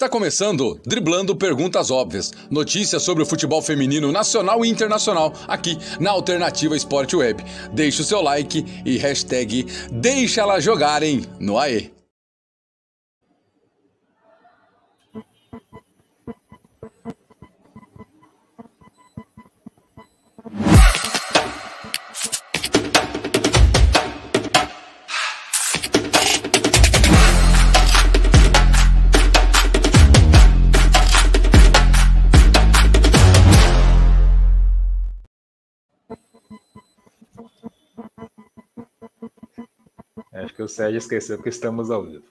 Está 0.00 0.08
começando 0.08 0.80
Driblando 0.82 1.36
Perguntas 1.36 1.90
Óbvias. 1.90 2.32
Notícias 2.50 3.02
sobre 3.02 3.22
o 3.22 3.26
futebol 3.26 3.60
feminino 3.60 4.10
nacional 4.10 4.64
e 4.64 4.68
internacional 4.70 5.34
aqui 5.46 5.76
na 6.00 6.10
Alternativa 6.10 6.74
Esporte 6.74 7.14
Web. 7.14 7.44
Deixe 7.74 8.00
o 8.00 8.04
seu 8.04 8.22
like 8.22 8.64
e 8.82 8.96
hashtag 8.96 9.66
Deixa 9.92 10.40
elas 10.40 10.64
jogarem 10.64 11.26
no 11.38 11.58
AE. 11.58 11.99
Sérgio 40.70 40.98
esqueceu 40.98 41.42
que 41.42 41.48
estamos 41.48 41.90
ao 41.90 42.04
vivo. 42.04 42.24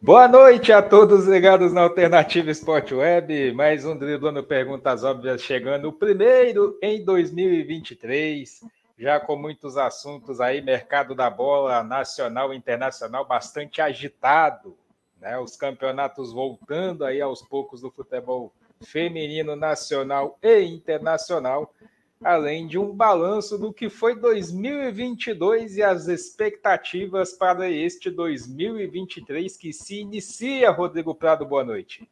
Boa 0.00 0.28
noite 0.28 0.72
a 0.72 0.82
todos 0.82 1.26
ligados 1.26 1.72
na 1.72 1.82
Alternativa 1.82 2.50
Esporte 2.50 2.94
Web. 2.94 3.52
Mais 3.52 3.84
um 3.84 3.96
driblando 3.96 4.44
perguntas 4.44 5.02
óbvias 5.02 5.40
chegando, 5.40 5.88
o 5.88 5.92
primeiro 5.92 6.78
em 6.82 7.04
2023. 7.04 8.60
Já 8.98 9.18
com 9.18 9.36
muitos 9.36 9.76
assuntos 9.76 10.40
aí, 10.40 10.60
mercado 10.60 11.14
da 11.14 11.28
bola 11.28 11.82
nacional 11.82 12.52
e 12.52 12.56
internacional 12.56 13.26
bastante 13.26 13.80
agitado, 13.80 14.76
né? 15.20 15.38
Os 15.38 15.56
campeonatos 15.56 16.32
voltando 16.32 17.04
aí 17.04 17.20
aos 17.20 17.42
poucos 17.42 17.80
do 17.80 17.90
futebol 17.90 18.52
feminino 18.82 19.56
nacional 19.56 20.38
e 20.42 20.60
internacional 20.62 21.72
além 22.22 22.66
de 22.66 22.78
um 22.78 22.94
balanço 22.94 23.58
do 23.58 23.72
que 23.72 23.88
foi 23.88 24.18
2022 24.18 25.76
e 25.76 25.82
as 25.82 26.08
expectativas 26.08 27.32
para 27.32 27.70
este 27.70 28.10
2023 28.10 29.56
que 29.56 29.72
se 29.72 30.00
inicia. 30.00 30.70
Rodrigo 30.70 31.14
Prado, 31.14 31.44
boa 31.44 31.64
noite. 31.64 32.08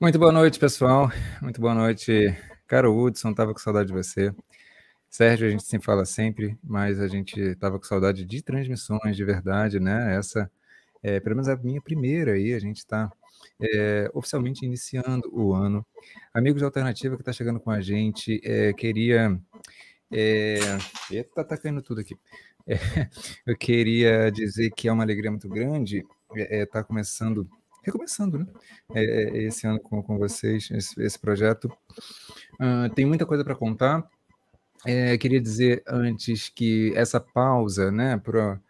Muito 0.00 0.18
boa 0.18 0.32
noite, 0.32 0.58
pessoal. 0.58 1.10
Muito 1.40 1.60
boa 1.60 1.74
noite, 1.74 2.36
caro 2.66 2.96
Hudson. 2.96 3.32
Tava 3.32 3.52
com 3.52 3.58
saudade 3.58 3.88
de 3.88 3.94
você. 3.94 4.34
Sérgio, 5.08 5.46
a 5.46 5.50
gente 5.50 5.64
se 5.64 5.78
fala 5.80 6.04
sempre, 6.04 6.58
mas 6.62 7.00
a 7.00 7.08
gente 7.08 7.54
tava 7.56 7.78
com 7.78 7.84
saudade 7.84 8.24
de 8.24 8.42
transmissões 8.42 9.16
de 9.16 9.24
verdade, 9.24 9.80
né? 9.80 10.14
Essa 10.16 10.50
é 11.02 11.20
pelo 11.20 11.36
menos 11.36 11.48
a 11.48 11.56
minha 11.56 11.80
primeira 11.80 12.32
aí. 12.32 12.52
A 12.52 12.58
gente 12.58 12.78
está 12.78 13.10
é, 13.60 14.10
oficialmente 14.14 14.64
iniciando 14.64 15.30
o 15.32 15.52
ano. 15.54 15.84
Amigos 16.32 16.60
de 16.60 16.64
Alternativa 16.64 17.16
que 17.16 17.22
está 17.22 17.32
chegando 17.32 17.60
com 17.60 17.70
a 17.70 17.80
gente, 17.80 18.40
é, 18.44 18.72
queria. 18.72 19.38
É, 20.10 20.58
eita, 21.10 21.44
tá 21.44 21.56
caindo 21.56 21.82
tudo 21.82 22.00
aqui. 22.00 22.16
É, 22.66 22.74
eu 23.46 23.56
queria 23.56 24.30
dizer 24.30 24.70
que 24.70 24.88
é 24.88 24.92
uma 24.92 25.02
alegria 25.02 25.30
muito 25.30 25.48
grande 25.48 26.04
estar 26.34 26.54
é, 26.54 26.66
tá 26.66 26.84
começando, 26.84 27.48
recomeçando, 27.82 28.38
né? 28.38 28.46
Esse 29.34 29.66
ano 29.66 29.80
com, 29.80 30.02
com 30.02 30.18
vocês, 30.18 30.70
esse, 30.70 31.00
esse 31.02 31.18
projeto. 31.18 31.66
Uh, 32.54 32.92
tem 32.94 33.06
muita 33.06 33.26
coisa 33.26 33.44
para 33.44 33.54
contar. 33.54 34.08
Queria 35.18 35.40
dizer 35.40 35.82
antes 35.86 36.48
que 36.48 36.92
essa 36.94 37.18
pausa, 37.18 37.90
né, 37.90 38.16
para 38.18 38.60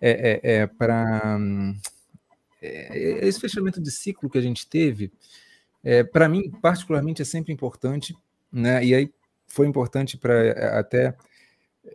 é, 0.00 0.40
é, 0.42 0.56
é 0.58 0.66
para 0.66 1.38
é, 2.60 3.26
esse 3.26 3.40
fechamento 3.40 3.80
de 3.80 3.90
ciclo 3.90 4.30
que 4.30 4.38
a 4.38 4.42
gente 4.42 4.68
teve, 4.68 5.12
é, 5.88 6.02
para 6.02 6.28
mim, 6.28 6.50
particularmente, 6.50 7.22
é 7.22 7.24
sempre 7.24 7.52
importante, 7.52 8.12
né? 8.50 8.84
E 8.84 8.92
aí 8.92 9.12
foi 9.46 9.68
importante 9.68 10.18
para 10.18 10.34
é, 10.34 10.78
até, 10.78 11.16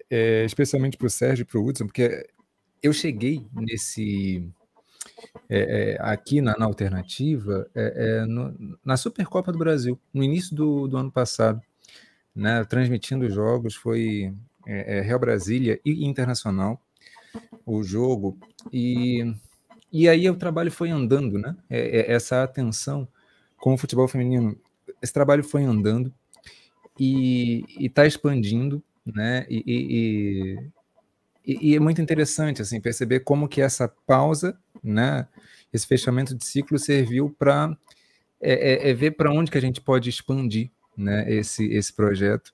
é, 0.10 0.46
especialmente 0.46 0.96
para 0.96 1.08
o 1.08 1.10
Sérgio 1.10 1.44
e 1.44 1.46
para 1.46 1.60
o 1.60 1.66
Hudson, 1.66 1.88
porque 1.88 2.26
eu 2.82 2.94
cheguei 2.94 3.46
nesse. 3.54 4.50
É, 5.50 5.94
é, 5.94 5.98
aqui 6.00 6.42
na, 6.42 6.58
na 6.58 6.66
alternativa, 6.66 7.70
no, 8.28 8.78
na 8.84 8.96
Supercopa 8.96 9.52
do 9.52 9.58
Brasil, 9.58 10.00
no 10.14 10.24
início 10.24 10.56
do, 10.56 10.88
do 10.88 10.98
ano 10.98 11.12
passado, 11.12 11.62
né, 12.34 12.64
transmitindo 12.64 13.26
os 13.26 13.34
jogos, 13.34 13.76
foi 13.76 14.34
Real 14.66 15.20
Brasília 15.20 15.80
e 15.84 16.06
Internacional, 16.06 16.82
o 17.66 17.84
jogo, 17.84 18.38
e 18.72 19.34
e 19.92 20.08
aí 20.08 20.30
o 20.30 20.36
trabalho 20.36 20.72
foi 20.72 20.90
andando, 20.90 21.38
né? 21.38 21.56
É, 21.70 22.00
é, 22.00 22.12
essa 22.12 22.44
atenção 22.44 23.08
com 23.58 23.74
o 23.74 23.78
futebol 23.78 24.08
feminino, 24.08 24.58
esse 25.02 25.14
trabalho 25.14 25.44
foi 25.44 25.64
andando 25.64 26.14
e 27.00 27.66
está 27.80 28.06
expandindo, 28.06 28.82
né? 29.06 29.46
E, 29.50 30.60
e, 31.46 31.60
e, 31.72 31.76
é 31.76 31.80
muito 31.80 32.02
interessante 32.02 32.62
assim 32.62 32.80
perceber 32.80 33.22
como 33.22 33.48
que 33.48 33.62
essa 33.62 33.88
pausa, 34.08 34.58
né? 34.84 35.28
Esse 35.74 35.88
fechamento 35.88 36.36
de 36.36 36.46
ciclo 36.46 36.80
serviu 36.80 37.30
para 37.38 37.76
é, 38.40 38.54
é, 38.54 38.90
é, 38.90 38.94
ver 38.94 39.12
para 39.12 39.32
onde 39.32 39.52
que 39.52 39.58
a 39.58 39.62
gente 39.62 39.82
pode 39.82 40.10
expandir, 40.10 40.72
né? 40.96 41.32
Esse 41.32 41.66
esse 41.66 41.94
projeto 41.94 42.54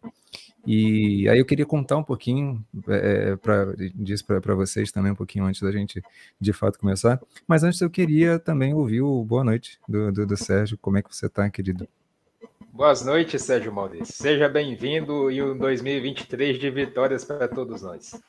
e 0.69 1.29
aí 1.29 1.39
eu 1.39 1.45
queria 1.45 1.66
contar 1.66 1.95
um 1.95 2.03
pouquinho 2.03 2.61
é, 2.89 3.38
pra, 3.38 3.73
disso 3.95 4.25
para 4.25 4.53
vocês 4.53 4.91
também, 4.91 5.13
um 5.13 5.16
pouquinho 5.16 5.45
antes 5.45 5.61
da 5.61 5.72
gente 5.72 6.03
de 6.41 6.51
fato 6.51 6.78
começar. 6.78 7.22
Mas 7.47 7.63
antes 7.63 7.79
eu 7.79 7.89
queria 7.89 8.38
também 8.38 8.73
ouvir 8.73 9.01
o 9.01 9.23
boa 9.23 9.45
noite 9.45 9.79
do, 9.88 10.11
do, 10.11 10.28
do 10.28 10.35
Sérgio. 10.35 10.78
Como 10.81 10.97
é 10.97 11.01
que 11.01 11.16
você 11.16 11.28
está, 11.28 11.50
querido? 11.50 11.88
Boas 12.73 13.01
noites, 13.05 13.41
Sérgio 13.44 13.72
Maldez. 13.72 14.09
Seja 14.09 14.50
bem-vindo 14.50 15.31
e 15.31 15.41
um 15.41 15.57
2023 15.57 16.59
de 16.59 16.69
vitórias 16.69 17.23
para 17.23 17.47
todos 17.47 17.81
nós. 17.81 18.19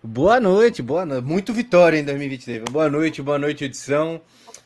Boa 0.00 0.38
noite, 0.38 0.80
boa 0.80 1.04
noite. 1.04 1.24
Muito 1.24 1.52
vitória 1.52 1.98
em 1.98 2.04
2023. 2.04 2.62
Boa 2.70 2.88
noite, 2.88 3.20
boa 3.20 3.40
noite, 3.40 3.64
edição. 3.64 4.20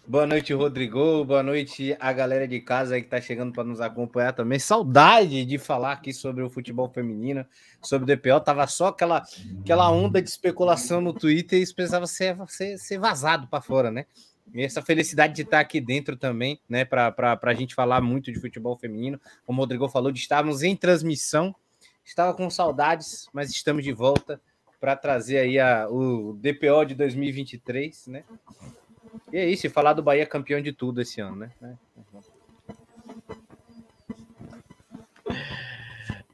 Boa 0.06 0.26
noite, 0.26 0.52
Rodrigo. 0.52 1.24
Boa 1.24 1.42
noite 1.42 1.96
a 1.98 2.12
galera 2.12 2.46
de 2.46 2.60
casa 2.60 2.94
aí 2.94 3.02
que 3.02 3.08
tá 3.08 3.18
chegando 3.22 3.54
para 3.54 3.64
nos 3.64 3.80
acompanhar 3.80 4.34
também. 4.34 4.58
Saudade 4.58 5.46
de 5.46 5.56
falar 5.56 5.92
aqui 5.92 6.12
sobre 6.12 6.42
o 6.42 6.50
futebol 6.50 6.90
feminino, 6.90 7.46
sobre 7.80 8.12
o 8.12 8.16
DPO. 8.16 8.38
Tava 8.40 8.66
só 8.66 8.88
aquela, 8.88 9.22
aquela 9.62 9.90
onda 9.90 10.20
de 10.20 10.28
especulação 10.28 11.00
no 11.00 11.14
Twitter 11.14 11.58
e 11.58 11.74
precisava 11.74 12.06
ser, 12.06 12.36
ser, 12.48 12.76
ser 12.76 12.98
vazado 12.98 13.46
para 13.48 13.62
fora, 13.62 13.90
né? 13.90 14.04
E 14.52 14.62
essa 14.62 14.82
felicidade 14.82 15.32
de 15.32 15.40
estar 15.40 15.60
aqui 15.60 15.80
dentro 15.80 16.18
também, 16.18 16.60
né? 16.68 16.84
Para 16.84 17.40
a 17.42 17.54
gente 17.54 17.74
falar 17.74 18.02
muito 18.02 18.30
de 18.30 18.38
futebol 18.38 18.76
feminino. 18.76 19.18
Como 19.46 19.58
o 19.58 19.62
Rodrigo 19.62 19.88
falou, 19.88 20.12
de 20.12 20.20
estarmos 20.20 20.62
em 20.62 20.76
transmissão. 20.76 21.56
Estava 22.04 22.34
com 22.34 22.50
saudades, 22.50 23.26
mas 23.32 23.50
estamos 23.50 23.82
de 23.82 23.92
volta 23.92 24.38
para 24.78 24.94
trazer 24.94 25.38
aí 25.38 25.58
a, 25.58 25.88
o 25.88 26.34
DPO 26.34 26.84
de 26.84 26.94
2023, 26.94 28.06
né? 28.08 28.24
E 29.32 29.38
é 29.38 29.48
isso, 29.48 29.66
e 29.66 29.70
falar 29.70 29.92
do 29.92 30.02
Bahia 30.02 30.26
campeão 30.26 30.60
de 30.60 30.72
tudo 30.72 31.00
esse 31.00 31.20
ano, 31.20 31.36
né? 31.36 31.50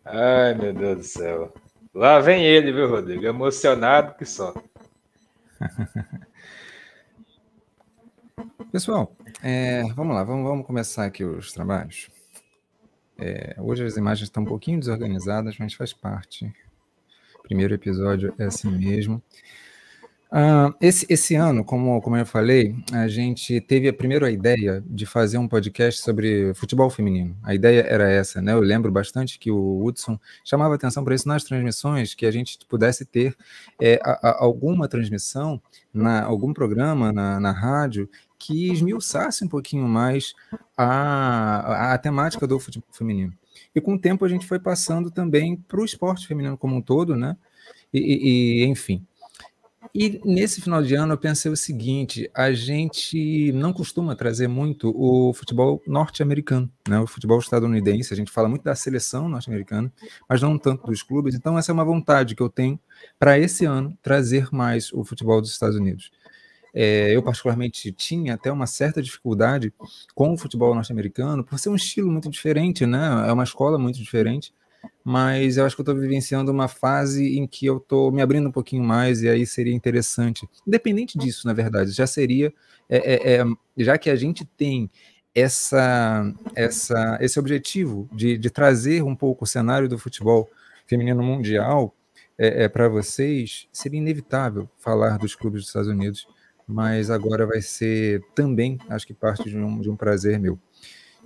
Ai, 0.05 0.55
meu 0.55 0.73
Deus 0.73 0.99
do 0.99 1.05
céu. 1.05 1.55
Lá 1.95 2.21
vem 2.21 2.45
ele, 2.45 2.73
viu, 2.73 2.89
Rodrigo? 2.89 3.27
Emocionado 3.27 4.15
que 4.15 4.25
só. 4.25 4.55
Pessoal, 8.73 9.15
é, 9.43 9.83
vamos 9.95 10.15
lá, 10.15 10.23
vamos, 10.23 10.45
vamos, 10.45 10.65
começar 10.67 11.05
aqui 11.05 11.25
os 11.25 11.53
trabalhos. 11.53 12.09
É, 13.19 13.57
hoje 13.59 13.85
as 13.85 13.97
imagens 13.97 14.29
estão 14.29 14.45
um 14.45 14.47
pouquinho 14.47 14.79
desorganizadas, 14.79 15.59
mas 15.59 15.75
faz 15.75 15.93
parte. 15.93 16.53
primeiro 17.43 17.75
episódio 17.75 18.33
é 18.39 18.45
assim 18.45 18.71
mesmo. 18.71 19.23
Uh, 20.33 20.73
esse, 20.81 21.05
esse 21.09 21.35
ano, 21.35 21.65
como, 21.65 22.01
como 22.01 22.17
eu 22.17 22.25
falei, 22.25 22.77
a 22.93 23.09
gente 23.09 23.61
teve 23.61 23.89
a 23.89 23.93
primeira 23.93 24.31
ideia 24.31 24.81
de 24.87 25.05
fazer 25.05 25.39
um 25.39 25.49
podcast 25.49 26.01
sobre 26.01 26.55
futebol 26.55 26.89
feminino. 26.89 27.37
A 27.43 27.53
ideia 27.53 27.81
era 27.81 28.09
essa, 28.09 28.41
né? 28.41 28.53
Eu 28.53 28.61
lembro 28.61 28.93
bastante 28.93 29.41
que 29.41 29.51
o 29.51 29.85
Hudson 29.85 30.17
chamava 30.45 30.77
atenção 30.77 31.03
para 31.03 31.17
isso 31.17 31.27
nas 31.27 31.43
transmissões, 31.43 32.15
que 32.15 32.25
a 32.25 32.31
gente 32.31 32.59
pudesse 32.69 33.05
ter 33.05 33.37
é, 33.81 33.99
a, 34.05 34.29
a, 34.29 34.45
alguma 34.45 34.87
transmissão, 34.87 35.61
na, 35.93 36.23
algum 36.23 36.53
programa 36.53 37.13
na, 37.13 37.41
na 37.41 37.51
rádio 37.51 38.09
que 38.39 38.71
esmiuçasse 38.71 39.45
um 39.45 39.49
pouquinho 39.49 39.89
mais 39.89 40.33
a, 40.77 40.87
a, 40.87 41.95
a 41.95 41.99
temática 41.99 42.47
do 42.47 42.61
futebol 42.61 42.89
feminino. 42.93 43.33
E 43.75 43.81
com 43.81 43.95
o 43.95 43.99
tempo 43.99 44.25
a 44.25 44.29
gente 44.29 44.47
foi 44.47 44.61
passando 44.61 45.11
também 45.11 45.57
para 45.57 45.81
o 45.81 45.85
esporte 45.85 46.29
feminino 46.29 46.57
como 46.57 46.77
um 46.77 46.81
todo, 46.81 47.17
né? 47.17 47.37
e, 47.93 48.63
e, 48.63 48.65
enfim. 48.67 49.05
E 49.95 50.21
nesse 50.25 50.61
final 50.61 50.83
de 50.83 50.95
ano 50.95 51.15
eu 51.15 51.19
pensei 51.19 51.51
o 51.51 51.57
seguinte: 51.57 52.31
a 52.35 52.53
gente 52.53 53.51
não 53.53 53.73
costuma 53.73 54.15
trazer 54.15 54.47
muito 54.49 54.93
o 54.97 55.33
futebol 55.35 55.83
norte-americano, 55.87 56.71
né? 56.89 57.01
o 57.01 57.07
futebol 57.07 57.39
estadunidense. 57.39 58.13
A 58.15 58.17
gente 58.17 58.31
fala 58.31 58.49
muito 58.49 58.63
da 58.63 58.75
seleção 58.75 59.29
norte-americana, 59.29 59.93
mas 60.29 60.41
não 60.43 60.57
tanto 60.57 60.87
dos 60.87 61.03
clubes. 61.03 61.35
Então, 61.35 61.59
essa 61.59 61.73
é 61.73 61.75
uma 61.75 61.85
vontade 61.85 62.35
que 62.35 62.43
eu 62.43 62.49
tenho 62.49 62.79
para 63.19 63.39
esse 63.39 63.65
ano 63.65 63.97
trazer 64.01 64.49
mais 64.53 64.93
o 64.93 65.05
futebol 65.05 65.41
dos 65.41 65.51
Estados 65.51 65.77
Unidos. 65.77 66.11
É, 66.73 67.15
eu, 67.15 67.23
particularmente, 67.23 67.91
tinha 67.91 68.35
até 68.35 68.51
uma 68.53 68.67
certa 68.67 69.03
dificuldade 69.03 69.73
com 70.15 70.33
o 70.33 70.39
futebol 70.39 70.73
norte-americano, 70.73 71.45
por 71.45 71.59
ser 71.59 71.69
um 71.69 71.75
estilo 71.75 72.11
muito 72.13 72.31
diferente, 72.31 72.87
né? 72.87 73.29
É 73.29 73.33
uma 73.33 73.43
escola 73.43 73.77
muito 73.77 73.99
diferente, 73.99 74.53
mas 75.05 75.57
eu 75.57 75.65
acho 75.65 75.75
que 75.75 75.81
eu 75.81 75.85
estou 75.85 75.97
vivenciando 75.97 76.51
uma 76.51 76.69
fase 76.69 77.39
em 77.39 77.47
que 77.47 77.67
eu 77.67 77.79
estou 77.79 78.11
me 78.13 78.23
abrindo 78.23 78.49
um 78.49 78.53
pouquinho 78.53 78.83
mais, 78.83 79.23
e 79.23 79.29
aí 79.29 79.47
seria 79.47 79.75
interessante. 79.75 80.49
Independente 80.67 81.19
disso, 81.19 81.47
na 81.47 81.53
verdade, 81.53 81.91
já 81.91 82.07
seria, 82.07 82.53
é, 82.89 83.15
é, 83.15 83.37
é 83.37 83.45
já 83.77 83.99
que 83.99 84.11
a 84.11 84.17
gente 84.17 84.45
tem 84.45 84.91
essa, 85.35 86.33
essa, 86.55 87.19
esse 87.21 87.39
objetivo 87.39 88.09
de, 88.13 88.37
de 88.37 88.51
trazer 88.51 89.03
um 89.03 89.15
pouco 89.15 89.45
o 89.45 89.47
cenário 89.47 89.89
do 89.89 89.99
futebol 89.99 90.49
feminino 90.87 91.23
mundial 91.23 91.95
é, 92.37 92.65
é 92.65 92.69
para 92.69 92.89
vocês, 92.89 93.69
seria 93.73 94.01
inevitável 94.01 94.69
falar 94.79 95.19
dos 95.19 95.35
clubes 95.35 95.61
dos 95.61 95.69
Estados 95.69 95.89
Unidos 95.89 96.27
mas 96.71 97.11
agora 97.11 97.45
vai 97.47 97.61
ser 97.61 98.23
também, 98.35 98.79
acho 98.89 99.07
que 99.07 99.13
parte 99.13 99.51
de 99.51 99.59
um, 99.59 99.81
de 99.81 99.91
um 99.91 99.97
prazer 99.97 100.39
meu. 100.39 100.59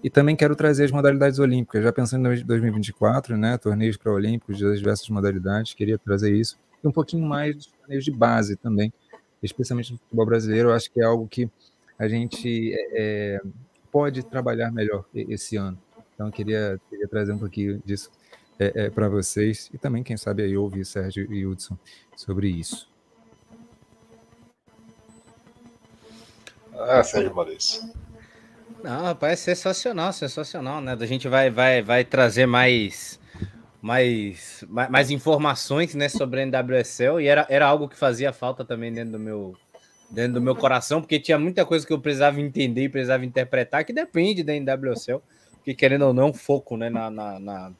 E 0.04 0.10
também 0.10 0.36
quero 0.36 0.54
trazer 0.54 0.84
as 0.84 0.90
modalidades 0.90 1.38
olímpicas, 1.38 1.82
já 1.82 1.90
pensando 1.90 2.30
em 2.30 2.44
2024, 2.44 3.38
né, 3.38 3.56
torneios 3.56 3.96
pré-olímpicos 3.96 4.60
das 4.60 4.78
diversas 4.78 5.08
modalidades, 5.08 5.72
queria 5.72 5.96
trazer 5.96 6.30
isso, 6.30 6.58
e 6.82 6.86
um 6.86 6.92
pouquinho 6.92 7.26
mais 7.26 7.56
dos 7.56 7.66
torneios 7.68 8.04
de 8.04 8.10
base 8.10 8.54
também, 8.54 8.92
especialmente 9.42 9.92
no 9.92 9.98
futebol 9.98 10.26
brasileiro, 10.26 10.68
eu 10.68 10.74
acho 10.74 10.92
que 10.92 11.00
é 11.00 11.04
algo 11.04 11.26
que 11.26 11.48
a 11.98 12.06
gente 12.06 12.74
é, 12.74 12.88
é 12.92 13.40
pode 13.90 14.22
trabalhar 14.22 14.70
melhor 14.70 15.06
esse 15.14 15.56
ano. 15.56 15.78
Então, 16.14 16.30
queria, 16.30 16.78
queria 16.90 17.08
trazer 17.08 17.32
um 17.32 17.38
pouquinho 17.38 17.80
disso 17.82 18.10
é, 18.58 18.84
é, 18.84 18.90
para 18.90 19.08
vocês, 19.08 19.70
e 19.72 19.78
também, 19.78 20.02
quem 20.02 20.18
sabe, 20.18 20.42
aí 20.42 20.54
ouvir 20.54 20.84
Sérgio 20.84 21.32
e 21.32 21.46
Hudson 21.46 21.78
sobre 22.14 22.48
isso. 22.48 22.90
Ah, 26.74 27.02
Sérgio 27.02 27.34
Maurício. 27.34 27.90
Não, 28.84 29.00
rapaz, 29.00 29.38
sensacional, 29.40 30.12
sensacional, 30.12 30.78
né? 30.78 30.94
A 31.00 31.06
gente 31.06 31.26
vai, 31.26 31.48
vai, 31.48 31.80
vai 31.80 32.04
trazer 32.04 32.44
mais, 32.44 33.18
mais, 33.80 34.62
mais, 34.68 34.90
mais 34.90 35.10
informações, 35.10 35.94
né, 35.94 36.06
sobre 36.06 36.42
a 36.42 36.44
NWSL 36.44 37.18
e 37.18 37.26
era, 37.26 37.46
era 37.48 37.66
algo 37.66 37.88
que 37.88 37.96
fazia 37.96 38.30
falta 38.30 38.62
também 38.62 38.92
dentro 38.92 39.12
do 39.12 39.18
meu, 39.18 39.56
dentro 40.10 40.34
do 40.34 40.42
meu 40.42 40.54
coração, 40.54 41.00
porque 41.00 41.18
tinha 41.18 41.38
muita 41.38 41.64
coisa 41.64 41.86
que 41.86 41.94
eu 41.94 41.98
precisava 41.98 42.38
entender 42.38 42.82
e 42.82 42.88
precisava 42.90 43.24
interpretar 43.24 43.86
que 43.86 43.92
depende 43.94 44.44
da 44.44 44.52
NWSL, 44.52 45.22
que 45.64 45.74
querendo 45.74 46.02
ou 46.02 46.12
não, 46.12 46.30
foco, 46.34 46.76
né, 46.76 46.90
na, 46.90 47.10
na, 47.10 47.40
na 47.40 47.72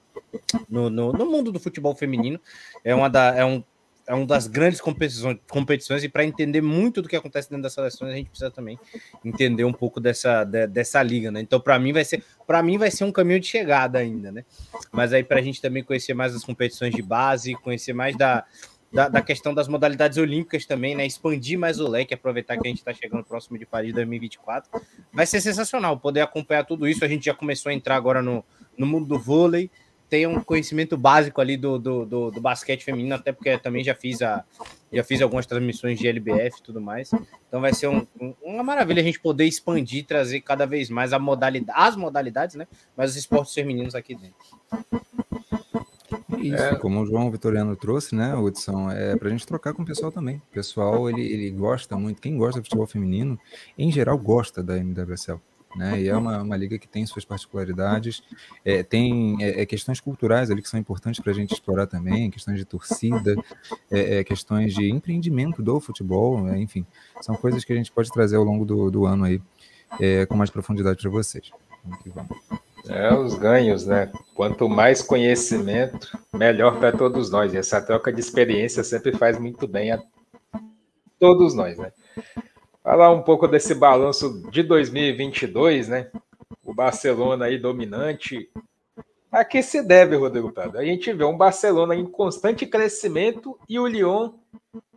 no, 0.70 0.88
no, 0.88 1.12
no, 1.12 1.26
mundo 1.26 1.52
do 1.52 1.60
futebol 1.60 1.94
feminino 1.94 2.40
é 2.82 2.94
uma 2.94 3.10
da, 3.10 3.34
é 3.36 3.44
um 3.44 3.62
é 4.06 4.14
uma 4.14 4.26
das 4.26 4.46
grandes 4.46 4.80
competições, 4.80 5.38
competições 5.48 6.04
e 6.04 6.08
para 6.08 6.24
entender 6.24 6.60
muito 6.60 7.00
do 7.00 7.08
que 7.08 7.16
acontece 7.16 7.48
dentro 7.48 7.62
das 7.62 7.72
seleções, 7.72 8.12
a 8.12 8.16
gente 8.16 8.28
precisa 8.28 8.50
também 8.50 8.78
entender 9.24 9.64
um 9.64 9.72
pouco 9.72 9.98
dessa, 9.98 10.44
de, 10.44 10.66
dessa 10.66 11.02
liga, 11.02 11.30
né? 11.30 11.40
Então, 11.40 11.58
para 11.58 11.78
mim 11.78 11.92
vai 11.92 12.04
ser, 12.04 12.22
para 12.46 12.62
mim 12.62 12.76
vai 12.76 12.90
ser 12.90 13.04
um 13.04 13.12
caminho 13.12 13.40
de 13.40 13.46
chegada 13.46 13.98
ainda, 13.98 14.30
né? 14.30 14.44
Mas 14.92 15.12
aí 15.12 15.24
para 15.24 15.38
a 15.38 15.42
gente 15.42 15.60
também 15.60 15.82
conhecer 15.82 16.14
mais 16.14 16.34
as 16.34 16.44
competições 16.44 16.94
de 16.94 17.02
base, 17.02 17.54
conhecer 17.54 17.94
mais 17.94 18.16
da, 18.16 18.44
da, 18.92 19.08
da, 19.08 19.22
questão 19.22 19.54
das 19.54 19.68
modalidades 19.68 20.18
olímpicas 20.18 20.66
também, 20.66 20.94
né? 20.94 21.06
Expandir 21.06 21.58
mais 21.58 21.80
o 21.80 21.88
leque, 21.88 22.12
aproveitar 22.12 22.58
que 22.58 22.66
a 22.66 22.70
gente 22.70 22.78
está 22.78 22.92
chegando 22.92 23.24
próximo 23.24 23.58
de 23.58 23.64
Paris 23.64 23.94
2024, 23.94 24.70
vai 25.12 25.24
ser 25.24 25.40
sensacional 25.40 25.98
poder 25.98 26.20
acompanhar 26.20 26.64
tudo 26.64 26.86
isso. 26.86 27.04
A 27.04 27.08
gente 27.08 27.24
já 27.24 27.34
começou 27.34 27.70
a 27.70 27.74
entrar 27.74 27.96
agora 27.96 28.20
no, 28.20 28.44
no 28.76 28.86
mundo 28.86 29.06
do 29.06 29.18
vôlei 29.18 29.70
tenha 30.08 30.28
um 30.28 30.40
conhecimento 30.40 30.96
básico 30.96 31.40
ali 31.40 31.56
do, 31.56 31.78
do, 31.78 32.04
do, 32.04 32.30
do, 32.30 32.40
basquete 32.40 32.84
feminino, 32.84 33.14
até 33.14 33.32
porque 33.32 33.56
também 33.58 33.82
já 33.82 33.94
fiz, 33.94 34.22
a, 34.22 34.44
já 34.92 35.02
fiz 35.02 35.20
algumas 35.22 35.46
transmissões 35.46 35.98
de 35.98 36.06
LBF 36.06 36.58
e 36.58 36.62
tudo 36.62 36.80
mais. 36.80 37.10
Então 37.48 37.60
vai 37.60 37.72
ser 37.72 37.88
um, 37.88 38.06
um, 38.20 38.34
uma 38.42 38.62
maravilha 38.62 39.00
a 39.00 39.04
gente 39.04 39.20
poder 39.20 39.44
expandir, 39.44 40.06
trazer 40.06 40.40
cada 40.40 40.66
vez 40.66 40.90
mais 40.90 41.12
a 41.12 41.18
modalidade, 41.18 41.78
as 41.78 41.96
modalidades, 41.96 42.56
né? 42.56 42.66
Mas 42.96 43.10
os 43.10 43.16
esportes 43.16 43.54
femininos 43.54 43.94
aqui 43.94 44.14
dentro. 44.14 44.36
Isso, 46.38 46.62
é. 46.62 46.76
como 46.76 47.00
o 47.00 47.06
João 47.06 47.30
Vitoriano 47.30 47.74
trouxe, 47.74 48.14
né, 48.14 48.34
Hudson, 48.36 48.90
é 48.90 49.16
para 49.16 49.28
a 49.28 49.30
gente 49.30 49.46
trocar 49.46 49.72
com 49.72 49.82
o 49.82 49.86
pessoal 49.86 50.12
também. 50.12 50.36
O 50.36 50.52
pessoal, 50.52 51.08
ele, 51.08 51.22
ele 51.22 51.50
gosta 51.50 51.96
muito, 51.96 52.20
quem 52.20 52.36
gosta 52.36 52.60
de 52.60 52.68
futebol 52.68 52.86
feminino, 52.86 53.38
em 53.78 53.90
geral 53.90 54.18
gosta 54.18 54.62
da 54.62 54.76
MWSL 54.76 55.40
né? 55.74 56.00
E 56.00 56.08
é 56.08 56.16
uma, 56.16 56.42
uma 56.42 56.56
liga 56.56 56.78
que 56.78 56.86
tem 56.86 57.04
suas 57.06 57.24
particularidades, 57.24 58.22
é, 58.64 58.82
tem 58.82 59.36
é, 59.42 59.62
é 59.62 59.66
questões 59.66 60.00
culturais 60.00 60.50
ali 60.50 60.62
que 60.62 60.68
são 60.68 60.78
importantes 60.78 61.20
para 61.20 61.32
a 61.32 61.34
gente 61.34 61.52
explorar 61.52 61.86
também, 61.86 62.30
questões 62.30 62.58
de 62.58 62.64
torcida, 62.64 63.36
é, 63.90 64.18
é, 64.18 64.24
questões 64.24 64.74
de 64.74 64.90
empreendimento 64.90 65.62
do 65.62 65.80
futebol, 65.80 66.42
né? 66.42 66.58
enfim, 66.58 66.86
são 67.20 67.34
coisas 67.34 67.64
que 67.64 67.72
a 67.72 67.76
gente 67.76 67.90
pode 67.90 68.10
trazer 68.10 68.36
ao 68.36 68.44
longo 68.44 68.64
do, 68.64 68.90
do 68.90 69.06
ano 69.06 69.24
aí 69.24 69.40
é, 70.00 70.26
com 70.26 70.36
mais 70.36 70.50
profundidade 70.50 71.00
para 71.00 71.10
vocês. 71.10 71.50
É, 72.88 73.14
os 73.14 73.34
ganhos, 73.34 73.86
né? 73.86 74.10
Quanto 74.34 74.68
mais 74.68 75.00
conhecimento, 75.00 76.18
melhor 76.34 76.78
para 76.78 76.92
todos 76.92 77.30
nós. 77.30 77.54
E 77.54 77.56
essa 77.56 77.80
troca 77.80 78.12
de 78.12 78.20
experiência 78.20 78.84
sempre 78.84 79.16
faz 79.16 79.38
muito 79.38 79.66
bem 79.66 79.92
a 79.92 80.02
todos 81.18 81.54
nós, 81.54 81.78
né? 81.78 81.92
Falar 82.84 83.10
um 83.12 83.22
pouco 83.22 83.48
desse 83.48 83.74
balanço 83.74 84.46
de 84.50 84.62
2022, 84.62 85.88
né? 85.88 86.10
O 86.62 86.74
Barcelona 86.74 87.46
aí 87.46 87.58
dominante. 87.58 88.50
A 89.32 89.42
que 89.42 89.62
se 89.62 89.82
deve, 89.82 90.16
Rodrigo 90.16 90.52
Prado? 90.52 90.76
A 90.76 90.84
gente 90.84 91.10
vê 91.10 91.24
um 91.24 91.34
Barcelona 91.34 91.96
em 91.96 92.04
constante 92.04 92.66
crescimento 92.66 93.58
e 93.66 93.78
o 93.78 93.86
Lyon 93.86 94.32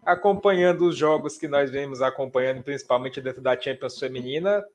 acompanhando 0.05 0.85
os 0.85 0.97
jogos 0.97 1.37
que 1.37 1.47
nós 1.47 1.71
vemos 1.71 2.01
acompanhando, 2.01 2.61
principalmente 2.61 3.21
dentro 3.21 3.41
da 3.41 3.57
Champions 3.57 3.97
Feminina, 3.97 4.65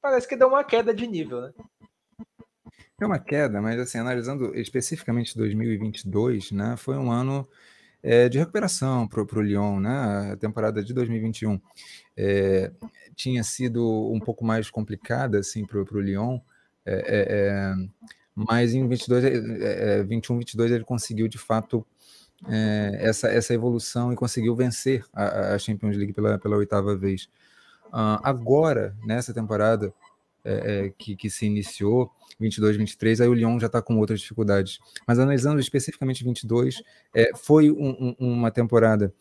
parece 0.00 0.28
que 0.28 0.36
deu 0.36 0.46
uma 0.46 0.62
queda 0.62 0.94
de 0.94 1.08
nível, 1.08 1.40
né? 1.40 1.52
É 3.00 3.04
uma 3.06 3.18
queda, 3.18 3.60
mas 3.60 3.80
assim, 3.80 3.98
analisando 3.98 4.56
especificamente 4.56 5.36
2022, 5.36 6.52
né, 6.52 6.76
foi 6.76 6.96
um 6.96 7.10
ano 7.10 7.48
é, 8.02 8.28
de 8.28 8.38
recuperação 8.38 9.06
para 9.06 9.22
o 9.22 9.42
Lyon, 9.42 9.80
né? 9.80 10.32
A 10.32 10.36
temporada 10.36 10.82
de 10.82 10.92
2021 10.92 11.60
é, 12.22 12.70
tinha 13.14 13.42
sido 13.42 14.10
um 14.12 14.20
pouco 14.20 14.44
mais 14.44 14.70
complicada 14.70 15.38
assim 15.38 15.64
para 15.64 15.78
o 15.78 16.00
Lyon, 16.00 16.38
é, 16.84 17.72
mas 18.34 18.74
em 18.74 18.86
22, 18.86 19.24
21, 20.06 20.38
22 20.38 20.72
ele 20.72 20.84
conseguiu 20.84 21.28
de 21.28 21.38
fato 21.38 21.86
essa, 22.98 23.28
essa 23.28 23.52
evolução 23.52 24.12
e 24.12 24.16
conseguiu 24.16 24.56
vencer 24.56 25.04
a, 25.12 25.54
a 25.54 25.58
Champions 25.58 25.96
League 25.96 26.12
pela, 26.14 26.38
pela 26.38 26.56
oitava 26.56 26.96
vez. 26.96 27.28
Uh, 27.88 28.16
agora, 28.22 28.96
nessa 29.04 29.34
temporada, 29.34 29.92
é, 30.42 30.86
é, 30.86 30.92
que, 30.96 31.14
que, 31.16 31.28
se 31.28 31.44
iniciou, 31.44 32.10
22, 32.38 32.76
23, 32.76 33.20
aí 33.20 33.28
o 33.28 33.34
Lyon 33.34 33.58
já 33.58 33.66
está 33.66 33.82
com 33.82 33.98
outras 33.98 34.20
dificuldades. 34.20 34.78
Mas 35.06 35.18
analisando 35.18 35.60
especificamente 35.60 36.24
22, 36.24 36.82
é, 37.14 37.30
foi 37.36 37.70
um, 37.70 38.14
um, 38.18 38.34
uma 38.36 38.50
temporada 38.50 39.12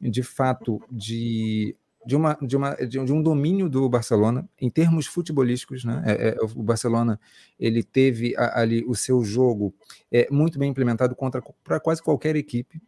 de 0.00 0.22
fato 0.22 0.80
de 0.90 1.74
de, 2.08 2.16
uma, 2.16 2.38
de, 2.40 2.56
uma, 2.56 2.74
de 2.74 3.12
um 3.12 3.22
domínio 3.22 3.68
do 3.68 3.86
Barcelona 3.86 4.48
em 4.58 4.70
termos 4.70 5.04
futebolísticos, 5.04 5.84
né? 5.84 6.02
É, 6.06 6.28
é, 6.28 6.36
o 6.42 6.62
Barcelona 6.62 7.20
ele 7.60 7.82
teve 7.82 8.34
ali 8.34 8.82
o 8.88 8.94
seu 8.94 9.22
jogo 9.22 9.74
é, 10.10 10.26
muito 10.30 10.58
bem 10.58 10.70
implementado 10.70 11.14
contra 11.14 11.42
para 11.62 11.78
quase 11.78 12.02
qualquer 12.02 12.34
equipe. 12.34 12.80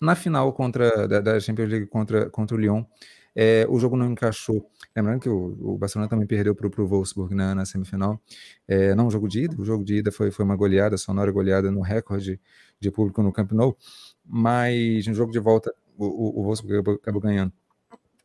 Na 0.00 0.14
final 0.14 0.50
contra 0.54 1.06
da, 1.06 1.20
da 1.20 1.38
Champions 1.38 1.68
League 1.68 1.86
contra, 1.88 2.30
contra 2.30 2.56
o 2.56 2.58
Lyon, 2.58 2.84
é, 3.36 3.66
o 3.68 3.78
jogo 3.78 3.98
não 3.98 4.10
encaixou. 4.10 4.66
Lembrando 4.96 5.20
que 5.20 5.28
o, 5.28 5.74
o 5.74 5.76
Barcelona 5.76 6.08
também 6.08 6.26
perdeu 6.26 6.54
para 6.54 6.66
o 6.66 6.86
Wolfsburg 6.86 7.34
na, 7.34 7.54
na 7.54 7.66
semifinal. 7.66 8.18
É, 8.66 8.94
não 8.94 9.08
o 9.08 9.10
jogo 9.10 9.28
de 9.28 9.42
ida, 9.42 9.60
o 9.60 9.64
jogo 9.64 9.84
de 9.84 9.96
ida 9.96 10.10
foi, 10.10 10.30
foi 10.30 10.46
uma 10.46 10.56
goleada, 10.56 10.96
sonora 10.96 11.30
goleada 11.30 11.70
no 11.70 11.82
recorde 11.82 12.40
de 12.80 12.90
público 12.90 13.22
no 13.22 13.30
Camp 13.30 13.52
Nou, 13.52 13.76
mas 14.24 15.06
no 15.06 15.12
jogo 15.12 15.32
de 15.32 15.38
volta 15.38 15.70
o, 15.98 16.06
o, 16.06 16.40
o 16.40 16.44
Wolfsburg 16.44 16.76
acabou, 16.76 16.94
acabou 16.94 17.20
ganhando. 17.20 17.52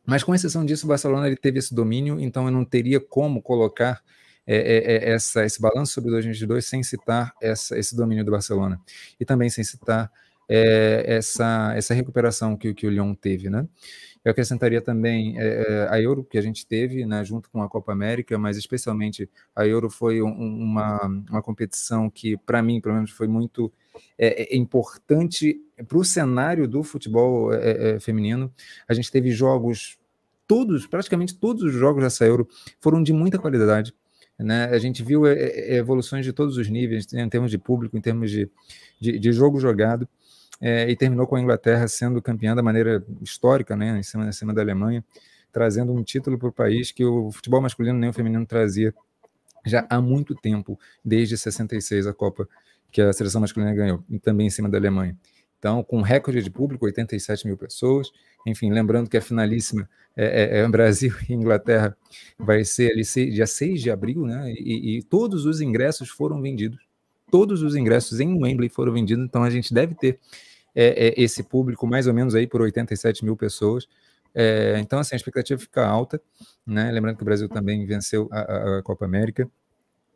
Mas 0.06 0.22
com 0.22 0.34
exceção 0.34 0.64
disso, 0.64 0.86
o 0.86 0.88
Barcelona 0.88 1.26
ele 1.26 1.36
teve 1.36 1.58
esse 1.58 1.74
domínio, 1.74 2.20
então 2.20 2.46
eu 2.46 2.50
não 2.50 2.64
teria 2.64 3.00
como 3.00 3.40
colocar 3.40 4.02
é, 4.46 4.56
é, 4.56 4.94
é 4.94 5.12
essa, 5.12 5.44
esse 5.44 5.60
balanço 5.60 5.92
sobre 5.92 6.10
2022 6.10 6.66
sem 6.66 6.82
citar 6.82 7.34
essa, 7.40 7.78
esse 7.78 7.96
domínio 7.96 8.24
do 8.24 8.30
Barcelona. 8.30 8.80
E 9.18 9.24
também 9.24 9.48
sem 9.48 9.64
citar 9.64 10.10
é, 10.48 11.04
essa, 11.06 11.72
essa 11.74 11.94
recuperação 11.94 12.56
que, 12.56 12.74
que 12.74 12.86
o 12.86 12.90
Lyon 12.90 13.14
teve, 13.14 13.48
né? 13.48 13.66
Eu 14.24 14.30
acrescentaria 14.30 14.80
também 14.80 15.34
é, 15.38 15.86
a 15.90 16.00
Euro 16.00 16.24
que 16.24 16.38
a 16.38 16.40
gente 16.40 16.66
teve, 16.66 17.04
né, 17.04 17.22
junto 17.22 17.50
com 17.50 17.62
a 17.62 17.68
Copa 17.68 17.92
América, 17.92 18.38
mas 18.38 18.56
especialmente 18.56 19.28
a 19.54 19.66
Euro 19.66 19.90
foi 19.90 20.22
um, 20.22 20.30
uma, 20.30 20.98
uma 21.30 21.42
competição 21.42 22.08
que, 22.08 22.34
para 22.38 22.62
mim, 22.62 22.80
pelo 22.80 22.94
menos, 22.94 23.10
foi 23.10 23.28
muito 23.28 23.70
é, 24.18 24.56
importante 24.56 25.60
para 25.88 25.98
o 25.98 26.04
cenário 26.04 26.68
do 26.68 26.82
futebol 26.82 27.52
é, 27.52 27.98
feminino. 28.00 28.52
A 28.88 28.94
gente 28.94 29.10
teve 29.10 29.30
jogos, 29.30 29.98
todos, 30.46 30.86
praticamente 30.86 31.34
todos 31.34 31.62
os 31.62 31.72
jogos 31.72 32.02
dessa 32.02 32.24
Euro 32.24 32.48
foram 32.80 33.02
de 33.02 33.12
muita 33.12 33.38
qualidade. 33.38 33.94
Né? 34.38 34.64
A 34.64 34.78
gente 34.78 35.02
viu 35.02 35.26
evoluções 35.26 36.24
de 36.24 36.32
todos 36.32 36.56
os 36.56 36.68
níveis, 36.68 37.12
em 37.12 37.28
termos 37.28 37.50
de 37.50 37.58
público, 37.58 37.96
em 37.96 38.00
termos 38.00 38.30
de, 38.30 38.50
de, 39.00 39.18
de 39.18 39.32
jogo 39.32 39.60
jogado 39.60 40.08
é, 40.60 40.88
e 40.90 40.96
terminou 40.96 41.26
com 41.26 41.36
a 41.36 41.40
Inglaterra 41.40 41.86
sendo 41.88 42.20
campeã 42.20 42.54
da 42.54 42.62
maneira 42.62 43.04
histórica, 43.22 43.76
né, 43.76 43.98
em 43.98 44.02
cima, 44.02 44.28
em 44.28 44.32
cima 44.32 44.52
da 44.52 44.62
Alemanha. 44.62 45.04
trazendo 45.52 45.92
um 45.92 46.02
título 46.02 46.38
para 46.38 46.48
o 46.48 46.52
país 46.52 46.90
que 46.90 47.04
o 47.04 47.30
futebol 47.30 47.60
masculino 47.60 47.98
nem 47.98 48.10
o 48.10 48.12
feminino 48.12 48.44
trazia 48.44 48.94
já 49.64 49.86
há 49.88 50.00
muito 50.00 50.34
tempo, 50.34 50.78
desde 51.04 51.38
66 51.38 52.06
a 52.06 52.12
Copa 52.12 52.48
que 52.90 53.00
a 53.00 53.12
seleção 53.12 53.40
masculina 53.40 53.74
ganhou, 53.74 54.04
e 54.08 54.18
também 54.18 54.46
em 54.46 54.50
cima 54.50 54.68
da 54.68 54.78
Alemanha. 54.78 55.16
Então, 55.64 55.82
com 55.82 56.02
recorde 56.02 56.42
de 56.42 56.50
público, 56.50 56.84
87 56.84 57.46
mil 57.46 57.56
pessoas. 57.56 58.12
Enfim, 58.46 58.70
lembrando 58.70 59.08
que 59.08 59.16
a 59.16 59.20
finalíssima 59.22 59.88
é, 60.14 60.58
é, 60.58 60.58
é 60.58 60.68
Brasil 60.68 61.14
e 61.26 61.32
Inglaterra 61.32 61.96
vai 62.38 62.62
ser 62.66 62.92
ali 62.92 63.30
dia 63.30 63.46
6 63.46 63.80
de 63.80 63.90
abril, 63.90 64.26
né? 64.26 64.52
E, 64.58 64.98
e, 64.98 65.02
todos 65.02 65.46
os 65.46 65.62
ingressos 65.62 66.10
foram 66.10 66.42
vendidos. 66.42 66.78
Todos 67.30 67.62
os 67.62 67.74
ingressos 67.74 68.20
em 68.20 68.38
Wembley 68.38 68.68
foram 68.68 68.92
vendidos, 68.92 69.24
então 69.24 69.42
a 69.42 69.48
gente 69.48 69.72
deve 69.72 69.94
ter 69.94 70.20
é, 70.74 71.08
é 71.08 71.22
esse 71.22 71.42
público 71.42 71.86
mais 71.86 72.06
ou 72.06 72.12
menos 72.12 72.34
aí 72.34 72.46
por 72.46 72.60
87 72.60 73.24
mil 73.24 73.34
pessoas. 73.34 73.88
É, 74.34 74.78
então, 74.80 74.98
assim, 74.98 75.14
a 75.14 75.16
expectativa 75.16 75.58
fica 75.58 75.86
alta, 75.86 76.20
né? 76.66 76.92
Lembrando 76.92 77.16
que 77.16 77.22
o 77.22 77.24
Brasil 77.24 77.48
também 77.48 77.86
venceu 77.86 78.28
a, 78.30 78.80
a 78.80 78.82
Copa 78.82 79.06
América. 79.06 79.50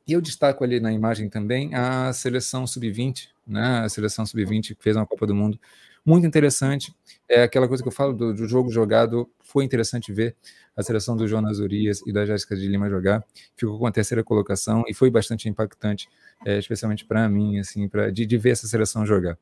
E 0.09 0.15
eu 0.15 0.23
destaco 0.23 0.65
ali 0.65 0.81
na 0.81 0.91
imagem 0.91 1.29
também 1.29 1.75
a 1.75 2.11
seleção 2.15 2.67
sub-20, 2.67 3.29
né? 3.47 3.81
A 3.85 3.89
seleção 3.91 4.25
sub-20 4.25 4.75
que 4.75 4.83
fez 4.83 4.97
uma 4.97 5.07
Copa 5.07 5.27
do 5.27 5.35
Mundo 5.35 5.61
muito 6.05 6.27
interessante. 6.27 6.95
É 7.29 7.43
aquela 7.43 7.69
coisa 7.69 7.83
que 7.83 7.89
eu 7.89 7.93
falo 7.93 8.15
do, 8.15 8.33
do, 8.33 8.49
jogo 8.49 8.71
jogado, 8.71 9.29
foi 9.41 9.65
interessante 9.65 10.11
ver 10.11 10.35
a 10.75 10.83
seleção 10.83 11.15
do 11.15 11.29
Jonas 11.29 11.59
Urias 11.59 12.01
e 12.07 12.13
da 12.13 12.25
Jéssica 12.25 12.57
de 12.57 12.67
Lima 12.67 12.89
jogar. 12.89 13.23
Ficou 13.55 13.79
com 13.79 13.87
a 13.87 13.93
terceira 13.93 14.25
colocação 14.25 14.83
e 14.89 14.95
foi 14.95 15.11
bastante 15.11 15.47
impactante, 15.47 16.09
é, 16.47 16.59
especialmente 16.59 17.05
para 17.05 17.29
mim, 17.29 17.59
assim, 17.59 17.87
para 17.87 18.11
de, 18.11 18.25
de 18.25 18.39
ver 18.39 18.51
essa 18.51 18.67
seleção 18.67 19.05
jogar. 19.05 19.37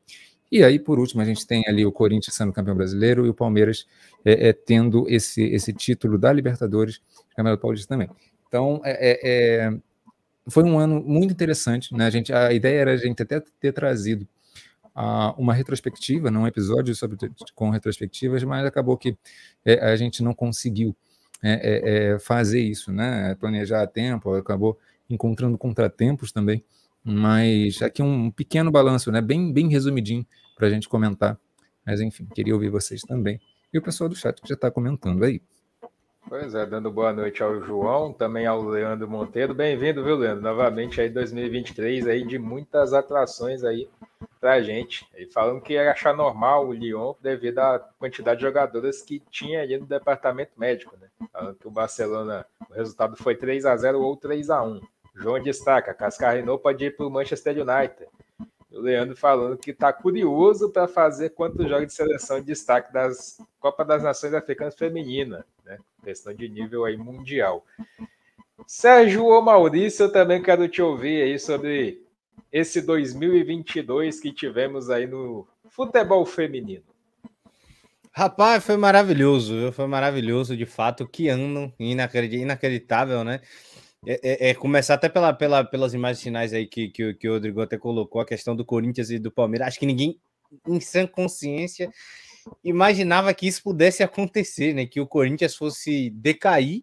E 0.51 0.65
aí, 0.65 0.81
por 0.81 0.99
último, 0.99 1.23
a 1.23 1.25
gente 1.25 1.47
tem 1.47 1.63
ali 1.69 1.87
o 1.87 1.93
Corinthians 1.93 2.35
sendo 2.35 2.53
campeão 2.53 2.75
brasileiro 2.75 3.25
e 3.25 3.29
o 3.29 3.35
Palmeiras 3.35 3.87
é, 4.25 4.49
é, 4.49 4.53
tendo 4.53 5.09
esse, 5.09 5.45
esse 5.45 5.73
título 5.73 6.19
da 6.19 6.33
Libertadores, 6.33 7.01
Campeonato 7.37 7.63
Paulista 7.63 7.89
também. 7.89 8.09
Então, 8.49 8.81
é, 8.85 9.11
é, 9.11 9.67
é 9.67 9.79
foi 10.49 10.63
um 10.65 10.79
ano 10.79 11.03
muito 11.03 11.33
interessante, 11.33 11.95
né? 11.95 12.07
A, 12.07 12.11
gente, 12.11 12.33
a 12.33 12.53
ideia 12.53 12.81
era 12.81 12.93
a 12.93 12.97
gente 12.97 13.23
até 13.23 13.41
ter 13.61 13.73
trazido 13.73 14.27
uh, 14.97 15.35
uma 15.37 15.53
retrospectiva, 15.53 16.31
não 16.31 16.43
um 16.43 16.47
episódio 16.47 16.95
sobre, 16.95 17.17
com 17.55 17.71
retrospectivas, 17.71 18.43
mas 18.45 18.65
acabou 18.65 18.97
que 18.97 19.17
é, 19.65 19.85
a 19.85 19.97
gente 19.97 20.23
não 20.23 20.33
conseguiu 20.33 20.97
é, 21.43 22.15
é, 22.15 22.19
fazer 22.19 22.61
isso, 22.61 22.93
né? 22.93 23.35
Planejar 23.35 23.83
a 23.83 23.87
tempo, 23.87 24.35
acabou 24.35 24.79
encontrando 25.09 25.59
contratempos 25.59 26.33
também, 26.33 26.65
mas 27.05 27.83
aqui 27.83 28.03
um 28.03 28.31
pequeno 28.31 28.71
balanço, 28.71 29.13
né? 29.13 29.21
Bem, 29.21 29.53
bem 29.53 29.69
resumidinho 29.69 30.27
para 30.57 30.67
a 30.67 30.71
gente 30.71 30.89
comentar. 30.89 31.39
Mas 31.85 32.01
enfim, 32.01 32.27
queria 32.35 32.55
ouvir 32.55 32.71
vocês 32.71 33.03
também. 33.03 33.41
E 33.73 33.79
o 33.79 33.83
pessoal 33.83 34.09
do 34.09 34.17
chat 34.17 34.41
que 34.41 34.49
já 34.49 34.55
está 34.55 34.71
comentando 34.71 35.23
aí. 35.25 35.41
Pois 36.29 36.57
é, 36.57 36.67
dando 36.67 36.91
boa 36.91 37.13
noite 37.13 37.41
ao 37.41 37.61
João, 37.61 38.13
também 38.13 38.47
ao 38.47 38.61
Leandro 38.61 39.09
Monteiro. 39.09 39.55
Bem-vindo, 39.55 40.03
viu, 40.03 40.17
Leandro? 40.17 40.43
Novamente 40.43 41.01
aí 41.01 41.09
2023 41.09 42.09
aí 42.09 42.25
de 42.27 42.37
muitas 42.37 42.93
atrações 42.93 43.63
aí 43.63 43.89
pra 44.41 44.61
gente. 44.61 45.07
E 45.17 45.27
falando 45.27 45.61
que 45.61 45.75
ia 45.75 45.89
achar 45.89 46.17
normal 46.17 46.67
o 46.67 46.73
Lyon 46.73 47.15
devido 47.21 47.61
à 47.61 47.79
quantidade 47.97 48.41
de 48.41 48.47
jogadoras 48.47 49.03
que 49.03 49.21
tinha 49.31 49.63
ali 49.63 49.79
no 49.79 49.87
departamento 49.87 50.51
médico, 50.57 50.97
né? 51.01 51.07
Falando 51.33 51.59
que 51.59 51.69
o 51.69 51.71
Barcelona, 51.71 52.45
o 52.69 52.75
resultado 52.75 53.17
foi 53.17 53.37
3 53.37 53.65
a 53.65 53.77
0 53.77 54.01
ou 54.03 54.17
3 54.17 54.51
a 54.51 54.65
1. 54.65 54.81
João 55.15 55.41
destaca, 55.41 55.95
Cascarino 55.95 56.59
pode 56.59 56.85
ir 56.85 56.97
para 56.97 57.07
o 57.07 57.11
Manchester 57.11 57.55
United. 57.55 58.09
O 58.77 58.81
Leandro 58.81 59.17
falando 59.17 59.57
que 59.57 59.71
está 59.71 59.93
curioso 59.93 60.71
para 60.71 60.87
fazer 60.87 61.31
quantos 61.31 61.69
jogos 61.69 61.87
de 61.87 61.95
seleção 61.95 62.39
de 62.41 62.47
destaque 62.47 62.93
das 62.93 63.39
Copa 63.59 63.85
das 63.85 64.03
Nações 64.03 64.35
Africanas 64.35 64.75
Feminina, 64.75 65.45
né? 65.65 65.79
Questão 66.05 66.35
de 66.35 66.49
nível 66.49 66.85
aí 66.85 66.97
mundial. 66.97 67.65
Sérgio 68.67 69.25
ou 69.25 69.43
Maurício, 69.43 70.05
eu 70.05 70.13
também 70.13 70.43
quero 70.43 70.69
te 70.69 70.83
ouvir 70.83 71.23
aí 71.23 71.39
sobre 71.39 72.03
esse 72.53 72.81
2022 72.81 74.21
que 74.21 74.33
tivemos 74.33 74.91
aí 74.91 75.07
no 75.07 75.47
futebol 75.69 76.25
feminino. 76.25 76.85
Rapaz, 78.13 78.65
foi 78.65 78.79
maravilhoso, 78.79 79.71
foi 79.73 79.87
maravilhoso, 79.87 80.57
de 80.57 80.65
fato, 80.65 81.07
que 81.07 81.29
ano 81.29 81.71
inacreditável, 81.79 83.23
né? 83.23 83.43
É, 84.07 84.21
é, 84.23 84.51
é, 84.51 84.55
começar 84.55 84.95
até 84.95 85.09
pela, 85.09 85.33
pela, 85.33 85.65
pelas 85.65 85.93
imagens 85.93 86.23
finais 86.23 86.53
aí 86.53 86.65
que, 86.65 86.89
que, 86.91 87.15
que 87.15 87.29
o 87.29 87.33
Rodrigo 87.33 87.61
até 87.61 87.77
colocou, 87.77 88.21
a 88.21 88.27
questão 88.27 88.55
do 88.55 88.65
Corinthians 88.65 89.11
e 89.11 89.19
do 89.19 89.33
Palmeiras. 89.33 89.69
Acho 89.69 89.81
que 89.81 89.87
ninguém, 89.87 90.21
em 90.67 90.81
sã 90.81 91.07
consciência, 91.09 91.91
imaginava 92.63 93.35
que 93.35 93.49
isso 93.49 93.63
pudesse 93.65 94.05
acontecer, 94.05 94.75
né? 94.75 94.87
Que 94.87 95.01
o 95.01 95.09
Corinthians 95.09 95.57
fosse 95.57 96.11
decair, 96.11 96.83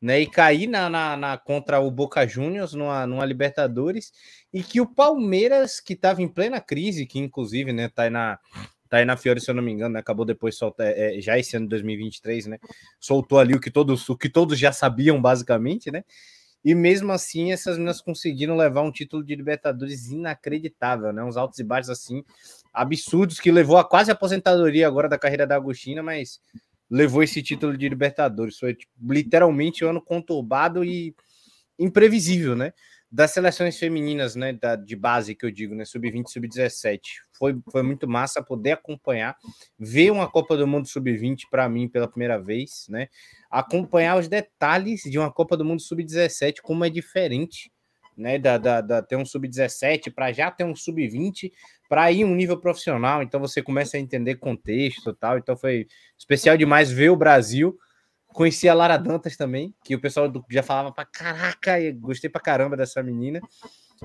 né? 0.00 0.20
E 0.20 0.26
cair 0.26 0.66
na, 0.66 0.90
na, 0.90 1.16
na 1.16 1.38
contra 1.38 1.78
o 1.78 1.88
Boca 1.88 2.26
Juniors 2.26 2.74
numa, 2.74 3.06
numa 3.06 3.24
Libertadores, 3.24 4.12
e 4.52 4.60
que 4.62 4.80
o 4.80 4.86
Palmeiras, 4.86 5.78
que 5.78 5.92
estava 5.92 6.20
em 6.20 6.28
plena 6.28 6.60
crise, 6.60 7.06
que 7.06 7.20
inclusive, 7.20 7.72
né, 7.72 7.88
tá 7.88 8.02
aí 8.02 8.10
na, 8.10 8.38
tá 8.88 8.98
aí 8.98 9.04
na 9.04 9.16
Fiore, 9.16 9.40
se 9.40 9.50
eu 9.50 9.54
não 9.54 9.62
me 9.62 9.72
engano, 9.72 9.94
né? 9.94 10.00
acabou 10.00 10.24
depois 10.24 10.56
soltar, 10.56 10.88
é, 10.88 11.20
já 11.20 11.38
esse 11.38 11.56
ano 11.56 11.66
de 11.66 11.70
2023, 11.70 12.46
né? 12.46 12.58
Soltou 12.98 13.38
ali 13.38 13.54
o 13.54 13.60
que 13.60 13.70
todos, 13.70 14.08
o 14.08 14.16
que 14.16 14.28
todos 14.28 14.58
já 14.58 14.72
sabiam, 14.72 15.20
basicamente, 15.22 15.92
né? 15.92 16.04
E 16.66 16.74
mesmo 16.74 17.12
assim, 17.12 17.52
essas 17.52 17.76
meninas 17.76 18.00
conseguiram 18.00 18.56
levar 18.56 18.82
um 18.82 18.90
título 18.90 19.22
de 19.22 19.36
Libertadores 19.36 20.10
inacreditável, 20.10 21.12
né? 21.12 21.22
Uns 21.22 21.36
altos 21.36 21.60
e 21.60 21.62
baixos 21.62 21.90
assim, 21.90 22.24
absurdos, 22.74 23.38
que 23.38 23.52
levou 23.52 23.76
a 23.76 23.88
quase 23.88 24.10
aposentadoria 24.10 24.84
agora 24.84 25.08
da 25.08 25.16
carreira 25.16 25.46
da 25.46 25.54
Agostina, 25.54 26.02
mas 26.02 26.40
levou 26.90 27.22
esse 27.22 27.40
título 27.40 27.78
de 27.78 27.88
Libertadores. 27.88 28.58
Foi 28.58 28.74
tipo, 28.74 28.92
literalmente 29.00 29.84
um 29.84 29.90
ano 29.90 30.02
conturbado 30.02 30.84
e 30.84 31.14
imprevisível, 31.78 32.56
né? 32.56 32.72
Das 33.10 33.30
seleções 33.30 33.78
femininas, 33.78 34.34
né? 34.34 34.52
Da, 34.52 34.76
de 34.76 34.96
base 34.96 35.34
que 35.34 35.46
eu 35.46 35.50
digo, 35.50 35.74
né? 35.74 35.84
Sub-20, 35.84 36.28
sub-17. 36.28 37.00
Foi, 37.38 37.56
foi 37.70 37.82
muito 37.82 38.08
massa 38.08 38.42
poder 38.42 38.72
acompanhar, 38.72 39.36
ver 39.78 40.10
uma 40.10 40.28
Copa 40.28 40.56
do 40.56 40.66
Mundo 40.66 40.88
sub-20 40.88 41.42
para 41.50 41.68
mim 41.68 41.88
pela 41.88 42.08
primeira 42.08 42.38
vez, 42.40 42.86
né? 42.88 43.08
acompanhar 43.50 44.18
os 44.18 44.28
detalhes 44.28 45.02
de 45.02 45.18
uma 45.18 45.32
Copa 45.32 45.56
do 45.56 45.64
Mundo 45.64 45.80
Sub-17, 45.80 46.56
como 46.62 46.84
é 46.84 46.90
diferente, 46.90 47.70
né? 48.16 48.38
Da, 48.38 48.58
da, 48.58 48.80
da 48.80 49.02
ter 49.02 49.16
um 49.16 49.24
Sub-17 49.24 50.12
para 50.14 50.32
já 50.32 50.50
ter 50.50 50.64
um 50.64 50.74
Sub-20 50.74 51.50
para 51.88 52.10
ir 52.10 52.24
um 52.24 52.34
nível 52.34 52.58
profissional. 52.58 53.22
Então 53.22 53.40
você 53.40 53.62
começa 53.62 53.96
a 53.96 54.00
entender 54.00 54.36
contexto 54.36 55.12
tal. 55.14 55.38
Então 55.38 55.56
foi 55.56 55.86
especial 56.18 56.56
demais 56.56 56.90
ver 56.90 57.10
o 57.10 57.16
Brasil. 57.16 57.78
Conheci 58.36 58.68
a 58.68 58.74
Lara 58.74 58.98
Dantas 58.98 59.34
também, 59.34 59.74
que 59.82 59.94
o 59.94 59.98
pessoal 59.98 60.30
já 60.50 60.62
falava 60.62 60.92
para 60.92 61.06
caraca, 61.06 61.72
gostei 61.94 62.28
para 62.28 62.38
caramba 62.38 62.76
dessa 62.76 63.02
menina. 63.02 63.40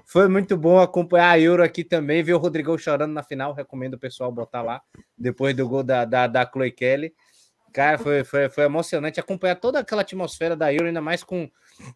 Foi 0.06 0.30
muito 0.30 0.56
bom 0.56 0.80
acompanhar 0.80 1.32
a 1.32 1.38
Euro 1.38 1.62
aqui 1.62 1.84
também, 1.84 2.24
ver 2.24 2.34
o 2.34 2.38
Rodrigão 2.38 2.78
chorando 2.78 3.12
na 3.12 3.24
final. 3.24 3.52
Recomendo 3.52 3.96
o 3.96 4.00
pessoal 4.00 4.32
botar 4.32 4.62
lá, 4.62 4.82
depois 5.18 5.54
do 5.54 5.68
gol 5.68 5.84
da, 5.84 6.06
da, 6.06 6.28
da 6.28 6.50
Chloe 6.50 6.72
Kelly. 6.72 7.14
Cara, 7.74 7.98
foi, 7.98 8.24
foi, 8.24 8.48
foi 8.48 8.64
emocionante 8.64 9.20
acompanhar 9.20 9.56
toda 9.56 9.80
aquela 9.80 10.02
atmosfera 10.02 10.56
da 10.56 10.74
Euro, 10.74 10.88
ainda 10.88 11.02
mais 11.02 11.26
com, 11.26 11.52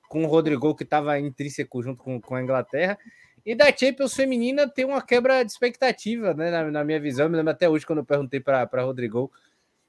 com 0.09 0.25
o 0.25 0.27
Rodrigo, 0.27 0.75
que 0.75 0.83
estava 0.83 1.17
intrínseco 1.17 1.81
junto 1.81 2.03
com, 2.03 2.19
com 2.19 2.35
a 2.35 2.43
Inglaterra. 2.43 2.97
E 3.45 3.55
da 3.55 3.73
Champions 3.73 4.13
feminina 4.13 4.67
tem 4.67 4.83
uma 4.83 5.01
quebra 5.01 5.41
de 5.41 5.53
expectativa, 5.53 6.33
né? 6.33 6.51
Na, 6.51 6.69
na 6.69 6.83
minha 6.83 6.99
visão, 6.99 7.29
me 7.29 7.37
lembro 7.37 7.53
até 7.53 7.69
hoje 7.69 7.85
quando 7.85 7.99
eu 7.99 8.05
perguntei 8.05 8.41
para 8.41 8.67
Rodrigo, 8.81 9.31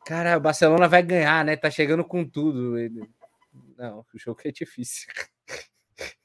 cara, 0.06 0.36
o 0.36 0.40
Barcelona 0.40 0.86
vai 0.86 1.02
ganhar, 1.02 1.44
né? 1.44 1.56
Tá 1.56 1.68
chegando 1.68 2.04
com 2.04 2.24
tudo. 2.24 2.78
Ele, 2.78 3.02
não, 3.76 4.06
o 4.14 4.18
jogo 4.18 4.40
é 4.44 4.52
difícil. 4.52 5.08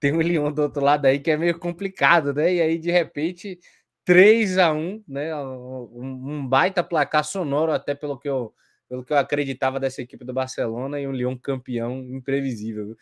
tem 0.00 0.12
um 0.12 0.20
Lyon 0.20 0.50
do 0.52 0.62
outro 0.62 0.82
lado 0.82 1.06
aí 1.06 1.20
que 1.20 1.30
é 1.30 1.36
meio 1.36 1.56
complicado, 1.56 2.34
né? 2.34 2.54
E 2.54 2.60
aí, 2.60 2.78
de 2.78 2.90
repente, 2.90 3.60
3 4.04 4.58
a 4.58 4.72
1 4.72 5.04
né? 5.06 5.34
Um, 5.36 6.46
baita 6.48 6.82
placar 6.82 7.24
sonoro, 7.24 7.70
até 7.72 7.94
pelo 7.94 8.18
que 8.18 8.28
eu 8.28 8.52
pelo 8.88 9.04
que 9.04 9.12
eu 9.12 9.18
acreditava 9.18 9.78
dessa 9.78 10.00
equipe 10.00 10.24
do 10.24 10.32
Barcelona 10.32 10.98
e 10.98 11.06
um 11.06 11.12
Lyon 11.12 11.36
campeão 11.36 11.98
imprevisível. 11.98 12.96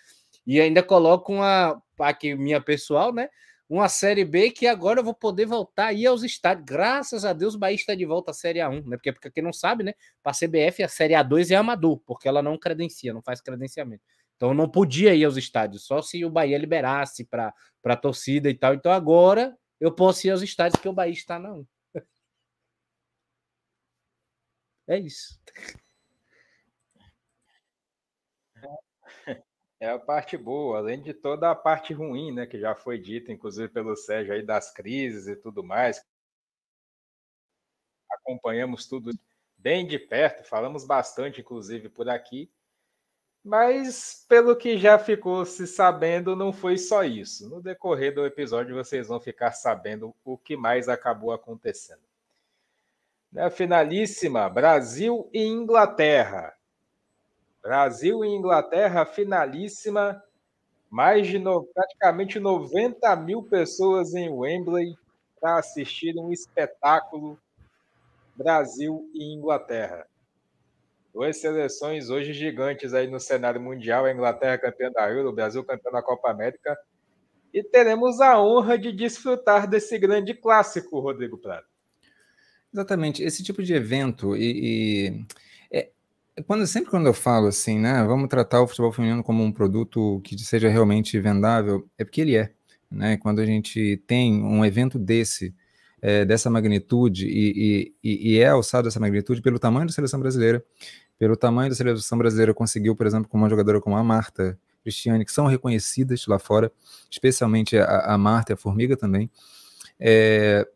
E 0.45 0.61
ainda 0.61 0.83
coloco 0.83 1.33
uma 1.33 1.81
aqui 2.01 2.35
minha 2.35 2.61
pessoal, 2.61 3.15
né? 3.15 3.29
Uma 3.69 3.89
série 3.89 4.25
B 4.25 4.51
que 4.53 4.67
agora 4.67 5.01
eu 5.01 5.05
vou 5.05 5.15
poder 5.15 5.45
voltar 5.45 5.87
aí 5.87 6.07
aos 6.07 6.23
estádios. 6.23 6.65
Graças 6.65 7.25
a 7.25 7.33
Deus, 7.33 7.55
o 7.57 7.59
Bahia 7.59 7.75
está 7.75 7.95
de 7.97 8.05
volta 8.05 8.31
à 8.31 8.35
Série 8.35 8.61
A1, 8.61 8.87
né? 8.87 8.97
Porque, 8.97 9.13
porque 9.13 9.31
quem 9.31 9.43
não 9.43 9.53
sabe, 9.53 9.83
né? 9.83 9.93
Para 10.23 10.31
a 10.31 10.35
CBF, 10.35 10.85
a 10.85 10.89
Série 10.89 11.15
A2 11.15 11.51
é 11.51 11.57
amador, 11.57 12.01
porque 12.07 12.29
ela 12.29 12.41
não 12.43 12.57
credencia, 12.57 13.13
não 13.13 13.23
faz 13.23 13.41
credenciamento. 13.41 14.05
Então 14.37 14.55
não 14.55 14.69
podia 14.71 15.15
ir 15.15 15.25
aos 15.25 15.37
estádios, 15.37 15.85
só 15.85 16.01
se 16.03 16.25
o 16.25 16.31
Bahia 16.31 16.59
liberasse 16.59 17.25
para 17.25 17.53
a 17.85 17.97
torcida 17.97 18.49
e 18.49 18.55
tal. 18.55 18.75
Então 18.75 18.93
agora 18.93 19.57
eu 19.81 19.93
posso 19.93 20.27
ir 20.27 20.31
aos 20.31 20.43
estádios 20.43 20.77
porque 20.77 20.89
o 20.89 20.93
Bahia 20.93 21.13
está 21.13 21.39
na 21.39 21.53
1. 21.55 21.67
É 24.89 24.99
isso. 24.99 25.39
É 29.81 29.91
a 29.91 29.99
parte 29.99 30.39
boa, 30.39 30.79
além 30.79 31.03
de 31.03 31.13
toda 31.13 31.51
a 31.51 31.55
parte 31.55 31.93
ruim, 31.93 32.33
né, 32.33 32.47
que 32.47 32.59
já 32.59 32.75
foi 32.75 32.99
dita, 32.99 33.31
inclusive 33.31 33.69
pelo 33.69 33.95
Sérgio 33.95 34.33
aí 34.33 34.43
das 34.43 34.73
crises 34.73 35.27
e 35.29 35.37
tudo 35.37 35.63
mais. 35.63 36.03
Acompanhamos 38.11 38.87
tudo 38.87 39.13
bem 39.59 39.87
de 39.87 39.99
perto, 39.99 40.45
falamos 40.45 40.85
bastante, 40.85 41.41
inclusive, 41.41 41.89
por 41.89 42.09
aqui. 42.09 42.51
Mas, 43.45 44.25
pelo 44.29 44.57
que 44.57 44.77
já 44.79 44.99
ficou 44.99 45.45
se 45.47 45.67
sabendo, 45.67 46.35
não 46.35 46.53
foi 46.53 46.79
só 46.79 47.05
isso. 47.05 47.49
No 47.49 47.63
decorrer 47.63 48.15
do 48.15 48.27
episódio, 48.27 48.75
vocês 48.75 49.09
vão 49.09 49.21
ficar 49.21 49.53
sabendo 49.53 50.15
o 50.25 50.37
que 50.37 50.57
mais 50.57 50.89
acabou 50.89 51.33
acontecendo. 51.33 52.03
Na 53.31 53.51
finalíssima, 53.51 54.49
Brasil 54.49 55.29
e 55.33 55.45
Inglaterra. 55.45 56.57
Brasil 57.67 58.25
e 58.25 58.29
Inglaterra, 58.29 59.05
finalíssima. 59.05 60.23
Mais 60.89 61.27
de 61.27 61.37
no, 61.37 61.65
praticamente 61.65 62.39
90 62.39 63.17
mil 63.17 63.43
pessoas 63.43 64.15
em 64.15 64.31
Wembley 64.31 64.97
para 65.41 65.59
assistir 65.59 66.17
um 66.17 66.33
espetáculo 66.33 67.37
Brasil 68.37 69.11
e 69.13 69.35
Inglaterra. 69.35 70.07
Duas 71.13 71.39
seleções 71.39 72.09
hoje 72.09 72.33
gigantes 72.33 72.95
aí 72.95 73.09
no 73.09 73.19
cenário 73.19 73.61
mundial, 73.61 74.05
a 74.05 74.13
Inglaterra 74.13 74.59
campeã 74.59 74.93
da 74.93 75.11
Euro, 75.11 75.31
o 75.31 75.33
Brasil 75.33 75.65
campeão 75.65 75.93
da 75.93 76.03
Copa 76.03 76.31
América. 76.31 76.79
E 77.53 77.65
teremos 77.65 78.21
a 78.21 78.41
honra 78.41 78.79
de 78.79 78.93
desfrutar 78.93 79.69
desse 79.69 79.99
grande 79.99 80.35
clássico, 80.35 81.01
Rodrigo 81.01 81.37
Prado. 81.37 81.67
Exatamente, 82.73 83.25
esse 83.25 83.43
tipo 83.43 83.61
de 83.61 83.75
evento 83.75 84.37
e, 84.37 85.09
e 85.09 85.27
quando 86.47 86.67
sempre 86.67 86.91
quando 86.91 87.07
eu 87.07 87.15
falo 87.15 87.47
assim, 87.47 87.79
né, 87.79 88.05
vamos 88.05 88.29
tratar 88.29 88.61
o 88.61 88.67
futebol 88.67 88.93
feminino 88.93 89.23
como 89.23 89.43
um 89.43 89.53
produto 89.53 90.21
que 90.23 90.39
seja 90.39 90.69
realmente 90.69 91.19
vendável, 91.19 91.89
é 91.97 92.05
porque 92.05 92.21
ele 92.21 92.37
é, 92.37 92.53
né? 92.91 93.17
Quando 93.17 93.41
a 93.41 93.47
gente 93.47 94.03
tem 94.07 94.43
um 94.45 94.65
evento 94.65 94.99
desse 94.99 95.55
é, 96.01 96.25
dessa 96.25 96.51
magnitude 96.51 97.27
e, 97.27 97.93
e, 98.03 98.33
e, 98.35 98.39
é 98.39 98.49
alçado 98.49 98.87
essa 98.87 99.01
magnitude 99.01 99.41
pelo 99.41 99.59
tamanho 99.59 99.87
da 99.87 99.93
seleção 99.93 100.21
brasileira, 100.21 100.63
pelo 101.19 101.37
tamanho 101.37 101.71
da 101.71 101.75
seleção 101.75 102.19
brasileira 102.19 102.53
conseguiu, 102.53 102.95
por 102.95 103.07
exemplo, 103.07 103.29
com 103.29 103.39
uma 103.39 103.49
jogadora 103.49 103.81
como 103.81 103.97
a 103.97 104.05
Marta 104.05 104.59
Cristiane, 104.83 105.25
que 105.25 105.33
são 105.33 105.47
reconhecidas 105.47 106.27
lá 106.27 106.39
fora, 106.39 106.71
especialmente 107.11 107.77
a, 107.77 108.15
a 108.15 108.19
Marta 108.19 108.53
e 108.53 108.55
a 108.55 108.57
Formiga 108.57 108.97
também. 108.97 109.31
É, 109.99 110.69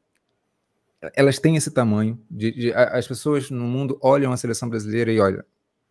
elas 1.15 1.39
têm 1.39 1.57
esse 1.57 1.71
tamanho. 1.71 2.21
De, 2.31 2.51
de, 2.53 2.73
as 2.73 3.07
pessoas 3.07 3.51
no 3.51 3.65
mundo 3.65 3.99
olham 4.03 4.33
a 4.33 4.37
seleção 4.37 4.69
brasileira 4.69 5.13
e 5.13 5.21
olha, 5.21 5.45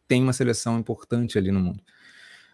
tem 0.07 0.21
uma 0.21 0.33
seleção 0.33 0.79
importante 0.79 1.37
ali 1.37 1.51
no 1.51 1.59
mundo. 1.59 1.81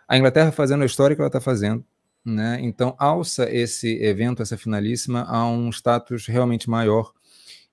A 0.07 0.17
Inglaterra 0.17 0.51
fazendo 0.51 0.83
a 0.83 0.85
história 0.85 1.15
que 1.15 1.21
ela 1.21 1.27
está 1.27 1.41
fazendo, 1.41 1.83
né? 2.23 2.59
Então, 2.61 2.95
alça 2.97 3.49
esse 3.51 4.01
evento, 4.03 4.41
essa 4.41 4.57
finalíssima, 4.57 5.23
a 5.23 5.47
um 5.47 5.69
status 5.69 6.27
realmente 6.27 6.69
maior. 6.69 7.13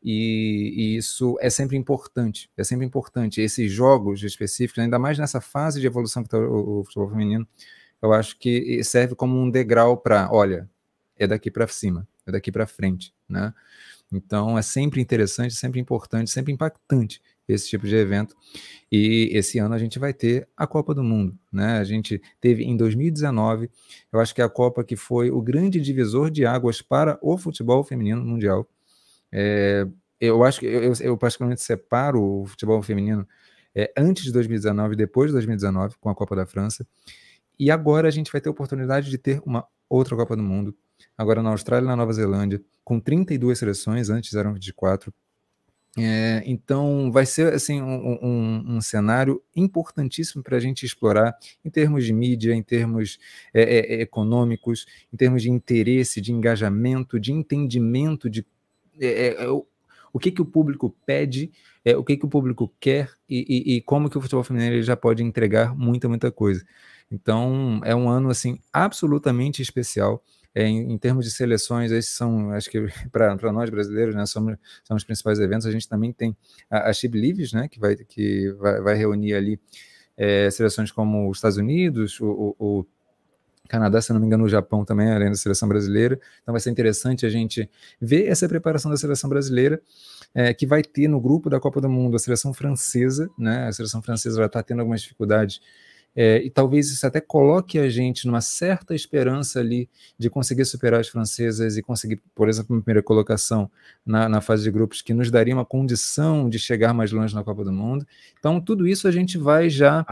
E, 0.03 0.75
e, 0.77 0.97
isso 0.97 1.37
é 1.41 1.49
sempre 1.49 1.77
importante, 1.77 2.51
é 2.57 2.65
sempre 2.65 2.85
importante. 2.85 3.41
Esses 3.41 3.71
jogos 3.71 4.23
específicos, 4.23 4.83
ainda 4.83 4.99
mais 4.99 5.19
nessa 5.19 5.41
fase 5.41 5.81
de 5.81 5.87
evolução 5.87 6.23
que 6.23 6.29
está 6.29 6.39
o, 6.39 6.81
o 6.81 6.85
futebol 6.85 7.11
feminino, 7.11 7.47
eu 8.01 8.12
acho 8.12 8.37
que 8.39 8.83
serve 8.83 9.15
como 9.15 9.39
um 9.39 9.49
degrau 9.49 9.97
para, 9.97 10.29
olha, 10.33 10.69
é 11.17 11.27
daqui 11.27 11.51
para 11.51 11.69
cima, 11.69 12.07
é 12.27 12.33
daqui 12.33 12.51
para 12.51 12.67
frente, 12.67 13.15
né? 13.29 13.55
Então 14.12 14.59
é 14.59 14.62
sempre 14.62 15.00
interessante, 15.00 15.54
sempre 15.54 15.81
importante, 15.81 16.31
sempre 16.31 16.52
impactante 16.52 17.21
esse 17.49 17.69
tipo 17.69 17.87
de 17.87 17.97
evento. 17.97 18.37
E 18.90 19.31
esse 19.33 19.59
ano 19.59 19.75
a 19.75 19.78
gente 19.78 19.99
vai 19.99 20.12
ter 20.12 20.49
a 20.57 20.66
Copa 20.66 20.95
do 20.95 21.02
Mundo, 21.02 21.37
né? 21.50 21.78
A 21.78 21.85
gente 21.85 22.21
teve 22.40 22.64
em 22.64 22.76
2019, 22.76 23.71
eu 24.12 24.21
acho 24.21 24.35
que 24.35 24.40
é 24.40 24.45
a 24.45 24.49
Copa 24.49 24.85
que 24.85 24.97
foi 24.97 25.31
o 25.31 25.40
grande 25.40 25.81
divisor 25.81 26.31
de 26.31 26.45
águas 26.45 26.83
para 26.83 27.19
o 27.23 27.37
futebol 27.38 27.83
feminino 27.83 28.23
mundial. 28.23 28.69
É, 29.31 29.87
eu 30.20 30.44
acho 30.44 30.61
que 30.61 30.66
eu, 30.66 30.92
eu, 31.01 31.16
particularmente 31.16 31.62
separo 31.62 32.22
o 32.22 32.46
futebol 32.46 32.83
feminino 32.83 33.27
é, 33.75 33.92
antes 33.96 34.25
de 34.25 34.33
2019 34.33 34.94
e 34.94 34.96
depois 34.96 35.31
de 35.31 35.33
2019, 35.33 35.96
com 36.01 36.11
a 36.11 36.14
Copa 36.14 36.37
da 36.37 36.46
França. 36.46 36.87
E 37.59 37.70
agora 37.70 38.09
a 38.09 38.11
gente 38.11 38.31
vai 38.31 38.40
ter 38.40 38.48
a 38.48 38.53
oportunidade 38.53 39.11
de 39.11 39.18
ter 39.18 39.40
uma 39.44 39.66
outra 39.88 40.16
Copa 40.16 40.37
do 40.37 40.42
Mundo, 40.42 40.75
agora 41.17 41.43
na 41.43 41.51
Austrália 41.51 41.85
e 41.85 41.88
na 41.88 41.97
Nova 41.97 42.12
Zelândia, 42.12 42.61
com 42.85 42.99
32 43.01 43.59
seleções, 43.59 44.11
antes 44.11 44.35
eram 44.35 44.55
24. 44.55 45.12
É, 45.99 46.43
então, 46.47 47.12
vai 47.12 47.27
ser 47.27 47.53
assim 47.53 47.83
um, 47.83 48.19
um, 48.23 48.77
um 48.77 48.81
cenário 48.81 49.43
importantíssimo 49.55 50.43
para 50.43 50.57
a 50.57 50.61
gente 50.61 50.87
explorar 50.87 51.37
em 51.62 51.69
termos 51.69 52.07
de 52.07 52.15
mídia, 52.15 52.55
em 52.55 52.62
termos 52.62 53.19
é, 53.53 53.62
é, 53.62 54.01
econômicos, 54.01 54.87
em 55.12 55.17
termos 55.17 55.43
de 55.43 55.51
interesse, 55.51 56.21
de 56.21 56.33
engajamento, 56.33 57.21
de 57.21 57.31
entendimento 57.31 58.31
de 58.31 58.47
é, 58.99 59.45
é, 59.45 59.49
o, 59.51 59.67
o 60.12 60.19
que, 60.19 60.31
que 60.31 60.41
o 60.41 60.47
público 60.47 60.95
pede, 61.05 61.51
é, 61.85 61.95
o 61.95 62.03
que, 62.03 62.17
que 62.17 62.25
o 62.25 62.29
público 62.29 62.73
quer 62.81 63.11
e, 63.29 63.45
e, 63.49 63.77
e 63.77 63.81
como 63.83 64.09
que 64.09 64.17
o 64.17 64.21
futebol 64.21 64.45
feminino 64.45 64.83
já 64.83 64.97
pode 64.97 65.23
entregar 65.23 65.77
muita, 65.77 66.09
muita 66.09 66.33
coisa. 66.33 66.65
Então, 67.11 67.83
é 67.85 67.95
um 67.95 68.09
ano 68.09 68.31
assim 68.31 68.59
absolutamente 68.73 69.61
especial. 69.61 70.23
É, 70.55 70.65
em, 70.65 70.93
em, 70.93 70.99
termos 70.99 71.25
de 71.25 71.31
seleções, 71.31 71.91
esses 71.91 72.15
são, 72.15 72.51
acho 72.51 72.71
que 72.71 72.79
para 73.11 73.53
nós 73.53 73.71
brasileiros, 73.71 74.15
né, 74.15 74.27
somos, 74.27 74.57
são 74.85 74.97
os 74.97 75.05
principais 75.05 75.38
eventos. 75.38 75.67
A 75.67 75.71
gente 75.71 75.88
também 75.88 76.12
tem 76.12 76.37
a, 76.71 76.91
a 76.91 76.93
Chib 76.93 77.15
né, 77.55 77.69
que 77.69 77.81
vai, 77.81 77.97
que 77.97 78.51
vai, 78.53 78.81
vai 78.81 78.95
reunir 78.95 79.35
ali 79.35 79.61
é, 80.17 80.51
seleções 80.51 80.91
como 80.91 81.31
os 81.31 81.38
Estados 81.38 81.57
Unidos, 81.57 82.21
o, 82.21 82.55
o, 82.59 82.81
o 82.81 82.87
Canadá, 83.69 84.03
se 84.03 84.12
não 84.12 84.21
me 84.21 84.27
engano, 84.27 84.45
o 84.45 84.49
Japão 84.49 84.85
também, 84.85 85.11
além 85.11 85.31
da 85.31 85.35
seleção 85.35 85.67
brasileira. 85.67 86.21
Então 86.43 86.53
vai 86.53 86.61
ser 86.61 86.69
interessante 86.69 87.25
a 87.25 87.31
gente 87.31 87.71
ver 87.99 88.27
essa 88.27 88.47
preparação 88.47 88.91
da 88.91 88.97
seleção 88.99 89.31
brasileira, 89.31 89.81
é, 90.35 90.53
que 90.53 90.67
vai 90.67 90.83
ter 90.83 91.09
no 91.09 91.19
grupo 91.19 91.49
da 91.49 91.59
Copa 91.59 91.81
do 91.81 91.88
Mundo 91.88 92.17
a 92.17 92.19
seleção 92.19 92.53
francesa, 92.53 93.31
né? 93.38 93.69
A 93.69 93.73
seleção 93.73 94.03
francesa 94.03 94.37
já 94.37 94.47
está 94.47 94.62
tendo 94.62 94.81
algumas 94.81 95.01
dificuldades 95.01 95.61
é, 96.14 96.42
e 96.42 96.51
talvez 96.51 96.90
isso 96.90 97.07
até 97.07 97.20
coloque 97.20 97.79
a 97.79 97.88
gente 97.88 98.27
numa 98.27 98.42
certa 98.42 98.94
esperança 98.94 99.61
ali 99.61 99.88
de 100.18 100.29
conseguir 100.29 100.64
superar 100.66 101.01
as 101.01 101.09
francesas 101.09 101.77
e 101.79 101.83
conseguir, 101.83 102.20
por 102.35 102.51
exemplo, 102.51 102.77
uma 102.77 102.83
primeira 102.83 103.03
colocação 103.03 103.70
na, 104.05 104.29
na, 104.29 104.40
fase 104.42 104.62
de 104.62 104.70
grupos, 104.70 105.01
que 105.01 105.14
nos 105.14 105.31
daria 105.31 105.55
uma 105.55 105.64
condição 105.64 106.51
de 106.51 106.59
chegar 106.59 106.92
mais 106.92 107.12
longe 107.12 107.35
na 107.35 107.42
Copa 107.42 107.64
do 107.64 107.72
Mundo. 107.72 108.07
Então, 108.38 108.61
tudo 108.61 108.87
isso 108.87 109.09
a 109.09 109.11
gente 109.11 109.38
vai 109.38 109.70
já 109.70 110.05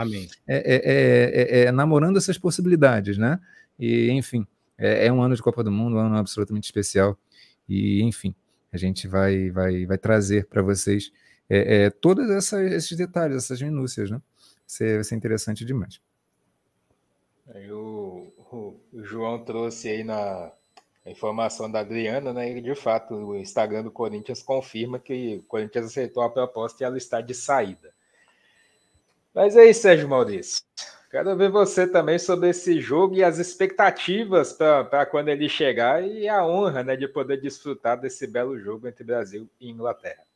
é 0.47 0.57
é, 0.57 0.81
é, 0.85 1.61
é, 1.65 1.73
namorando 1.73 2.17
essas 2.17 2.39
possibilidades, 2.39 3.19
né? 3.19 3.39
E, 3.79 4.11
enfim, 4.11 4.47
é, 4.79 5.13
um 5.13 5.23
ano 5.23 5.37
de 5.37 5.43
Copa 5.43 5.63
do 5.63 5.71
Mundo, 5.71 5.97
um 5.97 6.01
ano 6.01 6.17
absolutamente 6.17 6.65
especial. 6.65 7.19
E, 7.69 8.03
enfim, 8.03 8.35
a 8.73 8.79
gente 8.79 9.07
vai, 9.07 9.51
vai, 9.51 9.85
vai 9.85 9.99
trazer 9.99 10.47
para 10.47 10.63
vocês 10.63 11.13
todos 12.01 12.53
esses 12.53 12.97
detalhes, 12.97 13.37
essas 13.37 13.61
minúcias, 13.61 14.09
né? 14.09 14.21
Ser, 14.71 14.95
vai 14.95 15.05
ser 15.05 15.17
interessante 15.17 15.65
demais. 15.65 16.01
Aí 17.53 17.71
o, 17.73 18.33
o, 18.53 18.81
João 19.03 19.45
trouxe 19.45 19.89
aí 19.89 20.05
na 20.05 20.53
informação 21.05 21.71
da 21.71 21.81
Adriana, 21.81 22.33
né? 22.33 22.57
E 22.57 22.61
de 22.61 22.75
fato, 22.77 23.15
o 23.15 23.37
Instagram 23.37 23.83
do 23.83 23.91
Corinthians 23.91 24.43
confirma 24.43 24.99
que 24.99 25.39
o 25.39 25.43
Corinthians 25.43 25.87
aceitou 25.87 26.23
a 26.23 26.31
proposta 26.31 26.83
e 26.83 26.87
ela 26.87 26.97
está 26.97 27.21
de 27.21 27.35
saída. 27.35 27.93
Mas 29.35 29.57
é 29.57 29.69
isso, 29.69 29.83
Sérgio 29.83 30.09
Maurício. 30.09 30.65
Quero 31.11 31.37
ver 31.37 31.51
você 31.51 31.89
também 31.89 32.21
sobre 32.21 32.51
esse 32.51 32.81
jogo 32.81 33.17
e 33.17 33.25
as 33.25 33.39
expectativas 33.39 34.53
para 34.53 35.05
quando 35.07 35.29
ele 35.29 35.49
chegar 35.49 36.05
e 36.05 36.29
a 36.29 36.47
honra 36.47 36.85
né, 36.85 36.95
de 36.95 37.09
poder 37.09 37.41
desfrutar 37.41 38.01
desse 38.01 38.29
belo 38.29 38.57
jogo 38.61 38.87
entre 38.87 39.03
Brasil 39.03 39.51
e 39.61 39.69
Inglaterra. 39.69 40.30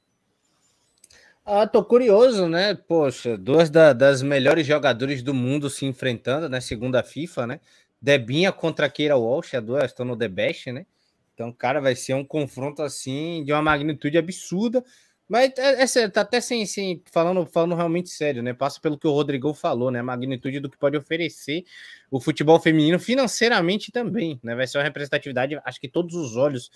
Ah, 1.46 1.66
tô 1.66 1.84
curioso, 1.84 2.48
né? 2.48 2.74
Poxa, 2.74 3.36
duas 3.36 3.68
da, 3.68 3.92
das 3.92 4.22
melhores 4.22 4.66
jogadores 4.66 5.22
do 5.22 5.34
mundo 5.34 5.68
se 5.68 5.84
enfrentando, 5.84 6.48
né? 6.48 6.58
Segundo 6.58 6.96
a 6.96 7.02
FIFA, 7.02 7.46
né? 7.46 7.60
Debinha 8.00 8.50
contra 8.50 8.88
Keira 8.88 9.16
Walsh, 9.16 9.54
as 9.54 9.62
duas 9.62 9.84
estão 9.84 10.06
no 10.06 10.16
The 10.16 10.26
Best, 10.26 10.72
né? 10.72 10.86
Então, 11.34 11.52
cara, 11.52 11.82
vai 11.82 11.94
ser 11.94 12.14
um 12.14 12.24
confronto 12.24 12.82
assim 12.82 13.44
de 13.44 13.52
uma 13.52 13.60
magnitude 13.60 14.16
absurda. 14.16 14.82
Mas 15.28 15.52
é, 15.58 15.82
é 15.82 16.08
tá 16.08 16.22
até 16.22 16.40
sem, 16.40 16.64
sem 16.64 17.02
falando, 17.10 17.44
falando 17.44 17.74
realmente 17.74 18.08
sério, 18.08 18.42
né? 18.42 18.54
Passa 18.54 18.80
pelo 18.80 18.98
que 18.98 19.06
o 19.06 19.12
Rodrigo 19.12 19.52
falou, 19.52 19.90
né? 19.90 20.00
A 20.00 20.02
magnitude 20.02 20.60
do 20.60 20.70
que 20.70 20.78
pode 20.78 20.96
oferecer 20.96 21.64
o 22.10 22.20
futebol 22.20 22.58
feminino 22.58 22.98
financeiramente 22.98 23.92
também, 23.92 24.40
né? 24.42 24.54
Vai 24.54 24.66
ser 24.66 24.78
uma 24.78 24.84
representatividade, 24.84 25.60
acho 25.62 25.80
que 25.80 25.88
todos 25.88 26.14
os 26.14 26.36
olhos 26.36 26.70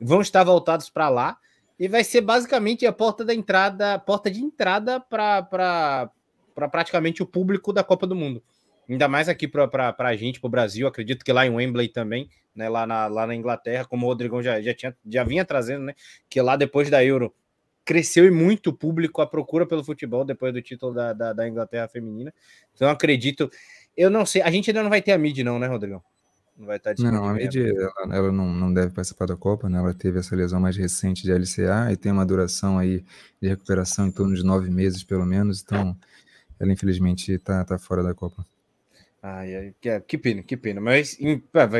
vão 0.00 0.22
estar 0.22 0.42
voltados 0.42 0.88
para 0.88 1.10
lá. 1.10 1.38
E 1.78 1.88
vai 1.88 2.02
ser 2.02 2.22
basicamente 2.22 2.86
a 2.86 2.92
porta 2.92 3.24
da 3.24 3.34
entrada, 3.34 3.98
porta 3.98 4.30
de 4.30 4.40
entrada 4.40 4.98
para 4.98 5.42
pra, 5.42 6.10
pra 6.54 6.68
praticamente 6.68 7.22
o 7.22 7.26
público 7.26 7.72
da 7.72 7.84
Copa 7.84 8.06
do 8.06 8.14
Mundo. 8.14 8.42
Ainda 8.88 9.08
mais 9.08 9.28
aqui 9.28 9.48
para 9.48 9.94
a 9.98 10.16
gente, 10.16 10.40
para 10.40 10.46
o 10.46 10.50
Brasil, 10.50 10.86
acredito 10.86 11.24
que 11.24 11.32
lá 11.32 11.44
em 11.44 11.50
Wembley 11.50 11.88
também, 11.88 12.30
né, 12.54 12.68
lá, 12.68 12.86
na, 12.86 13.08
lá 13.08 13.26
na 13.26 13.34
Inglaterra, 13.34 13.84
como 13.84 14.06
o 14.06 14.08
Rodrigão 14.08 14.40
já, 14.40 14.60
já, 14.62 14.72
tinha, 14.72 14.96
já 15.04 15.24
vinha 15.24 15.44
trazendo, 15.44 15.84
né, 15.84 15.94
que 16.30 16.40
lá 16.40 16.56
depois 16.56 16.88
da 16.88 17.04
Euro 17.04 17.34
cresceu 17.84 18.24
e 18.24 18.30
muito 18.30 18.70
o 18.70 18.72
público, 18.72 19.20
a 19.20 19.26
procura 19.26 19.66
pelo 19.66 19.84
futebol 19.84 20.24
depois 20.24 20.52
do 20.52 20.62
título 20.62 20.94
da, 20.94 21.12
da, 21.12 21.32
da 21.32 21.48
Inglaterra 21.48 21.88
feminina. 21.88 22.32
Então 22.74 22.88
acredito, 22.88 23.50
eu 23.96 24.08
não 24.08 24.24
sei, 24.24 24.40
a 24.42 24.50
gente 24.50 24.70
ainda 24.70 24.82
não 24.82 24.90
vai 24.90 25.02
ter 25.02 25.12
a 25.12 25.18
mid 25.18 25.38
não, 25.38 25.58
né, 25.58 25.66
Rodrigão? 25.66 26.02
Não 26.58 26.66
vai 26.66 26.78
estar 26.78 26.94
disponível. 26.94 27.20
Não, 27.20 27.28
a 27.28 27.34
Mid 27.34 27.54
ela, 27.54 28.16
ela, 28.16 28.32
não, 28.32 28.46
não 28.46 28.72
deve 28.72 28.92
participar 28.92 29.26
da 29.26 29.36
Copa, 29.36 29.68
né? 29.68 29.78
Ela 29.78 29.92
teve 29.92 30.18
essa 30.18 30.34
lesão 30.34 30.58
mais 30.58 30.76
recente 30.76 31.22
de 31.22 31.32
LCA 31.32 31.92
e 31.92 31.96
tem 31.96 32.10
uma 32.10 32.24
duração 32.24 32.78
aí 32.78 33.04
de 33.40 33.48
recuperação 33.48 34.06
em 34.06 34.10
torno 34.10 34.34
de 34.34 34.42
nove 34.42 34.70
meses, 34.70 35.04
pelo 35.04 35.26
menos. 35.26 35.62
Então, 35.62 35.94
ela 36.58 36.72
infelizmente 36.72 37.32
está 37.32 37.62
tá 37.64 37.78
fora 37.78 38.02
da 38.02 38.14
Copa. 38.14 38.46
Ai, 39.22 39.56
ai, 39.56 39.74
que, 39.80 40.00
que 40.00 40.18
pena, 40.18 40.42
que 40.42 40.56
pena. 40.56 40.80
Mas, 40.80 41.18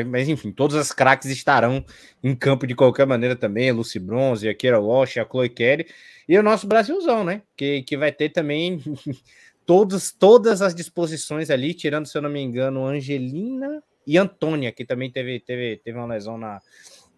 mas 0.07 0.29
enfim, 0.29 0.51
todas 0.51 0.75
as 0.75 0.91
craques 0.91 1.29
estarão 1.29 1.83
em 2.21 2.35
campo 2.35 2.67
de 2.67 2.75
qualquer 2.75 3.07
maneira 3.07 3.35
também. 3.35 3.69
A 3.69 3.73
Lucy 3.73 3.99
Bronze, 3.99 4.47
a 4.47 4.53
Kira 4.53 4.79
Walsh, 4.79 5.17
a 5.17 5.25
Chloe 5.25 5.49
Kelly 5.49 5.87
e 6.27 6.37
o 6.37 6.43
nosso 6.43 6.67
Brasilzão, 6.67 7.23
né? 7.23 7.41
Que, 7.55 7.81
que 7.81 7.97
vai 7.97 8.11
ter 8.11 8.29
também 8.29 8.83
todos, 9.65 10.11
todas 10.11 10.61
as 10.61 10.75
disposições 10.75 11.49
ali, 11.49 11.73
tirando, 11.73 12.05
se 12.05 12.15
eu 12.17 12.21
não 12.21 12.29
me 12.29 12.41
engano, 12.41 12.85
Angelina 12.85 13.81
e 14.07 14.17
Antônia, 14.17 14.71
que 14.71 14.85
também 14.85 15.11
teve, 15.11 15.39
teve, 15.41 15.77
teve 15.83 15.97
uma 15.97 16.07
lesão 16.07 16.37
na, 16.37 16.61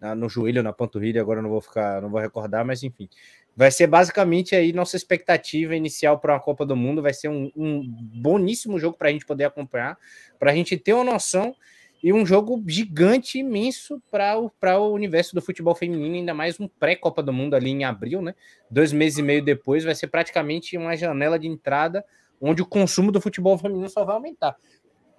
na, 0.00 0.14
no 0.14 0.28
joelho, 0.28 0.62
na 0.62 0.72
panturrilha, 0.72 1.20
agora 1.20 1.40
não 1.40 1.48
vou 1.48 1.60
ficar, 1.60 2.02
não 2.02 2.10
vou 2.10 2.20
recordar, 2.20 2.64
mas 2.64 2.82
enfim. 2.82 3.08
Vai 3.56 3.70
ser 3.70 3.86
basicamente 3.86 4.56
aí 4.56 4.72
nossa 4.72 4.96
expectativa 4.96 5.76
inicial 5.76 6.18
para 6.18 6.34
a 6.34 6.40
Copa 6.40 6.66
do 6.66 6.74
Mundo. 6.74 7.02
Vai 7.02 7.12
ser 7.12 7.28
um, 7.28 7.50
um 7.54 7.82
boníssimo 7.86 8.78
jogo 8.78 8.96
para 8.96 9.08
a 9.08 9.12
gente 9.12 9.24
poder 9.24 9.44
acompanhar, 9.44 9.96
para 10.38 10.50
a 10.50 10.54
gente 10.54 10.76
ter 10.76 10.92
uma 10.92 11.04
noção 11.04 11.54
e 12.02 12.12
um 12.12 12.24
jogo 12.24 12.62
gigante, 12.66 13.38
imenso 13.38 14.02
para 14.10 14.38
o, 14.38 14.50
o 14.50 14.92
universo 14.92 15.34
do 15.34 15.42
futebol 15.42 15.74
feminino, 15.74 16.14
ainda 16.14 16.32
mais 16.32 16.58
um 16.58 16.66
pré-Copa 16.66 17.22
do 17.22 17.32
Mundo 17.32 17.54
ali 17.54 17.70
em 17.70 17.84
abril, 17.84 18.22
né? 18.22 18.34
Dois 18.70 18.92
meses 18.92 19.18
e 19.18 19.22
meio 19.22 19.44
depois, 19.44 19.84
vai 19.84 19.94
ser 19.94 20.06
praticamente 20.08 20.76
uma 20.78 20.96
janela 20.96 21.38
de 21.38 21.46
entrada 21.46 22.04
onde 22.40 22.62
o 22.62 22.66
consumo 22.66 23.12
do 23.12 23.20
futebol 23.20 23.58
feminino 23.58 23.88
só 23.88 24.04
vai 24.04 24.14
aumentar. 24.14 24.56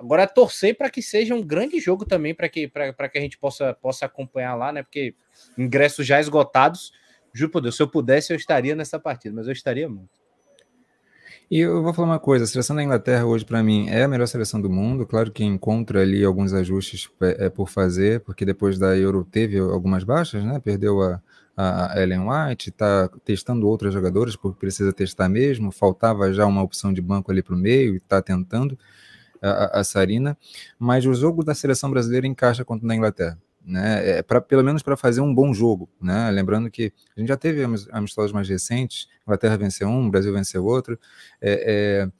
Agora, 0.01 0.27
torcer 0.27 0.77
para 0.77 0.89
que 0.89 1.01
seja 1.01 1.35
um 1.35 1.41
grande 1.41 1.79
jogo 1.79 2.05
também, 2.05 2.33
para 2.33 2.49
que, 2.49 2.67
que 2.67 3.17
a 3.17 3.21
gente 3.21 3.37
possa, 3.37 3.73
possa 3.73 4.05
acompanhar 4.05 4.55
lá, 4.55 4.71
né? 4.71 4.83
Porque 4.83 5.15
ingressos 5.57 6.05
já 6.05 6.19
esgotados 6.19 6.91
Juro 7.33 7.51
por 7.51 7.61
Deus, 7.61 7.75
se 7.75 7.83
eu 7.83 7.87
pudesse, 7.87 8.33
eu 8.33 8.37
estaria 8.37 8.75
nessa 8.75 8.99
partida, 8.99 9.33
mas 9.35 9.47
eu 9.47 9.53
estaria 9.53 9.87
muito. 9.87 10.09
E 11.49 11.59
eu 11.59 11.81
vou 11.81 11.93
falar 11.93 12.07
uma 12.07 12.19
coisa: 12.19 12.43
a 12.43 12.47
seleção 12.47 12.75
da 12.75 12.83
Inglaterra 12.83 13.25
hoje, 13.25 13.45
para 13.45 13.63
mim, 13.63 13.89
é 13.89 14.03
a 14.03 14.07
melhor 14.07 14.25
seleção 14.25 14.61
do 14.61 14.69
mundo. 14.69 15.05
Claro 15.05 15.31
que 15.31 15.43
encontra 15.43 16.01
ali 16.01 16.23
alguns 16.23 16.53
ajustes 16.53 17.09
é, 17.21 17.45
é, 17.45 17.49
por 17.49 17.69
fazer, 17.69 18.21
porque 18.21 18.45
depois 18.45 18.77
da 18.77 18.97
Euro 18.97 19.25
teve 19.29 19.57
algumas 19.57 20.03
baixas, 20.03 20.43
né? 20.43 20.59
Perdeu 20.59 21.01
a, 21.01 21.21
a 21.55 22.01
Ellen 22.01 22.27
White, 22.27 22.69
está 22.69 23.09
testando 23.23 23.67
outras 23.67 23.93
jogadoras, 23.93 24.35
porque 24.35 24.59
precisa 24.59 24.93
testar 24.93 25.29
mesmo. 25.29 25.71
Faltava 25.71 26.31
já 26.33 26.45
uma 26.45 26.63
opção 26.63 26.93
de 26.93 27.01
banco 27.01 27.31
ali 27.31 27.41
para 27.41 27.55
o 27.55 27.57
meio 27.57 27.93
e 27.93 27.97
está 27.97 28.21
tentando 28.21 28.77
a, 29.41 29.79
a 29.79 29.83
Sarina. 29.83 30.37
Mas 30.77 31.05
o 31.05 31.13
jogo 31.13 31.43
da 31.43 31.55
seleção 31.55 31.89
brasileira 31.89 32.27
encaixa 32.27 32.63
contra 32.63 32.91
a 32.91 32.95
Inglaterra 32.95 33.37
né? 33.65 34.17
É 34.19 34.23
pra, 34.23 34.41
pelo 34.41 34.63
menos 34.63 34.81
para 34.81 34.97
fazer 34.97 35.21
um 35.21 35.33
bom 35.33 35.53
jogo, 35.53 35.89
né? 36.01 36.29
Lembrando 36.31 36.69
que 36.69 36.91
a 37.15 37.19
gente 37.19 37.29
já 37.29 37.37
teve 37.37 37.63
amistosos 37.91 38.31
mais 38.31 38.49
recentes, 38.49 39.07
Inglaterra 39.23 39.57
venceu 39.57 39.87
um, 39.87 40.09
Brasil 40.09 40.33
venceu 40.33 40.65
outro. 40.65 40.99
É, 41.39 42.03
é, 42.03 42.11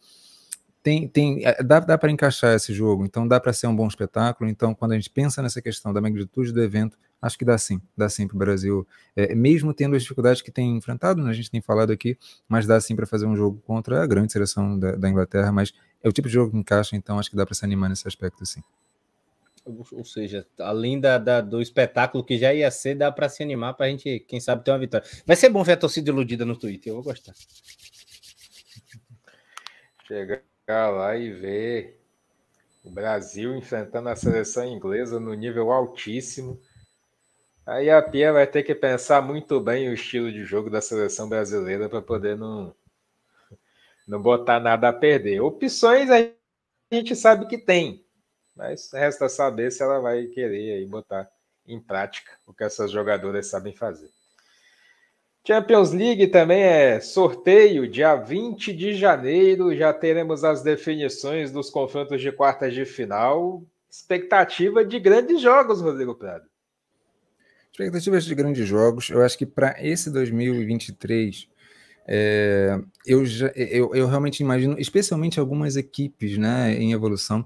tem, 0.83 1.07
tem, 1.07 1.45
é, 1.45 1.61
dá, 1.63 1.79
dá 1.79 1.97
para 1.97 2.11
encaixar 2.11 2.55
esse 2.55 2.73
jogo, 2.73 3.05
então 3.05 3.27
dá 3.27 3.39
para 3.39 3.53
ser 3.53 3.67
um 3.67 3.75
bom 3.75 3.87
espetáculo. 3.87 4.49
Então, 4.49 4.73
quando 4.73 4.93
a 4.93 4.95
gente 4.95 5.09
pensa 5.09 5.41
nessa 5.41 5.61
questão 5.61 5.93
da 5.93 6.01
magnitude 6.01 6.51
do 6.51 6.61
evento, 6.61 6.97
acho 7.21 7.37
que 7.37 7.45
dá 7.45 7.57
sim, 7.57 7.79
dá 7.95 8.09
sim 8.09 8.27
para 8.27 8.35
o 8.35 8.39
Brasil, 8.39 8.87
é, 9.15 9.35
mesmo 9.35 9.73
tendo 9.73 9.95
as 9.95 10.01
dificuldades 10.01 10.41
que 10.41 10.51
tem 10.51 10.75
enfrentado, 10.75 11.21
né, 11.21 11.29
a 11.29 11.33
gente 11.33 11.51
tem 11.51 11.61
falado 11.61 11.91
aqui, 11.91 12.17
mas 12.47 12.65
dá 12.65 12.79
sim 12.81 12.95
para 12.95 13.05
fazer 13.05 13.25
um 13.25 13.35
jogo 13.35 13.61
contra 13.65 14.01
a 14.01 14.07
grande 14.07 14.31
seleção 14.31 14.77
da, 14.77 14.93
da 14.93 15.09
Inglaterra. 15.09 15.51
Mas 15.51 15.73
é 16.03 16.09
o 16.09 16.11
tipo 16.11 16.27
de 16.27 16.33
jogo 16.33 16.51
que 16.51 16.57
encaixa, 16.57 16.95
então 16.95 17.19
acho 17.19 17.29
que 17.29 17.35
dá 17.35 17.45
para 17.45 17.55
se 17.55 17.63
animar 17.63 17.89
nesse 17.89 18.07
aspecto 18.07 18.45
sim 18.45 18.61
ou 19.65 20.03
seja, 20.03 20.45
além 20.59 20.99
da, 20.99 21.17
da, 21.17 21.41
do 21.41 21.61
espetáculo 21.61 22.23
que 22.23 22.37
já 22.37 22.53
ia 22.53 22.69
ser, 22.71 22.95
dá 22.95 23.11
para 23.11 23.29
se 23.29 23.43
animar 23.43 23.73
para 23.73 23.85
a 23.85 23.89
gente, 23.89 24.19
quem 24.21 24.39
sabe, 24.39 24.63
ter 24.63 24.71
uma 24.71 24.79
vitória. 24.79 25.07
Vai 25.25 25.35
ser 25.35 25.49
bom 25.49 25.63
ver 25.63 25.73
a 25.73 25.77
torcida 25.77 26.09
iludida 26.09 26.45
no 26.45 26.57
Twitter, 26.57 26.91
eu 26.91 26.95
vou 26.95 27.03
gostar. 27.03 27.33
Chegar 30.07 30.41
lá 30.67 31.15
e 31.15 31.31
ver 31.31 32.01
o 32.83 32.89
Brasil 32.89 33.55
enfrentando 33.55 34.09
a 34.09 34.15
seleção 34.15 34.65
inglesa 34.65 35.19
no 35.19 35.33
nível 35.33 35.71
altíssimo. 35.71 36.59
Aí 37.71 37.89
a 37.89 38.01
Pia 38.01 38.33
vai 38.33 38.45
ter 38.45 38.63
que 38.63 38.75
pensar 38.75 39.21
muito 39.21 39.57
bem 39.61 39.87
o 39.87 39.93
estilo 39.93 40.29
de 40.29 40.43
jogo 40.43 40.69
da 40.69 40.81
seleção 40.81 41.29
brasileira 41.29 41.87
para 41.87 42.01
poder 42.01 42.35
não, 42.35 42.75
não 44.05 44.21
botar 44.21 44.59
nada 44.59 44.89
a 44.89 44.93
perder. 44.93 45.39
Opções 45.39 46.09
a 46.11 46.29
gente 46.91 47.15
sabe 47.15 47.47
que 47.47 47.57
tem. 47.57 48.05
Mas 48.53 48.91
resta 48.91 49.29
saber 49.29 49.71
se 49.71 49.81
ela 49.81 50.01
vai 50.01 50.25
querer 50.25 50.73
aí 50.73 50.85
botar 50.85 51.31
em 51.65 51.79
prática 51.79 52.33
o 52.45 52.53
que 52.53 52.65
essas 52.65 52.91
jogadoras 52.91 53.47
sabem 53.47 53.73
fazer. 53.73 54.09
Champions 55.47 55.93
League 55.93 56.27
também 56.27 56.61
é 56.61 56.99
sorteio, 56.99 57.87
dia 57.87 58.15
20 58.15 58.73
de 58.73 58.95
janeiro. 58.95 59.73
Já 59.73 59.93
teremos 59.93 60.43
as 60.43 60.61
definições 60.61 61.53
dos 61.53 61.69
confrontos 61.69 62.19
de 62.19 62.33
quartas 62.33 62.73
de 62.73 62.83
final. 62.83 63.63
Expectativa 63.89 64.83
de 64.83 64.99
grandes 64.99 65.39
jogos, 65.39 65.79
Rodrigo 65.79 66.13
Prado. 66.15 66.50
Expectativas 67.71 68.25
de 68.25 68.35
grandes 68.35 68.67
jogos. 68.67 69.09
Eu 69.09 69.23
acho 69.23 69.37
que 69.37 69.45
para 69.45 69.75
esse 69.79 70.11
2023, 70.11 71.47
é, 72.05 72.77
eu, 73.05 73.25
já, 73.25 73.47
eu, 73.55 73.95
eu 73.95 74.07
realmente 74.07 74.41
imagino, 74.41 74.77
especialmente 74.77 75.39
algumas 75.39 75.77
equipes 75.77 76.37
né, 76.37 76.73
em 76.75 76.91
evolução. 76.91 77.45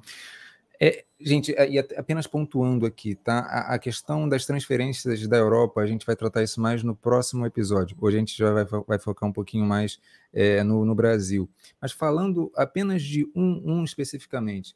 É, 0.80 1.06
gente, 1.20 1.54
é, 1.56 1.70
e 1.70 1.80
apenas 1.80 2.28
pontuando 2.28 2.86
aqui, 2.86 3.16
tá? 3.16 3.40
A, 3.40 3.76
a, 3.76 3.80
questão 3.80 4.28
das 4.28 4.46
transferências 4.46 5.28
da 5.28 5.38
Europa, 5.38 5.82
a 5.82 5.86
gente 5.86 6.06
vai 6.06 6.16
tratar 6.16 6.44
isso 6.44 6.60
mais 6.60 6.84
no 6.84 6.96
próximo 6.96 7.46
episódio. 7.46 7.96
Hoje 8.02 8.18
a 8.18 8.20
gente 8.20 8.38
já 8.38 8.52
vai, 8.52 8.66
vai 8.88 9.00
focar 9.00 9.30
um 9.30 9.34
pouquinho 9.34 9.66
mais 9.66 10.00
é, 10.34 10.64
no, 10.64 10.84
no, 10.84 10.96
Brasil. 10.96 11.50
Mas 11.80 11.92
falando 11.92 12.52
apenas 12.56 13.04
de 13.04 13.26
um, 13.36 13.62
um 13.64 13.84
especificamente, 13.84 14.76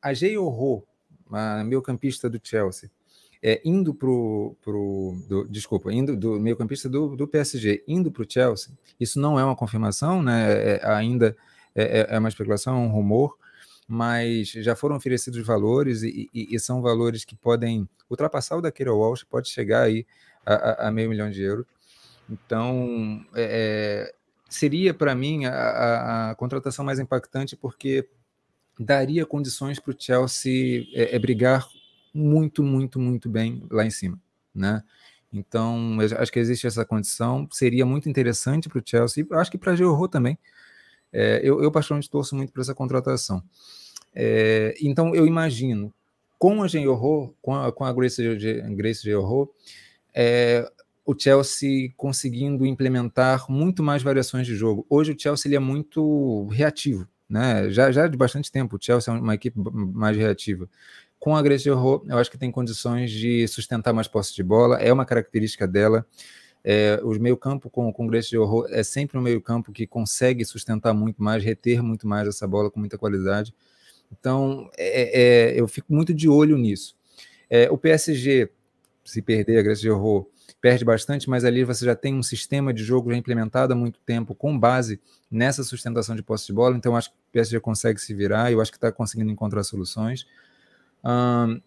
a 0.00 0.12
Ro, 0.12 0.84
a 1.30 1.62
meio 1.62 1.82
campista 1.82 2.28
do 2.28 2.40
Chelsea, 2.42 2.90
é, 3.42 3.60
indo 3.64 3.94
para 3.94 4.08
o. 4.08 4.56
Desculpa, 5.48 5.92
indo 5.92 6.16
do 6.16 6.40
meio 6.40 6.56
campista 6.56 6.88
do, 6.88 7.16
do 7.16 7.28
PSG, 7.28 7.84
indo 7.86 8.10
para 8.10 8.22
o 8.22 8.26
Chelsea, 8.28 8.72
isso 8.98 9.20
não 9.20 9.38
é 9.38 9.44
uma 9.44 9.56
confirmação, 9.56 10.22
né? 10.22 10.52
É, 10.52 10.80
é 10.82 10.88
ainda 10.88 11.36
é, 11.74 12.06
é 12.10 12.18
uma 12.18 12.28
especulação, 12.28 12.74
é 12.74 12.78
um 12.78 12.88
rumor 12.88 13.36
mas 13.88 14.48
já 14.48 14.74
foram 14.74 14.96
oferecidos 14.96 15.46
valores 15.46 16.02
e, 16.02 16.28
e, 16.34 16.54
e, 16.54 16.58
são 16.58 16.82
valores 16.82 17.24
que 17.24 17.36
podem 17.36 17.88
ultrapassar 18.10 18.56
o 18.56 18.60
da 18.60 18.72
Keira 18.72 18.92
Walsh, 18.92 19.22
pode 19.22 19.48
chegar 19.48 19.82
aí 19.82 20.04
a, 20.44 20.88
a, 20.88 20.90
meio 20.90 21.08
milhão 21.08 21.30
de 21.30 21.42
euros. 21.42 21.66
Então, 22.28 23.24
é, 23.34 24.10
é 24.10 24.14
seria 24.48 24.94
para 24.94 25.14
mim 25.14 25.44
a, 25.44 25.52
a, 25.52 26.30
a, 26.30 26.34
contratação 26.34 26.84
mais 26.84 26.98
impactante 26.98 27.56
porque 27.56 28.08
daria 28.78 29.26
condições 29.26 29.78
para 29.78 29.92
o 29.92 29.96
Chelsea 29.98 30.86
é, 30.94 31.14
é, 31.14 31.18
brigar 31.18 31.66
muito, 32.16 32.62
muito, 32.62 32.98
muito 32.98 33.28
bem 33.28 33.62
lá 33.70 33.84
em 33.84 33.90
cima, 33.90 34.18
né? 34.54 34.82
Então, 35.32 35.98
acho 36.18 36.32
que 36.32 36.38
existe 36.38 36.66
essa 36.66 36.84
condição, 36.84 37.46
seria 37.52 37.84
muito 37.84 38.08
interessante 38.08 38.68
para 38.68 38.78
o 38.78 38.82
Chelsea, 38.84 39.26
acho 39.32 39.50
que 39.50 39.58
para 39.58 39.72
a 39.72 39.76
Georro 39.76 40.08
também, 40.08 40.38
é, 41.12 41.40
eu, 41.42 41.62
eu, 41.62 41.70
particularmente, 41.70 42.10
torço 42.10 42.34
muito 42.34 42.52
para 42.52 42.62
essa 42.62 42.74
contratação. 42.74 43.42
É, 44.14 44.74
então, 44.80 45.14
eu 45.14 45.26
imagino, 45.26 45.92
com 46.38 46.62
a 46.62 46.68
Genhorro, 46.68 47.34
com 47.42 47.54
a, 47.54 47.70
com 47.70 47.84
a 47.84 47.92
Grace, 47.92 48.22
Grace 48.74 49.02
Genhorro, 49.02 49.50
é, 50.14 50.66
o 51.04 51.14
Chelsea 51.18 51.90
conseguindo 51.96 52.64
implementar 52.66 53.50
muito 53.50 53.82
mais 53.82 54.02
variações 54.02 54.46
de 54.46 54.54
jogo. 54.56 54.86
Hoje 54.88 55.12
o 55.12 55.16
Chelsea 55.18 55.48
ele 55.48 55.56
é 55.56 55.60
muito 55.60 56.46
reativo, 56.48 57.06
né? 57.28 57.70
Já, 57.70 57.92
já 57.92 58.08
de 58.08 58.16
bastante 58.16 58.50
tempo 58.50 58.76
o 58.76 58.78
Chelsea 58.80 59.14
é 59.14 59.16
uma 59.16 59.34
equipe 59.34 59.56
mais 59.56 60.16
reativa. 60.16 60.68
Com 61.18 61.36
a 61.36 61.42
Grace 61.42 61.64
Genhorro, 61.64 62.04
eu 62.08 62.18
acho 62.18 62.30
que 62.30 62.38
tem 62.38 62.50
condições 62.50 63.10
de 63.10 63.48
sustentar 63.48 63.92
mais 63.92 64.06
posse 64.06 64.34
de 64.34 64.42
bola, 64.42 64.76
é 64.76 64.92
uma 64.92 65.04
característica 65.04 65.66
dela. 65.66 66.06
É, 66.68 67.00
o 67.02 67.10
meio-campo 67.20 67.70
com, 67.70 67.92
com 67.92 68.06
o 68.06 68.08
Grace 68.08 68.28
de 68.28 68.36
Horror 68.36 68.66
é 68.70 68.82
sempre 68.82 69.16
um 69.16 69.20
meio-campo 69.20 69.72
que 69.72 69.86
consegue 69.86 70.44
sustentar 70.44 70.92
muito 70.92 71.22
mais, 71.22 71.42
reter 71.42 71.80
muito 71.82 72.08
mais 72.08 72.26
essa 72.26 72.46
bola 72.46 72.70
com 72.70 72.80
muita 72.80 72.98
qualidade. 72.98 73.54
Então, 74.10 74.68
é, 74.76 75.52
é, 75.54 75.60
eu 75.60 75.68
fico 75.68 75.92
muito 75.92 76.12
de 76.12 76.28
olho 76.28 76.58
nisso. 76.58 76.96
É, 77.48 77.70
o 77.70 77.78
PSG, 77.78 78.50
se 79.04 79.22
perder 79.22 79.58
a 79.58 79.62
Grace 79.62 79.80
de 79.80 79.90
Horror, 79.90 80.26
perde 80.60 80.84
bastante, 80.84 81.30
mas 81.30 81.44
ali 81.44 81.62
você 81.62 81.84
já 81.84 81.94
tem 81.94 82.14
um 82.14 82.22
sistema 82.22 82.74
de 82.74 82.82
jogo 82.82 83.10
já 83.10 83.16
implementado 83.16 83.72
há 83.72 83.76
muito 83.76 84.00
tempo, 84.00 84.34
com 84.34 84.58
base 84.58 85.00
nessa 85.30 85.62
sustentação 85.62 86.16
de 86.16 86.22
posse 86.22 86.46
de 86.48 86.52
bola. 86.52 86.76
Então, 86.76 86.96
acho 86.96 87.10
que 87.10 87.16
o 87.16 87.32
PSG 87.32 87.60
consegue 87.60 88.00
se 88.00 88.12
virar, 88.12 88.50
eu 88.50 88.60
acho 88.60 88.72
que 88.72 88.76
está 88.76 88.90
conseguindo 88.90 89.30
encontrar 89.30 89.62
soluções. 89.62 90.26
Hum, 91.06 91.60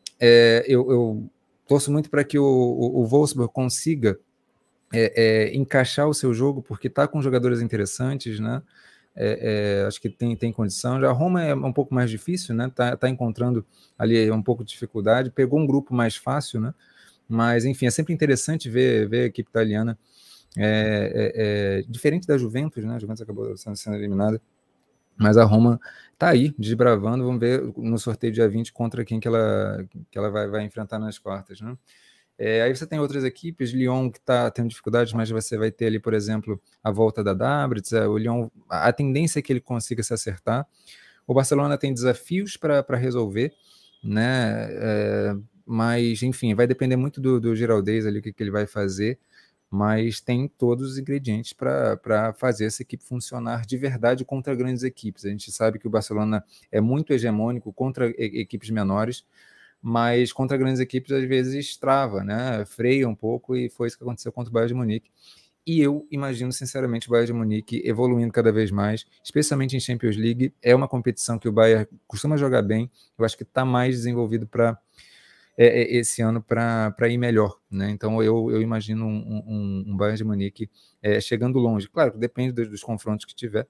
eu, 0.67 0.91
eu 0.91 1.29
torço 1.67 1.91
muito 1.91 2.09
para 2.09 2.23
que 2.23 2.37
o, 2.37 2.43
o, 2.43 3.01
o 3.01 3.05
Wolfsburg 3.05 3.53
consiga 3.53 4.19
é, 4.93 5.13
é, 5.51 5.55
encaixar 5.55 6.07
o 6.07 6.13
seu 6.13 6.33
jogo, 6.33 6.61
porque 6.61 6.87
está 6.87 7.07
com 7.07 7.21
jogadores 7.21 7.61
interessantes, 7.61 8.39
né? 8.39 8.61
É, 9.15 9.81
é, 9.81 9.85
acho 9.85 9.99
que 10.01 10.09
tem, 10.09 10.35
tem 10.35 10.51
condição. 10.51 10.99
Já 10.99 11.09
a 11.09 11.13
Roma 11.13 11.43
é 11.43 11.53
um 11.53 11.73
pouco 11.73 11.93
mais 11.93 12.09
difícil, 12.09 12.55
né? 12.55 12.71
Tá, 12.73 12.95
tá 12.95 13.09
encontrando 13.09 13.65
ali 13.97 14.31
um 14.31 14.41
pouco 14.41 14.63
de 14.63 14.71
dificuldade. 14.71 15.29
Pegou 15.31 15.59
um 15.59 15.67
grupo 15.67 15.93
mais 15.93 16.15
fácil, 16.15 16.59
né? 16.59 16.73
Mas, 17.27 17.65
enfim, 17.65 17.85
é 17.85 17.91
sempre 17.91 18.13
interessante 18.13 18.69
ver, 18.69 19.07
ver 19.07 19.23
a 19.23 19.25
equipe 19.25 19.49
italiana. 19.49 19.97
É, 20.57 21.11
é, 21.13 21.79
é 21.79 21.83
diferente 21.87 22.25
da 22.25 22.37
Juventus, 22.37 22.83
né? 22.83 22.95
A 22.95 22.99
Juventus 22.99 23.21
acabou 23.21 23.55
sendo 23.57 23.95
eliminada. 23.95 24.41
Mas 25.19 25.37
a 25.37 25.43
Roma 25.43 25.79
tá 26.17 26.29
aí, 26.29 26.53
desbravando. 26.57 27.25
Vamos 27.25 27.39
ver 27.39 27.61
no 27.77 27.97
sorteio 27.99 28.31
dia 28.33 28.47
20 28.47 28.71
contra 28.71 29.03
quem 29.03 29.19
que 29.19 29.27
ela, 29.27 29.85
que 30.09 30.17
ela 30.17 30.29
vai, 30.29 30.47
vai 30.47 30.63
enfrentar 30.63 30.97
nas 30.97 31.19
quartas, 31.19 31.61
né? 31.61 31.77
É, 32.41 32.61
aí 32.61 32.73
você 32.73 32.87
tem 32.87 32.99
outras 32.99 33.25
equipes, 33.25 33.71
Lyon 33.71 34.09
que 34.09 34.17
está 34.17 34.49
tendo 34.49 34.69
dificuldades, 34.69 35.11
mas 35.11 35.29
você 35.29 35.57
vai 35.57 35.71
ter 35.71 35.87
ali, 35.87 35.99
por 35.99 36.13
exemplo, 36.13 36.59
a 36.81 36.89
volta 36.89 37.21
da 37.21 37.33
Dabritz, 37.33 37.91
é, 37.91 38.07
o 38.07 38.17
Lyon, 38.17 38.47
a 38.69 38.93
tendência 38.93 39.39
é 39.39 39.41
que 39.41 39.51
ele 39.51 39.59
consiga 39.59 40.01
se 40.01 40.13
acertar. 40.13 40.65
O 41.27 41.33
Barcelona 41.33 41.77
tem 41.77 41.93
desafios 41.93 42.55
para 42.55 42.95
resolver, 42.95 43.53
né? 44.01 44.67
É, 44.71 45.35
mas, 45.65 46.23
enfim, 46.23 46.55
vai 46.55 46.65
depender 46.65 46.95
muito 46.95 47.19
do, 47.19 47.41
do 47.41 47.53
Giraldez 47.53 48.05
ali, 48.05 48.19
o 48.19 48.21
que, 48.21 48.31
que 48.31 48.41
ele 48.41 48.51
vai 48.51 48.65
fazer, 48.65 49.19
mas 49.69 50.19
tem 50.19 50.47
todos 50.47 50.91
os 50.91 50.97
ingredientes 50.97 51.53
para 51.53 52.33
fazer 52.37 52.65
essa 52.65 52.81
equipe 52.81 53.03
funcionar 53.03 53.65
de 53.65 53.77
verdade 53.77 54.25
contra 54.25 54.55
grandes 54.55 54.83
equipes. 54.83 55.25
A 55.25 55.29
gente 55.29 55.51
sabe 55.51 55.77
que 55.77 55.87
o 55.87 55.89
Barcelona 55.89 56.43
é 56.71 56.81
muito 56.81 57.13
hegemônico 57.13 57.71
contra 57.71 58.09
equipes 58.17 58.69
menores, 58.71 59.23
mas 59.81 60.33
contra 60.33 60.57
grandes 60.57 60.79
equipes 60.79 61.11
às 61.11 61.23
vezes 61.23 61.77
trava, 61.77 62.23
né? 62.23 62.65
Freia 62.65 63.07
um 63.07 63.15
pouco 63.15 63.55
e 63.55 63.69
foi 63.69 63.87
isso 63.87 63.97
que 63.97 64.03
aconteceu 64.03 64.31
contra 64.31 64.49
o 64.49 64.53
Bayern 64.53 64.69
de 64.69 64.73
Munique. 64.73 65.11
E 65.67 65.79
eu 65.81 66.07
imagino 66.09 66.51
sinceramente 66.51 67.07
o 67.07 67.11
Bayern 67.11 67.27
de 67.27 67.33
Munique 67.33 67.81
evoluindo 67.85 68.33
cada 68.33 68.51
vez 68.51 68.71
mais, 68.71 69.05
especialmente 69.23 69.77
em 69.77 69.79
Champions 69.79 70.17
League. 70.17 70.51
É 70.63 70.73
uma 70.73 70.87
competição 70.87 71.37
que 71.37 71.47
o 71.47 71.51
Bayern 71.51 71.87
costuma 72.07 72.37
jogar 72.37 72.63
bem. 72.63 72.89
Eu 73.17 73.23
acho 73.23 73.37
que 73.37 73.43
está 73.43 73.63
mais 73.63 73.95
desenvolvido 73.95 74.47
para 74.47 74.79
é, 75.61 75.81
é, 75.81 75.95
esse 75.97 76.21
ano 76.21 76.41
para 76.41 77.09
ir 77.09 77.17
melhor, 77.17 77.59
né? 77.69 77.89
Então 77.89 78.23
eu, 78.23 78.49
eu 78.49 78.61
imagino 78.61 79.05
um, 79.05 79.43
um, 79.45 79.83
um 79.87 79.97
Bayern 79.97 80.17
de 80.17 80.23
Munique 80.23 80.69
é, 81.01 81.19
chegando 81.19 81.59
longe. 81.59 81.89
Claro, 81.89 82.17
depende 82.17 82.53
dos, 82.53 82.69
dos, 82.69 82.81
confrontos 82.81 83.25
que 83.25 83.35
tiver, 83.35 83.67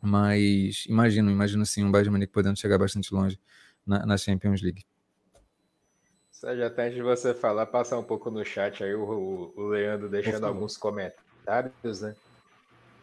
mas 0.00 0.84
imagino, 0.88 1.28
imagino 1.28 1.66
sim 1.66 1.82
um 1.82 1.90
Bayern 1.90 2.06
de 2.06 2.12
Munique 2.12 2.32
podendo 2.32 2.56
chegar 2.56 2.78
bastante 2.78 3.12
longe 3.12 3.40
na, 3.84 4.06
na 4.06 4.16
Champions 4.16 4.62
League. 4.62 4.84
Sérgio, 6.30 6.64
até 6.64 6.84
antes 6.84 6.94
de 6.94 7.02
você 7.02 7.34
falar, 7.34 7.66
passar 7.66 7.98
um 7.98 8.04
pouco 8.04 8.30
no 8.30 8.44
chat 8.44 8.84
aí, 8.84 8.94
o, 8.94 9.52
o 9.56 9.66
Leandro 9.66 10.08
deixando 10.08 10.46
alguns 10.46 10.76
comentários, 10.76 12.02
né? 12.02 12.14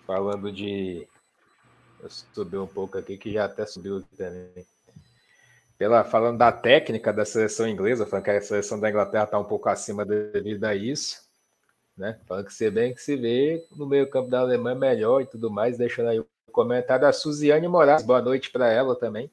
Falando 0.05 0.49
de. 0.49 1.05
Eu 1.99 2.09
subi 2.09 2.55
um 2.57 2.67
pouco 2.67 2.97
aqui, 2.97 3.17
que 3.17 3.33
já 3.33 3.43
até 3.43 3.65
subiu 3.65 4.01
também. 4.15 4.65
Pela, 5.77 6.03
falando 6.03 6.37
da 6.37 6.51
técnica 6.51 7.13
da 7.13 7.23
seleção 7.23 7.67
inglesa, 7.67 8.05
falando 8.05 8.25
que 8.25 8.31
a 8.31 8.41
seleção 8.41 8.79
da 8.79 8.89
Inglaterra 8.89 9.25
está 9.25 9.39
um 9.39 9.43
pouco 9.43 9.69
acima 9.69 10.03
devido 10.03 10.63
a 10.63 10.73
isso. 10.73 11.27
Né? 11.95 12.19
Falando 12.25 12.45
que 12.45 12.53
se 12.53 12.69
bem 12.69 12.93
que 12.93 13.01
se 13.01 13.15
vê 13.15 13.65
no 13.75 13.85
meio-campo 13.85 14.29
da 14.29 14.39
Alemanha 14.39 14.75
melhor 14.75 15.21
e 15.21 15.25
tudo 15.25 15.51
mais, 15.51 15.77
deixando 15.77 16.09
aí 16.09 16.19
o 16.19 16.27
comentário 16.51 17.03
da 17.03 17.13
Suziane 17.13 17.67
Moraes. 17.67 18.03
Boa 18.03 18.21
noite 18.21 18.49
para 18.49 18.71
ela 18.71 18.95
também. 18.95 19.29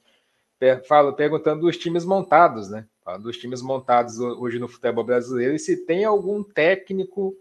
Per, 0.59 0.83
perguntando 1.17 1.63
dos 1.63 1.77
times 1.77 2.05
montados, 2.05 2.71
né? 2.71 2.87
dos 3.21 3.37
times 3.37 3.61
montados 3.61 4.19
hoje 4.19 4.59
no 4.59 4.67
futebol 4.67 5.05
brasileiro 5.05 5.55
e 5.55 5.59
se 5.59 5.85
tem 5.85 6.05
algum 6.05 6.43
técnico 6.43 7.37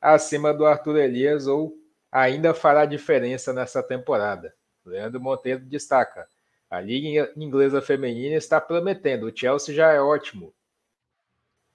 acima 0.00 0.52
do 0.52 0.64
Arthur 0.64 0.96
Elias 0.96 1.46
ou 1.46 1.76
ainda 2.10 2.54
fará 2.54 2.86
diferença 2.86 3.52
nessa 3.52 3.82
temporada. 3.82 4.54
Leandro 4.84 5.20
Monteiro 5.20 5.60
destaca: 5.60 6.26
a 6.74 6.80
Liga 6.80 7.32
Inglesa 7.36 7.80
Feminina 7.80 8.34
está 8.34 8.60
prometendo, 8.60 9.26
o 9.26 9.36
Chelsea 9.36 9.74
já 9.74 9.92
é 9.92 10.00
ótimo 10.00 10.52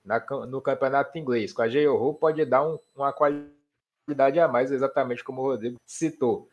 na, 0.04 0.20
no 0.46 0.62
campeonato 0.62 1.18
inglês. 1.18 1.54
Com 1.54 1.62
a 1.62 1.68
J.O. 1.70 2.14
pode 2.14 2.44
dar 2.46 2.68
um, 2.68 2.78
uma 2.96 3.14
qualidade 3.14 4.40
a 4.40 4.48
mais, 4.48 4.72
exatamente 4.72 5.24
como 5.24 5.42
o 5.42 5.46
Rodrigo 5.46 5.78
citou. 5.86 6.50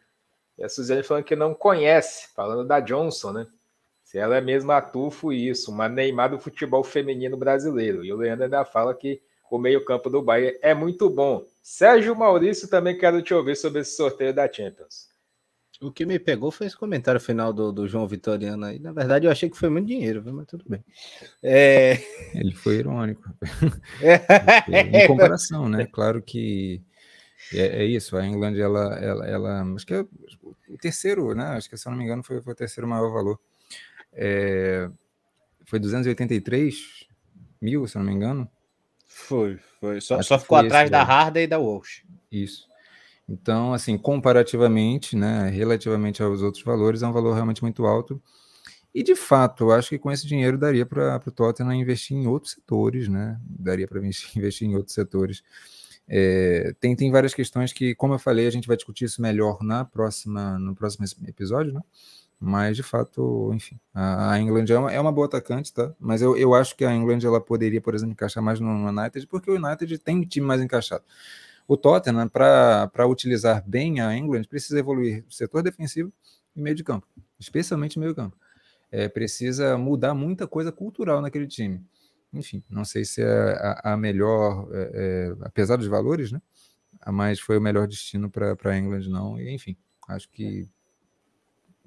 E 0.57 0.65
a 0.65 0.69
Suzane 0.69 1.03
falando 1.03 1.25
que 1.25 1.35
não 1.35 1.55
conhece, 1.55 2.29
falando 2.35 2.67
da 2.67 2.81
Johnson, 2.81 3.33
né? 3.33 3.47
Se 4.05 4.19
ela 4.19 4.37
é 4.37 4.41
mesmo 4.41 4.71
a 4.71 4.81
Tufo, 4.81 5.33
isso, 5.33 5.73
uma 5.73 5.89
Neymar 5.89 6.31
do 6.31 6.39
futebol 6.39 6.85
feminino 6.85 7.37
brasileiro. 7.37 8.05
E 8.05 8.13
o 8.13 8.17
Leandro 8.17 8.45
ainda 8.45 8.65
fala 8.65 8.95
que 8.95 9.21
o 9.51 9.59
meio-campo 9.59 10.09
do 10.09 10.23
Bahia 10.23 10.57
é 10.63 10.73
muito 10.73 11.11
bom. 11.11 11.45
Sérgio 11.61 12.15
Maurício, 12.15 12.69
também 12.69 12.97
quero 12.97 13.21
te 13.21 13.35
ouvir 13.35 13.57
sobre 13.57 13.81
esse 13.81 13.97
sorteio 13.97 14.33
da 14.33 14.51
Champions. 14.51 15.09
O 15.81 15.91
que 15.91 16.07
me 16.07 16.19
pegou 16.19 16.51
foi 16.51 16.67
esse 16.67 16.77
comentário 16.77 17.21
final 17.21 17.53
do, 17.53 17.71
do 17.71 17.87
João 17.87 18.09
Vitoriano 18.09 18.65
aí. 18.65 18.79
Na 18.79 18.93
verdade, 18.93 19.27
eu 19.27 19.31
achei 19.31 19.51
que 19.51 19.59
foi 19.59 19.69
muito 19.69 19.87
dinheiro, 19.87 20.23
mas 20.33 20.47
tudo 20.47 20.65
bem. 20.67 20.83
É... 21.43 21.99
Ele 22.35 22.55
foi 22.55 22.77
irônico. 22.77 23.23
É... 24.03 25.05
em 25.05 25.07
comparação, 25.07 25.69
né? 25.69 25.87
Claro 25.87 26.23
que 26.23 26.81
é, 27.53 27.83
é, 27.83 27.85
isso. 27.85 28.17
A 28.17 28.27
England, 28.27 28.57
ela, 28.57 28.99
ela, 28.99 29.27
ela, 29.27 29.75
acho 29.75 29.87
que 29.87 29.95
é 29.95 30.01
o 30.01 30.79
terceiro, 30.81 31.35
né? 31.35 31.45
Acho 31.49 31.69
que 31.69 31.77
se 31.77 31.87
eu 31.87 31.91
não 31.91 31.99
me 31.99 32.05
engano 32.05 32.23
foi, 32.23 32.41
foi 32.41 32.53
o 32.53 32.57
terceiro 32.57 32.89
maior 32.89 33.13
valor 33.13 33.39
é, 34.17 34.89
foi 35.67 35.79
283 35.79 37.07
mil, 37.61 37.87
se 37.87 37.99
não 37.99 38.05
me 38.05 38.13
engano. 38.13 38.51
Foi, 39.07 39.59
foi. 39.79 40.01
Só, 40.01 40.21
só 40.23 40.39
ficou 40.39 40.57
atrás 40.57 40.91
da 40.91 41.03
Harder 41.03 41.45
e 41.45 41.47
da 41.47 41.59
Walsh. 41.59 42.03
Isso. 42.33 42.67
Então, 43.29 43.75
assim, 43.75 43.99
comparativamente, 43.99 45.17
né, 45.17 45.49
relativamente 45.49 46.23
aos 46.23 46.43
outros 46.43 46.63
valores, 46.63 47.03
é 47.03 47.07
um 47.09 47.13
valor 47.13 47.35
realmente 47.35 47.63
muito 47.63 47.85
alto. 47.85 48.23
E, 48.95 49.03
de 49.03 49.15
fato, 49.15 49.65
eu 49.65 49.73
acho 49.73 49.91
que 49.91 49.99
com 49.99 50.11
esse 50.11 50.27
dinheiro 50.27 50.57
daria 50.57 50.87
para 50.87 51.21
o 51.27 51.31
Tottenham 51.31 51.75
investir 51.75 52.17
em 52.17 52.27
outros 52.27 52.55
setores, 52.55 53.09
né? 53.09 53.39
Daria 53.43 53.87
para 53.87 54.01
investir 54.37 54.67
em 54.69 54.75
outros 54.75 54.95
setores. 54.95 55.43
É, 56.09 56.75
tem, 56.81 56.95
tem 56.95 57.11
várias 57.11 57.35
questões 57.35 57.73
que, 57.73 57.95
como 57.95 58.15
eu 58.15 58.19
falei, 58.19 58.47
a 58.47 58.51
gente 58.51 58.69
vai 58.69 58.77
discutir 58.77 59.05
isso 59.05 59.21
melhor 59.21 59.63
na 59.63 59.85
próxima, 59.85 60.59
no 60.59 60.75
próximo 60.75 61.05
episódio, 61.27 61.73
né? 61.73 61.81
Mas, 62.39 62.77
de 62.77 62.83
fato, 62.83 63.51
enfim, 63.55 63.79
a, 63.95 64.39
England 64.39 64.67
é 64.69 64.79
uma, 64.79 64.93
é 64.93 65.01
uma, 65.01 65.13
boa 65.13 65.27
atacante, 65.27 65.73
tá? 65.73 65.93
Mas 65.99 66.21
eu, 66.21 66.37
eu 66.37 66.55
acho 66.55 66.77
que 66.77 66.85
a 66.85 66.95
England 66.95 67.21
ela 67.25 67.41
poderia, 67.41 67.81
por 67.81 67.95
exemplo, 67.95 68.13
encaixar 68.13 68.43
mais 68.43 68.61
no 68.61 68.71
United, 68.89 69.27
porque 69.27 69.51
o 69.51 69.57
United 69.57 69.99
tem 69.99 70.19
um 70.19 70.25
time 70.25 70.47
mais 70.47 70.61
encaixado. 70.61 71.05
O 71.69 71.77
Tottenham, 71.77 72.29
para 72.29 73.07
utilizar 73.07 73.63
bem 73.67 74.01
a 74.01 74.17
England, 74.17 74.45
precisa 74.45 74.79
evoluir 74.79 75.25
o 75.29 75.33
setor 75.33 75.63
defensivo 75.63 76.13
e 76.55 76.61
meio 76.61 76.77
de 76.77 76.85
campo, 76.85 77.07
especialmente 77.39 77.99
meio 77.99 78.15
campo. 78.15 78.37
É, 78.91 79.09
precisa 79.09 79.77
mudar 79.77 80.15
muita 80.15 80.47
coisa 80.47 80.71
cultural 80.71 81.21
naquele 81.21 81.47
time. 81.47 81.85
Enfim, 82.33 82.63
não 82.71 82.85
sei 82.85 83.05
se 83.05 83.23
é 83.23 83.27
a, 83.27 83.93
a 83.95 83.97
melhor, 83.97 84.69
é, 84.73 84.91
é, 84.95 85.37
apesar 85.43 85.77
dos 85.77 85.87
valores, 85.89 86.31
né? 86.31 86.41
Mas 87.09 87.41
foi 87.41 87.59
o 87.59 87.61
melhor 87.61 87.87
destino 87.87 88.31
para 88.31 88.57
a 88.65 88.79
England, 88.79 89.09
não. 89.09 89.39
E, 89.39 89.53
enfim, 89.53 89.77
acho 90.09 90.29
que 90.31 90.69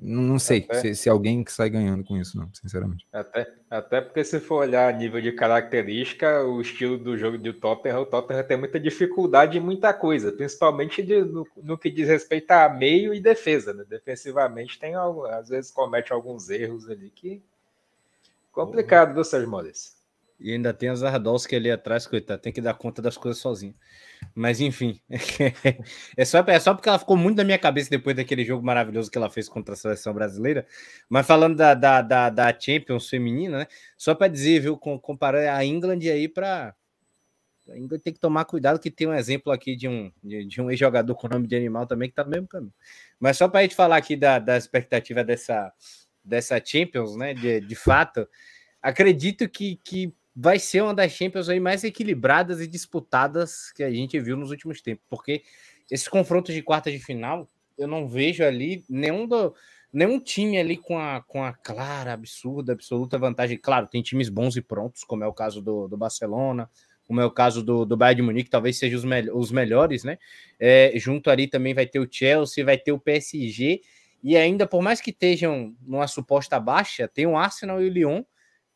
não, 0.01 0.39
sei 0.39 0.59
até, 0.59 0.79
se, 0.79 0.95
se, 0.95 1.09
alguém 1.09 1.43
que 1.43 1.51
sai 1.51 1.69
ganhando 1.69 2.05
com 2.05 2.15
isso, 2.15 2.37
não, 2.37 2.49
sinceramente. 2.53 3.05
Até, 3.11 3.53
até 3.69 3.99
porque 3.99 4.23
se 4.23 4.39
for 4.39 4.61
olhar 4.61 4.93
a 4.93 4.97
nível 4.97 5.21
de 5.21 5.33
característica, 5.33 6.41
o 6.43 6.61
estilo 6.61 6.97
do 6.97 7.17
jogo 7.17 7.37
de 7.37 7.51
Tottenham, 7.51 7.99
o 7.99 8.05
Tottenham 8.05 8.43
tem 8.43 8.57
muita 8.57 8.79
dificuldade 8.79 9.57
em 9.57 9.61
muita 9.61 9.93
coisa, 9.93 10.31
principalmente 10.31 11.03
de, 11.03 11.21
no, 11.21 11.45
no, 11.57 11.77
que 11.77 11.91
diz 11.91 12.07
respeito 12.07 12.51
a 12.51 12.69
meio 12.69 13.13
e 13.13 13.19
defesa. 13.19 13.73
Né? 13.73 13.83
Defensivamente 13.89 14.79
tem 14.79 14.93
às 14.95 15.49
vezes 15.49 15.69
comete 15.69 16.13
alguns 16.13 16.49
erros 16.49 16.89
ali 16.89 17.09
que 17.09 17.43
complicado, 18.53 19.13
viu, 19.13 19.23
Sérgio 19.23 19.49
Maurício? 19.49 19.98
E 20.39 20.53
ainda 20.53 20.73
tem 20.73 20.87
as 20.87 21.03
Ardowski 21.03 21.55
ali 21.55 21.69
atrás, 21.69 22.07
coitado, 22.07 22.41
tem 22.41 22.53
que 22.53 22.61
dar 22.61 22.73
conta 22.73 23.01
das 23.01 23.17
coisas 23.17 23.41
sozinho. 23.41 23.75
Mas 24.33 24.61
enfim, 24.61 25.01
é 26.15 26.25
só, 26.25 26.39
é 26.39 26.59
só 26.59 26.73
porque 26.73 26.87
ela 26.87 26.97
ficou 26.97 27.17
muito 27.17 27.37
na 27.37 27.43
minha 27.43 27.59
cabeça 27.59 27.89
depois 27.89 28.15
daquele 28.15 28.45
jogo 28.45 28.65
maravilhoso 28.65 29.11
que 29.11 29.17
ela 29.17 29.29
fez 29.29 29.49
contra 29.49 29.73
a 29.73 29.77
seleção 29.77 30.13
brasileira. 30.13 30.65
Mas 31.09 31.27
falando 31.27 31.57
da, 31.57 31.73
da, 31.73 32.01
da, 32.01 32.29
da 32.29 32.57
Champions 32.57 33.09
feminina, 33.09 33.59
né? 33.59 33.67
Só 33.97 34.15
para 34.15 34.29
dizer, 34.29 34.61
viu, 34.61 34.77
comparar 34.77 35.55
a 35.55 35.65
England 35.65 35.99
aí 36.09 36.27
para. 36.27 36.73
A 37.69 37.77
England 37.77 37.99
tem 37.99 38.13
que 38.13 38.19
tomar 38.19 38.45
cuidado, 38.45 38.79
que 38.79 38.89
tem 38.89 39.07
um 39.07 39.13
exemplo 39.13 39.51
aqui 39.51 39.75
de 39.75 39.87
um, 39.87 40.11
de, 40.23 40.45
de 40.45 40.61
um 40.61 40.71
ex-jogador 40.71 41.13
com 41.15 41.27
nome 41.27 41.47
de 41.47 41.55
animal 41.55 41.85
também 41.85 42.09
que 42.09 42.13
está 42.13 42.23
no 42.23 42.31
mesmo 42.31 42.47
caminho. 42.47 42.73
Mas 43.19 43.37
só 43.37 43.47
para 43.47 43.59
a 43.59 43.63
gente 43.63 43.75
falar 43.75 43.97
aqui 43.97 44.15
da, 44.15 44.39
da 44.39 44.57
expectativa 44.57 45.23
dessa, 45.23 45.71
dessa 46.23 46.63
Champions, 46.63 47.15
né? 47.15 47.33
De, 47.33 47.59
de 47.59 47.75
fato, 47.75 48.27
acredito 48.81 49.47
que, 49.47 49.79
que 49.83 50.13
vai 50.35 50.59
ser 50.59 50.81
uma 50.81 50.93
das 50.93 51.11
Champions 51.11 51.49
aí 51.49 51.59
mais 51.59 51.83
equilibradas 51.83 52.61
e 52.61 52.67
disputadas 52.67 53.71
que 53.71 53.83
a 53.83 53.91
gente 53.91 54.19
viu 54.19 54.37
nos 54.37 54.51
últimos 54.51 54.81
tempos, 54.81 55.03
porque 55.09 55.43
esses 55.89 56.07
confrontos 56.07 56.53
de 56.53 56.61
quarta 56.61 56.91
de 56.91 56.99
final, 56.99 57.47
eu 57.77 57.87
não 57.87 58.07
vejo 58.07 58.43
ali 58.43 58.83
nenhum 58.89 59.27
do, 59.27 59.53
nenhum 59.91 60.19
time 60.19 60.57
ali 60.57 60.77
com 60.77 60.97
a, 60.97 61.21
com 61.21 61.43
a 61.43 61.53
clara, 61.53 62.13
absurda, 62.13 62.73
absoluta 62.73 63.17
vantagem. 63.17 63.57
Claro, 63.57 63.87
tem 63.87 64.01
times 64.01 64.29
bons 64.29 64.55
e 64.55 64.61
prontos, 64.61 65.03
como 65.03 65.23
é 65.23 65.27
o 65.27 65.33
caso 65.33 65.61
do, 65.61 65.87
do 65.87 65.97
Barcelona, 65.97 66.69
como 67.07 67.19
é 67.19 67.25
o 67.25 67.31
caso 67.31 67.63
do, 67.63 67.85
do 67.85 67.97
Bayern 67.97 68.21
de 68.21 68.21
Munique, 68.21 68.49
talvez 68.51 68.77
sejam 68.77 68.99
os, 68.99 69.03
me 69.03 69.31
os 69.31 69.51
melhores, 69.51 70.03
né? 70.03 70.19
É, 70.59 70.93
junto 70.95 71.31
ali 71.31 71.47
também 71.47 71.73
vai 71.73 71.87
ter 71.87 71.99
o 71.99 72.07
Chelsea, 72.09 72.63
vai 72.63 72.77
ter 72.77 72.91
o 72.91 72.99
PSG, 72.99 73.81
e 74.21 74.37
ainda, 74.37 74.67
por 74.67 74.81
mais 74.81 75.01
que 75.01 75.09
estejam 75.09 75.73
numa 75.81 76.07
suposta 76.07 76.59
baixa, 76.59 77.07
tem 77.07 77.25
o 77.25 77.37
Arsenal 77.37 77.81
e 77.81 77.89
o 77.89 77.91
Lyon, 77.91 78.23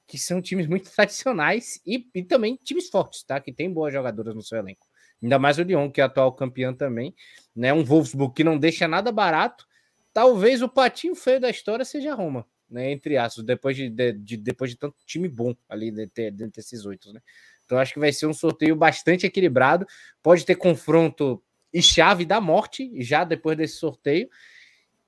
que 0.07 0.17
são 0.17 0.41
times 0.41 0.67
muito 0.67 0.89
tradicionais 0.95 1.81
e, 1.85 2.07
e 2.13 2.23
também 2.23 2.55
times 2.63 2.89
fortes, 2.89 3.23
tá? 3.23 3.39
Que 3.39 3.51
tem 3.51 3.71
boas 3.71 3.93
jogadoras 3.93 4.35
no 4.35 4.41
seu 4.41 4.57
elenco. 4.57 4.87
Ainda 5.21 5.39
mais 5.39 5.57
o 5.57 5.63
Lyon, 5.63 5.89
que 5.89 6.01
é 6.01 6.03
atual 6.03 6.33
campeão 6.33 6.73
também, 6.73 7.15
né? 7.55 7.73
Um 7.73 7.83
Wolfsburg 7.83 8.33
que 8.33 8.43
não 8.43 8.57
deixa 8.57 8.87
nada 8.87 9.11
barato 9.11 9.65
talvez 10.13 10.61
o 10.61 10.69
patinho 10.69 11.15
feio 11.15 11.41
da 11.41 11.49
história 11.49 11.83
seja 11.83 12.11
a 12.11 12.15
Roma, 12.15 12.45
né? 12.69 12.91
Entre 12.91 13.17
aspas, 13.17 13.43
depois 13.43 13.75
de, 13.75 13.89
de, 13.89 14.13
de 14.13 14.37
depois 14.37 14.69
de 14.69 14.77
tanto 14.77 14.95
time 15.05 15.27
bom 15.27 15.55
ali 15.67 15.91
dentro, 15.91 16.31
dentro 16.31 16.55
desses 16.55 16.85
oito, 16.85 17.11
né? 17.11 17.19
Então 17.65 17.77
acho 17.77 17.93
que 17.93 17.99
vai 17.99 18.13
ser 18.13 18.27
um 18.27 18.33
sorteio 18.33 18.75
bastante 18.75 19.25
equilibrado. 19.25 19.87
Pode 20.21 20.45
ter 20.45 20.55
confronto 20.55 21.41
e 21.73 21.81
chave 21.81 22.25
da 22.25 22.39
morte 22.39 22.91
já 23.01 23.23
depois 23.23 23.57
desse 23.57 23.77
sorteio. 23.77 24.29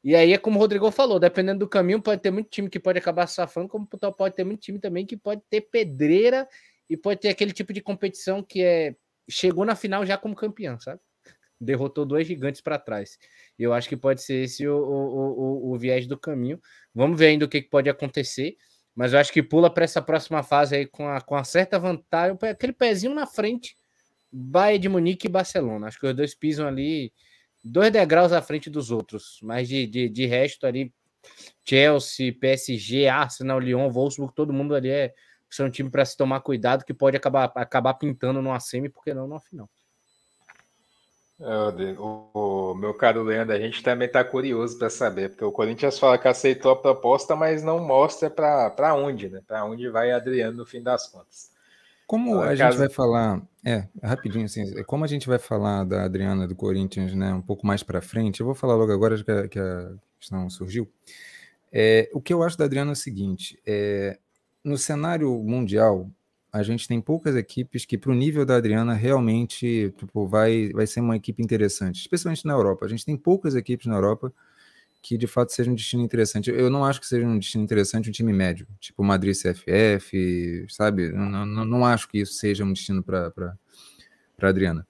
E 0.05 0.15
aí 0.15 0.33
é 0.33 0.37
como 0.37 0.59
o 0.59 0.61
Rodrigo 0.61 0.91
falou, 0.91 1.19
dependendo 1.19 1.61
do 1.61 1.67
caminho, 1.67 1.99
pode 1.99 2.21
ter 2.21 2.29
muito 2.29 2.47
time 2.47 2.69
que 2.69 2.79
pode 2.79 2.99
acabar 2.99 3.25
safando, 3.25 3.67
como 3.67 3.87
pode 3.87 4.35
ter 4.35 4.43
muito 4.43 4.59
time 4.59 4.77
também 4.77 5.03
que 5.03 5.17
pode 5.17 5.41
ter 5.49 5.61
pedreira 5.61 6.47
e 6.87 6.95
pode 6.95 7.21
ter 7.21 7.29
aquele 7.29 7.51
tipo 7.51 7.73
de 7.73 7.81
competição 7.81 8.43
que 8.43 8.61
é 8.61 8.95
chegou 9.27 9.65
na 9.65 9.75
final 9.75 10.05
já 10.05 10.15
como 10.15 10.35
campeão, 10.35 10.79
sabe? 10.79 11.01
Derrotou 11.59 12.05
dois 12.05 12.27
gigantes 12.27 12.61
para 12.61 12.77
trás. 12.77 13.17
Eu 13.57 13.73
acho 13.73 13.89
que 13.89 13.97
pode 13.97 14.21
ser 14.21 14.43
esse 14.43 14.67
o, 14.67 14.77
o, 14.77 15.71
o, 15.71 15.73
o 15.73 15.77
viés 15.79 16.05
do 16.05 16.19
caminho. 16.19 16.61
Vamos 16.93 17.17
ver 17.17 17.29
ainda 17.29 17.45
o 17.45 17.49
que, 17.49 17.63
que 17.63 17.69
pode 17.69 17.89
acontecer. 17.89 18.57
Mas 18.93 19.11
eu 19.11 19.17
acho 19.17 19.33
que 19.33 19.41
pula 19.41 19.73
para 19.73 19.85
essa 19.85 20.03
próxima 20.03 20.43
fase 20.43 20.75
aí 20.75 20.85
com 20.85 21.07
a, 21.07 21.19
com 21.19 21.35
a 21.35 21.43
certa 21.43 21.79
vantagem, 21.79 22.37
aquele 22.43 22.73
pezinho 22.73 23.15
na 23.15 23.25
frente, 23.25 23.75
Bayern 24.31 24.79
de 24.79 24.87
Munique 24.87 25.25
e 25.25 25.31
Barcelona. 25.31 25.87
Acho 25.87 25.99
que 25.99 26.05
os 26.05 26.15
dois 26.15 26.35
pisam 26.35 26.67
ali 26.67 27.11
dois 27.65 27.91
degraus 27.91 28.31
à 28.31 28.41
frente 28.41 28.69
dos 28.69 28.91
outros. 28.91 29.39
Mas 29.41 29.67
de, 29.67 29.87
de, 29.87 30.07
de 30.07 30.25
resto 30.25 30.67
ali, 30.67 30.93
Chelsea, 31.63 32.33
PSG, 32.39 33.07
Arsenal, 33.07 33.59
Lyon, 33.59 33.89
Wolfsburg, 33.89 34.33
todo 34.33 34.53
mundo 34.53 34.75
ali 34.75 34.89
é 34.89 35.13
são 35.49 35.67
um 35.67 35.71
time 35.71 35.89
para 35.89 36.03
se 36.03 36.17
tomar 36.17 36.41
cuidado 36.41 36.83
que 36.83 36.93
pode 36.93 37.15
acabar, 37.15 37.51
acabar 37.55 37.93
pintando 37.93 38.41
numa 38.41 38.59
semi, 38.59 38.89
porque 38.89 39.13
não 39.13 39.27
numa 39.27 39.39
final. 39.39 39.69
O, 41.97 42.71
o, 42.71 42.75
meu 42.75 42.93
caro 42.93 43.23
Leandro, 43.23 43.55
a 43.55 43.59
gente 43.59 43.83
também 43.83 44.07
está 44.07 44.23
curioso 44.23 44.77
para 44.77 44.89
saber, 44.89 45.29
porque 45.29 45.43
o 45.43 45.51
Corinthians 45.51 45.99
fala 45.99 46.17
que 46.17 46.27
aceitou 46.27 46.71
a 46.71 46.81
proposta, 46.81 47.35
mas 47.35 47.63
não 47.63 47.79
mostra 47.79 48.29
para 48.29 48.95
onde, 48.95 49.29
né? 49.29 49.41
Para 49.45 49.65
onde 49.65 49.89
vai 49.89 50.11
Adriano 50.11 50.57
no 50.57 50.65
fim 50.65 50.81
das 50.81 51.07
contas. 51.07 51.51
Como 52.07 52.39
a 52.39 52.55
caso... 52.55 52.55
gente 52.55 52.77
vai 52.77 52.89
falar, 52.89 53.41
é, 53.63 53.87
rapidinho 54.03 54.45
assim, 54.45 54.83
como 54.83 55.03
a 55.03 55.07
gente 55.07 55.27
vai 55.27 55.39
falar 55.39 55.83
da 55.83 56.03
Adriana 56.03 56.47
do 56.47 56.55
Corinthians, 56.55 57.15
né, 57.15 57.33
um 57.33 57.41
pouco 57.41 57.65
mais 57.65 57.81
para 57.81 58.01
frente, 58.01 58.39
eu 58.39 58.45
vou 58.45 58.53
falar 58.53 58.75
logo 58.75 58.91
agora 58.91 59.21
que 59.23 59.31
a, 59.31 59.47
que 59.47 59.59
a 59.59 59.91
questão 60.19 60.49
surgiu. 60.49 60.87
É, 61.71 62.09
o 62.13 62.21
que 62.21 62.33
eu 62.33 62.43
acho 62.43 62.57
da 62.57 62.65
Adriana 62.65 62.91
é 62.91 62.93
o 62.93 62.95
seguinte: 62.95 63.59
é, 63.65 64.17
no 64.63 64.77
cenário 64.77 65.31
mundial, 65.43 66.09
a 66.51 66.63
gente 66.63 66.87
tem 66.87 67.01
poucas 67.01 67.35
equipes 67.35 67.85
que, 67.85 67.97
para 67.97 68.11
o 68.11 68.15
nível 68.15 68.45
da 68.45 68.55
Adriana, 68.55 68.93
realmente 68.93 69.93
tipo, 69.97 70.25
vai, 70.25 70.69
vai 70.73 70.87
ser 70.87 71.01
uma 71.01 71.17
equipe 71.17 71.43
interessante, 71.43 71.99
especialmente 71.99 72.45
na 72.45 72.53
Europa. 72.53 72.85
A 72.85 72.87
gente 72.87 73.03
tem 73.03 73.17
poucas 73.17 73.55
equipes 73.55 73.87
na 73.87 73.95
Europa 73.95 74.31
que 75.05 75.19
de 75.19 75.27
fato 75.27 75.51
sejam 75.53 75.73
um 75.73 75.75
destino 75.75 76.01
interessante. 76.01 76.49
Eu 76.49 76.67
não 76.67 76.83
acho 76.83 76.99
que 76.99 77.05
seja 77.05 77.27
um 77.27 77.37
destino 77.37 77.63
interessante 77.63 78.09
um 78.09 78.11
time 78.11 78.33
médio, 78.33 78.67
tipo 78.79 79.03
Madrid 79.03 79.35
CFF, 79.35 80.65
sabe? 80.67 81.11
Não, 81.11 81.45
não, 81.45 81.63
não 81.63 81.85
acho 81.85 82.09
que 82.09 82.17
isso 82.17 82.33
seja 82.33 82.65
um 82.65 82.73
destino 82.73 83.03
para 83.03 83.55
Adriana. 84.41 84.87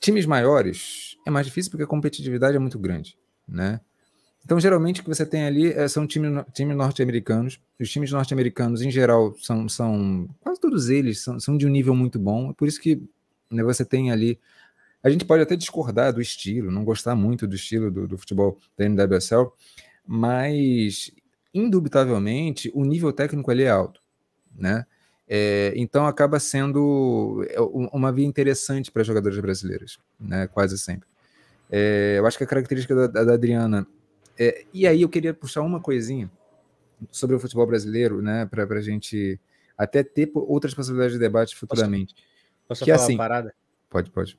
Times 0.00 0.26
maiores 0.26 1.16
é 1.24 1.30
mais 1.30 1.46
difícil 1.46 1.70
porque 1.70 1.84
a 1.84 1.86
competitividade 1.86 2.56
é 2.56 2.58
muito 2.58 2.76
grande, 2.76 3.16
né? 3.46 3.80
Então, 4.44 4.58
geralmente, 4.58 5.00
o 5.00 5.04
que 5.04 5.08
você 5.08 5.24
tem 5.24 5.44
ali 5.44 5.72
é, 5.72 5.86
são 5.86 6.08
times, 6.08 6.44
times 6.52 6.76
norte-americanos. 6.76 7.60
Os 7.80 7.88
times 7.88 8.10
norte-americanos, 8.10 8.82
em 8.82 8.90
geral, 8.90 9.32
são, 9.38 9.68
são 9.68 10.28
quase 10.40 10.60
todos 10.60 10.90
eles 10.90 11.20
são, 11.20 11.38
são 11.38 11.56
de 11.56 11.66
um 11.66 11.70
nível 11.70 11.94
muito 11.94 12.18
bom. 12.18 12.50
É 12.50 12.52
por 12.52 12.66
isso 12.66 12.80
que 12.80 13.00
né, 13.48 13.62
você 13.62 13.84
tem 13.84 14.10
ali. 14.10 14.40
A 15.04 15.10
gente 15.10 15.24
pode 15.24 15.42
até 15.42 15.54
discordar 15.54 16.12
do 16.12 16.20
estilo, 16.20 16.70
não 16.70 16.84
gostar 16.84 17.14
muito 17.14 17.46
do 17.46 17.54
estilo 17.54 17.90
do, 17.90 18.08
do 18.08 18.18
futebol 18.18 18.58
da 18.76 18.86
NWSL, 18.88 19.52
mas, 20.06 21.12
indubitavelmente, 21.52 22.72
o 22.74 22.84
nível 22.84 23.12
técnico 23.12 23.50
ali 23.50 23.64
é 23.64 23.70
alto, 23.70 24.00
né? 24.56 24.86
É, 25.28 25.72
então 25.76 26.06
acaba 26.06 26.40
sendo 26.40 27.46
é, 27.48 27.60
uma 27.60 28.12
via 28.12 28.26
interessante 28.26 28.90
para 28.90 29.02
jogadores 29.02 29.38
brasileiros, 29.38 29.98
né? 30.18 30.46
Quase 30.46 30.78
sempre. 30.78 31.08
É, 31.70 32.16
eu 32.18 32.26
acho 32.26 32.36
que 32.36 32.44
a 32.44 32.46
característica 32.46 33.08
da, 33.08 33.24
da 33.24 33.34
Adriana 33.34 33.86
é, 34.38 34.64
e 34.72 34.86
aí 34.86 35.02
eu 35.02 35.08
queria 35.08 35.32
puxar 35.32 35.62
uma 35.62 35.80
coisinha 35.80 36.30
sobre 37.10 37.36
o 37.36 37.40
futebol 37.40 37.66
brasileiro, 37.66 38.20
né, 38.20 38.46
para 38.46 38.64
a 38.64 38.80
gente 38.80 39.40
até 39.76 40.02
ter 40.02 40.30
outras 40.34 40.74
possibilidades 40.74 41.14
de 41.14 41.20
debate 41.20 41.56
futuramente. 41.56 42.14
Posso, 42.14 42.24
posso 42.68 42.84
que, 42.84 42.90
falar 42.90 43.04
assim, 43.04 43.14
uma 43.14 43.18
parada? 43.18 43.54
Pode, 43.90 44.10
pode. 44.10 44.38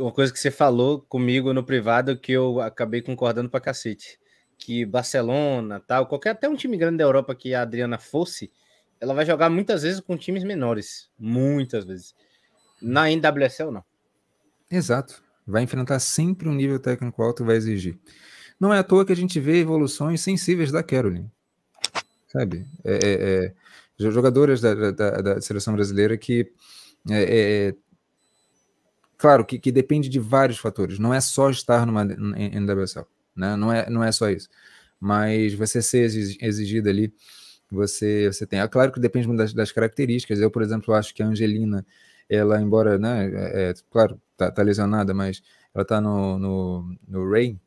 Uma 0.00 0.12
coisa 0.12 0.32
que 0.32 0.38
você 0.38 0.50
falou 0.50 1.00
comigo 1.02 1.52
no 1.52 1.62
privado 1.62 2.18
que 2.18 2.32
eu 2.32 2.60
acabei 2.60 3.02
concordando 3.02 3.50
para 3.50 3.60
cacete, 3.60 4.18
que 4.56 4.84
Barcelona, 4.84 5.78
tal, 5.78 6.06
qualquer 6.06 6.30
até 6.30 6.48
um 6.48 6.56
time 6.56 6.76
grande 6.76 6.98
da 6.98 7.04
Europa 7.04 7.34
que 7.34 7.54
a 7.54 7.62
Adriana 7.62 7.98
fosse, 7.98 8.50
ela 9.00 9.12
vai 9.12 9.26
jogar 9.26 9.50
muitas 9.50 9.82
vezes 9.82 10.00
com 10.00 10.16
times 10.16 10.42
menores, 10.42 11.10
muitas 11.18 11.84
vezes. 11.84 12.14
Na 12.80 13.10
NWSL 13.10 13.70
não. 13.70 13.84
Exato. 14.70 15.22
Vai 15.46 15.62
enfrentar 15.62 15.98
sempre 15.98 16.48
um 16.48 16.54
nível 16.54 16.78
técnico 16.78 17.22
alto 17.22 17.42
e 17.42 17.46
vai 17.46 17.56
exigir. 17.56 17.98
Não 18.58 18.72
é 18.72 18.78
à 18.78 18.84
toa 18.84 19.04
que 19.04 19.12
a 19.12 19.16
gente 19.16 19.40
vê 19.40 19.58
evoluções 19.58 20.20
sensíveis 20.20 20.70
da 20.70 20.82
Caroline. 20.82 21.30
Sabe? 22.28 22.66
É, 22.84 22.94
é, 22.94 23.44
é 23.46 23.54
jogadoras 23.98 24.60
da, 24.60 24.92
da, 24.92 25.10
da, 25.20 25.40
seleção 25.40 25.74
brasileira 25.74 26.16
que. 26.16 26.52
Claro, 29.20 29.44
que, 29.44 29.58
que, 29.58 29.70
depende 29.70 30.08
de 30.08 30.18
vários 30.18 30.58
fatores. 30.58 30.98
Não 30.98 31.12
é 31.12 31.20
só 31.20 31.50
estar 31.50 31.84
numa 31.84 32.02
NWSL. 32.02 33.04
Né? 33.36 33.54
Não, 33.54 33.70
é, 33.70 33.90
não 33.90 34.02
é 34.02 34.10
só 34.10 34.30
isso. 34.30 34.48
Mas 34.98 35.52
você 35.52 35.82
ser 35.82 36.04
exigido 36.40 36.88
ali, 36.88 37.12
você, 37.70 38.32
você 38.32 38.46
tem. 38.46 38.60
É 38.60 38.66
claro 38.66 38.90
que 38.90 38.98
depende 38.98 39.34
das, 39.36 39.52
das 39.52 39.70
características. 39.72 40.40
Eu, 40.40 40.50
por 40.50 40.62
exemplo, 40.62 40.94
acho 40.94 41.14
que 41.14 41.22
a 41.22 41.26
Angelina, 41.26 41.84
ela, 42.30 42.60
embora, 42.62 42.98
né, 42.98 43.30
é, 43.32 43.70
é 43.70 43.74
claro, 43.90 44.18
tá, 44.38 44.50
tá, 44.50 44.62
lesionada, 44.62 45.12
mas 45.12 45.42
ela 45.74 45.84
tá 45.84 46.00
no, 46.00 46.38
no, 46.38 46.96
no 47.06 47.30
Ray, 47.30 47.58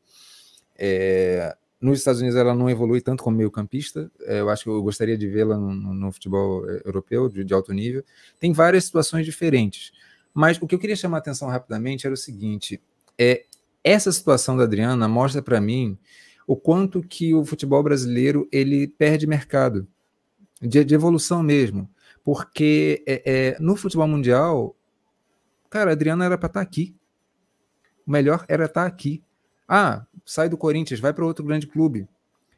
é, 0.76 1.56
nos 1.80 1.98
Estados 1.98 2.20
Unidos 2.20 2.36
ela 2.36 2.54
não 2.54 2.68
evolui 2.68 3.00
tanto 3.00 3.22
como 3.22 3.36
meio 3.36 3.50
campista, 3.50 4.10
é, 4.22 4.40
eu 4.40 4.50
acho 4.50 4.64
que 4.64 4.70
eu 4.70 4.82
gostaria 4.82 5.16
de 5.16 5.28
vê-la 5.28 5.56
no, 5.56 5.72
no, 5.72 6.12
futebol 6.12 6.68
é, 6.68 6.82
europeu 6.84 7.28
de, 7.28 7.44
de, 7.44 7.54
alto 7.54 7.72
nível. 7.72 8.02
Tem 8.40 8.52
várias 8.52 8.84
situações 8.84 9.24
diferentes, 9.24 9.92
mas 10.34 10.60
o 10.60 10.66
que 10.66 10.74
eu 10.74 10.78
queria 10.78 10.96
chamar 10.96 11.18
a 11.18 11.20
atenção 11.20 11.48
rapidamente 11.48 12.06
era 12.06 12.12
o 12.12 12.18
seguinte: 12.18 12.82
é 13.16 13.44
essa 13.84 14.10
situação 14.10 14.56
da 14.56 14.64
Adriana 14.64 15.06
mostra 15.06 15.40
para 15.40 15.60
mim 15.60 15.96
o 16.46 16.56
quanto 16.56 17.02
que 17.02 17.34
o 17.34 17.44
futebol 17.44 17.82
brasileiro 17.82 18.48
ele 18.50 18.88
perde 18.88 19.26
mercado 19.26 19.86
de, 20.60 20.84
de 20.84 20.94
evolução 20.94 21.42
mesmo, 21.42 21.88
porque 22.24 23.02
é, 23.06 23.22
é, 23.24 23.56
no 23.60 23.76
futebol 23.76 24.08
mundial, 24.08 24.74
cara, 25.70 25.90
a 25.90 25.92
Adriana 25.92 26.24
era 26.24 26.38
para 26.38 26.46
estar 26.46 26.60
tá 26.60 26.66
aqui. 26.66 26.96
O 28.06 28.10
melhor 28.10 28.44
era 28.48 28.64
estar 28.64 28.82
tá 28.82 28.86
aqui. 28.86 29.22
Ah, 29.68 30.06
sai 30.24 30.48
do 30.48 30.56
Corinthians, 30.56 31.00
vai 31.00 31.12
para 31.12 31.24
outro 31.24 31.44
grande 31.44 31.66
clube. 31.66 32.08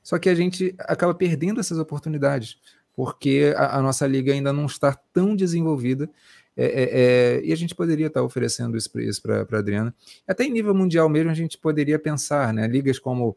Só 0.03 0.19
que 0.19 0.29
a 0.29 0.35
gente 0.35 0.75
acaba 0.79 1.15
perdendo 1.15 1.59
essas 1.59 1.79
oportunidades, 1.79 2.61
porque 2.95 3.53
a, 3.57 3.79
a 3.79 3.83
nossa 3.83 4.07
liga 4.07 4.33
ainda 4.33 4.53
não 4.53 4.67
está 4.67 4.93
tão 5.13 5.35
desenvolvida 5.35 6.09
é, 6.57 6.65
é, 6.65 6.89
é, 7.39 7.45
e 7.45 7.53
a 7.53 7.57
gente 7.57 7.75
poderia 7.75 8.07
estar 8.07 8.23
oferecendo 8.23 8.77
isso, 8.77 8.91
isso 8.99 9.21
para 9.23 9.47
a 9.51 9.59
Adriana. 9.59 9.95
Até 10.27 10.45
em 10.45 10.51
nível 10.51 10.75
mundial 10.75 11.09
mesmo, 11.09 11.31
a 11.31 11.35
gente 11.35 11.59
poderia 11.59 11.99
pensar, 11.99 12.53
né? 12.55 12.67
Ligas 12.67 12.99
como 12.99 13.37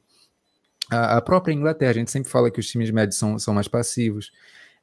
a, 0.89 1.17
a, 1.17 1.21
própria 1.21 1.54
Inglaterra, 1.54 1.91
a 1.91 1.96
gente 1.96 2.12
sempre 2.12 2.31
fala 2.31 2.50
que 2.50 2.60
os 2.60 2.67
times 2.67 2.89
médios 2.91 3.17
são, 3.17 3.37
são 3.37 3.54
mais 3.54 3.67
passivos. 3.67 4.31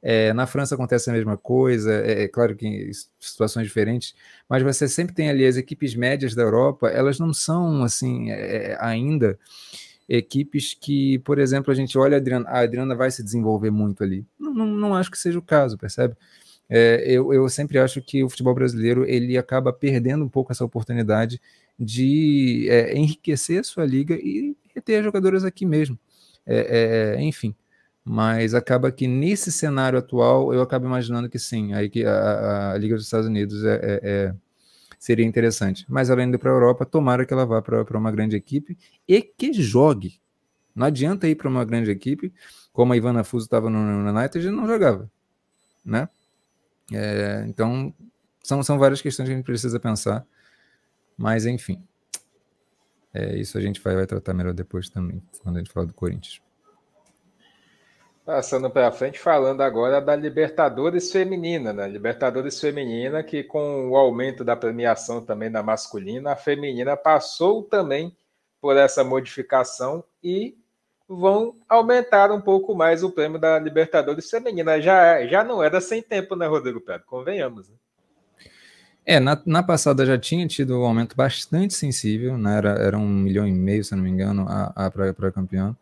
É, 0.01 0.31
na 0.33 0.45
França 0.45 0.75
acontece 0.75 1.09
a 1.09 1.13
mesma 1.13 1.35
coisa, 1.35 1.91
é, 1.91 2.23
é, 2.23 2.27
claro 2.27 2.55
que 2.55 2.67
em 2.67 2.91
situações 3.19 3.65
diferentes, 3.65 4.13
mas 4.47 4.61
você 4.61 4.87
sempre 4.87 5.15
tem 5.15 5.27
ali 5.27 5.43
as 5.43 5.57
equipes 5.57 5.95
médias 5.95 6.35
da 6.35 6.43
Europa, 6.43 6.87
elas 6.89 7.19
não 7.19 7.33
são 7.33 7.83
assim 7.83 8.29
é, 8.29 8.73
é 8.73 8.77
ainda 8.79 9.39
equipes 10.07 10.75
que, 10.79 11.17
por 11.19 11.39
exemplo, 11.39 11.71
a 11.71 11.75
gente 11.75 11.97
olha 11.97 12.17
a 12.17 12.19
Adriana, 12.19 12.47
a 12.47 12.59
Adriana 12.59 12.95
vai 12.95 13.09
se 13.09 13.23
desenvolver 13.23 13.71
muito 13.71 14.03
ali. 14.03 14.25
Não, 14.39 14.53
não, 14.53 14.67
não 14.67 14.95
acho 14.95 15.09
que 15.09 15.17
seja 15.17 15.39
o 15.39 15.41
caso, 15.41 15.77
percebe? 15.77 16.15
É, 16.69 17.03
eu, 17.07 17.33
eu 17.33 17.47
sempre 17.49 17.79
acho 17.79 18.01
que 18.01 18.23
o 18.23 18.29
futebol 18.29 18.53
brasileiro 18.53 19.05
ele 19.05 19.37
acaba 19.37 19.71
perdendo 19.71 20.25
um 20.25 20.29
pouco 20.29 20.51
essa 20.51 20.65
oportunidade 20.65 21.41
de 21.79 22.67
é, 22.69 22.97
enriquecer 22.97 23.61
a 23.61 23.63
sua 23.63 23.85
liga 23.85 24.15
e 24.15 24.55
ter 24.83 25.03
jogadores 25.03 25.43
aqui 25.43 25.65
mesmo. 25.65 25.97
enfim 27.19 27.55
mas 28.09 28.53
acaba 28.53 28.89
que 28.89 29.05
nesse 29.05 29.51
cenário 29.51 29.99
atual 29.99 30.53
eu 30.53 30.61
acabo 30.61 30.85
imaginando 30.85 31.29
que 31.29 31.37
sim, 31.37 31.73
aí 31.73 31.89
que 31.89 32.05
a, 32.05 32.71
a 32.71 32.77
Liga 32.77 32.95
dos 32.95 33.03
Estados 33.03 33.27
Unidos 33.27 33.65
é, 33.65 33.75
é, 33.75 33.99
é 34.03 34.35
seria 34.97 35.25
interessante. 35.25 35.85
Mas 35.89 36.09
além 36.09 36.31
de 36.31 36.37
para 36.37 36.49
a 36.49 36.53
Europa, 36.53 36.85
tomara 36.85 37.25
que 37.25 37.33
ela 37.33 37.45
vá 37.45 37.61
para 37.61 37.97
uma 37.97 38.11
grande 38.11 38.35
equipe 38.37 38.77
e 39.05 39.21
que 39.21 39.51
jogue. 39.53 40.21
Não 40.73 40.87
adianta 40.87 41.27
ir 41.27 41.35
para 41.35 41.49
uma 41.49 41.65
grande 41.65 41.91
equipe, 41.91 42.33
como 42.71 42.93
a 42.93 42.97
Ivana 42.97 43.25
Fuso 43.25 43.45
estava 43.45 43.69
no, 43.69 43.79
no 43.79 44.09
United 44.09 44.47
e 44.47 44.51
não 44.51 44.65
jogava, 44.65 45.09
né? 45.83 46.07
É, 46.93 47.43
então 47.47 47.93
são, 48.43 48.63
são 48.63 48.79
várias 48.79 49.01
questões 49.01 49.27
que 49.27 49.33
a 49.33 49.35
gente 49.35 49.45
precisa 49.45 49.79
pensar, 49.79 50.25
mas 51.17 51.45
enfim. 51.45 51.83
É, 53.13 53.35
isso 53.35 53.57
a 53.57 53.61
gente 53.61 53.81
vai, 53.81 53.95
vai 53.95 54.05
tratar 54.05 54.33
melhor 54.33 54.53
depois 54.53 54.89
também, 54.89 55.21
quando 55.41 55.55
a 55.55 55.59
gente 55.59 55.71
falar 55.71 55.85
do 55.85 55.93
Corinthians. 55.93 56.41
Passando 58.25 58.69
para 58.69 58.91
frente, 58.91 59.17
falando 59.19 59.61
agora 59.61 60.01
da 60.01 60.13
Libertadores 60.13 61.11
Feminina, 61.11 61.71
né? 61.71 61.87
Libertadores 61.87 62.59
Feminina, 62.59 63.23
que 63.23 63.41
com 63.41 63.89
o 63.89 63.95
aumento 63.95 64.43
da 64.43 64.55
premiação 64.55 65.23
também 65.23 65.49
da 65.49 65.63
masculina, 65.63 66.33
a 66.33 66.35
feminina 66.35 66.97
passou 66.97 67.63
também 67.63 68.15
por 68.59 68.75
essa 68.75 69.01
modificação 69.01 70.03
e 70.21 70.56
vão 71.07 71.55
aumentar 71.69 72.31
um 72.31 72.41
pouco 72.41 72.75
mais 72.75 73.03
o 73.03 73.11
prêmio 73.11 73.39
da 73.39 73.57
Libertadores 73.59 74.29
Feminina. 74.29 74.81
Já, 74.81 75.25
já 75.27 75.43
não 75.43 75.63
era 75.63 75.79
sem 75.79 76.01
tempo, 76.01 76.35
né, 76.35 76.47
Rodrigo 76.47 76.81
Pedro? 76.81 77.03
Convenhamos. 77.05 77.69
Né? 77.69 77.75
É, 79.05 79.19
na, 79.19 79.41
na, 79.45 79.63
passada 79.63 80.05
já 80.05 80.17
tinha 80.17 80.45
tido 80.47 80.77
um 80.77 80.85
aumento 80.85 81.15
bastante 81.15 81.73
sensível, 81.73 82.37
né? 82.37 82.57
era, 82.57 82.69
era 82.71 82.97
um 82.97 83.07
milhão 83.07 83.47
e 83.47 83.53
meio, 83.53 83.83
se 83.83 83.95
não 83.95 84.03
me 84.03 84.09
engano, 84.09 84.45
a, 84.49 84.73
a 84.75 84.91
para 84.91 85.31
campeão 85.31 85.75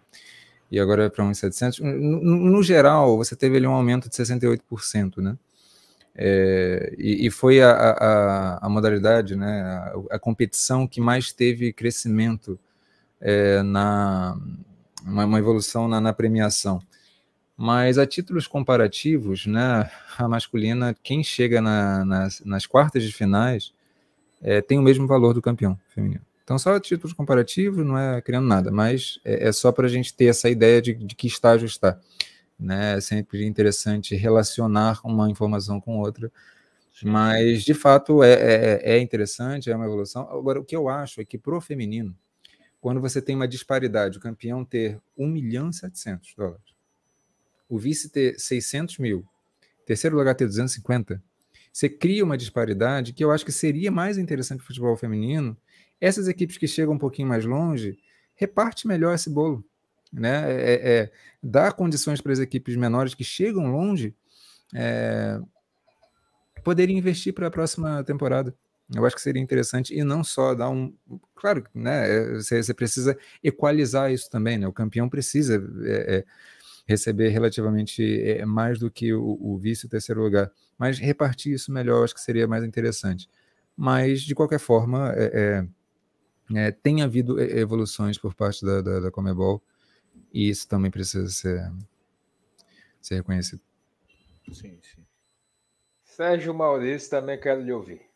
e 0.71 0.79
agora 0.79 1.05
é 1.05 1.09
para 1.09 1.23
1.700. 1.23 1.79
No, 1.79 2.19
no, 2.21 2.63
geral, 2.63 3.17
você 3.17 3.35
teve 3.35 3.57
ali 3.57 3.67
um 3.67 3.73
aumento 3.73 4.09
de 4.09 4.15
68%, 4.15 5.17
né? 5.17 5.37
É, 6.17 6.93
e, 6.97 7.27
e, 7.27 7.31
foi 7.31 7.61
a, 7.61 7.71
a, 7.71 8.65
a, 8.65 8.69
modalidade, 8.69 9.35
né, 9.35 9.61
a, 9.61 10.15
a, 10.15 10.19
competição 10.19 10.87
que 10.87 11.01
mais 11.01 11.33
teve 11.33 11.73
crescimento 11.73 12.57
é, 13.19 13.61
na 13.61 14.37
uma, 15.05 15.25
uma 15.25 15.39
evolução 15.39 15.87
na, 15.87 16.01
na, 16.01 16.11
premiação. 16.11 16.81
Mas 17.55 17.97
a 17.97 18.05
títulos 18.05 18.47
comparativos, 18.47 19.45
né, 19.45 19.89
a 20.17 20.27
masculina, 20.27 20.95
quem 21.01 21.23
chega 21.23 21.61
na, 21.61 22.03
nas, 22.03 22.41
nas 22.43 22.65
quartas 22.65 23.03
de 23.03 23.13
finais 23.13 23.71
é, 24.41 24.61
tem 24.61 24.77
o 24.77 24.81
mesmo 24.81 25.07
valor 25.07 25.33
do 25.33 25.41
campeão 25.41 25.79
feminino. 25.93 26.21
Então, 26.43 26.59
só 26.59 26.79
títulos 26.79 27.13
comparativos, 27.13 27.85
não 27.85 27.97
é 27.97 28.21
criando 28.21 28.47
nada, 28.47 28.71
mas 28.71 29.19
é, 29.23 29.47
é 29.47 29.51
só 29.51 29.71
para 29.71 29.87
a 29.87 29.89
gente 29.89 30.13
ter 30.13 30.25
essa 30.25 30.49
ideia 30.49 30.81
de, 30.81 30.93
de 30.93 31.15
que 31.15 31.27
estágio 31.27 31.65
está. 31.65 31.99
Né? 32.59 32.97
É 32.97 33.01
sempre 33.01 33.45
interessante 33.45 34.15
relacionar 34.15 34.99
uma 35.03 35.29
informação 35.29 35.81
com 35.81 35.97
outra, 35.99 36.31
mas 37.03 37.63
de 37.63 37.73
fato 37.73 38.23
é, 38.23 38.33
é, 38.33 38.95
é, 38.95 38.99
interessante, 38.99 39.69
é 39.69 39.75
uma 39.75 39.85
evolução. 39.85 40.21
Agora, 40.31 40.59
o 40.59 40.63
que 40.63 40.75
eu 40.75 40.87
acho 40.87 41.19
é 41.19 41.25
que 41.25 41.37
para 41.37 41.55
o 41.55 41.59
feminino, 41.59 42.15
quando 42.85 43.01
você 43.01 43.19
tem 43.19 43.35
uma 43.35 43.47
disparidade, 43.47 44.19
o 44.19 44.21
campeão 44.21 44.63
ter 44.63 45.01
1 45.17 45.27
milhão 45.27 45.71
e 45.71 45.73
700 45.73 46.35
dólares, 46.37 46.75
o 47.67 47.79
vice 47.79 48.09
ter 48.09 48.39
600 48.39 48.99
mil, 48.99 49.27
terceiro 49.87 50.15
lugar 50.15 50.35
ter 50.35 50.45
250, 50.45 51.19
você 51.73 51.89
cria 51.89 52.23
uma 52.23 52.37
disparidade 52.37 53.11
que 53.11 53.23
eu 53.23 53.31
acho 53.31 53.43
que 53.43 53.51
seria 53.51 53.89
mais 53.89 54.19
interessante 54.19 54.59
para 54.59 54.65
o 54.65 54.67
futebol 54.67 54.95
feminino 54.95 55.57
essas 55.99 56.27
equipes 56.27 56.59
que 56.59 56.67
chegam 56.67 56.93
um 56.93 56.97
pouquinho 56.99 57.27
mais 57.27 57.43
longe, 57.43 57.97
reparte 58.35 58.87
melhor 58.87 59.15
esse 59.15 59.31
bolo. 59.31 59.65
Né? 60.13 60.43
É, 60.53 60.73
é, 60.73 60.89
é 60.99 61.11
dá 61.41 61.71
condições 61.71 62.21
para 62.21 62.33
as 62.33 62.37
equipes 62.37 62.75
menores 62.75 63.15
que 63.15 63.23
chegam 63.23 63.65
longe 63.65 64.13
é, 64.75 65.39
poderem 66.63 66.99
investir 66.99 67.33
para 67.33 67.47
a 67.47 67.51
próxima 67.51 68.03
temporada. 68.03 68.55
Eu 68.93 69.05
acho 69.05 69.15
que 69.15 69.21
seria 69.21 69.41
interessante 69.41 69.95
e 69.95 70.03
não 70.03 70.23
só 70.23 70.53
dar 70.53 70.69
um. 70.69 70.93
Claro, 71.33 71.63
né? 71.73 72.35
Você, 72.35 72.61
você 72.61 72.73
precisa 72.73 73.17
equalizar 73.43 74.11
isso 74.11 74.29
também, 74.29 74.57
né? 74.57 74.67
O 74.67 74.73
campeão 74.73 75.09
precisa 75.09 75.55
é, 75.83 76.17
é, 76.17 76.25
receber 76.87 77.29
relativamente 77.29 78.21
é, 78.21 78.45
mais 78.45 78.77
do 78.77 78.91
que 78.91 79.11
o, 79.13 79.37
o 79.41 79.57
vice 79.57 79.87
e 79.87 79.89
terceiro 79.89 80.21
lugar. 80.21 80.51
Mas 80.77 80.99
repartir 80.99 81.53
isso 81.53 81.71
melhor, 81.71 82.03
acho 82.03 82.13
que 82.13 82.21
seria 82.21 82.47
mais 82.47 82.63
interessante. 82.63 83.27
Mas, 83.75 84.21
de 84.21 84.35
qualquer 84.35 84.59
forma, 84.59 85.11
é, 85.15 85.65
é, 86.53 86.71
tem 86.71 87.01
havido 87.01 87.41
evoluções 87.41 88.17
por 88.17 88.35
parte 88.35 88.63
da, 88.63 88.81
da, 88.81 88.99
da 88.99 89.11
Comebol 89.11 89.61
e 90.31 90.49
isso 90.49 90.67
também 90.67 90.91
precisa 90.91 91.27
ser, 91.29 91.71
ser 93.01 93.15
reconhecido. 93.15 93.61
Sim, 94.51 94.79
sim. 94.81 95.05
Sérgio 96.03 96.53
Maurício, 96.53 97.09
também 97.09 97.39
quero 97.39 97.61
lhe 97.61 97.73
ouvir. 97.73 98.14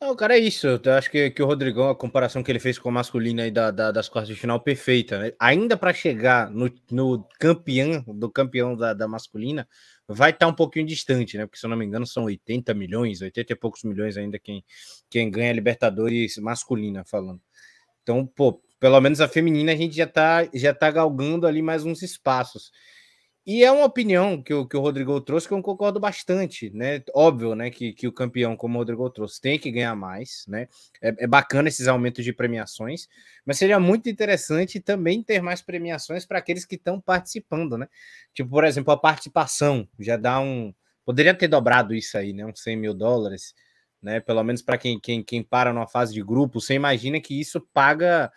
Não, 0.00 0.14
cara, 0.14 0.36
é 0.36 0.38
isso. 0.38 0.66
Eu 0.68 0.92
acho 0.92 1.10
que, 1.10 1.28
que 1.30 1.42
o 1.42 1.46
Rodrigão, 1.46 1.90
a 1.90 1.94
comparação 1.94 2.40
que 2.40 2.52
ele 2.52 2.60
fez 2.60 2.78
com 2.78 2.88
a 2.88 2.92
masculina 2.92 3.42
aí 3.42 3.50
da, 3.50 3.72
da 3.72 3.90
das 3.90 4.08
quartas 4.08 4.32
de 4.32 4.40
final, 4.40 4.60
perfeita. 4.60 5.18
Né? 5.18 5.32
Ainda 5.40 5.76
para 5.76 5.92
chegar 5.92 6.48
no, 6.50 6.72
no 6.90 7.26
campeão, 7.40 8.04
do 8.06 8.30
campeão 8.30 8.76
da, 8.76 8.94
da 8.94 9.08
masculina, 9.08 9.68
vai 10.06 10.30
estar 10.30 10.46
tá 10.46 10.52
um 10.52 10.54
pouquinho 10.54 10.86
distante, 10.86 11.36
né? 11.36 11.46
Porque 11.46 11.58
se 11.58 11.66
eu 11.66 11.70
não 11.70 11.76
me 11.76 11.84
engano, 11.84 12.06
são 12.06 12.24
80 12.24 12.72
milhões, 12.74 13.20
80 13.20 13.52
e 13.52 13.56
poucos 13.56 13.82
milhões 13.82 14.16
ainda 14.16 14.38
quem, 14.38 14.64
quem 15.10 15.28
ganha 15.30 15.52
Libertadores 15.52 16.36
masculina 16.38 17.04
falando. 17.04 17.40
Então, 18.02 18.24
pô, 18.24 18.62
pelo 18.78 19.00
menos 19.00 19.20
a 19.20 19.26
feminina 19.26 19.72
a 19.72 19.76
gente 19.76 19.96
já 19.96 20.06
tá, 20.06 20.48
já 20.54 20.72
tá 20.72 20.90
galgando 20.92 21.44
ali 21.44 21.60
mais 21.60 21.84
uns 21.84 22.02
espaços. 22.02 22.70
E 23.50 23.64
é 23.64 23.72
uma 23.72 23.86
opinião 23.86 24.42
que 24.42 24.52
o, 24.52 24.66
que 24.66 24.76
o 24.76 24.80
Rodrigo 24.80 25.18
trouxe 25.22 25.48
que 25.48 25.54
eu 25.54 25.62
concordo 25.62 25.98
bastante, 25.98 26.68
né? 26.68 27.02
Óbvio, 27.14 27.54
né, 27.54 27.70
que, 27.70 27.94
que 27.94 28.06
o 28.06 28.12
campeão, 28.12 28.54
como 28.54 28.74
o 28.74 28.78
Rodrigo 28.78 29.08
trouxe, 29.08 29.40
tem 29.40 29.58
que 29.58 29.70
ganhar 29.70 29.96
mais, 29.96 30.44
né? 30.46 30.68
É, 31.00 31.24
é 31.24 31.26
bacana 31.26 31.66
esses 31.66 31.88
aumentos 31.88 32.22
de 32.22 32.30
premiações, 32.30 33.08
mas 33.46 33.56
seria 33.56 33.80
muito 33.80 34.06
interessante 34.06 34.78
também 34.80 35.22
ter 35.22 35.40
mais 35.40 35.62
premiações 35.62 36.26
para 36.26 36.38
aqueles 36.38 36.66
que 36.66 36.74
estão 36.74 37.00
participando, 37.00 37.78
né? 37.78 37.88
Tipo, 38.34 38.50
por 38.50 38.64
exemplo, 38.64 38.92
a 38.92 38.98
participação 38.98 39.88
já 39.98 40.18
dá 40.18 40.38
um. 40.40 40.74
Poderia 41.02 41.32
ter 41.32 41.48
dobrado 41.48 41.94
isso 41.94 42.18
aí, 42.18 42.34
né? 42.34 42.44
Uns 42.44 42.60
100 42.62 42.76
mil 42.76 42.92
dólares, 42.92 43.54
né? 44.02 44.20
Pelo 44.20 44.44
menos 44.44 44.60
para 44.60 44.76
quem, 44.76 45.00
quem, 45.00 45.22
quem 45.22 45.42
para 45.42 45.72
numa 45.72 45.88
fase 45.88 46.12
de 46.12 46.22
grupo, 46.22 46.60
você 46.60 46.74
imagina 46.74 47.18
que 47.18 47.40
isso 47.40 47.66
paga 47.72 48.30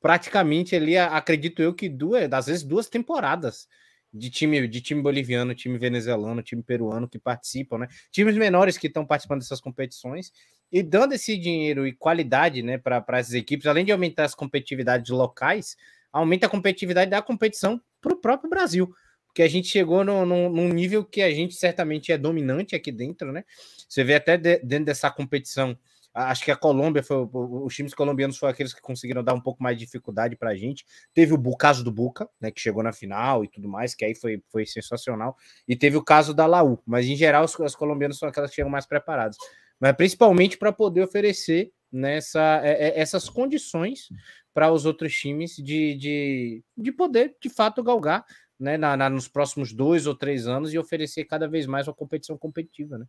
praticamente 0.00 0.74
ali, 0.74 0.96
acredito 0.96 1.62
eu 1.62 1.74
que 1.74 1.88
duas, 1.88 2.32
às 2.32 2.46
vezes 2.46 2.62
duas 2.62 2.88
temporadas 2.88 3.68
de 4.12 4.28
time 4.28 4.66
de 4.66 4.80
time 4.80 5.00
boliviano, 5.02 5.54
time 5.54 5.78
venezuelano, 5.78 6.42
time 6.42 6.62
peruano 6.62 7.08
que 7.08 7.18
participam, 7.18 7.78
né? 7.78 7.88
Times 8.10 8.36
menores 8.36 8.76
que 8.76 8.88
estão 8.88 9.06
participando 9.06 9.40
dessas 9.40 9.60
competições 9.60 10.32
e 10.72 10.82
dando 10.82 11.12
esse 11.12 11.36
dinheiro 11.36 11.86
e 11.86 11.92
qualidade, 11.92 12.62
né, 12.62 12.78
para 12.78 13.04
essas 13.18 13.34
equipes, 13.34 13.66
além 13.66 13.84
de 13.84 13.92
aumentar 13.92 14.24
as 14.24 14.34
competitividades 14.34 15.10
locais, 15.10 15.76
aumenta 16.12 16.46
a 16.46 16.50
competitividade 16.50 17.10
da 17.10 17.20
competição 17.22 17.80
para 18.00 18.12
o 18.12 18.16
próprio 18.16 18.48
Brasil, 18.48 18.92
porque 19.26 19.42
a 19.42 19.48
gente 19.48 19.68
chegou 19.68 20.04
no, 20.04 20.24
no, 20.24 20.48
num 20.48 20.68
nível 20.68 21.04
que 21.04 21.22
a 21.22 21.30
gente 21.30 21.54
certamente 21.54 22.12
é 22.12 22.18
dominante 22.18 22.74
aqui 22.74 22.90
dentro, 22.90 23.32
né? 23.32 23.44
Você 23.88 24.02
vê 24.02 24.14
até 24.14 24.36
de, 24.36 24.58
dentro 24.58 24.86
dessa 24.86 25.10
competição 25.10 25.76
Acho 26.12 26.44
que 26.44 26.50
a 26.50 26.56
Colômbia 26.56 27.02
foi. 27.02 27.28
Os 27.32 27.74
times 27.74 27.94
colombianos 27.94 28.36
foram 28.36 28.52
aqueles 28.52 28.74
que 28.74 28.80
conseguiram 28.80 29.22
dar 29.22 29.32
um 29.32 29.40
pouco 29.40 29.62
mais 29.62 29.78
de 29.78 29.84
dificuldade 29.84 30.36
para 30.36 30.50
a 30.50 30.54
gente. 30.56 30.84
Teve 31.14 31.34
o 31.34 31.56
caso 31.56 31.84
do 31.84 31.92
Buca, 31.92 32.28
né? 32.40 32.50
Que 32.50 32.60
chegou 32.60 32.82
na 32.82 32.92
final 32.92 33.44
e 33.44 33.48
tudo 33.48 33.68
mais, 33.68 33.94
que 33.94 34.04
aí 34.04 34.14
foi, 34.14 34.42
foi 34.50 34.66
sensacional. 34.66 35.36
E 35.68 35.76
teve 35.76 35.96
o 35.96 36.02
caso 36.02 36.34
da 36.34 36.46
Laú. 36.46 36.80
Mas 36.84 37.06
em 37.06 37.14
geral, 37.14 37.44
os, 37.44 37.58
as 37.60 37.76
colombianas 37.76 38.18
são 38.18 38.28
aquelas 38.28 38.50
que 38.50 38.56
chegam 38.56 38.70
mais 38.70 38.86
preparadas. 38.86 39.36
Mas 39.78 39.94
principalmente 39.94 40.58
para 40.58 40.72
poder 40.72 41.02
oferecer 41.02 41.72
nessa, 41.92 42.60
é, 42.64 42.88
é, 42.88 43.00
essas 43.00 43.28
condições 43.28 44.08
para 44.52 44.72
os 44.72 44.84
outros 44.84 45.14
times 45.14 45.56
de, 45.56 45.94
de, 45.94 46.64
de 46.76 46.92
poder, 46.92 47.36
de 47.40 47.48
fato, 47.48 47.82
galgar 47.82 48.24
né, 48.58 48.76
na, 48.76 48.96
na, 48.96 49.08
nos 49.08 49.26
próximos 49.26 49.72
dois 49.72 50.06
ou 50.06 50.14
três 50.14 50.46
anos 50.46 50.74
e 50.74 50.78
oferecer 50.78 51.24
cada 51.24 51.48
vez 51.48 51.66
mais 51.66 51.88
uma 51.88 51.94
competição 51.94 52.36
competitiva, 52.36 52.98
né? 52.98 53.06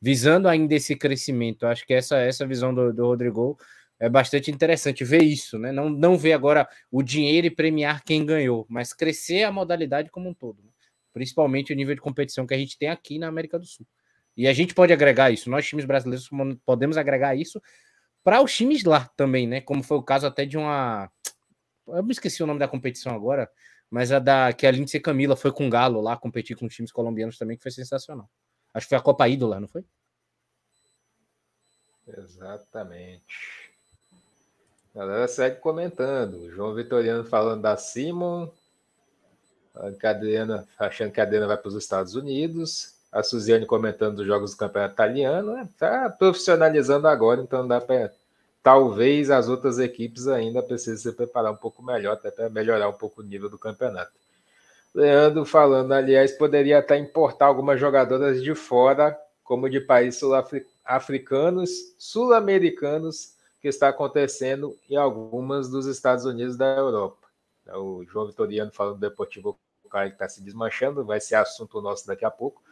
Visando 0.00 0.48
ainda 0.48 0.74
esse 0.74 0.96
crescimento. 0.96 1.66
Acho 1.66 1.86
que 1.86 1.94
essa, 1.94 2.18
essa 2.18 2.46
visão 2.46 2.74
do, 2.74 2.92
do 2.92 3.06
Rodrigo 3.06 3.58
é 3.98 4.08
bastante 4.08 4.50
interessante 4.50 5.04
ver 5.04 5.22
isso, 5.22 5.58
né? 5.58 5.72
Não, 5.72 5.90
não 5.90 6.16
ver 6.16 6.32
agora 6.32 6.66
o 6.90 7.02
dinheiro 7.02 7.46
e 7.46 7.50
premiar 7.50 8.02
quem 8.02 8.24
ganhou, 8.24 8.66
mas 8.68 8.94
crescer 8.94 9.42
a 9.42 9.52
modalidade 9.52 10.10
como 10.10 10.28
um 10.28 10.34
todo, 10.34 10.62
né? 10.62 10.70
principalmente 11.12 11.72
o 11.72 11.76
nível 11.76 11.94
de 11.94 12.00
competição 12.00 12.46
que 12.46 12.54
a 12.54 12.58
gente 12.58 12.78
tem 12.78 12.88
aqui 12.88 13.18
na 13.18 13.28
América 13.28 13.58
do 13.58 13.66
Sul. 13.66 13.86
E 14.36 14.46
a 14.48 14.52
gente 14.52 14.74
pode 14.74 14.92
agregar 14.92 15.30
isso, 15.30 15.50
nós 15.50 15.66
times 15.66 15.84
brasileiros 15.84 16.30
podemos 16.64 16.96
agregar 16.96 17.34
isso 17.34 17.60
para 18.24 18.40
os 18.40 18.54
times 18.54 18.84
lá 18.84 19.10
também, 19.16 19.46
né? 19.46 19.60
Como 19.60 19.82
foi 19.82 19.98
o 19.98 20.02
caso 20.02 20.26
até 20.26 20.46
de 20.46 20.56
uma. 20.56 21.10
Eu 21.88 22.02
me 22.02 22.12
esqueci 22.12 22.42
o 22.42 22.46
nome 22.46 22.60
da 22.60 22.68
competição 22.68 23.14
agora, 23.14 23.50
mas 23.90 24.12
a 24.12 24.18
da 24.18 24.52
que 24.52 24.66
a 24.66 24.70
Lindsay 24.70 25.00
Camila 25.00 25.36
foi 25.36 25.52
com 25.52 25.66
o 25.66 25.70
Galo 25.70 26.00
lá 26.00 26.16
competir 26.16 26.56
com 26.56 26.66
os 26.66 26.74
times 26.74 26.92
colombianos 26.92 27.36
também, 27.36 27.56
que 27.56 27.62
foi 27.62 27.72
sensacional. 27.72 28.30
Acho 28.72 28.86
que 28.86 28.90
foi 28.90 28.98
a 28.98 29.02
Copa 29.02 29.28
Ídola, 29.28 29.60
não 29.60 29.68
foi? 29.68 29.84
Exatamente. 32.06 33.70
A 34.94 34.98
galera 34.98 35.28
segue 35.28 35.56
comentando. 35.56 36.50
João 36.50 36.74
Vitoriano 36.74 37.24
falando 37.24 37.62
da 37.62 37.76
Simon. 37.76 38.48
A 39.74 40.08
Adriana, 40.08 40.66
achando 40.78 41.12
que 41.12 41.20
a 41.20 41.22
Adriana 41.22 41.46
vai 41.46 41.56
para 41.56 41.68
os 41.68 41.74
Estados 41.74 42.14
Unidos. 42.14 42.94
A 43.12 43.22
Suziane 43.22 43.66
comentando 43.66 44.16
dos 44.16 44.26
jogos 44.26 44.52
do 44.52 44.56
campeonato 44.56 44.94
italiano. 44.94 45.62
Está 45.62 46.08
né? 46.08 46.14
profissionalizando 46.18 47.06
agora, 47.08 47.40
então 47.40 47.66
dá 47.66 47.80
para. 47.80 48.12
Talvez 48.62 49.30
as 49.30 49.48
outras 49.48 49.78
equipes 49.78 50.28
ainda 50.28 50.62
precisem 50.62 50.98
se 50.98 51.16
preparar 51.16 51.50
um 51.50 51.56
pouco 51.56 51.82
melhor, 51.82 52.12
até 52.12 52.30
para 52.30 52.50
melhorar 52.50 52.90
um 52.90 52.92
pouco 52.92 53.22
o 53.22 53.24
nível 53.24 53.48
do 53.48 53.58
campeonato. 53.58 54.12
Leandro 54.94 55.44
falando, 55.44 55.92
aliás, 55.92 56.32
poderia 56.32 56.78
até 56.78 56.98
importar 56.98 57.46
algumas 57.46 57.78
jogadoras 57.78 58.42
de 58.42 58.54
fora, 58.54 59.18
como 59.44 59.68
de 59.68 59.80
países 59.80 60.20
sul-africanos, 60.20 61.70
sul-americanos, 61.98 63.34
que 63.60 63.68
está 63.68 63.88
acontecendo 63.88 64.76
em 64.88 64.96
algumas 64.96 65.68
dos 65.68 65.86
Estados 65.86 66.24
Unidos 66.24 66.56
da 66.56 66.76
Europa. 66.76 67.28
O 67.74 68.04
João 68.04 68.26
Vitoriano 68.26 68.72
falando 68.72 68.94
do 68.94 69.00
Deportivo 69.00 69.58
Cali 69.90 70.10
que 70.10 70.14
está 70.14 70.28
se 70.28 70.42
desmanchando, 70.42 71.04
vai 71.04 71.20
ser 71.20 71.34
assunto 71.34 71.80
nosso 71.80 72.06
daqui 72.06 72.24
a 72.24 72.30
pouco. 72.30 72.62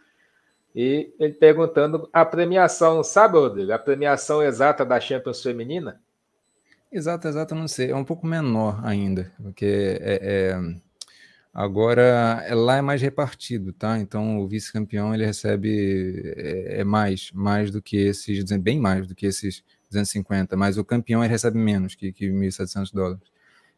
E 0.75 1.13
ele 1.19 1.35
perguntando 1.35 2.09
a 2.13 2.25
premiação, 2.25 3.03
sabe, 3.03 3.37
Rodrigo? 3.37 3.73
A 3.73 3.79
premiação 3.79 4.43
exata 4.43 4.85
da 4.85 5.01
Champions 5.01 5.43
Feminina? 5.43 6.01
Exato, 6.91 7.29
exato, 7.29 7.55
não 7.55 7.69
sei. 7.69 7.91
É 7.91 7.97
um 7.97 8.05
pouco 8.05 8.27
menor 8.27 8.81
ainda, 8.85 9.33
porque 9.43 9.99
é, 10.01 10.21
é... 10.23 10.75
agora 11.53 12.45
é, 12.47 12.55
lá 12.55 12.77
é 12.77 12.83
mais 12.83 13.03
repartido, 13.03 13.73
tá? 13.73 13.99
Então 13.99 14.39
o 14.39 14.49
vice-campeão 14.49 15.15
ele 15.15 15.25
recebe 15.25 16.35
é, 16.37 16.81
é, 16.81 16.85
mais, 16.85 17.31
mais 17.33 17.71
do 17.71 17.83
que 17.83 17.97
esses, 17.97 18.45
bem 18.61 18.79
mais 18.81 19.07
do 19.07 19.15
que 19.15 19.27
esses 19.27 19.65
250, 19.91 20.57
mas 20.57 20.79
o 20.79 20.85
campeão 20.85 21.23
ele 21.23 21.31
recebe 21.31 21.59
menos 21.59 21.95
que, 21.95 22.13
que 22.13 22.29
1.700 22.29 22.93
dólares. 22.93 23.29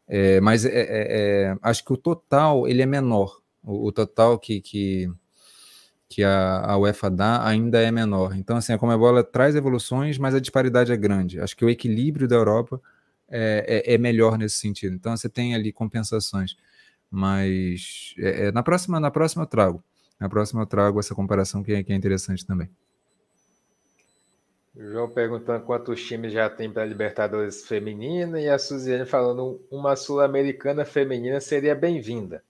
É, 0.07 0.41
mas 0.41 0.65
é, 0.65 1.55
acho 1.61 1.85
que 1.85 1.93
o 1.93 1.97
total 1.97 2.67
ele 2.67 2.81
é 2.81 2.85
menor. 2.85 3.41
O, 3.63 3.87
o 3.87 3.91
total 3.91 4.37
que, 4.37 4.59
que, 4.59 5.09
que 6.09 6.23
a, 6.23 6.59
a, 6.71 6.77
UEFA 6.77 7.09
dá 7.09 7.47
ainda 7.47 7.79
é 7.81 7.91
menor. 7.91 8.35
Então, 8.35 8.57
assim, 8.57 8.73
a 8.73 8.77
Comebola 8.77 9.23
traz 9.23 9.55
evoluções, 9.55 10.17
mas 10.17 10.35
a 10.35 10.39
disparidade 10.39 10.91
é 10.91 10.97
grande. 10.97 11.39
Acho 11.39 11.55
que 11.55 11.63
o 11.63 11.69
equilíbrio 11.69 12.27
da 12.27 12.35
Europa 12.35 12.81
é, 13.29 13.93
é 13.93 13.97
melhor 13.97 14.37
nesse 14.37 14.57
sentido. 14.57 14.95
Então, 14.95 15.15
você 15.15 15.29
tem 15.29 15.55
ali 15.55 15.71
compensações. 15.71 16.57
Mas 17.11 18.15
é, 18.17 18.47
é, 18.47 18.51
na, 18.53 18.63
próxima, 18.63 18.99
na 18.99 19.11
próxima 19.11 19.43
eu 19.43 19.47
trago. 19.47 19.83
Na 20.17 20.29
próxima 20.29 20.61
eu 20.61 20.65
trago 20.65 20.99
essa 20.99 21.13
comparação 21.13 21.61
que 21.61 21.73
é, 21.73 21.83
que 21.83 21.91
é 21.91 21.95
interessante 21.95 22.45
também. 22.45 22.69
O 24.73 24.81
João 24.81 25.09
perguntando 25.09 25.65
quantos 25.65 26.01
times 26.01 26.31
já 26.31 26.49
tem 26.49 26.71
para 26.71 26.83
a 26.83 26.85
Libertadores 26.85 27.65
feminina 27.67 28.39
e 28.39 28.47
a 28.47 28.57
Suziane 28.57 29.05
falando 29.05 29.59
uma 29.69 29.97
sul-americana 29.97 30.85
feminina 30.85 31.41
seria 31.41 31.75
bem-vinda. 31.75 32.41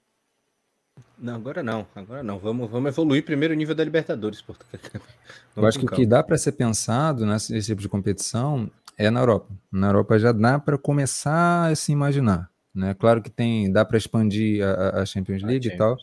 Não, 1.17 1.35
agora 1.35 1.63
não, 1.63 1.87
agora 1.95 2.21
não. 2.21 2.37
Vamos, 2.37 2.69
vamos 2.69 2.89
evoluir 2.89 3.25
primeiro 3.25 3.55
o 3.55 3.57
nível 3.57 3.73
da 3.73 3.83
Libertadores. 3.83 4.43
Eu 5.57 5.65
acho 5.65 5.79
que 5.79 5.85
o 5.85 5.89
que 5.89 6.05
dá 6.05 6.21
para 6.21 6.37
ser 6.37 6.51
pensado 6.51 7.25
nesse 7.25 7.59
tipo 7.61 7.81
de 7.81 7.89
competição 7.89 8.69
é 8.97 9.09
na 9.09 9.21
Europa. 9.21 9.47
Na 9.71 9.87
Europa 9.87 10.19
já 10.19 10.31
dá 10.31 10.59
para 10.59 10.77
começar 10.77 11.71
a 11.71 11.75
se 11.75 11.91
imaginar. 11.91 12.50
Né? 12.73 12.93
Claro 12.93 13.21
que 13.21 13.29
tem, 13.29 13.71
dá 13.71 13.83
para 13.83 13.97
expandir 13.97 14.63
a, 14.65 15.01
a, 15.01 15.05
Champions 15.05 15.43
League 15.43 15.67
e 15.67 15.77
tal, 15.77 15.97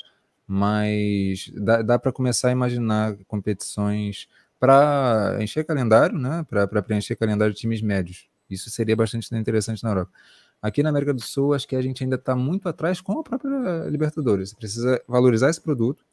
mas 0.46 1.50
dá, 1.54 1.82
dá 1.82 1.98
para 1.98 2.12
começar 2.12 2.48
a 2.48 2.52
imaginar 2.52 3.16
competições 3.26 4.28
para 4.60 5.38
encher 5.40 5.64
calendário, 5.64 6.18
né? 6.18 6.44
Para 6.48 6.82
preencher 6.82 7.16
calendário 7.16 7.54
de 7.54 7.60
times 7.60 7.80
médios. 7.80 8.28
Isso 8.50 8.70
seria 8.70 8.96
bastante 8.96 9.34
interessante 9.34 9.82
na 9.84 9.90
Europa. 9.90 10.12
Aqui 10.60 10.82
na 10.82 10.88
América 10.88 11.14
do 11.14 11.22
Sul, 11.22 11.54
acho 11.54 11.68
que 11.68 11.76
a 11.76 11.82
gente 11.82 12.02
ainda 12.02 12.16
está 12.16 12.34
muito 12.34 12.68
atrás 12.68 13.00
com 13.00 13.20
a 13.20 13.22
própria 13.22 13.84
Libertadores. 13.88 14.52
Precisa 14.52 15.00
valorizar 15.06 15.50
esse 15.50 15.60
produto, 15.60 16.04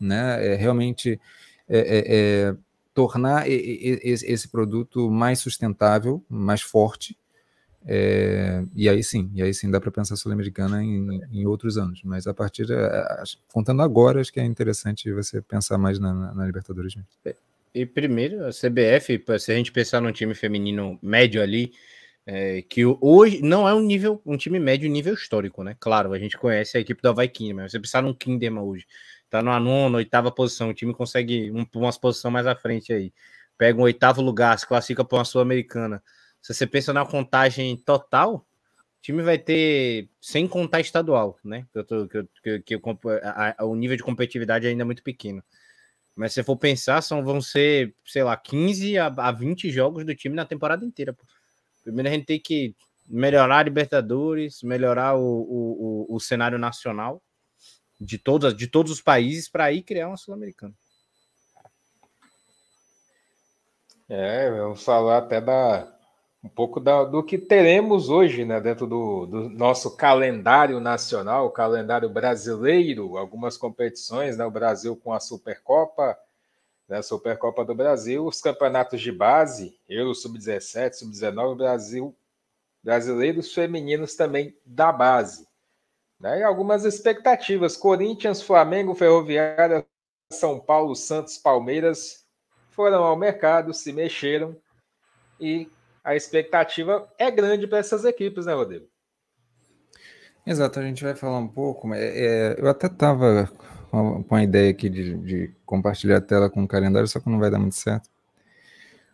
né? 0.00 0.46
É, 0.46 0.54
realmente 0.54 1.18
é, 1.68 1.78
é, 1.78 2.04
é 2.50 2.56
tornar 2.92 3.48
esse 3.48 4.48
produto 4.48 5.10
mais 5.10 5.40
sustentável, 5.40 6.22
mais 6.28 6.60
forte. 6.60 7.18
É, 7.86 8.64
e 8.74 8.88
aí 8.88 9.02
sim, 9.02 9.30
e 9.34 9.42
aí 9.42 9.52
sim 9.52 9.70
dá 9.70 9.78
para 9.78 9.90
pensar 9.90 10.16
sul-americana 10.16 10.82
em, 10.82 11.20
em, 11.30 11.46
outros 11.46 11.76
anos. 11.76 12.00
Mas 12.02 12.26
a 12.26 12.32
partir, 12.32 12.66
de, 12.66 12.74
contando 13.52 13.82
agora, 13.82 14.20
acho 14.20 14.32
que 14.32 14.40
é 14.40 14.44
interessante 14.44 15.12
você 15.12 15.42
pensar 15.42 15.76
mais 15.76 15.98
na, 15.98 16.14
na, 16.14 16.34
na 16.34 16.46
Libertadores. 16.46 16.96
É, 17.24 17.34
e 17.74 17.84
primeiro, 17.84 18.46
a 18.46 18.50
CBF, 18.50 19.22
se 19.38 19.52
a 19.52 19.56
gente 19.56 19.70
pensar 19.70 20.00
num 20.00 20.12
time 20.12 20.34
feminino 20.34 20.98
médio 21.02 21.42
ali, 21.42 21.72
é, 22.26 22.62
que 22.62 22.86
hoje 22.86 23.42
não 23.42 23.68
é 23.68 23.74
um 23.74 23.80
nível, 23.80 24.20
um 24.24 24.36
time 24.36 24.58
médio 24.58 24.88
nível 24.88 25.12
histórico, 25.12 25.62
né? 25.62 25.76
Claro, 25.78 26.12
a 26.12 26.18
gente 26.18 26.38
conhece 26.38 26.78
a 26.78 26.80
equipe 26.80 27.02
do 27.02 27.08
Havaí 27.08 27.28
Kinderman, 27.28 27.68
você 27.68 27.78
pensar 27.78 28.02
num 28.02 28.14
Kinderman 28.14 28.62
hoje, 28.62 28.86
tá 29.28 29.42
na 29.42 29.60
nona, 29.60 29.98
oitava 29.98 30.30
posição, 30.30 30.70
o 30.70 30.74
time 30.74 30.94
consegue 30.94 31.50
um, 31.50 31.66
umas 31.74 31.98
posição 31.98 32.30
mais 32.30 32.46
à 32.46 32.56
frente 32.56 32.92
aí, 32.94 33.12
pega 33.58 33.78
um 33.78 33.82
oitavo 33.82 34.22
lugar, 34.22 34.58
se 34.58 34.66
classifica 34.66 35.04
para 35.04 35.18
uma 35.18 35.24
Sul-Americana. 35.24 36.02
Se 36.44 36.52
você 36.52 36.66
pensa 36.66 36.92
na 36.92 37.06
contagem 37.06 37.74
total, 37.74 38.34
o 38.34 38.44
time 39.00 39.22
vai 39.22 39.38
ter, 39.38 40.10
sem 40.20 40.46
contar 40.46 40.78
estadual, 40.80 41.38
né? 41.42 41.66
Que, 41.72 41.78
eu 41.78 41.84
tô, 41.84 42.06
que, 42.06 42.22
que, 42.42 42.60
que 42.60 42.74
eu, 42.74 42.82
a, 43.22 43.62
a, 43.62 43.64
o 43.64 43.74
nível 43.74 43.96
de 43.96 44.02
competitividade 44.02 44.66
ainda 44.66 44.82
é 44.82 44.84
muito 44.84 45.02
pequeno. 45.02 45.42
Mas 46.14 46.34
se 46.34 46.42
for 46.42 46.58
pensar, 46.58 47.00
são, 47.00 47.24
vão 47.24 47.40
ser, 47.40 47.94
sei 48.04 48.22
lá, 48.22 48.36
15 48.36 48.98
a, 48.98 49.06
a 49.06 49.32
20 49.32 49.70
jogos 49.70 50.04
do 50.04 50.14
time 50.14 50.36
na 50.36 50.44
temporada 50.44 50.84
inteira. 50.84 51.14
Pô. 51.14 51.24
Primeiro 51.82 52.10
a 52.10 52.12
gente 52.12 52.26
tem 52.26 52.38
que 52.38 52.76
melhorar 53.06 53.60
a 53.60 53.62
Libertadores, 53.62 54.62
melhorar 54.62 55.16
o, 55.16 55.24
o, 55.24 56.06
o, 56.10 56.16
o 56.16 56.20
cenário 56.20 56.58
nacional 56.58 57.22
de, 57.98 58.18
todas, 58.18 58.54
de 58.54 58.66
todos 58.66 58.92
os 58.92 59.00
países 59.00 59.48
para 59.48 59.64
aí 59.64 59.82
criar 59.82 60.08
uma 60.08 60.18
Sul-Americana. 60.18 60.74
É, 64.10 64.50
vamos 64.50 64.84
falar 64.84 65.16
até 65.16 65.40
da, 65.40 65.93
um 66.44 66.48
pouco 66.48 66.78
da, 66.78 67.04
do 67.04 67.22
que 67.22 67.38
teremos 67.38 68.10
hoje, 68.10 68.44
né, 68.44 68.60
dentro 68.60 68.86
do, 68.86 69.24
do, 69.24 69.48
nosso 69.48 69.96
calendário 69.96 70.78
nacional, 70.78 71.46
o 71.46 71.50
calendário 71.50 72.06
brasileiro, 72.10 73.16
algumas 73.16 73.56
competições, 73.56 74.36
né, 74.36 74.44
o 74.44 74.50
Brasil 74.50 74.94
com 74.94 75.14
a 75.14 75.18
Supercopa, 75.18 76.18
né, 76.86 77.00
Supercopa 77.00 77.64
do 77.64 77.74
Brasil, 77.74 78.26
os 78.26 78.42
campeonatos 78.42 79.00
de 79.00 79.10
base, 79.10 79.74
Euro 79.88 80.14
Sub-17, 80.14 80.92
Sub-19, 80.92 81.56
Brasil, 81.56 82.14
brasileiros 82.82 83.54
femininos 83.54 84.14
também 84.14 84.54
da 84.66 84.92
base. 84.92 85.48
Né, 86.20 86.40
e 86.40 86.42
algumas 86.42 86.84
expectativas, 86.84 87.74
Corinthians, 87.74 88.42
Flamengo, 88.42 88.94
Ferroviária, 88.94 89.86
São 90.30 90.60
Paulo, 90.60 90.94
Santos, 90.94 91.38
Palmeiras, 91.38 92.26
foram 92.68 93.02
ao 93.02 93.16
mercado, 93.16 93.72
se 93.72 93.94
mexeram 93.94 94.54
e 95.40 95.70
a 96.04 96.14
expectativa 96.14 97.08
é 97.18 97.30
grande 97.30 97.66
para 97.66 97.78
essas 97.78 98.04
equipes, 98.04 98.44
né, 98.44 98.52
Rodrigo? 98.52 98.86
Exato, 100.46 100.78
a 100.78 100.82
gente 100.82 101.02
vai 101.02 101.14
falar 101.14 101.38
um 101.38 101.48
pouco. 101.48 101.92
É, 101.94 102.54
eu 102.58 102.68
até 102.68 102.86
estava 102.86 103.50
com 104.28 104.34
a 104.34 104.42
ideia 104.42 104.70
aqui 104.70 104.90
de, 104.90 105.16
de, 105.18 105.54
compartilhar 105.64 106.18
a 106.18 106.20
tela 106.20 106.50
com 106.50 106.62
o 106.62 106.68
calendário, 106.68 107.08
só 107.08 107.18
que 107.20 107.30
não 107.30 107.38
vai 107.38 107.50
dar 107.50 107.58
muito 107.58 107.76
certo. 107.76 108.10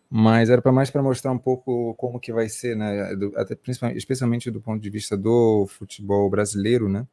Mas 0.09 0.49
era 0.49 0.61
para 0.61 0.73
mais 0.73 0.89
para 0.89 1.01
mostrar 1.01 1.31
um 1.31 1.37
pouco 1.37 1.95
como 1.95 2.19
que 2.19 2.33
vai 2.33 2.49
ser, 2.49 2.75
né? 2.75 3.15
Do, 3.15 3.31
até 3.37 3.55
principalmente, 3.55 3.97
especialmente 3.97 4.51
do 4.51 4.59
ponto 4.59 4.81
de 4.81 4.89
vista 4.89 5.15
do 5.15 5.65
futebol 5.67 6.29
brasileiro, 6.29 6.89
né? 6.89 7.07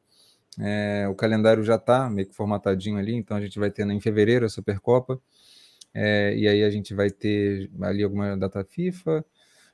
É, 0.59 1.07
o 1.07 1.15
calendário 1.15 1.63
já 1.63 1.75
está 1.75 2.09
meio 2.09 2.27
que 2.27 2.35
formatadinho 2.35 2.97
ali, 2.97 3.15
então 3.15 3.37
a 3.37 3.41
gente 3.41 3.57
vai 3.57 3.71
ter 3.71 3.87
em 3.87 4.01
fevereiro 4.01 4.45
a 4.45 4.49
Supercopa, 4.49 5.21
é, 5.93 6.35
e 6.35 6.47
aí 6.47 6.63
a 6.63 6.69
gente 6.69 6.93
vai 6.93 7.09
ter 7.09 7.69
ali 7.81 8.03
alguma 8.03 8.35
data 8.35 8.63
FIFA, 8.65 9.23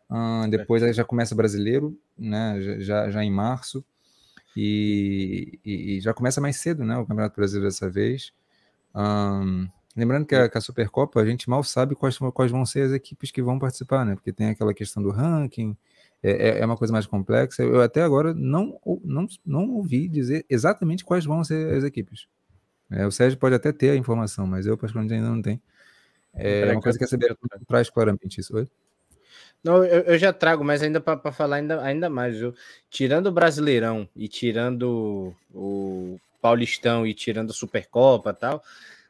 Uh, 0.09 0.47
depois 0.49 0.83
é. 0.83 0.93
já 0.93 1.03
começa 1.03 1.35
brasileiro, 1.35 1.97
né? 2.17 2.79
Já, 2.79 3.09
já 3.09 3.23
em 3.23 3.31
março. 3.31 3.83
E, 4.55 5.59
e, 5.65 5.97
e, 5.97 6.01
já 6.01 6.13
começa 6.13 6.39
mais 6.39 6.57
cedo, 6.57 6.85
né? 6.85 6.97
O 6.97 7.05
Campeonato 7.05 7.35
Brasileiro 7.35 7.67
dessa 7.67 7.89
vez. 7.89 8.31
Um, 8.95 9.67
lembrando 9.95 10.25
que 10.25 10.33
a, 10.33 10.47
que 10.47 10.57
a, 10.57 10.61
Supercopa, 10.61 11.19
a 11.19 11.25
gente 11.25 11.49
mal 11.49 11.61
sabe 11.63 11.93
quais, 11.93 12.17
quais 12.17 12.51
vão 12.51 12.65
ser 12.65 12.83
as 12.83 12.91
equipes 12.93 13.31
que 13.31 13.41
vão 13.41 13.59
participar, 13.59 14.05
né? 14.05 14.15
Porque 14.15 14.31
tem 14.31 14.47
aquela 14.47 14.73
questão 14.73 15.03
do 15.03 15.09
ranking, 15.09 15.75
é, 16.23 16.31
é, 16.31 16.59
é 16.59 16.65
uma 16.65 16.77
coisa 16.77 16.93
mais 16.93 17.05
complexa. 17.05 17.63
Eu 17.63 17.81
até 17.81 18.01
agora 18.01 18.33
não, 18.33 18.79
não, 19.03 19.27
não 19.45 19.69
ouvi 19.71 20.07
dizer 20.07 20.45
exatamente 20.49 21.03
quais 21.03 21.25
vão 21.25 21.43
ser 21.43 21.73
as 21.73 21.83
equipes. 21.83 22.27
É, 22.89 23.05
o 23.05 23.11
Sérgio 23.11 23.37
pode 23.37 23.55
até 23.55 23.71
ter 23.71 23.89
a 23.89 23.95
informação, 23.95 24.47
mas 24.47 24.65
eu, 24.65 24.77
particularmente, 24.77 25.15
ainda 25.15 25.29
não 25.29 25.41
tenho. 25.41 25.61
É 26.33 26.71
uma 26.71 26.81
coisa 26.81 26.97
que 26.97 27.03
a 27.03 27.07
CBF 27.07 27.35
traz 27.67 27.89
claramente 27.89 28.39
isso. 28.39 28.55
Oi? 28.55 28.67
Não, 29.65 29.83
eu, 29.83 30.01
eu 30.01 30.17
já 30.19 30.31
trago, 30.31 30.63
mas 30.63 30.83
ainda 30.83 31.01
para 31.01 31.31
falar 31.31 31.55
ainda, 31.55 31.81
ainda 31.81 32.07
mais, 32.07 32.37
viu? 32.37 32.53
Tirando 32.87 33.25
o 33.25 33.31
Brasileirão 33.31 34.07
e 34.15 34.27
tirando 34.27 35.35
o 35.51 36.19
Paulistão 36.39 37.07
e 37.07 37.15
tirando 37.15 37.49
a 37.49 37.53
Supercopa 37.53 38.29
e 38.29 38.33
tal, 38.33 38.63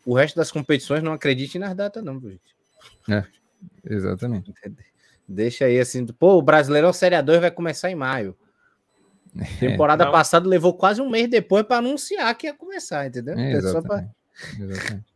o 0.05 0.13
resto 0.13 0.37
das 0.37 0.53
competições 0.53 1.03
não 1.03 1.11
acredite 1.11 1.59
nas 1.59 1.75
datas, 1.75 2.01
não, 2.01 2.21
gente. 2.21 2.55
É, 3.09 3.25
exatamente. 3.85 4.53
Deixa 5.27 5.65
aí 5.65 5.77
assim, 5.77 6.05
pô, 6.05 6.37
o 6.37 6.41
Brasileirão 6.41 6.93
Série 6.93 7.21
2 7.21 7.41
vai 7.41 7.51
começar 7.51 7.91
em 7.91 7.95
maio. 7.95 8.33
É, 9.37 9.43
Temporada 9.59 10.09
passada 10.09 10.47
levou 10.47 10.73
quase 10.73 11.01
um 11.01 11.09
mês 11.09 11.29
depois 11.29 11.65
para 11.65 11.79
anunciar 11.79 12.33
que 12.33 12.47
ia 12.47 12.53
começar, 12.53 13.05
entendeu? 13.05 13.37
É, 13.37 13.51
exatamente. 13.51 14.09
Pra... 14.57 14.65
exatamente. 14.65 15.14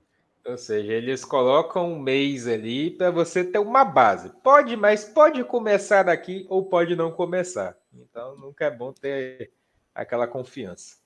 Ou 0.50 0.58
seja, 0.58 0.94
eles 0.94 1.24
colocam 1.24 1.94
um 1.94 2.00
mês 2.00 2.48
ali 2.48 2.90
para 2.90 3.12
você 3.12 3.44
ter 3.44 3.60
uma 3.60 3.86
base. 3.86 4.32
Pode, 4.44 4.76
mas 4.76 5.04
pode 5.04 5.44
começar 5.44 6.04
daqui 6.04 6.46
ou 6.50 6.66
pode 6.66 6.96
não 6.96 7.12
começar. 7.12 7.78
Então 7.94 8.36
nunca 8.38 8.66
é 8.66 8.72
bom 8.72 8.92
ter 8.92 9.52
aquela 9.94 10.28
confiança. 10.28 10.98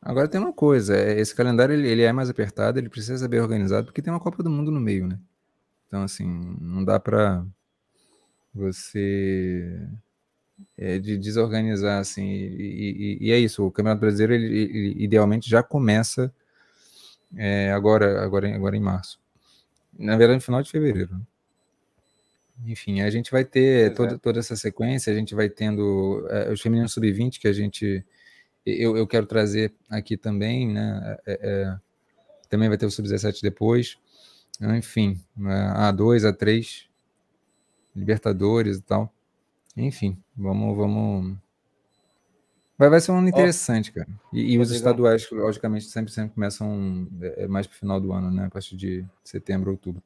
Agora 0.00 0.28
tem 0.28 0.40
uma 0.40 0.52
coisa, 0.52 0.96
é, 0.96 1.18
esse 1.18 1.34
calendário 1.34 1.74
ele, 1.74 1.88
ele 1.88 2.02
é 2.02 2.12
mais 2.12 2.30
apertado, 2.30 2.78
ele 2.78 2.88
precisa 2.88 3.18
ser 3.18 3.28
bem 3.28 3.40
organizado 3.40 3.86
porque 3.86 4.00
tem 4.00 4.12
uma 4.12 4.20
Copa 4.20 4.42
do 4.42 4.50
Mundo 4.50 4.70
no 4.70 4.80
meio, 4.80 5.08
né? 5.08 5.18
Então 5.88 6.02
assim, 6.02 6.56
não 6.60 6.84
dá 6.84 7.00
para 7.00 7.44
você 8.54 9.88
é, 10.76 10.98
de 10.98 11.18
desorganizar, 11.18 11.98
assim, 11.98 12.24
e, 12.24 13.18
e, 13.20 13.28
e, 13.28 13.32
é 13.32 13.38
isso, 13.38 13.66
o 13.66 13.70
Campeonato 13.70 14.00
Brasileiro, 14.00 14.32
ele, 14.34 14.58
ele 14.58 15.04
idealmente 15.04 15.50
já 15.50 15.62
começa 15.62 16.32
é, 17.34 17.72
agora, 17.72 18.22
agora, 18.22 18.54
agora 18.54 18.76
em 18.76 18.80
março. 18.80 19.18
Na 19.98 20.16
verdade, 20.16 20.36
no 20.36 20.42
final 20.42 20.62
de 20.62 20.70
fevereiro. 20.70 21.14
Né? 21.14 21.20
Enfim, 22.66 23.00
a 23.00 23.10
gente 23.10 23.30
vai 23.30 23.44
ter 23.44 23.94
toda, 23.94 24.14
é. 24.14 24.18
toda 24.18 24.38
essa 24.38 24.56
sequência, 24.56 25.12
a 25.12 25.16
gente 25.16 25.34
vai 25.34 25.48
tendo 25.48 26.26
é, 26.30 26.52
os 26.52 26.60
femininos 26.60 26.92
sub-20 26.92 27.38
que 27.38 27.48
a 27.48 27.52
gente 27.52 28.04
eu, 28.66 28.96
eu 28.96 29.06
quero 29.06 29.26
trazer 29.26 29.72
aqui 29.88 30.16
também, 30.16 30.66
né? 30.66 31.16
É, 31.24 31.38
é, 31.40 31.78
também 32.50 32.68
vai 32.68 32.76
ter 32.76 32.86
o 32.86 32.90
sub-17 32.90 33.40
depois. 33.40 33.96
Enfim, 34.60 35.20
A2, 35.38 36.28
A3, 36.28 36.86
Libertadores 37.94 38.78
e 38.78 38.82
tal. 38.82 39.12
Enfim, 39.76 40.18
vamos, 40.36 40.76
vamos. 40.76 41.38
Vai, 42.78 42.90
vai 42.90 43.00
ser 43.00 43.10
um 43.12 43.18
ano 43.18 43.28
interessante, 43.28 43.90
cara. 43.90 44.08
E, 44.32 44.52
e 44.54 44.58
os 44.58 44.70
estaduais, 44.70 45.30
logicamente, 45.30 45.86
sempre, 45.86 46.12
sempre 46.12 46.34
começam 46.34 47.08
é, 47.22 47.44
é 47.44 47.48
mais 47.48 47.66
para 47.66 47.74
o 47.74 47.78
final 47.78 48.00
do 48.00 48.12
ano, 48.12 48.30
né? 48.30 48.46
A 48.46 48.50
partir 48.50 48.76
de 48.76 49.04
setembro, 49.24 49.70
outubro. 49.70 50.02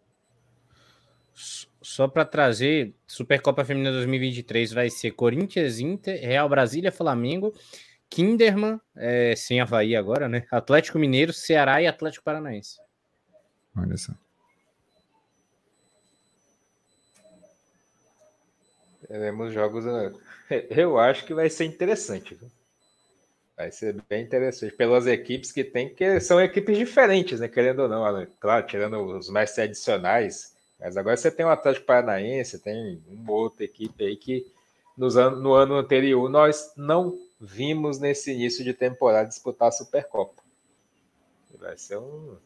Só 1.83 2.07
para 2.07 2.25
trazer, 2.25 2.95
Supercopa 3.07 3.65
Feminina 3.65 3.91
2023 3.93 4.73
vai 4.73 4.91
ser 4.91 5.13
Corinthians, 5.13 5.81
Inter, 5.81 6.21
Real 6.21 6.49
Brasília, 6.49 6.93
Flamengo, 6.93 7.53
Kinderman, 8.09 8.81
é, 8.95 9.35
sem 9.35 9.61
Havaí 9.61 9.97
agora, 9.97 10.29
né? 10.29 10.47
Atlético 10.51 10.99
Mineiro, 10.99 11.33
Ceará 11.33 11.81
e 11.83 11.87
Atlético 11.87 12.25
Paranaense. 12.25 12.79
Olha 13.77 13.97
só. 13.97 14.13
Teremos 19.09 19.53
jogos. 19.53 19.85
Né? 19.85 20.13
Eu 20.71 20.99
acho 20.99 21.25
que 21.25 21.35
vai 21.35 21.49
ser 21.49 21.65
interessante. 21.65 22.39
Vai 23.61 23.71
ser 23.71 23.97
bem 24.09 24.23
interessante. 24.23 24.75
Pelas 24.75 25.07
equipes 25.07 25.53
que 25.53 25.63
tem, 25.63 25.95
que 25.95 26.19
são 26.21 26.41
equipes 26.41 26.79
diferentes, 26.79 27.41
né? 27.41 27.49
Querendo 27.49 27.81
ou 27.81 27.89
não. 27.89 28.27
Claro, 28.39 28.67
tirando 28.67 28.99
os 29.03 29.29
mais 29.29 29.53
tradicionais 29.53 30.55
mas 30.81 30.97
agora 30.97 31.17
você 31.17 31.31
tem 31.31 31.45
o 31.45 31.51
Atlético 31.51 31.85
Paranaense, 31.85 32.59
tem 32.59 33.03
uma 33.07 33.33
outra 33.33 33.65
equipe 33.65 34.03
aí 34.03 34.17
que 34.17 34.51
nos 34.97 35.15
an 35.17 35.33
no 35.33 35.53
ano 35.53 35.75
anterior 35.75 36.29
nós 36.31 36.73
não 36.75 37.19
vimos 37.39 37.99
nesse 37.99 38.33
início 38.33 38.65
de 38.65 38.73
temporada 38.73 39.29
disputar 39.29 39.69
a 39.69 39.73
Supercopa. 39.73 40.43
Vai 41.59 41.77
ser 41.77 41.99
um 41.99 42.37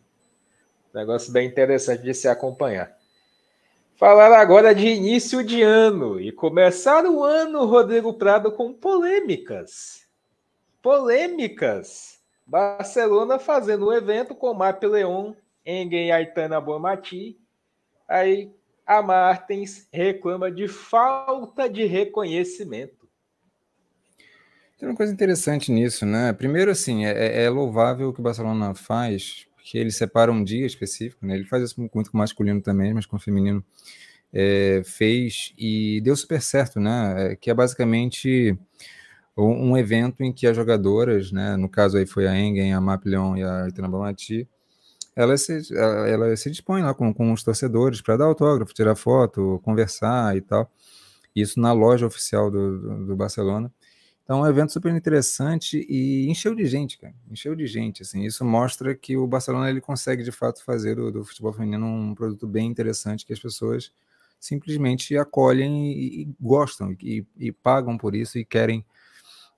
negócio 0.93 1.33
bem 1.33 1.47
interessante 1.47 2.03
de 2.03 2.13
se 2.13 2.27
acompanhar. 2.27 2.99
Falar 3.95 4.37
agora 4.37 4.75
de 4.75 4.89
início 4.89 5.45
de 5.45 5.63
ano 5.63 6.21
e 6.21 6.33
começar 6.33 7.07
o 7.07 7.23
ano, 7.23 7.65
Rodrigo 7.65 8.13
Prado, 8.15 8.51
com 8.51 8.73
polêmicas. 8.73 10.04
Polêmicas. 10.85 12.21
Barcelona 12.47 13.39
fazendo 13.39 13.89
um 13.89 13.93
evento 13.93 14.35
com 14.35 14.53
Map 14.53 14.83
Leon, 14.83 15.33
Engen 15.65 16.13
Aitana 16.13 16.61
Bomati 16.61 17.41
Aí 18.07 18.53
a 18.87 19.01
Martins 19.01 19.89
reclama 19.91 20.51
de 20.51 20.69
falta 20.69 21.71
de 21.71 21.87
reconhecimento. 21.87 23.09
Tem 24.79 24.87
uma 24.87 24.95
coisa 24.95 25.11
interessante 25.11 25.73
nisso, 25.73 26.05
né? 26.05 26.35
Primeiro, 26.35 26.71
assim, 26.71 27.07
é, 27.07 27.13
é, 27.13 27.45
é 27.45 27.49
louvável 27.49 28.11
o 28.11 28.13
que 28.13 28.21
o 28.21 28.23
Barcelona 28.23 28.75
faz, 28.75 29.47
porque 29.57 29.79
ele 29.79 29.91
separa 29.91 30.31
um 30.31 30.45
dia 30.45 30.67
específico, 30.67 31.25
né? 31.25 31.35
Ele 31.35 31.47
faz 31.47 31.63
isso 31.63 31.81
muito 31.81 32.11
com 32.11 32.19
masculino 32.19 32.61
também, 32.61 32.93
mas 32.93 33.07
com 33.07 33.19
feminino 33.19 33.65
é, 34.31 34.83
fez 34.85 35.55
e 35.57 36.03
deu 36.03 36.15
super 36.15 36.43
certo, 36.43 36.79
né? 36.79 37.33
É, 37.33 37.37
que 37.37 37.51
é 37.51 37.55
basicamente 37.55 38.59
um 39.37 39.77
evento 39.77 40.23
em 40.23 40.33
que 40.33 40.47
as 40.47 40.57
jogadoras, 40.57 41.33
né? 41.33 41.57
No 41.57 41.69
caso 41.69 41.97
aí 41.97 42.07
foi 42.07 42.27
a 42.27 42.39
Engen, 42.39 42.73
a 42.73 42.81
Maplion 42.81 43.37
e 43.37 43.43
a 43.43 43.69
Itana 43.69 43.89
Bamati, 43.89 44.49
ela 45.17 45.37
se, 45.37 45.73
ela, 45.75 46.09
ela 46.09 46.37
se 46.37 46.51
dispõe 46.51 46.83
lá 46.83 46.93
com, 46.95 47.13
com 47.13 47.33
os 47.33 47.43
torcedores 47.43 48.01
para 48.01 48.17
dar 48.17 48.25
autógrafo, 48.27 48.75
tirar 48.75 48.95
foto, 48.97 49.61
conversar 49.65 50.37
e 50.37 50.41
tal. 50.41 50.71
Isso 51.35 51.61
na 51.61 51.73
loja 51.73 52.07
oficial 52.07 52.51
do, 52.51 52.79
do, 52.79 53.07
do, 53.07 53.17
Barcelona. 53.17 53.73
Então, 54.23 54.39
é 54.39 54.43
um 54.43 54.51
evento 54.51 54.73
super 54.73 54.95
interessante 54.95 55.85
e 55.89 56.27
encheu 56.31 56.55
de 56.55 56.65
gente, 56.67 56.97
cara. 56.99 57.15
Encheu 57.31 57.55
de 57.55 57.67
gente, 57.67 58.03
assim. 58.03 58.25
Isso 58.25 58.45
mostra 58.45 58.95
que 58.95 59.17
o 59.17 59.27
Barcelona 59.27 59.69
ele 59.69 59.81
consegue, 59.81 60.23
de 60.23 60.33
fato, 60.33 60.65
fazer 60.65 60.97
do, 60.97 61.11
do 61.11 61.25
futebol 61.25 61.53
feminino 61.53 61.85
um 61.87 62.15
produto 62.15 62.47
bem 62.47 62.67
interessante 62.67 63.27
que 63.27 63.33
as 63.33 63.39
pessoas 63.39 63.93
simplesmente 64.41 65.17
acolhem 65.17 65.93
e, 65.93 66.23
e 66.23 66.29
gostam 66.41 66.95
e, 67.01 67.25
e, 67.39 67.53
pagam 67.53 67.97
por 67.97 68.15
isso 68.15 68.39
e 68.39 68.45
querem 68.45 68.85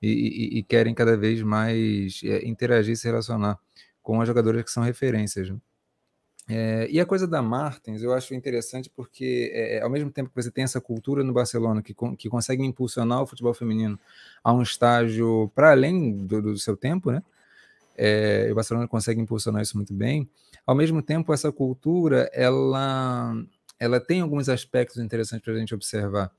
e, 0.02 0.58
e 0.58 0.62
querem 0.62 0.94
cada 0.94 1.16
vez 1.16 1.42
mais 1.42 2.20
é, 2.24 2.46
interagir 2.46 2.92
e 2.92 2.96
se 2.96 3.06
relacionar 3.06 3.58
com 4.02 4.20
as 4.20 4.28
jogadoras 4.28 4.62
que 4.62 4.70
são 4.70 4.82
referências. 4.82 5.50
Né? 5.50 5.56
É, 6.48 6.86
e 6.88 7.00
a 7.00 7.06
coisa 7.06 7.26
da 7.26 7.42
Martins 7.42 8.02
eu 8.02 8.12
acho 8.12 8.32
interessante 8.32 8.88
porque, 8.94 9.50
é, 9.52 9.78
é, 9.78 9.82
ao 9.82 9.90
mesmo 9.90 10.12
tempo 10.12 10.30
que 10.30 10.40
você 10.40 10.50
tem 10.50 10.62
essa 10.62 10.80
cultura 10.80 11.24
no 11.24 11.32
Barcelona 11.32 11.82
que, 11.82 11.92
que 12.16 12.28
consegue 12.28 12.62
impulsionar 12.62 13.20
o 13.20 13.26
futebol 13.26 13.52
feminino 13.52 13.98
a 14.44 14.52
um 14.52 14.62
estágio 14.62 15.50
para 15.56 15.72
além 15.72 16.16
do, 16.24 16.40
do, 16.40 16.58
seu 16.58 16.76
tempo, 16.76 17.10
né? 17.10 17.20
É, 17.98 18.48
o 18.52 18.54
Barcelona 18.54 18.86
consegue 18.86 19.20
impulsionar 19.20 19.62
isso 19.62 19.76
muito 19.76 19.92
bem. 19.92 20.28
Ao 20.64 20.74
mesmo 20.74 21.02
tempo, 21.02 21.32
essa 21.32 21.50
cultura 21.50 22.30
ela, 22.32 23.34
ela 23.80 23.98
tem 23.98 24.20
alguns 24.20 24.48
aspectos 24.48 24.98
interessantes 24.98 25.44
para 25.44 25.54
a 25.54 25.58
gente 25.58 25.74
observar. 25.74 26.30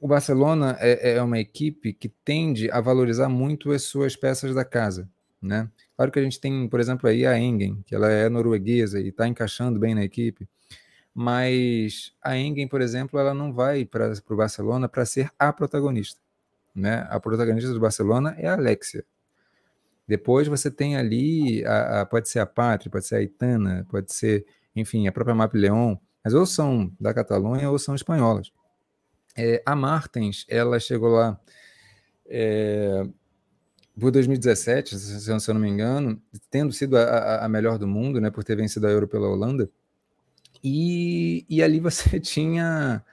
É, 0.00 0.04
o 0.04 0.08
Barcelona 0.08 0.76
é, 0.80 1.12
é, 1.12 1.22
uma 1.22 1.38
equipe 1.38 1.92
que 1.92 2.08
tende 2.08 2.70
a 2.70 2.80
valorizar 2.80 3.28
muito 3.28 3.72
as 3.72 3.82
suas 3.82 4.16
peças 4.16 4.54
da 4.54 4.64
casa, 4.64 5.08
né? 5.40 5.68
Claro 5.96 6.10
que 6.10 6.18
a 6.18 6.22
gente 6.22 6.40
tem, 6.40 6.68
por 6.68 6.80
exemplo, 6.80 7.08
aí 7.08 7.26
a 7.26 7.38
Engen, 7.38 7.82
que 7.86 7.94
ela 7.94 8.10
é 8.10 8.28
norueguesa 8.28 9.00
e 9.00 9.08
está 9.08 9.28
encaixando 9.28 9.78
bem 9.78 9.94
na 9.94 10.02
equipe, 10.04 10.48
mas 11.14 12.14
a 12.22 12.36
Engen, 12.36 12.66
por 12.68 12.80
exemplo, 12.80 13.18
ela 13.20 13.34
não 13.34 13.52
vai 13.52 13.84
para 13.84 14.12
o 14.28 14.36
Barcelona 14.36 14.88
para 14.88 15.04
ser 15.04 15.30
a 15.38 15.52
protagonista, 15.52 16.20
né? 16.74 17.06
A 17.10 17.20
protagonista 17.20 17.72
do 17.72 17.80
Barcelona 17.80 18.34
é 18.38 18.48
a 18.48 18.54
Alexia. 18.54 19.04
Depois 20.08 20.48
você 20.48 20.70
tem 20.70 20.96
ali, 20.96 21.64
a, 21.64 22.00
a, 22.00 22.06
pode 22.06 22.28
ser 22.28 22.40
a 22.40 22.46
Pátria, 22.46 22.90
pode 22.90 23.06
ser 23.06 23.16
a 23.16 23.22
Itana, 23.22 23.86
pode 23.88 24.12
ser, 24.12 24.44
enfim, 24.74 25.06
a 25.06 25.12
própria 25.12 25.34
Map 25.34 25.54
Leon, 25.54 25.96
mas 26.24 26.34
ou 26.34 26.44
são 26.44 26.90
da 26.98 27.14
Catalunha 27.14 27.70
ou 27.70 27.78
são 27.78 27.94
espanholas. 27.94 28.50
É, 29.36 29.62
a 29.64 29.76
Martens, 29.76 30.44
ela 30.48 30.78
chegou 30.80 31.10
lá 31.10 31.40
é, 32.26 33.06
por 33.98 34.10
2017, 34.10 34.98
se 34.98 35.30
eu 35.30 35.54
não 35.54 35.60
me 35.60 35.68
engano, 35.68 36.20
tendo 36.50 36.72
sido 36.72 36.96
a, 36.96 37.44
a, 37.44 37.48
melhor 37.48 37.78
do 37.78 37.86
mundo, 37.86 38.20
né, 38.20 38.30
por 38.30 38.44
ter 38.44 38.56
vencido 38.56 38.86
a 38.86 38.90
Euro 38.90 39.06
pela 39.06 39.28
Holanda. 39.28 39.70
E, 40.62 41.44
e 41.48 41.62
ali 41.62 41.78
você 41.80 42.18
tinha 42.18 43.04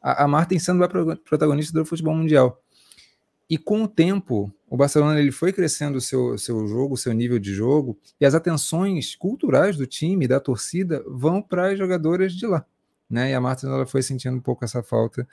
a, 0.00 0.24
a 0.24 0.28
Martens 0.28 0.62
sendo 0.62 0.84
a 0.84 0.88
protagonista 1.16 1.72
do 1.72 1.84
futebol 1.84 2.14
mundial. 2.14 2.62
E 3.50 3.56
com 3.56 3.82
o 3.82 3.88
tempo, 3.88 4.52
o 4.68 4.76
Barcelona 4.76 5.18
ele 5.18 5.32
foi 5.32 5.52
crescendo 5.54 5.96
o 5.96 6.00
seu, 6.00 6.36
seu 6.36 6.66
jogo, 6.66 6.94
o 6.94 6.98
seu 6.98 7.14
nível 7.14 7.38
de 7.38 7.54
jogo, 7.54 7.98
e 8.20 8.26
as 8.26 8.34
atenções 8.34 9.16
culturais 9.16 9.76
do 9.76 9.86
time, 9.86 10.28
da 10.28 10.38
torcida, 10.38 11.02
vão 11.06 11.40
para 11.40 11.72
as 11.72 11.78
jogadoras 11.78 12.34
de 12.34 12.46
lá. 12.46 12.64
Né? 13.08 13.30
E 13.30 13.34
a 13.34 13.40
Martins 13.40 13.70
ela 13.70 13.86
foi 13.86 14.02
sentindo 14.02 14.36
um 14.36 14.40
pouco 14.40 14.66
essa 14.66 14.82
falta 14.82 15.26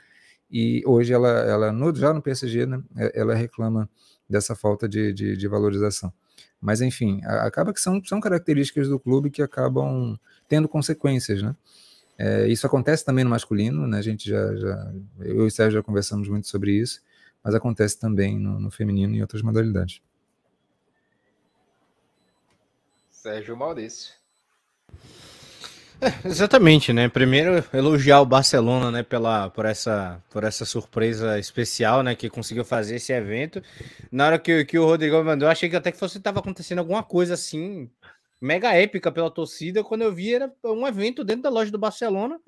e 0.52 0.84
hoje 0.86 1.14
ela, 1.14 1.30
ela 1.30 1.72
no, 1.72 1.94
já 1.96 2.14
no 2.14 2.22
PSG, 2.22 2.66
né, 2.66 2.82
é, 2.98 3.20
ela 3.20 3.34
reclama 3.34 3.90
dessa 4.30 4.56
falta 4.56 4.88
de, 4.88 5.14
de, 5.14 5.38
de 5.38 5.48
valorização. 5.48 6.12
Mas, 6.60 6.82
enfim, 6.82 7.22
acaba 7.24 7.74
que 7.74 7.80
são, 7.80 8.04
são 8.04 8.20
características 8.20 8.88
do 8.88 9.00
clube 9.00 9.30
que 9.30 9.42
acabam 9.42 10.18
tendo 10.48 10.68
consequências, 10.68 11.42
né? 11.42 11.56
É, 12.18 12.48
isso 12.48 12.66
acontece 12.66 13.04
também 13.04 13.24
no 13.24 13.30
masculino, 13.30 13.86
né? 13.86 13.98
A 13.98 14.02
gente 14.02 14.30
já, 14.30 14.56
já, 14.56 14.94
eu 15.20 15.44
e 15.44 15.48
o 15.48 15.52
Sérgio 15.52 15.80
já 15.80 15.84
conversamos 15.84 16.30
muito 16.30 16.48
sobre 16.48 16.72
isso, 16.72 17.02
mas 17.44 17.54
acontece 17.54 18.00
também 18.00 18.40
no, 18.40 18.60
no 18.60 18.72
feminino 18.72 19.14
e 19.16 19.22
outras 19.22 19.42
modalidades. 19.42 20.02
Sérgio 23.12 23.58
Maurício. 23.58 24.14
É, 26.02 26.28
exatamente, 26.28 26.92
né? 26.92 27.08
Primeiro 27.08 27.64
elogiar 27.74 28.22
o 28.22 28.26
Barcelona, 28.26 28.92
né, 28.92 29.04
pela 29.04 29.50
por 29.50 29.66
essa 29.66 30.22
por 30.30 30.44
essa 30.44 30.66
surpresa 30.66 31.40
especial, 31.40 32.04
né, 32.04 32.16
que 32.16 32.30
conseguiu 32.30 32.66
fazer 32.66 32.96
esse 32.96 33.14
evento. 33.14 33.62
Na 34.12 34.28
hora 34.28 34.40
que, 34.40 34.66
que 34.66 34.78
o 34.78 34.86
Rodrigo 34.86 35.24
mandou, 35.24 35.48
achei 35.48 35.70
que 35.70 35.76
até 35.76 35.92
que 35.92 36.00
fosse 36.00 36.20
tava 36.20 36.40
acontecendo 36.40 36.80
alguma 36.80 37.04
coisa 37.04 37.34
assim 37.34 37.90
mega 38.42 38.74
épica 38.74 39.12
pela 39.12 39.32
torcida, 39.32 39.84
quando 39.84 40.04
eu 40.04 40.14
vi 40.14 40.36
era 40.36 40.52
um 40.64 40.86
evento 40.86 41.24
dentro 41.24 41.44
da 41.44 41.50
loja 41.50 41.72
do 41.72 41.80
Barcelona 41.80 42.40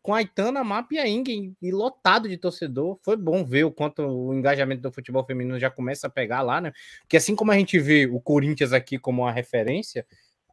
com 0.00 0.12
a 0.14 0.20
Itana, 0.20 0.64
Map 0.64 0.90
e 0.92 0.98
a 0.98 1.06
Ingen 1.06 1.56
e 1.62 1.70
lotado 1.70 2.28
de 2.28 2.36
torcedor. 2.36 2.98
Foi 3.02 3.16
bom 3.16 3.44
ver 3.44 3.64
o 3.64 3.70
quanto 3.70 4.02
o 4.02 4.34
engajamento 4.34 4.82
do 4.82 4.92
futebol 4.92 5.24
feminino 5.24 5.58
já 5.60 5.70
começa 5.70 6.08
a 6.08 6.10
pegar 6.10 6.42
lá, 6.42 6.60
né? 6.60 6.72
Porque 7.02 7.16
assim 7.16 7.36
como 7.36 7.52
a 7.52 7.56
gente 7.56 7.78
vê 7.78 8.06
o 8.06 8.20
Corinthians 8.20 8.72
aqui 8.72 8.98
como 8.98 9.22
uma 9.22 9.32
referência, 9.32 10.04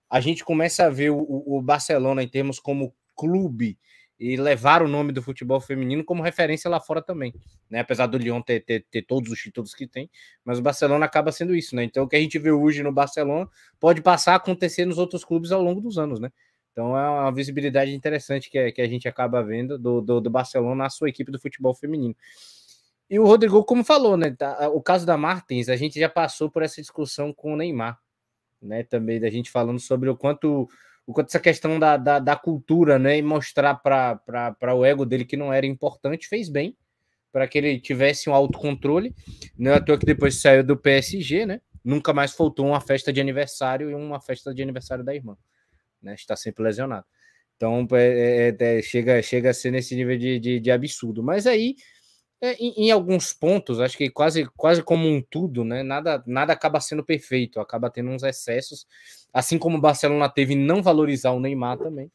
a 0.10 0.20
gente 0.20 0.44
começa 0.44 0.86
a 0.86 0.90
ver 0.90 1.12
o, 1.12 1.44
o 1.46 1.62
Barcelona 1.62 2.24
em 2.24 2.28
termos 2.28 2.60
como 2.60 2.94
clube 3.16 3.78
e 4.20 4.36
levar 4.36 4.82
o 4.82 4.88
nome 4.88 5.14
do 5.14 5.22
futebol 5.22 5.62
feminino 5.62 6.04
como 6.04 6.22
referência 6.22 6.70
lá 6.70 6.80
fora 6.80 7.02
também, 7.02 7.34
né? 7.70 7.80
Apesar 7.80 8.06
do 8.06 8.18
Lyon 8.18 8.42
ter, 8.42 8.60
ter, 8.60 8.86
ter, 8.92 9.02
todos 9.04 9.32
os 9.32 9.40
títulos 9.40 9.74
que 9.74 9.88
tem, 9.88 10.10
mas 10.44 10.60
o 10.60 10.62
Barcelona 10.62 11.06
acaba 11.06 11.32
sendo 11.32 11.56
isso, 11.56 11.74
né? 11.76 11.86
Então 11.86 12.04
o 12.04 12.08
que 12.08 12.18
a 12.18 12.20
gente 12.20 12.38
vê 12.38 12.52
hoje 12.52 12.84
no 12.84 12.92
Barcelona 12.92 13.48
pode 13.80 14.02
passar 14.02 14.34
a 14.34 14.36
acontecer 14.36 14.84
nos 14.84 14.98
outros 14.98 15.24
clubes 15.24 15.54
ao 15.54 15.62
longo 15.62 15.80
dos 15.80 15.98
anos, 15.98 16.20
né? 16.20 16.30
Então 16.72 16.98
é 16.98 17.10
uma 17.10 17.32
visibilidade 17.32 17.94
interessante 17.94 18.50
que, 18.50 18.72
que 18.74 18.82
a 18.82 18.88
gente 18.88 19.08
acaba 19.08 19.42
vendo 19.42 19.78
do, 19.78 20.02
do, 20.02 20.20
do 20.20 20.30
Barcelona 20.30 20.84
na 20.84 20.90
sua 20.90 21.08
equipe 21.08 21.32
do 21.32 21.40
futebol 21.40 21.74
feminino. 21.74 22.16
E 23.10 23.18
o 23.18 23.26
Rodrigo, 23.26 23.64
como 23.64 23.84
falou, 23.84 24.18
né? 24.18 24.36
Tá, 24.38 24.70
o 24.70 24.82
caso 24.82 25.06
da 25.06 25.18
Martins, 25.18 25.70
a 25.70 25.76
gente 25.76 26.00
já 26.00 26.10
passou 26.10 26.52
por 26.52 26.62
essa 26.62 26.82
discussão 26.82 27.34
com 27.34 27.54
o 27.54 27.58
Neymar, 27.58 27.98
né? 28.62 28.84
Também 28.84 29.20
da 29.20 29.30
gente 29.30 29.52
falando 29.52 29.80
sobre 29.80 30.10
o 30.10 30.16
quanto 30.16 30.68
o 31.06 31.14
quanto 31.14 31.30
essa 31.30 31.40
questão 31.40 31.80
da, 31.80 31.98
da, 31.98 32.20
da 32.20 32.36
cultura, 32.36 33.00
né, 33.00 33.18
e 33.18 33.22
mostrar 33.24 33.74
para 33.74 34.76
o 34.76 34.86
ego 34.86 35.08
dele 35.08 35.26
que 35.26 35.36
não 35.36 35.52
era 35.52 35.66
importante, 35.66 36.28
fez 36.28 36.50
bem 36.50 36.78
para 37.32 37.48
que 37.48 37.58
ele 37.58 37.80
tivesse 37.80 38.30
um 38.30 38.34
autocontrole. 38.34 39.16
Não 39.58 39.72
é 39.72 39.76
à 39.76 39.82
toa 39.82 39.98
que 39.98 40.06
depois 40.06 40.40
saiu 40.40 40.64
do 40.64 40.78
PSG, 40.78 41.48
né? 41.48 41.62
Nunca 41.84 42.14
mais 42.14 42.34
faltou 42.34 42.68
uma 42.68 42.80
festa 42.80 43.12
de 43.12 43.20
aniversário 43.20 43.90
e 43.90 43.96
uma 43.96 44.22
festa 44.22 44.54
de 44.54 44.62
aniversário 44.62 45.04
da 45.04 45.16
irmã, 45.16 45.36
né? 46.02 46.14
Está 46.14 46.36
sempre 46.36 46.64
lesionado. 46.64 47.06
Então 47.56 47.88
é, 47.92 48.56
é, 48.60 48.78
é, 48.78 48.82
chega, 48.82 49.22
chega 49.22 49.50
a 49.50 49.54
ser 49.54 49.72
nesse 49.72 49.96
nível 49.96 50.18
de, 50.18 50.40
de, 50.40 50.60
de 50.60 50.72
absurdo. 50.72 51.24
Mas 51.24 51.48
aí 51.48 51.76
é, 52.42 52.54
em, 52.54 52.86
em, 52.86 52.92
alguns 52.92 53.34
pontos, 53.34 53.80
acho 53.82 53.98
que 53.98 54.10
quase, 54.10 54.46
quase 54.56 54.82
como 54.82 55.08
um 55.08 55.22
tudo, 55.22 55.66
né? 55.66 55.84
Nada, 55.84 56.24
nada 56.26 56.54
acaba 56.54 56.80
sendo 56.80 57.04
perfeito, 57.04 57.60
acaba 57.60 57.90
tendo 57.90 58.10
uns 58.12 58.24
excessos, 58.24 58.88
assim 59.34 59.58
como 59.58 59.78
o 59.78 59.82
Barcelona 59.82 60.30
teve 60.30 60.56
não 60.56 60.82
valorizar 60.82 61.32
o 61.32 61.40
Neymar 61.40 61.78
também, 61.78 62.10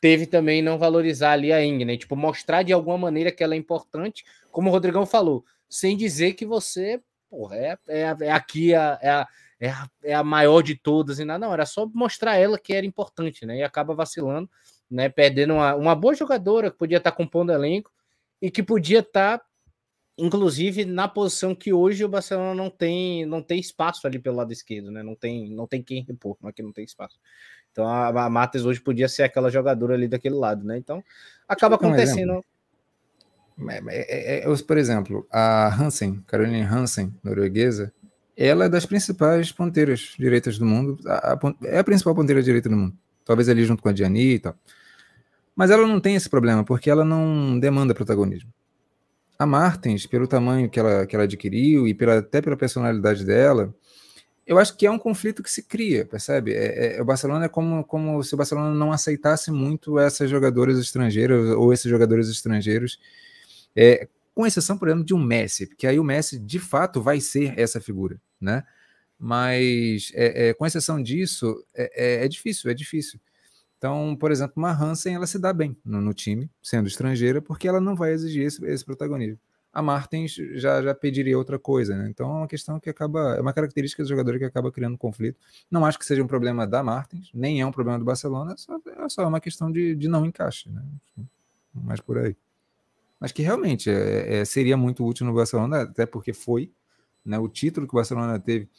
teve 0.00 0.26
também 0.26 0.62
não 0.62 0.78
valorizar 0.78 1.32
ali 1.32 1.52
a 1.52 1.64
Ing, 1.64 1.84
né? 1.84 1.96
Tipo, 1.96 2.14
mostrar 2.14 2.62
de 2.62 2.72
alguma 2.72 2.96
maneira 2.96 3.32
que 3.32 3.42
ela 3.42 3.54
é 3.54 3.56
importante, 3.56 4.24
como 4.52 4.70
o 4.70 4.72
Rodrigão 4.72 5.04
falou, 5.04 5.44
sem 5.68 5.96
dizer 5.96 6.34
que 6.34 6.46
você, 6.46 7.00
porra, 7.28 7.56
é, 7.56 7.78
é, 7.88 8.16
é 8.20 8.30
aqui 8.30 8.72
a, 8.72 8.98
é, 9.02 9.10
a, 9.10 9.28
é, 9.58 9.68
a, 9.70 9.90
é 10.04 10.14
a 10.14 10.22
maior 10.22 10.62
de 10.62 10.76
todas 10.76 11.18
e 11.18 11.24
nada, 11.24 11.44
não, 11.44 11.52
era 11.52 11.66
só 11.66 11.86
mostrar 11.92 12.36
ela 12.36 12.56
que 12.56 12.72
era 12.72 12.86
importante, 12.86 13.44
né? 13.44 13.58
E 13.58 13.62
acaba 13.64 13.94
vacilando, 13.96 14.48
né? 14.88 15.08
Perdendo 15.08 15.54
uma, 15.54 15.74
uma 15.74 15.94
boa 15.96 16.14
jogadora 16.14 16.70
que 16.70 16.78
podia 16.78 16.98
estar 16.98 17.10
compondo 17.10 17.50
elenco 17.50 17.90
e 18.40 18.48
que 18.48 18.62
podia 18.62 19.00
estar 19.00 19.42
inclusive 20.18 20.84
na 20.84 21.06
posição 21.06 21.54
que 21.54 21.72
hoje 21.72 22.04
o 22.04 22.08
Barcelona 22.08 22.54
não 22.54 22.70
tem 22.70 23.26
não 23.26 23.42
tem 23.42 23.60
espaço 23.60 24.06
ali 24.06 24.18
pelo 24.18 24.36
lado 24.36 24.52
esquerdo, 24.52 24.90
né? 24.90 25.02
Não 25.02 25.14
tem 25.14 25.50
não 25.50 25.66
tem 25.66 25.82
quem 25.82 26.02
repor, 26.02 26.36
aqui 26.44 26.62
não 26.62 26.72
tem 26.72 26.84
espaço. 26.84 27.18
Então 27.70 27.86
a, 27.86 28.08
a 28.24 28.30
Matheus 28.30 28.64
hoje 28.64 28.80
podia 28.80 29.08
ser 29.08 29.22
aquela 29.24 29.50
jogadora 29.50 29.94
ali 29.94 30.08
daquele 30.08 30.34
lado, 30.34 30.64
né? 30.64 30.78
Então 30.78 31.04
acaba 31.46 31.76
acontecendo. 31.76 32.42
Um 33.58 33.70
é, 33.70 33.80
é, 33.88 34.50
é, 34.50 34.56
por 34.66 34.76
exemplo, 34.76 35.26
a 35.30 35.74
Hansen, 35.74 36.22
Caroline 36.26 36.60
Hansen, 36.60 37.14
norueguesa, 37.24 37.92
ela 38.36 38.66
é 38.66 38.68
das 38.68 38.84
principais 38.84 39.50
ponteiras 39.50 40.14
direitas 40.18 40.58
do 40.58 40.66
mundo, 40.66 40.98
a, 41.06 41.32
a, 41.32 41.38
é 41.64 41.78
a 41.78 41.84
principal 41.84 42.14
ponteira 42.14 42.42
direita 42.42 42.68
do 42.68 42.76
mundo. 42.76 42.96
Talvez 43.24 43.48
ali 43.48 43.64
junto 43.64 43.82
com 43.82 43.88
a 43.88 43.94
Gianni 43.94 44.34
e 44.34 44.38
tal. 44.38 44.54
Mas 45.54 45.70
ela 45.70 45.86
não 45.86 45.98
tem 46.00 46.14
esse 46.14 46.28
problema, 46.28 46.62
porque 46.64 46.90
ela 46.90 47.02
não 47.02 47.58
demanda 47.58 47.94
protagonismo 47.94 48.52
a 49.38 49.46
Martins, 49.46 50.06
pelo 50.06 50.26
tamanho 50.26 50.68
que 50.68 50.78
ela, 50.80 51.06
que 51.06 51.14
ela 51.14 51.24
adquiriu 51.24 51.86
e 51.86 51.94
pela, 51.94 52.18
até 52.18 52.40
pela 52.40 52.56
personalidade 52.56 53.24
dela, 53.24 53.74
eu 54.46 54.58
acho 54.58 54.76
que 54.76 54.86
é 54.86 54.90
um 54.90 54.98
conflito 54.98 55.42
que 55.42 55.50
se 55.50 55.62
cria, 55.62 56.06
percebe? 56.06 56.54
É, 56.54 56.96
é, 56.96 57.02
o 57.02 57.04
Barcelona 57.04 57.46
é 57.46 57.48
como, 57.48 57.84
como 57.84 58.22
se 58.22 58.32
o 58.32 58.36
Barcelona 58.36 58.72
não 58.74 58.92
aceitasse 58.92 59.50
muito 59.50 59.98
essas 59.98 60.30
jogadoras 60.30 60.78
estrangeiras 60.78 61.50
ou 61.50 61.72
esses 61.72 61.90
jogadores 61.90 62.28
estrangeiros, 62.28 63.00
é, 63.74 64.08
com 64.34 64.46
exceção, 64.46 64.78
por 64.78 64.88
exemplo, 64.88 65.04
de 65.04 65.14
um 65.14 65.22
Messi, 65.22 65.66
porque 65.66 65.86
aí 65.86 65.98
o 65.98 66.04
Messi 66.04 66.38
de 66.38 66.60
fato 66.60 67.02
vai 67.02 67.20
ser 67.20 67.58
essa 67.58 67.80
figura, 67.80 68.20
né? 68.40 68.62
Mas 69.18 70.12
é, 70.14 70.48
é 70.48 70.54
com 70.54 70.66
exceção 70.66 71.02
disso, 71.02 71.64
é, 71.74 72.20
é, 72.20 72.24
é 72.24 72.28
difícil, 72.28 72.70
é 72.70 72.74
difícil. 72.74 73.18
Então, 73.78 74.16
por 74.16 74.30
exemplo, 74.30 74.54
uma 74.56 74.72
Hansen 74.72 75.14
ela 75.14 75.26
se 75.26 75.38
dá 75.38 75.52
bem 75.52 75.76
no, 75.84 76.00
no, 76.00 76.14
time, 76.14 76.50
sendo 76.62 76.88
estrangeira, 76.88 77.42
porque 77.42 77.68
ela 77.68 77.80
não 77.80 77.94
vai 77.94 78.12
exigir 78.12 78.46
esse, 78.46 78.64
esse 78.66 78.84
protagonismo. 78.84 79.38
A 79.72 79.82
Martins 79.82 80.34
já, 80.54 80.80
já 80.82 80.94
pediria 80.94 81.36
outra 81.36 81.58
coisa, 81.58 81.94
né? 81.94 82.08
Então 82.08 82.30
é 82.30 82.38
uma 82.38 82.48
questão 82.48 82.80
que 82.80 82.88
acaba, 82.88 83.36
é 83.36 83.40
uma 83.40 83.52
característica 83.52 84.02
do 84.02 84.08
jogador 84.08 84.38
que 84.38 84.44
acaba 84.44 84.72
criando 84.72 84.96
conflito. 84.96 85.38
Não 85.70 85.84
acho 85.84 85.98
que 85.98 86.06
seja 86.06 86.22
um 86.22 86.26
problema 86.26 86.66
da 86.66 86.82
Martins, 86.82 87.30
nem 87.34 87.60
é 87.60 87.66
um 87.66 87.70
problema 87.70 87.98
do 87.98 88.04
Barcelona, 88.04 88.54
é 88.54 88.56
só, 88.56 88.80
é 88.86 89.08
só 89.10 89.28
uma 89.28 89.40
questão 89.40 89.70
de, 89.70 89.94
de 89.94 90.08
não 90.08 90.24
encaixe, 90.24 90.70
né? 90.70 90.82
Mais 91.74 92.00
por 92.00 92.16
aí. 92.16 92.34
Mas 93.20 93.32
que 93.32 93.42
realmente 93.42 93.90
é, 93.90 94.38
é, 94.38 94.44
seria 94.46 94.78
muito 94.78 95.04
útil 95.04 95.26
no 95.26 95.34
Barcelona, 95.34 95.82
até 95.82 96.06
porque 96.06 96.32
foi, 96.32 96.70
né? 97.22 97.38
O 97.38 97.48
título 97.48 97.86
que 97.86 97.94
o 97.94 97.96
Barcelona 97.96 98.38
teve 98.38 98.70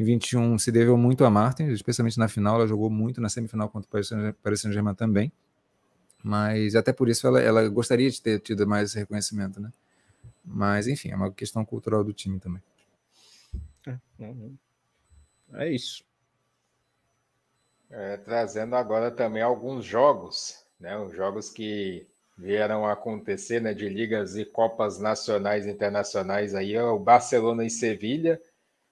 em 0.00 0.04
21 0.04 0.58
se 0.58 0.72
deveu 0.72 0.96
muito 0.96 1.24
a 1.24 1.30
Martin, 1.30 1.64
especialmente 1.68 2.18
na 2.18 2.28
final, 2.28 2.56
ela 2.56 2.66
jogou 2.66 2.88
muito 2.88 3.20
na 3.20 3.28
semifinal 3.28 3.68
contra 3.68 3.88
o 3.88 4.34
Paris 4.42 4.60
Saint-Germain 4.60 4.94
também. 4.94 5.30
Mas 6.22 6.74
até 6.74 6.92
por 6.92 7.08
isso 7.08 7.26
ela, 7.26 7.40
ela 7.40 7.68
gostaria 7.68 8.10
de 8.10 8.20
ter 8.20 8.40
tido 8.40 8.66
mais 8.66 8.90
esse 8.90 8.98
reconhecimento, 8.98 9.60
né? 9.60 9.70
Mas 10.44 10.86
enfim, 10.86 11.10
é 11.10 11.16
uma 11.16 11.30
questão 11.30 11.64
cultural 11.64 12.02
do 12.02 12.12
time 12.12 12.38
também. 12.40 12.62
É, 13.86 13.98
é 15.54 15.72
isso. 15.72 16.04
É, 17.90 18.16
trazendo 18.18 18.76
agora 18.76 19.10
também 19.10 19.42
alguns 19.42 19.84
jogos, 19.84 20.64
né? 20.78 20.96
Os 20.98 21.12
jogos 21.12 21.50
que 21.50 22.06
vieram 22.36 22.86
a 22.86 22.92
acontecer, 22.92 23.60
né? 23.60 23.74
De 23.74 23.88
ligas 23.88 24.36
e 24.36 24.44
copas 24.44 24.98
nacionais 24.98 25.66
e 25.66 25.70
internacionais 25.70 26.54
aí, 26.54 26.74
é 26.74 26.82
o 26.82 26.98
Barcelona 26.98 27.64
e 27.64 27.70
Sevilha 27.70 28.40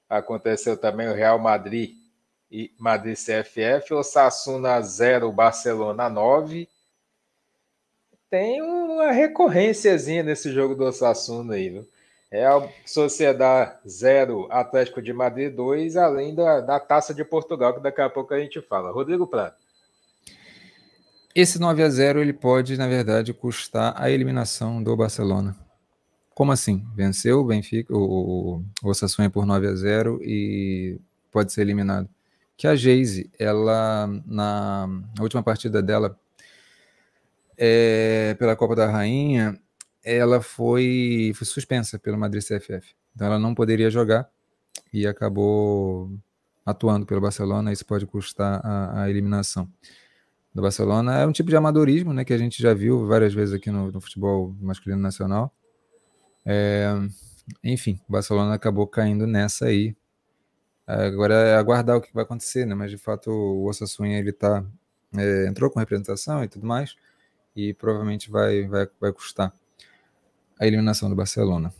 Aconteceu 0.09 0.76
também 0.76 1.09
o 1.09 1.14
Real 1.14 1.38
Madrid 1.38 1.96
e 2.50 2.72
Madrid 2.78 3.16
CFF, 3.16 3.92
o 3.92 4.02
Sassuna 4.02 4.80
0, 4.80 5.30
Barcelona 5.30 6.09
9. 6.09 6.68
Tem 8.30 8.62
uma 8.62 9.11
recorrênciazinha 9.12 10.22
nesse 10.22 10.52
jogo 10.52 10.74
do 10.74 10.90
Sassuna 10.92 11.54
aí, 11.54 11.70
viu? 11.70 11.88
Real 12.30 12.70
Sociedade 12.84 13.78
0, 13.86 14.48
Atlético 14.50 15.00
de 15.00 15.12
Madrid 15.12 15.54
2, 15.54 15.96
além 15.96 16.34
da, 16.34 16.61
da 16.61 16.78
Taça 16.78 17.14
de 17.14 17.24
Portugal, 17.24 17.74
que 17.74 17.80
daqui 17.80 18.02
a 18.02 18.11
pouco 18.11 18.34
a 18.34 18.38
gente 18.38 18.61
fala. 18.61 18.92
Rodrigo 18.92 19.26
Prado. 19.26 19.54
Esse 21.34 21.59
9 21.59 21.82
a 21.82 21.88
0 21.88 22.20
ele 22.20 22.32
pode, 22.32 22.76
na 22.76 22.86
verdade, 22.86 23.32
custar 23.32 23.94
a 23.96 24.11
eliminação 24.11 24.82
do 24.82 24.94
Barcelona. 24.96 25.56
Como 26.39 26.53
assim? 26.53 26.86
Venceu 26.95 27.41
o 27.41 27.45
Benfica, 27.45 27.93
o, 27.93 28.62
o 28.80 28.89
Osasuna 28.89 29.28
por 29.28 29.45
9 29.45 29.66
a 29.66 29.74
0 29.74 30.20
e 30.22 31.01
pode 31.32 31.53
ser 31.53 31.62
eliminado. 31.62 32.09
Que 32.57 32.68
a 32.68 32.76
Geise, 32.76 33.28
ela 33.36 34.07
na, 34.24 34.86
na 34.86 35.22
última 35.24 35.43
partida 35.43 35.82
dela 35.82 36.16
é, 37.57 38.36
pela 38.39 38.55
Copa 38.55 38.76
da 38.76 38.89
Rainha, 38.89 39.61
ela 40.05 40.41
foi, 40.41 41.32
foi 41.34 41.45
suspensa 41.45 41.99
pelo 41.99 42.16
Madrid 42.16 42.41
CFF. 42.41 42.95
Então 43.16 43.26
ela 43.26 43.39
não 43.41 43.53
poderia 43.53 43.91
jogar 43.91 44.30
e 44.93 45.09
acabou 45.09 46.09
atuando 46.64 47.05
pelo 47.05 47.20
Barcelona. 47.20 47.72
Isso 47.72 47.84
pode 47.84 48.07
custar 48.07 48.64
a, 48.64 49.03
a 49.03 49.11
eliminação 49.11 49.68
do 50.55 50.62
Barcelona. 50.62 51.18
É 51.18 51.26
um 51.26 51.32
tipo 51.32 51.51
de 51.51 51.57
amadorismo, 51.57 52.12
né, 52.12 52.24
que 52.24 52.32
a 52.32 52.39
gente 52.39 52.62
já 52.62 52.72
viu 52.72 53.09
várias 53.09 53.34
vezes 53.34 53.53
aqui 53.53 53.72
no, 53.72 53.91
no 53.91 54.01
futebol 54.01 54.55
masculino 54.61 55.03
nacional. 55.03 55.53
É, 56.51 56.86
enfim, 57.62 58.01
o 58.09 58.12
Barcelona 58.12 58.55
acabou 58.55 58.86
caindo 58.86 59.26
nessa 59.26 59.66
aí. 59.66 59.94
Agora 60.86 61.34
é 61.34 61.57
aguardar 61.57 61.99
o 61.99 62.01
que 62.01 62.14
vai 62.14 62.24
acontecer, 62.24 62.64
né? 62.64 62.74
Mas 62.74 62.90
de 62.90 62.96
fato 62.96 63.30
o 63.30 63.66
Osasuna 63.66 64.09
ele 64.09 64.32
tá 64.32 64.64
é, 65.14 65.46
entrou 65.46 65.70
com 65.70 65.78
representação 65.78 66.42
e 66.42 66.49
tudo 66.49 66.66
mais 66.66 66.96
e 67.55 67.74
provavelmente 67.74 68.30
vai 68.30 68.66
vai, 68.66 68.88
vai 68.99 69.12
custar 69.12 69.53
a 70.59 70.66
eliminação 70.66 71.11
do 71.11 71.16
Barcelona. 71.16 71.72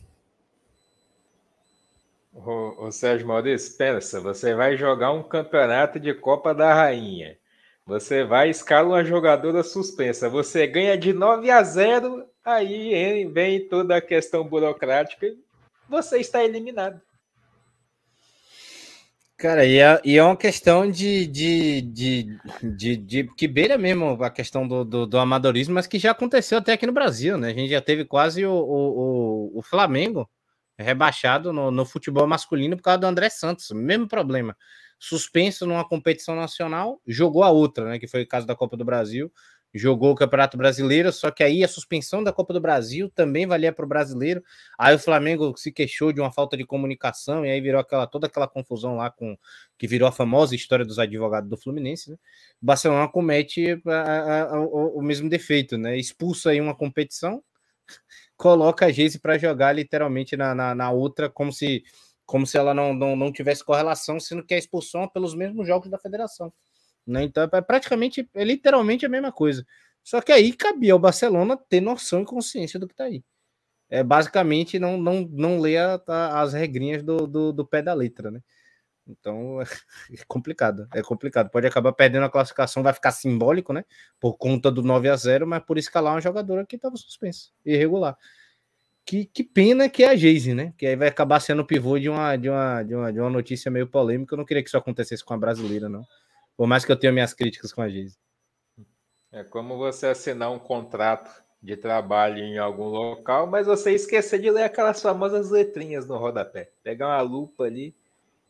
O, 2.35 2.87
o 2.87 2.93
Sérgio 2.93 3.27
Maurício, 3.27 3.77
pensa, 3.77 4.21
você 4.21 4.55
vai 4.55 4.77
jogar 4.77 5.13
um 5.13 5.23
campeonato 5.23 5.99
de 5.99 6.13
Copa 6.13 6.55
da 6.55 6.75
Rainha. 6.75 7.37
Você 7.87 8.23
vai 8.23 8.51
escalar 8.51 8.87
uma 8.87 9.05
jogadora 9.05 9.63
suspensa. 9.63 10.29
Você 10.29 10.67
ganha 10.67 10.97
de 10.97 11.13
9 11.13 11.51
a 11.51 11.63
0 11.63 12.27
Aí 12.45 13.25
vem 13.27 13.69
toda 13.69 13.97
a 13.97 14.01
questão 14.01 14.45
burocrática 14.45 15.27
e 15.27 15.39
você 15.89 16.19
está 16.19 16.45
eliminado. 16.45 17.01
Cara, 19.39 19.65
e 19.65 19.79
é, 19.79 20.01
e 20.05 20.19
é 20.19 20.25
uma 20.25 20.37
questão 20.37 20.91
de, 20.91 21.25
de, 21.29 21.81
de, 21.81 22.39
de, 22.61 22.97
de 22.97 23.25
que 23.37 23.47
beira 23.47 23.79
mesmo 23.79 24.21
a 24.21 24.31
questão 24.31 24.67
do, 24.67 24.85
do, 24.85 25.07
do, 25.07 25.17
amadorismo, 25.17 25.75
mas 25.75 25.87
que 25.87 25.97
já 25.97 26.11
aconteceu 26.11 26.59
até 26.59 26.73
aqui 26.73 26.85
no 26.85 26.93
Brasil, 26.93 27.39
né? 27.39 27.51
A 27.51 27.55
gente 27.55 27.71
já 27.71 27.81
teve 27.81 28.05
quase 28.05 28.45
o, 28.45 28.53
o, 28.53 29.59
o 29.59 29.63
Flamengo 29.63 30.29
rebaixado 30.77 31.53
no, 31.53 31.71
no 31.71 31.87
futebol 31.87 32.27
masculino 32.27 32.77
por 32.77 32.83
causa 32.83 32.99
do 32.99 33.07
André 33.07 33.31
Santos, 33.31 33.71
mesmo 33.71 34.09
problema. 34.09 34.57
Suspenso 34.99 35.65
numa 35.67 35.89
competição 35.89 36.35
nacional, 36.35 37.01
jogou 37.07 37.45
a 37.45 37.51
outra, 37.51 37.85
né? 37.91 37.99
Que 38.01 38.09
foi 38.09 38.23
o 38.23 38.29
caso 38.29 38.45
da 38.45 38.57
Copa 38.57 38.77
do 38.77 38.85
Brasil, 38.85 39.31
jogou 39.75 40.13
o 40.13 40.15
Campeonato 40.15 40.57
Brasileiro, 40.57 41.13
só 41.13 41.31
que 41.31 41.43
aí 41.43 41.63
a 41.63 41.69
suspensão 41.69 42.23
da 42.23 42.33
Copa 42.33 42.53
do 42.53 42.61
Brasil 42.61 43.11
também 43.11 43.47
valia 43.47 43.73
para 43.73 43.85
o 43.85 43.89
brasileiro. 43.89 44.43
Aí 44.79 44.95
o 44.95 44.99
Flamengo 44.99 45.55
se 45.57 45.71
queixou 45.71 46.13
de 46.13 46.21
uma 46.21 46.33
falta 46.33 46.57
de 46.57 46.65
comunicação 46.65 47.45
e 47.45 47.51
aí 47.51 47.61
virou 47.61 47.81
aquela 47.81 48.07
toda 48.07 48.27
aquela 48.27 48.49
confusão 48.49 48.97
lá 48.97 49.11
com 49.11 49.37
que 49.77 49.87
virou 49.87 50.09
a 50.09 50.13
famosa 50.13 50.55
história 50.55 50.85
dos 50.85 50.99
advogados 50.99 51.51
do 51.51 51.57
Fluminense. 51.57 52.11
Né? 52.11 52.17
O 52.63 52.67
Barcelona 52.67 53.09
comete 53.09 53.81
a, 53.87 53.93
a, 53.93 54.43
a, 54.57 54.61
o, 54.61 55.03
mesmo 55.03 55.29
defeito, 55.29 55.77
né? 55.77 55.97
Expulsa 55.99 56.51
aí 56.51 56.61
uma 56.61 56.75
competição, 56.75 57.43
coloca 58.37 58.87
a 58.87 58.91
Geise 58.91 59.19
para 59.19 59.39
jogar 59.39 59.73
literalmente 59.73 60.37
na, 60.37 60.55
na, 60.55 60.75
na, 60.75 60.91
outra, 60.91 61.29
como 61.29 61.53
se 61.53 61.83
como 62.25 62.47
se 62.47 62.59
ela 62.59 62.75
não, 62.75 62.93
não, 62.93 63.17
não 63.17 63.33
tivesse 63.33 63.65
correlação, 63.65 64.21
sendo 64.21 64.45
que 64.45 64.53
a 64.53 64.59
expulsão 64.59 65.05
é 65.05 65.09
pelos 65.09 65.35
mesmos 65.35 65.67
jogos 65.67 65.89
da 65.89 65.99
federação. 65.99 66.53
Né? 67.09 67.25
Então 67.25 67.49
é 67.51 67.61
praticamente, 67.63 68.29
é 68.35 68.45
literalmente 68.45 69.07
a 69.07 69.09
mesma 69.09 69.33
coisa. 69.33 69.67
Só 70.05 70.21
que 70.21 70.31
aí 70.31 70.53
cabia 70.53 70.93
ao 70.93 70.99
Barcelona 70.99 71.57
ter 71.57 71.81
noção 71.81 72.23
e 72.23 72.27
consciência 72.27 72.79
do 72.79 72.87
que 72.87 72.93
está 72.93 73.05
aí. 73.05 73.25
É 73.89 74.05
basicamente 74.05 74.79
não, 74.79 74.99
não, 74.99 75.27
não 75.33 75.59
ler 75.59 75.79
a, 75.79 76.03
a, 76.07 76.43
as 76.43 76.53
regrinhas 76.53 77.03
do, 77.03 77.27
do, 77.27 77.53
do, 77.53 77.67
pé 77.67 77.81
da 77.81 77.95
letra, 77.95 78.31
né? 78.31 78.41
Então 79.07 79.59
é 80.13 80.25
complicado, 80.27 80.87
é 80.95 81.03
complicado. 81.03 81.51
Pode 81.51 81.67
acabar 81.67 81.93
perdendo 81.93 82.25
a 82.25 82.31
classificação, 82.31 82.83
vai 82.83 82.93
ficar 82.93 83.13
simbólico, 83.13 83.73
né? 83.73 83.85
Por 84.21 84.37
conta 84.37 84.71
do 84.71 84.83
9 84.83 85.09
a 85.09 85.17
0 85.17 85.47
mas 85.47 85.65
por 85.65 85.79
escalar 85.79 86.15
uma 86.15 86.21
jogadora 86.21 86.67
que 86.67 86.77
estava 86.77 86.97
suspensa, 86.97 87.49
irregular. 87.65 88.17
Que, 89.07 89.25
que 89.25 89.43
pena 89.43 89.89
que 89.89 90.05
é 90.05 90.11
a 90.11 90.17
Geise, 90.17 90.53
né? 90.53 90.75
Que 90.77 90.87
aí 90.87 90.95
vai 90.95 91.09
acabar 91.09 91.41
sendo 91.41 91.63
o 91.63 91.67
pivô 91.67 91.99
de 91.99 92.11
uma, 92.11 92.37
de, 92.37 92.51
uma, 92.51 92.83
de, 92.83 92.95
uma, 92.95 93.13
de 93.13 93.21
uma 93.21 93.31
notícia 93.31 93.71
meio 93.71 93.87
polêmica. 93.87 94.35
Eu 94.35 94.39
não 94.39 94.45
queria 94.45 94.63
que 94.63 94.69
isso 94.69 94.77
acontecesse 94.77 95.25
com 95.25 95.33
a 95.33 95.39
brasileira, 95.39 95.89
não. 95.89 96.05
Por 96.59 96.67
mais 96.67 96.85
que 96.85 96.91
eu 96.91 96.99
tenha 96.99 97.13
minhas 97.13 97.33
críticas 97.33 97.73
com 97.73 97.81
a 97.81 97.89
Geise. 97.89 98.19
É 99.31 99.45
como 99.45 99.79
você 99.79 100.09
assinar 100.09 100.51
um 100.51 100.59
contrato 100.59 101.41
de 101.63 101.77
trabalho 101.77 102.39
em 102.39 102.59
algum 102.59 102.89
local, 102.89 103.47
mas 103.47 103.69
você 103.69 103.93
esquecer 103.93 104.41
de 104.41 104.51
ler 104.51 104.65
aquelas 104.65 105.01
famosas 105.01 105.51
letrinhas 105.51 106.09
no 106.09 106.17
rodapé. 106.17 106.73
Pegar 106.83 107.07
uma 107.07 107.21
lupa 107.21 107.63
ali 107.63 107.95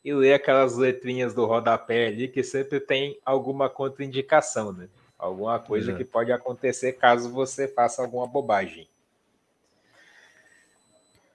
e 0.03 0.15
ler 0.15 0.33
aquelas 0.33 0.75
letrinhas 0.75 1.35
do 1.35 1.45
rodapé 1.45 2.07
ali, 2.07 2.29
que 2.29 2.43
sempre 2.43 2.81
tem 2.81 3.21
alguma 3.27 3.69
contraindicação, 3.69 4.73
né? 4.73 4.89
Alguma 5.19 5.59
coisa 5.59 5.93
que 5.93 6.05
pode 6.05 6.33
acontecer 6.33 6.95
caso 6.95 7.31
você 7.31 7.69
faça 7.69 8.01
alguma 8.01 8.27
bobagem. 8.27 8.89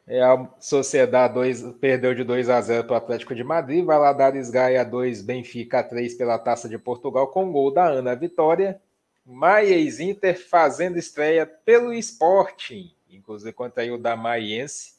É, 0.06 0.22
a 0.22 0.48
Sociedade 0.60 1.34
2 1.34 1.62
perdeu 1.80 2.14
de 2.14 2.24
2 2.24 2.50
a 2.50 2.60
0 2.60 2.86
para 2.86 2.94
o 2.94 2.98
Atlético 2.98 3.34
de 3.34 3.44
Madrid. 3.44 3.86
Valadares 3.86 4.50
Gaia 4.50 4.84
2, 4.84 5.22
Benfica 5.22 5.82
3 5.82 6.16
pela 6.16 6.38
Taça 6.38 6.68
de 6.68 6.78
Portugal, 6.78 7.28
com 7.28 7.52
gol 7.52 7.74
da 7.74 7.88
Ana 7.88 8.14
Vitória. 8.14 8.82
Maies 9.26 10.02
Inter 10.02 10.38
fazendo 10.38 10.98
estreia 10.98 11.46
pelo 11.46 11.94
Sporting, 11.94 12.92
inclusive 13.10 13.54
contra 13.54 13.86
o 13.94 13.98
da 13.98 14.18
Maiense, 14.18 14.96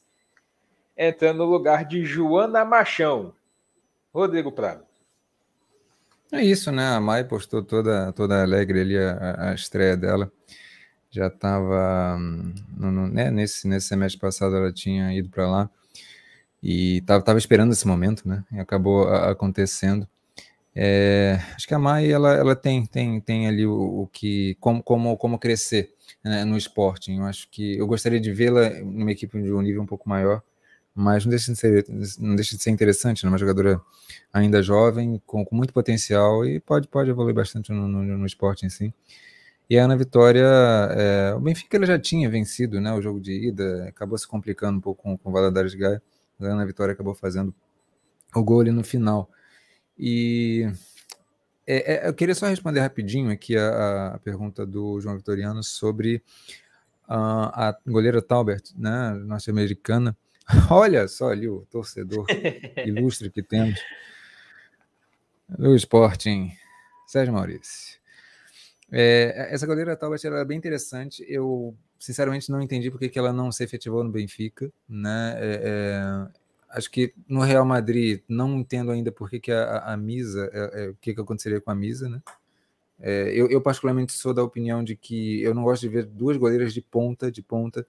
entrando 0.97 1.37
no 1.37 1.45
lugar 1.45 1.85
de 1.85 2.03
Joana 2.03 2.65
Machão. 2.65 3.33
Rodrigo 4.11 4.51
Prado. 4.51 4.83
É 6.31 6.43
isso, 6.43 6.71
né? 6.71 6.87
A 6.87 6.99
Mai 6.99 7.23
postou 7.23 7.61
toda, 7.61 8.11
toda 8.13 8.41
alegre 8.41 8.81
ali 8.81 8.97
a, 8.97 9.51
a 9.51 9.53
estreia 9.53 9.95
dela 9.95 10.31
já 11.15 11.27
estava 11.27 12.17
né, 13.11 13.31
nesse, 13.31 13.67
nesse 13.67 13.87
semestre 13.87 14.19
passado 14.19 14.55
ela 14.55 14.71
tinha 14.71 15.13
ido 15.13 15.29
para 15.29 15.49
lá 15.49 15.69
e 16.61 16.97
estava 16.97 17.37
esperando 17.37 17.71
esse 17.71 17.87
momento, 17.87 18.27
né? 18.27 18.43
E 18.51 18.59
acabou 18.59 19.07
acontecendo. 19.07 20.07
É, 20.75 21.39
acho 21.55 21.67
que 21.67 21.73
a 21.73 21.79
Mai 21.79 22.11
ela, 22.11 22.33
ela 22.33 22.55
tem, 22.55 22.85
tem, 22.85 23.21
tem 23.21 23.47
ali 23.47 23.65
o, 23.65 24.01
o 24.01 24.07
que 24.11 24.57
como, 24.59 24.83
como, 24.83 25.15
como 25.15 25.39
crescer 25.39 25.93
né, 26.23 26.43
no 26.43 26.57
esporte. 26.57 27.13
Eu 27.13 27.23
acho 27.23 27.47
que 27.49 27.77
eu 27.77 27.87
gostaria 27.87 28.19
de 28.19 28.31
vê-la 28.33 28.69
numa 28.81 29.11
equipe 29.11 29.41
de 29.41 29.53
um 29.53 29.61
nível 29.61 29.81
um 29.81 29.85
pouco 29.85 30.09
maior, 30.09 30.41
mas 30.93 31.23
não 31.23 31.29
deixa 31.29 31.51
de 31.53 31.57
ser, 31.57 31.85
não 32.19 32.35
deixa 32.35 32.57
de 32.57 32.63
ser 32.63 32.71
interessante, 32.71 33.23
né? 33.23 33.29
Uma 33.29 33.37
jogadora 33.37 33.79
ainda 34.33 34.61
jovem, 34.61 35.21
com, 35.25 35.45
com 35.45 35.55
muito 35.55 35.71
potencial 35.71 36.45
e 36.45 36.59
pode, 36.59 36.87
pode 36.89 37.09
evoluir 37.09 37.35
bastante 37.35 37.71
no, 37.71 37.87
no, 37.87 38.03
no 38.03 38.25
esporte 38.25 38.65
em 38.65 38.69
si. 38.69 38.93
E 39.69 39.79
a 39.79 39.85
Ana 39.85 39.97
Vitória, 39.97 40.45
é, 40.91 41.33
o 41.33 41.39
Benfica 41.39 41.75
ele 41.75 41.85
já 41.85 41.97
tinha 41.97 42.29
vencido 42.29 42.79
né, 42.79 42.93
o 42.93 43.01
jogo 43.01 43.19
de 43.19 43.47
ida, 43.47 43.85
acabou 43.87 44.17
se 44.17 44.27
complicando 44.27 44.77
um 44.77 44.81
pouco 44.81 45.01
com, 45.01 45.17
com 45.17 45.29
o 45.29 45.33
Valadares 45.33 45.73
Gaia, 45.73 46.01
a 46.39 46.45
Ana 46.45 46.65
Vitória 46.65 46.93
acabou 46.93 47.15
fazendo 47.15 47.53
o 48.35 48.43
gol 48.43 48.61
ali 48.61 48.71
no 48.71 48.83
final. 48.83 49.29
E 49.97 50.69
é, 51.65 51.93
é, 51.93 52.07
eu 52.07 52.13
queria 52.13 52.35
só 52.35 52.45
responder 52.45 52.81
rapidinho 52.81 53.31
aqui 53.31 53.57
a, 53.57 54.13
a 54.15 54.19
pergunta 54.19 54.65
do 54.65 54.99
João 55.01 55.17
Vitoriano 55.17 55.63
sobre 55.63 56.21
a, 57.07 57.69
a 57.69 57.77
goleira 57.87 58.21
Talbert, 58.21 58.63
né, 58.77 59.13
norte-americana. 59.13 60.15
Olha 60.69 61.07
só 61.07 61.29
ali 61.29 61.47
o 61.47 61.65
torcedor 61.71 62.27
ilustre 62.85 63.31
que 63.31 63.41
temos 63.41 63.79
do 65.49 65.75
Sporting, 65.75 66.51
Sérgio 67.07 67.33
Maurício. 67.33 67.94
É, 68.91 69.47
essa 69.51 69.65
goleira 69.65 69.95
Talbot 69.95 70.25
era 70.25 70.39
é 70.39 70.45
bem 70.45 70.57
interessante. 70.57 71.25
Eu, 71.27 71.75
sinceramente, 71.99 72.51
não 72.51 72.61
entendi 72.61 72.91
porque 72.91 73.09
que 73.09 73.19
ela 73.19 73.33
não 73.33 73.51
se 73.51 73.63
efetivou 73.63 74.03
no 74.03 74.11
Benfica. 74.11 74.71
Né? 74.87 75.35
É, 75.37 75.61
é, 75.63 76.27
acho 76.69 76.91
que 76.91 77.13
no 77.27 77.41
Real 77.41 77.65
Madrid, 77.65 78.21
não 78.27 78.59
entendo 78.59 78.91
ainda 78.91 79.11
por 79.11 79.29
que, 79.29 79.39
que 79.39 79.51
a, 79.51 79.79
a 79.79 79.97
Misa, 79.97 80.49
é, 80.53 80.85
é, 80.85 80.89
o 80.89 80.95
que, 80.95 81.13
que 81.13 81.21
aconteceria 81.21 81.61
com 81.61 81.71
a 81.71 81.75
Misa. 81.75 82.09
Né? 82.09 82.21
Eu, 82.99 83.49
eu, 83.49 83.61
particularmente, 83.61 84.13
sou 84.13 84.33
da 84.33 84.43
opinião 84.43 84.83
de 84.83 84.95
que 84.95 85.41
eu 85.41 85.53
não 85.53 85.63
gosto 85.63 85.81
de 85.81 85.89
ver 85.89 86.05
duas 86.05 86.37
goleiras 86.37 86.73
de 86.73 86.81
ponta, 86.81 87.29
de 87.29 87.41
ponta, 87.41 87.85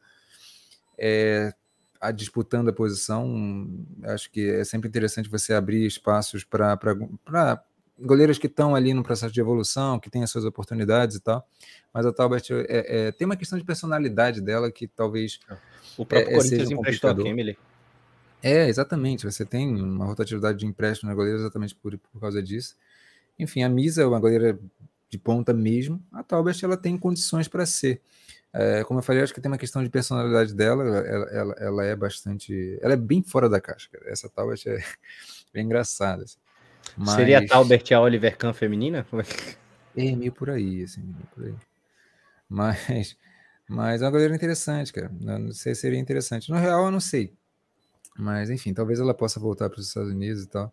a, 2.00 2.10
disputando 2.10 2.68
a 2.68 2.72
posição. 2.72 3.68
Acho 4.02 4.30
que 4.30 4.50
é 4.50 4.64
sempre 4.64 4.88
interessante 4.88 5.28
você 5.28 5.54
abrir 5.54 5.86
espaços 5.86 6.42
para 6.42 6.76
goleiros 7.98 8.38
que 8.38 8.46
estão 8.46 8.74
ali 8.74 8.92
no 8.92 9.02
processo 9.02 9.32
de 9.32 9.40
evolução, 9.40 9.98
que 9.98 10.10
têm 10.10 10.22
as 10.22 10.30
suas 10.30 10.44
oportunidades 10.44 11.16
e 11.16 11.20
tal. 11.20 11.46
Mas 11.92 12.04
a 12.04 12.12
Talbert 12.12 12.44
é, 12.50 13.06
é, 13.06 13.12
tem 13.12 13.24
uma 13.24 13.36
questão 13.36 13.58
de 13.58 13.64
personalidade 13.64 14.40
dela 14.40 14.70
que 14.70 14.86
talvez. 14.86 15.40
O 15.96 16.04
próprio 16.04 16.30
é, 16.30 16.36
Corinthians 16.36 16.68
um 16.68 16.74
emprestou 16.74 17.10
a 17.10 17.28
Emily. 17.28 17.58
É, 18.42 18.68
exatamente. 18.68 19.24
Você 19.24 19.44
tem 19.44 19.74
uma 19.74 20.04
rotatividade 20.04 20.58
de 20.58 20.66
empréstimo 20.66 21.08
na 21.08 21.14
goleira 21.14 21.38
exatamente 21.38 21.74
por, 21.74 21.96
por 21.98 22.20
causa 22.20 22.42
disso. 22.42 22.76
Enfim, 23.38 23.62
a 23.62 23.68
Misa 23.68 24.02
é 24.02 24.06
uma 24.06 24.20
goleira 24.20 24.58
de 25.08 25.18
ponta 25.18 25.52
mesmo. 25.52 26.02
A 26.12 26.22
Talbert 26.22 26.58
ela 26.62 26.76
tem 26.76 26.96
condições 26.98 27.48
para 27.48 27.64
ser. 27.64 28.00
É, 28.52 28.84
como 28.84 29.00
eu 29.00 29.02
falei, 29.02 29.22
acho 29.22 29.34
que 29.34 29.40
tem 29.40 29.50
uma 29.50 29.58
questão 29.58 29.82
de 29.82 29.90
personalidade 29.90 30.54
dela. 30.54 30.84
Ela, 30.84 31.28
ela, 31.28 31.54
ela, 31.58 31.84
é 31.84 31.96
bastante. 31.96 32.78
Ela 32.80 32.94
é 32.94 32.96
bem 32.96 33.22
fora 33.22 33.48
da 33.48 33.60
caixa. 33.60 33.88
Cara. 33.90 34.10
Essa 34.10 34.28
Talbert 34.28 34.62
é 34.66 34.78
bem 35.52 35.64
engraçada. 35.64 36.24
Assim. 36.24 36.38
Mas... 36.96 37.10
Seria 37.10 37.38
a 37.38 37.46
Talbert 37.46 37.84
a 37.92 38.00
Oliver 38.00 38.36
Kahn 38.36 38.52
feminina? 38.52 39.06
É, 39.96 40.06
é 40.06 40.16
meio 40.16 40.32
por 40.32 40.50
aí, 40.50 40.82
assim, 40.82 41.02
meio 41.02 41.28
por 41.34 41.44
aí. 41.44 41.54
Mas, 42.48 43.16
mas 43.68 44.02
é 44.02 44.04
uma 44.04 44.10
galera 44.10 44.34
interessante, 44.34 44.92
cara. 44.92 45.10
Não 45.20 45.52
sei 45.52 45.74
se 45.74 45.82
seria 45.82 45.98
interessante. 45.98 46.50
No 46.50 46.56
real, 46.56 46.86
eu 46.86 46.90
não 46.90 47.00
sei. 47.00 47.32
Mas, 48.18 48.48
enfim, 48.48 48.72
talvez 48.72 48.98
ela 48.98 49.12
possa 49.12 49.38
voltar 49.38 49.68
para 49.68 49.78
os 49.78 49.88
Estados 49.88 50.10
Unidos 50.10 50.44
e 50.44 50.48
tal. 50.48 50.72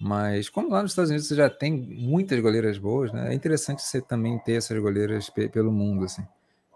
Mas, 0.00 0.48
como 0.48 0.70
lá 0.70 0.82
nos 0.82 0.90
Estados 0.90 1.10
Unidos 1.10 1.28
você 1.28 1.36
já 1.36 1.48
tem 1.48 1.72
muitas 1.72 2.38
goleiras 2.40 2.78
boas, 2.78 3.12
né? 3.12 3.30
É 3.30 3.34
interessante 3.34 3.82
você 3.82 4.00
também 4.00 4.38
ter 4.40 4.54
essas 4.54 4.76
goleiras 4.78 5.30
pelo 5.30 5.70
mundo, 5.70 6.04
assim. 6.04 6.26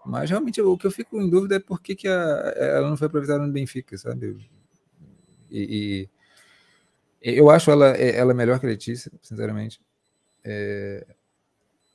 Mas, 0.05 0.29
realmente, 0.29 0.61
o 0.61 0.77
que 0.77 0.87
eu 0.87 0.91
fico 0.91 1.19
em 1.21 1.29
dúvida 1.29 1.55
é 1.55 1.59
por 1.59 1.81
que, 1.81 1.95
que 1.95 2.07
a, 2.07 2.53
ela 2.55 2.89
não 2.89 2.95
foi 2.95 3.07
aproveitada 3.07 3.45
no 3.45 3.51
Benfica, 3.51 3.97
sabe? 3.97 4.37
E, 5.51 6.07
e 6.07 6.09
eu 7.21 7.49
acho 7.49 7.69
ela, 7.69 7.95
é, 7.95 8.15
ela 8.15 8.33
melhor 8.33 8.59
que 8.59 8.65
a 8.65 8.69
Letícia, 8.69 9.11
sinceramente. 9.21 9.81
É, 10.43 11.05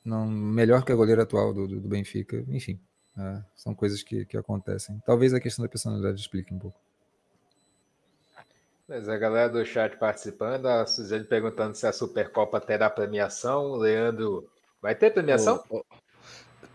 não, 0.03 0.27
melhor 0.27 0.83
que 0.85 0.91
a 0.91 0.95
goleira 0.95 1.23
atual 1.23 1.53
do, 1.53 1.67
do, 1.67 1.79
do 1.79 1.87
Benfica. 1.87 2.43
Enfim, 2.49 2.79
é, 3.17 3.41
são 3.55 3.73
coisas 3.73 4.03
que, 4.03 4.25
que 4.25 4.37
acontecem. 4.37 5.01
Talvez 5.05 5.33
a 5.33 5.39
questão 5.39 5.63
da 5.63 5.69
personalidade 5.69 6.19
explique 6.19 6.53
um 6.53 6.59
pouco. 6.59 6.79
Mas 8.87 9.09
a 9.09 9.17
galera 9.17 9.49
do 9.49 9.65
chat 9.65 9.97
participando, 9.97 10.67
a 10.67 10.85
Suzane 10.85 11.23
perguntando 11.23 11.75
se 11.75 11.87
a 11.87 11.91
Supercopa 11.91 12.61
terá 12.61 12.87
premiação. 12.87 13.71
O 13.71 13.77
Leandro, 13.77 14.47
vai 14.79 14.93
ter 14.93 15.11
premiação? 15.11 15.63
Oh, 15.69 15.79
oh. 15.79 15.95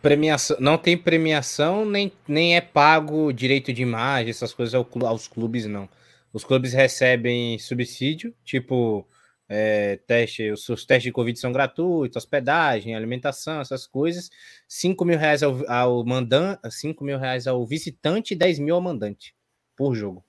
Premiação, 0.02 0.56
não 0.58 0.78
tem 0.78 0.96
premiação, 0.96 1.84
nem, 1.84 2.10
nem 2.26 2.56
é 2.56 2.60
pago 2.60 3.30
direito 3.32 3.70
de 3.70 3.82
imagem, 3.82 4.30
essas 4.30 4.52
coisas 4.54 4.74
aos 4.74 5.28
clubes, 5.28 5.66
não. 5.66 5.88
Os 6.32 6.44
clubes 6.44 6.72
recebem 6.72 7.58
subsídio, 7.58 8.34
tipo 8.44 9.06
é, 9.48 9.96
teste, 10.06 10.48
os, 10.52 10.68
os, 10.68 10.86
testes 10.86 11.04
de 11.04 11.12
Covid 11.12 11.36
são 11.36 11.50
gratuitos, 11.50 12.16
hospedagem, 12.16 12.94
alimentação, 12.94 13.60
essas 13.60 13.84
coisas. 13.84 14.30
5 14.68 15.04
mil 15.04 15.18
reais 15.18 15.42
ao, 15.42 15.68
ao 15.68 16.04
mandante, 16.04 16.60
5 16.70 17.02
mil 17.02 17.18
reais 17.18 17.48
ao 17.48 17.66
visitante 17.66 18.34
e 18.34 18.36
10 18.36 18.60
mil 18.60 18.76
ao 18.76 18.80
mandante 18.80 19.34
por 19.76 19.94
jogo. 19.94 20.24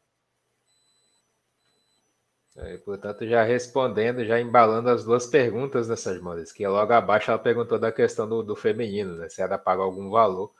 É, 2.57 2.77
portanto, 2.77 3.25
já 3.27 3.43
respondendo, 3.43 4.25
já 4.25 4.39
embalando 4.39 4.89
as 4.89 5.05
duas 5.05 5.25
perguntas 5.27 5.87
dessas 5.87 6.19
modas, 6.19 6.51
que 6.51 6.67
logo 6.67 6.91
abaixo 6.91 7.31
ela 7.31 7.39
perguntou 7.39 7.79
da 7.79 7.91
questão 7.91 8.27
do, 8.27 8.43
do 8.43 8.55
feminino, 8.55 9.15
né? 9.15 9.29
Se 9.29 9.41
ela 9.41 9.57
paga 9.57 9.83
algum 9.83 10.09
valor 10.09 10.51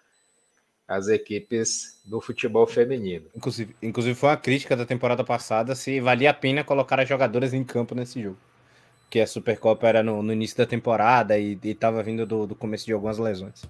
às 0.92 1.08
equipes 1.08 2.02
do 2.06 2.20
futebol 2.20 2.68
feminino. 2.68 3.26
Inclusive, 3.34 3.74
inclusive 3.82 4.14
foi 4.14 4.30
uma 4.30 4.38
crítica 4.38 4.76
da 4.76 4.86
temporada 4.86 5.24
passada 5.24 5.74
se 5.74 6.02
valia 6.02 6.32
a 6.32 6.34
pena 6.34 6.66
colocar 6.66 7.00
as 7.00 7.08
jogadoras 7.08 7.54
em 7.54 7.64
campo 7.64 7.96
nesse 7.96 8.22
jogo. 8.22 8.38
Que 9.10 9.22
a 9.22 9.28
Supercopa 9.28 9.88
era 9.88 10.04
no, 10.04 10.22
no 10.22 10.34
início 10.34 10.58
da 10.58 10.66
temporada 10.66 11.38
e 11.38 11.58
estava 11.64 12.04
vindo 12.04 12.26
do, 12.26 12.46
do 12.46 12.56
começo 12.56 12.86
de 12.86 12.92
algumas 12.92 13.18
lesões. 13.18 13.64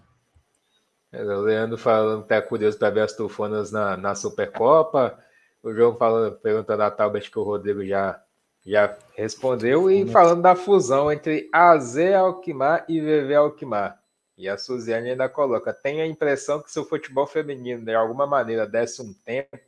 É, 1.11 1.23
o 1.23 1.41
Leandro 1.41 1.77
falando 1.77 2.23
que 2.23 2.29
tá 2.29 2.41
curioso 2.41 2.79
para 2.79 2.89
ver 2.89 3.01
as 3.01 3.13
tufanas 3.13 3.71
na, 3.71 3.95
na 3.95 4.15
Supercopa. 4.15 5.19
O 5.61 5.71
João 5.71 5.95
falando, 5.95 6.35
perguntando 6.37 6.81
a 6.81 6.89
Talbot 6.89 7.29
que 7.29 7.37
o 7.37 7.43
Rodrigo 7.43 7.85
já, 7.85 8.19
já 8.65 8.97
respondeu. 9.15 9.91
E 9.91 10.07
falando 10.07 10.41
da 10.41 10.55
fusão 10.55 11.11
entre 11.11 11.47
AZ 11.53 11.97
Alkmaar 11.97 12.83
e 12.89 12.99
VV 12.99 13.35
Alkmaar. 13.35 14.00
E 14.37 14.47
a 14.49 14.57
Suziane 14.57 15.11
ainda 15.11 15.29
coloca: 15.29 15.73
tem 15.73 16.01
a 16.01 16.07
impressão 16.07 16.61
que 16.61 16.71
se 16.71 16.79
o 16.79 16.85
futebol 16.85 17.27
feminino 17.27 17.83
de 17.83 17.93
alguma 17.93 18.25
maneira 18.25 18.67
desse 18.67 19.01
um 19.01 19.13
tempo, 19.13 19.59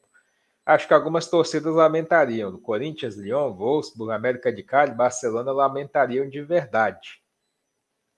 acho 0.65 0.87
que 0.87 0.93
algumas 0.93 1.27
torcidas 1.27 1.73
lamentariam. 1.73 2.57
Corinthians, 2.59 3.15
Lyon, 3.15 3.53
Wolfsburg, 3.53 4.13
América 4.13 4.51
de 4.51 4.63
Cali, 4.63 4.93
Barcelona 4.93 5.51
lamentariam 5.51 6.29
de 6.29 6.41
verdade. 6.41 7.21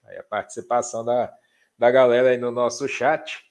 Aí 0.06 0.18
a 0.18 0.24
participação 0.24 1.04
da, 1.04 1.34
da 1.78 1.89
galera 1.89 2.30
aí 2.30 2.38
no 2.38 2.52
nosso 2.52 2.88
chat 2.88 3.46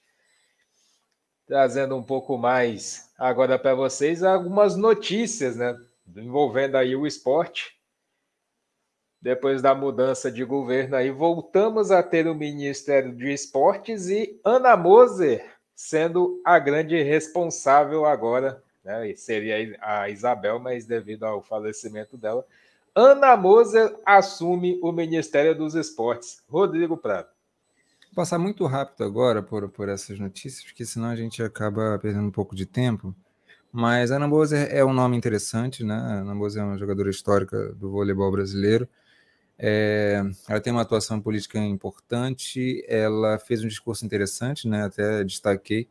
trazendo 1.45 1.95
um 1.95 2.03
pouco 2.03 2.37
mais 2.37 3.11
agora 3.17 3.57
para 3.59 3.75
vocês 3.75 4.23
algumas 4.23 4.75
notícias, 4.75 5.55
né, 5.55 5.77
envolvendo 6.15 6.75
aí 6.75 6.95
o 6.95 7.05
esporte. 7.05 7.74
Depois 9.25 9.59
da 9.59 9.73
mudança 9.73 10.31
de 10.31 10.43
governo 10.43 10.95
aí, 10.95 11.09
voltamos 11.09 11.89
a 11.89 12.03
ter 12.03 12.27
o 12.27 12.35
Ministério 12.35 13.11
de 13.11 13.33
Esportes 13.33 14.07
e 14.07 14.39
Ana 14.45 14.77
Moser 14.77 15.43
sendo 15.75 16.39
a 16.45 16.59
grande 16.59 17.01
responsável 17.01 18.05
agora, 18.05 18.61
né? 18.83 19.15
Seria 19.15 19.79
a 19.81 20.07
Isabel, 20.11 20.59
mas 20.59 20.85
devido 20.85 21.23
ao 21.23 21.41
falecimento 21.41 22.15
dela, 22.15 22.45
Ana 22.93 23.35
Moser 23.35 23.95
assume 24.05 24.77
o 24.79 24.91
Ministério 24.91 25.57
dos 25.57 25.73
Esportes. 25.73 26.43
Rodrigo 26.47 26.95
Prado 26.95 27.29
passar 28.13 28.37
muito 28.37 28.65
rápido 28.67 29.03
agora 29.03 29.41
por, 29.41 29.67
por 29.69 29.89
essas 29.89 30.19
notícias, 30.19 30.63
porque 30.63 30.85
senão 30.85 31.09
a 31.09 31.15
gente 31.15 31.41
acaba 31.41 31.97
perdendo 31.97 32.27
um 32.27 32.31
pouco 32.31 32.55
de 32.55 32.65
tempo. 32.67 33.13
Mas 33.71 34.11
Ana 34.11 34.27
Bozer 34.27 34.69
é 34.71 34.85
um 34.85 34.93
nome 34.93 35.17
interessante, 35.17 35.83
né? 35.83 35.95
Ana 35.95 36.35
Bozer 36.35 36.61
é 36.61 36.65
uma 36.65 36.77
jogadora 36.77 37.09
histórica 37.09 37.73
do 37.73 37.89
voleibol 37.89 38.31
brasileiro. 38.31 38.87
É, 39.57 40.21
ela 40.49 40.59
tem 40.59 40.73
uma 40.73 40.81
atuação 40.81 41.21
política 41.21 41.57
importante, 41.59 42.83
ela 42.87 43.39
fez 43.39 43.63
um 43.63 43.67
discurso 43.67 44.05
interessante, 44.05 44.67
né? 44.67 44.83
Até 44.85 45.23
destaquei. 45.23 45.87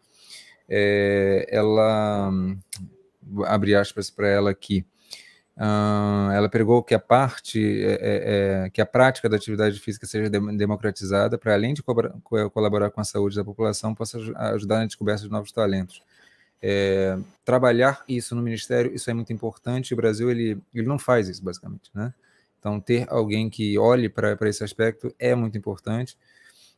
É, 0.69 1.47
ela 1.51 2.31
abre 3.47 3.75
aspas 3.75 4.11
para 4.11 4.29
ela 4.29 4.51
aqui. 4.51 4.85
Uh, 5.57 6.33
ela 6.33 6.49
pregou 6.49 6.83
que 6.83 6.95
a 6.95 6.99
parte, 6.99 7.61
é, 7.85 7.93
é, 7.93 8.65
é, 8.65 8.71
que 8.71 8.81
a 8.81 8.87
prática 8.87 9.29
da 9.29 9.37
atividade 9.37 9.79
física 9.79 10.05
seja 10.05 10.29
democratizada 10.29 11.39
para, 11.39 11.55
além 11.55 11.75
de 11.75 11.83
co 11.83 11.95
colaborar 12.51 12.91
com 12.91 13.01
a 13.01 13.05
saúde 13.05 13.37
da 13.37 13.45
população, 13.45 13.95
possa 13.95 14.19
ajudar 14.53 14.79
na 14.79 14.87
descoberta 14.87 15.23
de 15.23 15.31
novos 15.31 15.53
talentos. 15.53 16.03
É, 16.61 17.17
trabalhar 17.45 18.03
isso 18.09 18.35
no 18.35 18.43
Ministério, 18.43 18.93
isso 18.95 19.09
é 19.11 19.15
muito 19.15 19.33
importante. 19.33 19.95
O 19.95 19.97
Brasil 19.97 20.29
ele, 20.29 20.59
ele 20.75 20.89
não 20.89 20.99
faz 20.99 21.29
isso, 21.29 21.45
basicamente. 21.45 21.89
Né? 21.95 22.13
Então, 22.65 22.81
ter 22.81 23.05
alguém 23.11 23.51
que 23.51 23.77
olhe 23.77 24.09
para 24.09 24.49
esse 24.49 24.65
aspecto 24.65 25.15
é 25.19 25.35
muito 25.35 25.59
importante. 25.59 26.17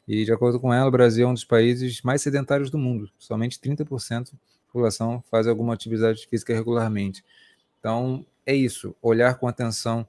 E, 0.09 0.25
de 0.25 0.33
acordo 0.33 0.59
com 0.59 0.75
ela, 0.75 0.89
o 0.89 0.91
Brasil 0.91 1.29
é 1.29 1.31
um 1.31 1.35
dos 1.35 1.45
países 1.45 2.03
mais 2.03 2.21
sedentários 2.21 2.71
do 2.71 2.77
mundo. 2.77 3.09
Somente 3.17 3.61
30% 3.61 4.33
da 4.33 4.39
população 4.67 5.23
faz 5.31 5.47
alguma 5.47 5.75
atividade 5.75 6.27
física 6.27 6.53
regularmente. 6.53 7.25
Então, 7.79 8.27
é 8.45 8.53
isso, 8.53 8.97
olhar 9.01 9.37
com 9.37 9.47
atenção 9.47 10.05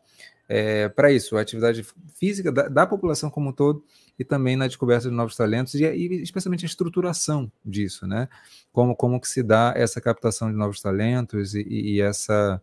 é, 0.49 0.89
para 0.89 1.11
isso, 1.11 1.37
a 1.37 1.41
atividade 1.41 1.85
física 2.15 2.51
da, 2.51 2.67
da, 2.67 2.87
população 2.87 3.29
como 3.29 3.49
um 3.49 3.53
todo 3.53 3.83
e 4.17 4.23
também 4.23 4.55
na 4.55 4.65
descoberta 4.65 5.07
de 5.07 5.13
novos 5.13 5.35
talentos 5.35 5.75
e, 5.75 5.83
e, 5.83 6.23
especialmente 6.23 6.65
a 6.65 6.67
estruturação 6.67 7.51
disso, 7.63 8.07
né? 8.07 8.27
Como, 8.71 8.95
como 8.95 9.21
que 9.21 9.27
se 9.27 9.43
dá 9.43 9.73
essa 9.75 10.01
captação 10.01 10.49
de 10.49 10.57
novos 10.57 10.81
talentos 10.81 11.53
e, 11.53 11.61
e 11.67 12.01
essa, 12.01 12.59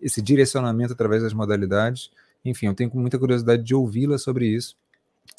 esse 0.00 0.22
direcionamento 0.22 0.92
através 0.92 1.22
das 1.24 1.32
modalidades. 1.32 2.10
Enfim, 2.44 2.66
eu 2.66 2.74
tenho 2.74 2.90
muita 2.94 3.18
curiosidade 3.18 3.62
de 3.62 3.74
ouvi-la 3.74 4.18
sobre 4.18 4.46
isso, 4.46 4.76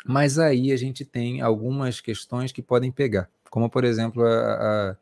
mas 0.06 0.40
aí 0.40 0.72
a 0.72 0.78
gente 0.78 1.06
tem 1.06 1.42
algumas 1.42 2.00
questões 2.00 2.52
que 2.52 2.62
podem 2.62 2.92
pegar, 2.92 3.30
como 3.50 3.70
por 3.70 3.84
exemplo 3.84 4.26
a, 4.26 4.92
a, 4.92 4.96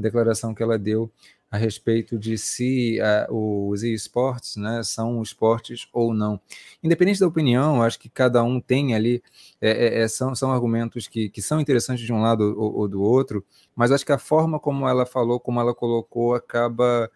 declaração 0.00 0.54
que 0.54 0.62
ela 0.62 0.78
deu 0.78 1.10
a 1.50 1.58
respeito 1.58 2.18
de 2.18 2.38
se 2.38 2.98
os 3.28 3.82
esportes 3.82 4.56
né, 4.56 4.82
são 4.82 5.22
esportes 5.22 5.86
ou 5.92 6.14
não. 6.14 6.40
Independente 6.82 7.20
da 7.20 7.26
opinião, 7.26 7.82
acho 7.82 7.98
que 7.98 8.08
cada 8.08 8.42
um 8.42 8.58
tem 8.58 8.94
ali, 8.94 9.22
é, 9.60 9.70
é, 9.70 10.00
é, 10.00 10.08
são, 10.08 10.34
são 10.34 10.50
argumentos 10.50 11.06
que, 11.06 11.28
que 11.28 11.42
são 11.42 11.60
interessantes 11.60 12.06
de 12.06 12.12
um 12.12 12.22
lado 12.22 12.58
ou, 12.58 12.78
ou, 12.78 12.88
do 12.88 13.02
outro, 13.02 13.44
mas 13.76 13.92
acho 13.92 14.04
que 14.04 14.12
a 14.12 14.18
forma 14.18 14.58
como 14.58 14.88
ela 14.88 15.04
falou, 15.04 15.38
como 15.38 15.60
ela 15.60 15.74
colocou, 15.74 16.34
acaba 16.34 17.10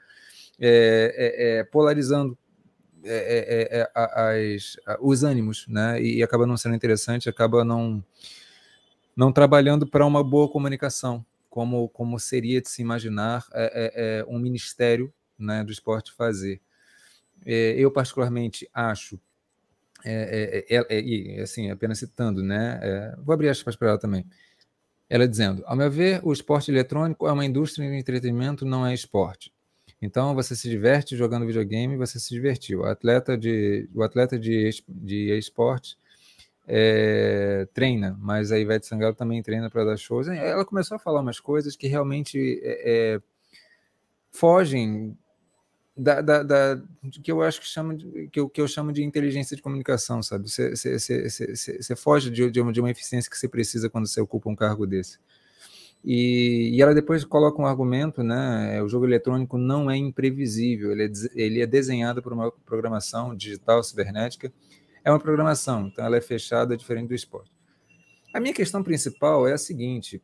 é, 0.61 1.65
é, 3.07 3.91
polarizando 3.91 3.91
as, 3.95 4.77
os 5.01 5.23
ânimos, 5.23 5.67
né? 5.69 6.01
E, 6.01 6.19
e 6.19 6.23
acaba 6.23 6.47
não 6.47 6.57
sendo 6.57 6.75
interessante, 6.75 7.29
acaba 7.29 7.65
não, 7.65 8.05
não 9.17 9.33
trabalhando 9.33 9.87
para 9.87 10.05
uma 10.05 10.23
boa 10.23 10.49
comunicação 10.51 11.25
como, 11.57 11.89
como 11.89 12.21
seria 12.21 12.61
de 12.61 12.69
se 12.69 12.83
imaginar 12.83 13.47
é, 13.55 13.65
é, 13.65 14.19
é, 14.21 14.25
um 14.29 14.39
ministério 14.39 15.11
né, 15.39 15.65
do 15.65 15.73
esporte 15.73 16.13
fazer. 16.13 16.61
É, 17.47 17.75
eu, 17.79 17.91
particularmente, 17.91 18.69
acho, 18.75 19.19
é, 20.05 20.67
é, 20.69 21.01
e 21.01 21.41
assim, 21.41 21.71
apenas 21.71 21.99
citando, 21.99 22.43
né, 22.43 23.15
vou 23.25 23.33
abrir 23.33 23.49
aspas 23.49 23.75
para 23.75 23.89
ela 23.89 23.99
também, 23.99 24.27
ela 25.09 25.27
dizendo, 25.27 25.63
ao 25.65 25.75
meu 25.75 25.91
ver, 25.91 26.21
o 26.23 26.31
esporte 26.31 26.71
eletrônico 26.71 27.27
é 27.27 27.33
uma 27.33 27.47
indústria 27.47 27.89
de 27.89 27.97
entretenimento, 27.97 28.67
não 28.67 28.87
é 28.87 28.93
esporte. 28.93 29.51
Então, 30.07 30.37
você 30.37 30.55
se 30.55 30.69
diverte 30.69 31.17
jogando 31.17 31.45
videogame, 31.45 31.97
você 31.97 32.21
se 32.21 32.31
divertiu. 32.31 32.83
O 32.83 32.85
atleta 32.85 33.37
de, 33.37 33.91
o 33.93 34.05
atleta 34.05 34.39
de, 34.39 34.71
de 34.89 35.37
esporte 35.37 35.99
é, 36.65 37.67
treina, 37.75 38.17
mas 38.21 38.53
a 38.53 38.59
Ivete 38.59 38.87
Sangalo 38.87 39.17
também 39.17 39.43
treina 39.43 39.69
para 39.69 39.85
dar 39.85 39.97
shows. 39.97 40.29
Ela 40.29 40.65
começou 40.65 40.95
a 40.95 40.99
falar 41.01 41.21
umas 41.21 41.41
coisas 41.41 41.75
que 41.75 41.89
realmente 41.89 42.61
é, 42.63 43.21
fogem 44.31 45.19
da, 45.97 46.21
da, 46.21 46.43
da, 46.45 46.83
que 47.23 47.33
eu 47.33 47.43
acho 47.43 47.61
que 47.61 47.67
chama 47.67 47.97
de, 47.97 48.29
que 48.29 48.39
eu, 48.39 48.49
que 48.49 48.61
eu 48.61 48.69
chamo 48.69 48.93
de 48.93 49.03
inteligência 49.03 49.57
de 49.57 49.63
comunicação, 49.63 50.23
sabe? 50.23 50.49
Você, 50.49 50.71
você, 50.77 51.29
você, 51.29 51.83
você 51.83 51.97
foge 51.97 52.31
de, 52.31 52.49
de, 52.49 52.61
uma, 52.61 52.73
de 52.73 52.79
uma 52.79 52.91
eficiência 52.93 53.29
que 53.29 53.37
você 53.37 53.49
precisa 53.49 53.91
quando 53.91 54.07
você 54.07 54.21
ocupa 54.21 54.49
um 54.49 54.55
cargo 54.55 54.87
desse. 54.87 55.19
E, 56.09 56.71
e, 56.73 56.81
ela 56.81 56.95
depois 56.95 57.25
coloca 57.25 57.61
um 57.61 57.67
argumento, 57.67 58.23
né? 58.23 58.81
O 58.81 58.89
jogo 58.89 59.07
eletrônico 59.07 59.59
não 59.59 59.91
é 59.91 59.97
imprevisível, 59.97 60.93
ele 60.93 61.05
é, 61.05 61.11
ele 61.35 61.61
é 61.61 61.67
desenhado 61.67 62.23
por 62.23 62.33
uma 62.33 62.53
programação 62.65 63.35
digital 63.35 63.83
cibernética 63.83 64.53
é 65.07 65.11
uma 65.13 65.21
programação, 65.21 65.87
então 65.87 66.05
ela 66.05 66.17
é 66.17 66.21
fechada, 66.21 66.77
diferente 66.77 67.07
do 67.07 67.15
esporte. 67.15 67.53
A 68.35 68.41
minha 68.41 68.53
questão 68.53 68.83
principal 68.83 69.47
é 69.47 69.53
a 69.53 69.59
seguinte: 69.59 70.21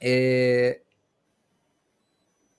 é, 0.00 0.80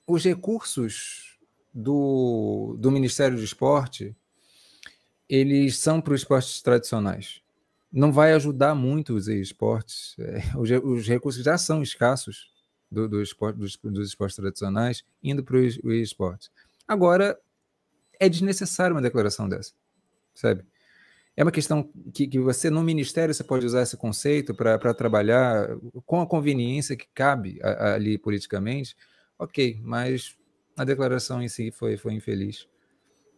os 0.07 0.23
recursos 0.23 1.37
do, 1.73 2.77
do 2.79 2.89
Ministério 2.89 3.35
do 3.35 3.43
Esporte 3.43 4.15
eles 5.27 5.77
são 5.77 5.99
para 5.99 6.13
os 6.13 6.21
esportes 6.21 6.61
tradicionais. 6.61 7.41
Não 7.95 8.11
vai 8.11 8.33
ajudar 8.33 8.75
muito 8.75 9.15
os 9.15 9.29
esportes. 9.29 10.17
É, 10.19 10.39
os, 10.57 10.69
os, 10.69 11.07
recursos 11.07 11.41
já 11.41 11.57
são 11.57 11.81
escassos 11.81 12.51
do, 12.91 13.07
do 13.07 13.21
esporte, 13.21 13.57
dos, 13.57 13.77
dos 13.77 14.09
esportes 14.09 14.35
tradicionais, 14.35 15.05
indo 15.23 15.41
para 15.41 15.55
os 15.55 15.77
esportes. 15.85 16.51
Agora, 16.85 17.39
é 18.19 18.27
desnecessário 18.27 18.93
uma 18.93 19.01
declaração 19.01 19.47
dessa, 19.47 19.71
sabe? 20.33 20.65
É 21.37 21.43
uma 21.43 21.53
questão 21.53 21.89
que, 22.13 22.27
que 22.27 22.37
você, 22.37 22.69
no 22.69 22.83
ministério, 22.83 23.33
você 23.33 23.45
pode 23.45 23.65
usar 23.65 23.81
esse 23.81 23.95
conceito 23.95 24.53
para 24.53 24.93
trabalhar 24.93 25.69
com 26.05 26.19
a 26.19 26.27
conveniência 26.27 26.97
que 26.97 27.07
cabe 27.13 27.59
a, 27.61 27.69
a, 27.69 27.93
ali 27.95 28.17
politicamente, 28.17 28.95
ok, 29.39 29.79
mas 29.81 30.37
a 30.75 30.83
declaração 30.83 31.41
em 31.41 31.47
si 31.47 31.71
foi, 31.71 31.95
foi 31.95 32.13
infeliz. 32.13 32.67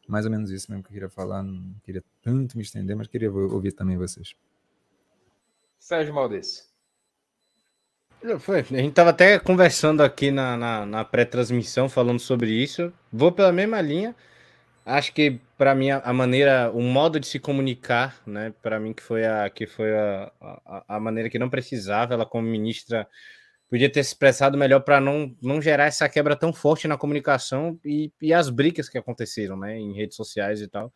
Mais 0.08 0.26
ou 0.26 0.32
menos 0.32 0.49
isso 0.49 0.72
mesmo 0.72 0.84
que 0.84 0.89
eu 0.89 0.93
queria 0.93 1.10
falar, 1.10 1.43
não 1.43 1.76
queria 1.84 2.03
tanto 2.24 2.58
me 2.58 2.64
estender, 2.64 2.95
mas 2.95 3.08
queria 3.08 3.32
ouvir 3.32 3.72
também 3.72 3.97
vocês. 3.97 4.36
Sérgio 5.88 6.14
Maldez. 6.14 6.68
Foi. 8.40 8.60
A 8.60 8.64
gente 8.64 8.90
estava 8.90 9.12
até 9.12 9.40
conversando 9.40 10.04
aqui 10.04 10.32
na, 10.32 10.58
na, 10.58 10.86
na 10.86 11.06
pré-transmissão 11.06 11.88
falando 11.88 12.20
sobre 12.20 12.52
isso. 12.52 12.92
Vou 13.10 13.32
pela 13.32 13.54
mesma 13.54 13.80
linha. 13.80 14.14
acho 14.86 15.14
que 15.14 15.40
para 15.58 15.74
mim 15.74 15.90
a, 15.92 16.12
maneira, 16.12 16.70
o 16.74 16.82
modo 16.82 17.22
de 17.22 17.28
se 17.28 17.40
comunicar, 17.40 18.22
né, 18.28 18.54
para 18.62 18.82
mim 18.82 18.92
que 18.92 19.02
foi 19.02 19.26
a 19.26 19.50
que 19.50 19.66
foi 19.66 19.96
a, 19.96 20.30
a, 20.42 20.84
a, 20.98 21.00
maneira 21.00 21.30
que 21.30 21.40
não 21.40 21.50
precisava, 21.50 22.16
ela 22.16 22.26
como 22.26 22.46
ministra 22.46 23.08
podia 23.70 23.90
ter 23.90 24.04
se 24.04 24.10
expressado 24.10 24.58
melhor 24.58 24.82
para 24.82 25.00
não, 25.00 25.34
não 25.42 25.62
gerar 25.62 25.86
essa 25.86 26.10
quebra 26.10 26.36
tão 26.36 26.52
forte 26.52 26.86
na 26.86 26.98
comunicação 26.98 27.80
e, 27.86 28.12
e 28.22 28.34
as 28.34 28.50
brigas 28.50 28.90
que 28.90 28.98
aconteceram, 28.98 29.56
né, 29.58 29.78
em 29.78 29.94
redes 29.94 30.18
sociais 30.18 30.62
e 30.62 30.68
tal. 30.68 30.92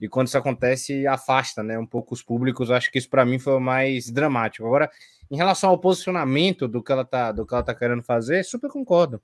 E 0.00 0.08
quando 0.08 0.26
isso 0.26 0.38
acontece, 0.38 1.06
afasta, 1.06 1.62
né, 1.62 1.78
um 1.78 1.86
pouco 1.86 2.14
os 2.14 2.22
públicos. 2.22 2.70
Acho 2.70 2.90
que 2.90 2.98
isso 2.98 3.08
para 3.08 3.24
mim 3.24 3.38
foi 3.38 3.54
o 3.54 3.60
mais 3.60 4.10
dramático. 4.10 4.66
Agora, 4.66 4.90
em 5.30 5.36
relação 5.36 5.70
ao 5.70 5.78
posicionamento 5.78 6.68
do 6.68 6.82
que 6.82 6.92
ela 6.92 7.04
tá, 7.04 7.32
do 7.32 7.46
que 7.46 7.54
ela 7.54 7.62
tá 7.62 7.74
querendo 7.74 8.02
fazer, 8.02 8.44
super 8.44 8.70
concordo, 8.70 9.22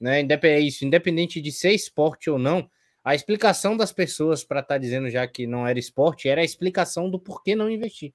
né? 0.00 0.20
É 0.20 0.60
isso, 0.60 0.84
independente 0.84 1.40
de 1.40 1.52
ser 1.52 1.72
esporte 1.72 2.28
ou 2.28 2.38
não, 2.38 2.68
a 3.04 3.14
explicação 3.14 3.76
das 3.76 3.92
pessoas 3.92 4.44
para 4.44 4.60
estar 4.60 4.74
tá 4.74 4.78
dizendo 4.78 5.08
já 5.08 5.26
que 5.26 5.46
não 5.46 5.66
era 5.66 5.78
esporte 5.78 6.28
era 6.28 6.40
a 6.40 6.44
explicação 6.44 7.08
do 7.08 7.18
porquê 7.18 7.56
não 7.56 7.70
investir. 7.70 8.12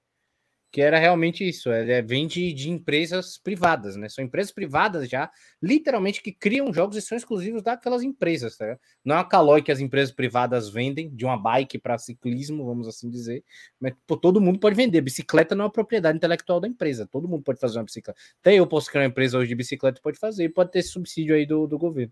Que 0.74 0.82
era 0.82 0.97
realmente 0.97 1.47
isso, 1.47 1.71
é, 1.71 2.01
vem 2.01 2.26
de, 2.26 2.51
de 2.51 2.67
empresas 2.71 3.38
privadas, 3.38 3.95
né? 3.95 4.09
São 4.09 4.26
empresas 4.26 4.51
privadas 4.51 5.07
já, 5.07 5.30
literalmente, 5.61 6.19
que 6.19 6.32
criam 6.32 6.74
jogos 6.74 6.97
e 6.97 7.01
são 7.01 7.15
exclusivos 7.15 7.61
daquelas 7.61 8.01
empresas, 8.01 8.57
tá? 8.57 8.76
Não 9.05 9.15
é 9.15 9.19
a 9.19 9.24
Caloi 9.24 9.61
que 9.61 9.71
as 9.71 9.80
empresas 9.80 10.11
privadas 10.11 10.69
vendem 10.69 11.15
de 11.15 11.26
uma 11.26 11.38
bike 11.38 11.78
para 11.78 11.99
ciclismo, 11.99 12.65
vamos 12.65 12.88
assim 12.88 13.07
dizer, 13.07 13.43
mas 13.80 13.93
pô, 14.07 14.17
todo 14.17 14.41
mundo 14.41 14.57
pode 14.59 14.76
vender. 14.76 14.99
Bicicleta 15.01 15.53
não 15.53 15.65
é 15.65 15.67
uma 15.67 15.71
propriedade 15.71 16.17
intelectual 16.17 16.59
da 16.59 16.67
empresa, 16.67 17.05
todo 17.05 17.28
mundo 17.28 17.43
pode 17.43 17.59
fazer 17.59 17.78
uma 17.78 17.86
bicicleta. 17.86 18.19
Até 18.41 18.55
eu 18.55 18.65
posso 18.65 18.89
criar 18.89 19.03
uma 19.03 19.09
empresa 19.09 19.38
hoje 19.38 19.49
de 19.49 19.55
bicicleta, 19.55 20.01
pode 20.01 20.17
fazer, 20.17 20.49
pode 20.49 20.71
ter 20.71 20.82
subsídio 20.82 21.36
aí 21.36 21.45
do, 21.45 21.67
do 21.67 21.78
governo. 21.78 22.11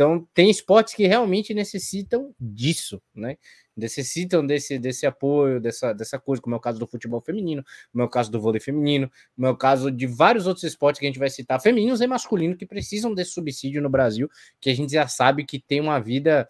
Então, 0.00 0.26
tem 0.32 0.48
esportes 0.48 0.94
que 0.94 1.06
realmente 1.06 1.52
necessitam 1.52 2.34
disso, 2.40 3.02
né? 3.14 3.36
Necessitam 3.76 4.46
desse, 4.46 4.78
desse 4.78 5.04
apoio, 5.04 5.60
dessa, 5.60 5.92
dessa 5.92 6.18
coisa, 6.18 6.40
como 6.40 6.54
é 6.54 6.58
o 6.58 6.60
caso 6.60 6.78
do 6.78 6.86
futebol 6.86 7.20
feminino, 7.20 7.62
como 7.92 8.02
é 8.02 8.06
o 8.06 8.08
caso 8.08 8.32
do 8.32 8.40
vôlei 8.40 8.62
feminino, 8.62 9.12
como 9.36 9.46
é 9.46 9.50
o 9.50 9.56
caso 9.58 9.90
de 9.90 10.06
vários 10.06 10.46
outros 10.46 10.64
esportes 10.64 10.98
que 10.98 11.04
a 11.04 11.08
gente 11.10 11.18
vai 11.18 11.28
citar, 11.28 11.60
femininos 11.60 12.00
e 12.00 12.06
masculinos, 12.06 12.56
que 12.56 12.64
precisam 12.64 13.12
desse 13.12 13.32
subsídio 13.32 13.82
no 13.82 13.90
Brasil, 13.90 14.26
que 14.58 14.70
a 14.70 14.74
gente 14.74 14.90
já 14.90 15.06
sabe 15.06 15.44
que 15.44 15.60
tem 15.60 15.82
uma 15.82 16.00
vida, 16.00 16.48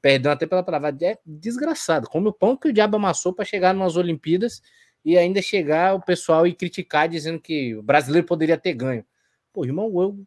perdão 0.00 0.32
até 0.32 0.46
pela 0.46 0.62
palavra, 0.62 0.96
é 1.02 1.18
desgraçado. 1.26 2.08
Como 2.08 2.30
o 2.30 2.32
pão 2.32 2.56
que 2.56 2.68
o 2.68 2.72
diabo 2.72 2.96
amassou 2.96 3.34
para 3.34 3.44
chegar 3.44 3.74
nas 3.74 3.94
Olimpíadas 3.96 4.62
e 5.04 5.18
ainda 5.18 5.42
chegar 5.42 5.94
o 5.94 6.00
pessoal 6.00 6.46
e 6.46 6.54
criticar 6.54 7.10
dizendo 7.10 7.38
que 7.38 7.76
o 7.76 7.82
brasileiro 7.82 8.26
poderia 8.26 8.56
ter 8.56 8.72
ganho. 8.72 9.04
Pô, 9.52 9.66
irmão, 9.66 9.92
eu. 10.00 10.26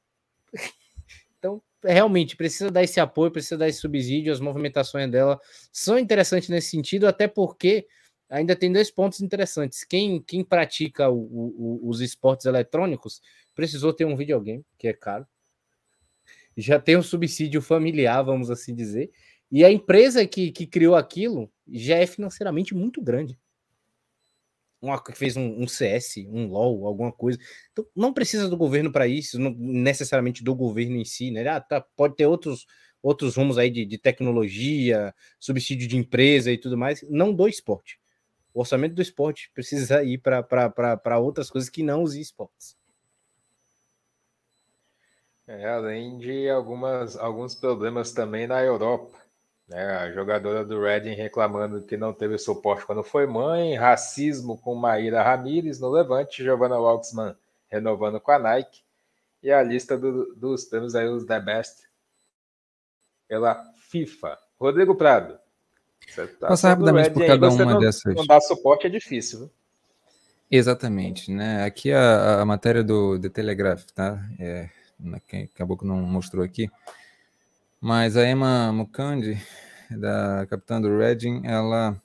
Então, 1.80 1.92
realmente 1.92 2.36
precisa 2.36 2.70
dar 2.70 2.84
esse 2.84 3.00
apoio, 3.00 3.32
precisa 3.32 3.58
dar 3.58 3.68
esse 3.68 3.80
subsídio, 3.80 4.32
as 4.32 4.40
movimentações 4.40 5.10
dela 5.10 5.40
são 5.72 5.98
interessantes 5.98 6.50
nesse 6.50 6.70
sentido, 6.70 7.08
até 7.08 7.28
porque 7.28 7.88
ainda 8.30 8.56
tem 8.56 8.72
dois 8.72 8.92
pontos 8.92 9.22
interessantes. 9.22 9.84
Quem, 9.84 10.22
quem 10.22 10.44
pratica 10.44 11.10
o, 11.10 11.18
o, 11.18 11.90
os 11.90 12.02
esportes 12.02 12.46
eletrônicos 12.46 13.22
precisou 13.56 13.94
ter 13.94 14.06
um 14.06 14.16
videogame, 14.16 14.64
que 14.78 14.88
é 14.88 14.94
caro. 14.94 15.26
Já 16.56 16.80
tem 16.80 16.98
um 16.98 17.04
subsídio 17.04 17.62
familiar, 17.62 18.22
vamos 18.22 18.52
assim 18.52 18.76
dizer. 18.76 19.10
E 19.52 19.64
a 19.64 19.72
empresa 19.72 20.28
que, 20.28 20.52
que 20.52 20.68
criou 20.68 20.96
aquilo 20.96 21.52
já 21.68 21.96
é 21.96 22.06
financeiramente 22.06 22.76
muito 22.76 23.02
grande 23.02 23.38
uma, 24.82 25.02
que 25.02 25.12
fez 25.14 25.36
um, 25.36 25.62
um, 25.62 25.68
CS, 25.68 26.18
um 26.28 26.48
LOL, 26.48 26.88
alguma 26.88 27.12
coisa. 27.12 27.38
Então, 27.72 27.86
não 27.96 28.14
precisa 28.14 28.48
do 28.50 28.58
governo 28.58 28.92
para 28.92 29.08
isso, 29.08 29.40
não 29.40 29.52
necessariamente 29.52 30.44
do 30.44 30.56
governo 30.56 30.96
em 30.96 31.06
si, 31.06 31.32
né? 31.32 31.48
Ah, 31.48 31.60
tá, 31.60 31.82
pode 31.96 32.16
ter 32.16 32.26
outros, 32.26 32.66
outros 33.02 33.36
rumos 33.36 33.58
aí 33.58 33.70
de, 33.70 33.86
de 33.86 33.98
tecnologia, 33.98 35.14
subsídio 35.40 35.88
de 35.88 35.98
empresa 35.98 36.52
e 36.52 36.58
tudo 36.58 36.78
mais, 36.78 37.04
não 37.10 37.34
do 37.34 37.48
esporte. 37.48 38.00
O 38.54 38.62
orçamento 38.62 38.96
do 38.96 39.02
esporte 39.02 39.52
precisa 39.54 40.04
ir 40.04 40.18
para 40.20 41.20
outras 41.20 41.50
coisas 41.50 41.70
que 41.70 41.84
não 41.84 42.04
os 42.04 42.16
esportes. 42.16 42.78
É, 45.48 45.68
além 45.68 46.20
de 46.20 46.48
algumas, 46.48 47.18
alguns 47.18 47.56
problemas 47.56 48.12
também 48.12 48.46
na 48.46 48.62
Europa. 48.62 49.29
Né? 49.70 49.86
A 49.98 50.12
jogadora 50.12 50.66
do 50.66 50.82
Reading 50.82 51.14
reclamando 51.14 51.84
que 51.84 51.96
não 51.96 52.12
teve 52.12 52.38
suporte 52.40 52.86
quando 52.86 53.04
foi 53.04 53.28
mãe, 53.28 53.76
racismo 53.76 54.58
com 54.58 54.74
Maíra 54.74 55.22
Ramírez 55.22 55.80
no 55.80 55.90
Levante, 55.90 56.44
Giovanna 56.44 56.80
Walksman 56.80 57.36
renovando 57.72 58.20
com 58.20 58.32
a 58.32 58.40
Nike, 58.40 58.82
e 59.44 59.52
a 59.52 59.62
lista 59.62 59.96
do, 59.96 60.34
dos 60.36 60.66
prêmios 60.66 60.96
aí, 60.96 61.08
os 61.08 61.24
The 61.24 61.40
Best, 61.40 61.84
pela 63.28 63.64
FIFA. 63.90 64.38
Rodrigo 64.60 64.96
Prado. 64.96 65.38
Tá 66.40 66.48
Passar 66.48 66.70
rapidamente 66.70 67.12
por 67.12 67.26
cada 67.26 67.50
uma 67.50 67.66
não, 67.66 67.80
dessas. 67.80 68.16
Não 68.16 68.26
dar 68.26 68.42
suporte 68.42 68.88
é 68.88 68.90
difícil, 68.90 69.40
viu? 69.40 69.52
Exatamente, 70.50 71.32
né? 71.32 71.64
Aqui 71.64 71.92
a, 71.94 72.42
a 72.42 72.46
matéria 72.46 72.84
do 72.84 73.20
The 73.20 73.30
Telegraph, 73.30 73.86
tá? 73.94 74.20
É, 74.40 74.68
acabou 75.54 75.78
que 75.78 75.86
não 75.86 75.98
mostrou 75.98 76.44
aqui. 76.44 76.68
Mas 77.82 78.18
a 78.18 78.30
Emma 78.30 78.74
Mukandi, 78.74 79.42
da 79.90 80.46
capitã 80.48 80.82
do 80.82 80.98
Reading, 80.98 81.42
ela 81.46 82.00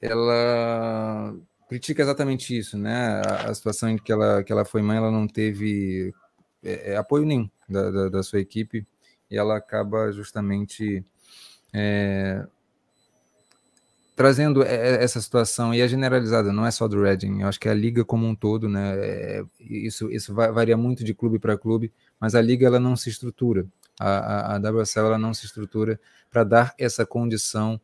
ela 0.00 1.34
critica 1.68 2.02
exatamente 2.02 2.56
isso, 2.56 2.78
né? 2.78 3.22
A, 3.26 3.50
a, 3.50 3.54
situação 3.54 3.90
em 3.90 3.98
que 3.98 4.10
ela, 4.12 4.42
que 4.42 4.52
ela 4.52 4.64
foi 4.64 4.80
mãe, 4.82 4.96
ela 4.96 5.10
não 5.10 5.26
teve 5.28 6.14
é, 6.64 6.92
é, 6.92 6.96
apoio 6.96 7.26
nenhum 7.26 7.50
da, 7.68 7.90
da, 7.90 8.08
da, 8.08 8.22
sua 8.22 8.40
equipe 8.40 8.86
e 9.30 9.36
ela 9.36 9.56
acaba 9.56 10.10
justamente 10.12 11.04
é, 11.72 12.46
trazendo 14.14 14.62
essa 14.62 15.20
situação 15.20 15.74
e 15.74 15.80
é 15.80 15.88
generalizada, 15.88 16.52
não 16.52 16.64
é 16.66 16.70
só 16.70 16.88
do 16.88 17.02
Reading, 17.02 17.42
eu 17.42 17.48
acho 17.48 17.60
que 17.60 17.68
é 17.68 17.72
a 17.72 17.74
liga 17.74 18.04
como 18.04 18.26
um 18.26 18.34
todo, 18.34 18.68
né? 18.68 18.94
É, 18.98 19.44
isso 19.60 20.10
isso 20.10 20.34
varia 20.34 20.76
muito 20.76 21.04
de 21.04 21.14
clube 21.14 21.38
para 21.38 21.58
clube, 21.58 21.92
mas 22.20 22.34
a 22.34 22.40
liga 22.40 22.66
ela 22.66 22.80
não 22.80 22.96
se 22.96 23.10
estrutura 23.10 23.66
a, 23.98 24.56
a, 24.56 24.58
WSL 24.58 25.06
ela 25.06 25.18
não 25.18 25.32
se 25.32 25.46
estrutura 25.46 25.98
para 26.30 26.44
dar 26.44 26.74
essa 26.78 27.06
condição 27.06 27.80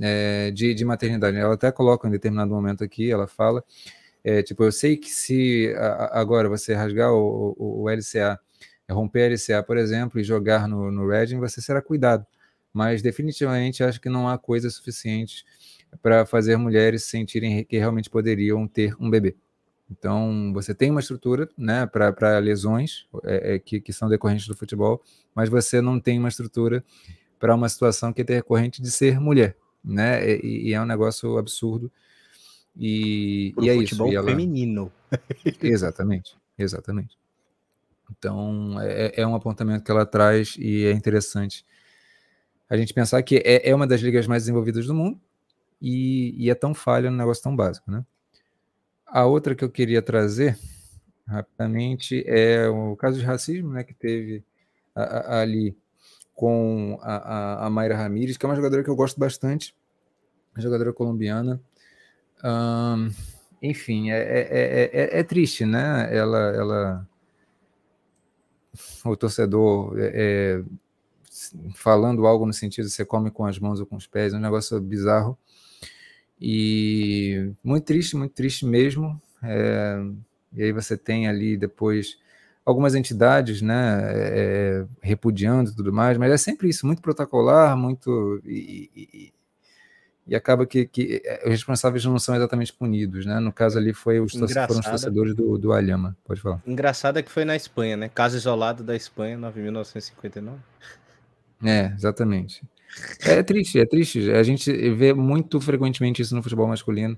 é, 0.00 0.50
de, 0.50 0.74
de, 0.74 0.84
maternidade. 0.84 1.36
Ela 1.36 1.54
até 1.54 1.70
coloca 1.72 2.06
em 2.06 2.10
determinado 2.10 2.50
momento 2.50 2.84
aqui, 2.84 3.10
ela 3.10 3.26
fala, 3.26 3.64
é, 4.22 4.42
tipo, 4.42 4.64
eu 4.64 4.72
sei 4.72 4.96
que 4.96 5.10
se 5.10 5.74
a, 5.76 6.20
agora 6.20 6.48
você 6.48 6.74
rasgar 6.74 7.12
o, 7.12 7.54
o, 7.58 7.82
o, 7.82 7.88
LCA, 7.88 8.38
romper 8.90 9.30
a 9.30 9.34
LCA, 9.34 9.62
por 9.62 9.76
exemplo, 9.76 10.20
e 10.20 10.24
jogar 10.24 10.68
no, 10.68 10.90
no 10.90 11.08
Reading, 11.08 11.38
você 11.38 11.60
será 11.60 11.80
cuidado. 11.80 12.26
Mas 12.72 13.02
definitivamente 13.02 13.84
acho 13.84 14.00
que 14.00 14.08
não 14.08 14.28
há 14.28 14.36
coisas 14.36 14.74
suficientes 14.74 15.44
para 16.02 16.26
fazer 16.26 16.56
mulheres 16.56 17.04
sentirem 17.04 17.64
que 17.64 17.78
realmente 17.78 18.10
poderiam 18.10 18.66
ter 18.66 18.94
um 19.00 19.08
bebê. 19.08 19.36
Então, 19.90 20.52
você 20.52 20.74
tem 20.74 20.90
uma 20.90 21.00
estrutura 21.00 21.48
né, 21.56 21.86
para 21.86 22.38
lesões 22.38 23.06
é, 23.22 23.54
é, 23.54 23.58
que, 23.58 23.80
que 23.80 23.92
são 23.92 24.08
decorrentes 24.08 24.46
do 24.46 24.56
futebol, 24.56 25.02
mas 25.34 25.48
você 25.48 25.80
não 25.80 26.00
tem 26.00 26.18
uma 26.18 26.28
estrutura 26.28 26.82
para 27.38 27.54
uma 27.54 27.68
situação 27.68 28.12
que 28.12 28.22
é 28.22 28.24
decorrente 28.24 28.80
de 28.80 28.90
ser 28.90 29.20
mulher. 29.20 29.56
Né? 29.84 30.36
E, 30.36 30.68
e 30.68 30.72
é 30.72 30.80
um 30.80 30.86
negócio 30.86 31.36
absurdo. 31.36 31.92
E, 32.76 33.52
Pro 33.54 33.64
e 33.64 33.68
é 33.68 33.74
futebol 33.74 34.08
isso. 34.08 34.16
Futebol 34.16 34.24
feminino. 34.24 34.92
exatamente, 35.62 36.36
exatamente. 36.58 37.18
Então, 38.10 38.80
é, 38.80 39.20
é, 39.20 39.26
um 39.26 39.34
apontamento 39.34 39.84
que 39.84 39.90
ela 39.90 40.06
traz 40.06 40.56
e 40.58 40.84
é 40.86 40.92
interessante 40.92 41.64
a 42.68 42.76
gente 42.76 42.94
pensar 42.94 43.22
que 43.22 43.36
é, 43.44 43.68
é 43.68 43.74
uma 43.74 43.86
das 43.86 44.00
ligas 44.00 44.26
mais 44.26 44.42
desenvolvidas 44.42 44.86
do 44.86 44.94
mundo 44.94 45.20
e, 45.80 46.34
e 46.36 46.50
é 46.50 46.54
tão 46.54 46.74
falha 46.74 47.10
num 47.10 47.16
negócio 47.16 47.42
tão 47.42 47.54
básico, 47.54 47.90
né? 47.90 48.04
A 49.14 49.24
outra 49.26 49.54
que 49.54 49.62
eu 49.62 49.70
queria 49.70 50.02
trazer 50.02 50.58
rapidamente 51.24 52.24
é 52.26 52.68
o 52.68 52.96
caso 52.96 53.16
de 53.16 53.24
racismo, 53.24 53.72
né, 53.72 53.84
que 53.84 53.94
teve 53.94 54.42
a, 54.92 55.02
a, 55.02 55.40
ali 55.40 55.76
com 56.34 56.98
a, 57.00 57.64
a, 57.64 57.70
Mayra 57.70 57.96
Ramírez, 57.96 58.36
que 58.36 58.44
é 58.44 58.48
uma 58.48 58.56
jogadora 58.56 58.82
que 58.82 58.90
eu 58.90 58.96
gosto 58.96 59.20
bastante, 59.20 59.72
jogadora 60.56 60.92
colombiana. 60.92 61.60
Um, 62.42 63.08
enfim, 63.62 64.10
é, 64.10 64.18
é, 64.18 64.90
é, 64.92 65.20
é, 65.20 65.22
triste, 65.22 65.64
né? 65.64 66.08
Ela, 66.10 66.38
ela, 66.50 67.08
o 69.04 69.16
torcedor 69.16 69.94
falando 71.76 72.26
algo 72.26 72.46
no 72.46 72.52
sentido 72.52 72.86
de 72.86 72.90
você 72.90 73.04
come 73.04 73.30
com 73.30 73.46
as 73.46 73.60
mãos 73.60 73.78
ou 73.78 73.86
com 73.86 73.94
os 73.94 74.08
pés, 74.08 74.34
é 74.34 74.36
um 74.36 74.40
negócio 74.40 74.80
bizarro. 74.80 75.38
E 76.40 77.52
muito 77.62 77.84
triste, 77.84 78.16
muito 78.16 78.32
triste 78.32 78.66
mesmo. 78.66 79.20
É, 79.42 80.00
e 80.54 80.62
aí 80.62 80.72
você 80.72 80.96
tem 80.96 81.28
ali 81.28 81.56
depois 81.56 82.18
algumas 82.64 82.94
entidades, 82.94 83.60
né, 83.60 84.00
é, 84.04 84.86
repudiando 85.02 85.70
e 85.70 85.74
tudo 85.74 85.92
mais, 85.92 86.16
mas 86.16 86.32
é 86.32 86.38
sempre 86.38 86.68
isso, 86.68 86.86
muito 86.86 87.02
protocolar, 87.02 87.76
muito 87.76 88.40
e, 88.44 88.90
e, 88.96 89.32
e 90.26 90.34
acaba 90.34 90.64
que, 90.64 90.86
que, 90.86 91.22
os 91.44 91.50
responsáveis 91.50 92.04
não 92.04 92.18
são 92.18 92.34
exatamente 92.34 92.72
punidos, 92.72 93.26
né? 93.26 93.38
No 93.38 93.52
caso 93.52 93.76
ali 93.76 93.92
foi 93.92 94.20
os 94.20 94.32
foram 94.32 94.46
os 94.80 94.86
torcedores 94.86 95.34
do, 95.34 95.58
do 95.58 95.72
Alhama, 95.72 96.16
pode 96.24 96.40
falar. 96.40 96.62
Engraçado 96.66 97.18
é 97.18 97.22
que 97.22 97.30
foi 97.30 97.44
na 97.44 97.54
Espanha, 97.54 97.96
né? 97.96 98.08
Caso 98.08 98.36
isolado 98.36 98.82
da 98.82 98.96
Espanha, 98.96 99.36
9.959. 99.36 100.54
É, 101.62 101.92
exatamente. 101.94 102.62
É 103.20 103.42
triste, 103.42 103.78
é 103.78 103.86
triste. 103.86 104.30
A 104.30 104.42
gente 104.42 104.70
vê 104.94 105.12
muito 105.12 105.60
frequentemente 105.60 106.22
isso 106.22 106.34
no 106.34 106.42
futebol 106.42 106.66
masculino. 106.68 107.16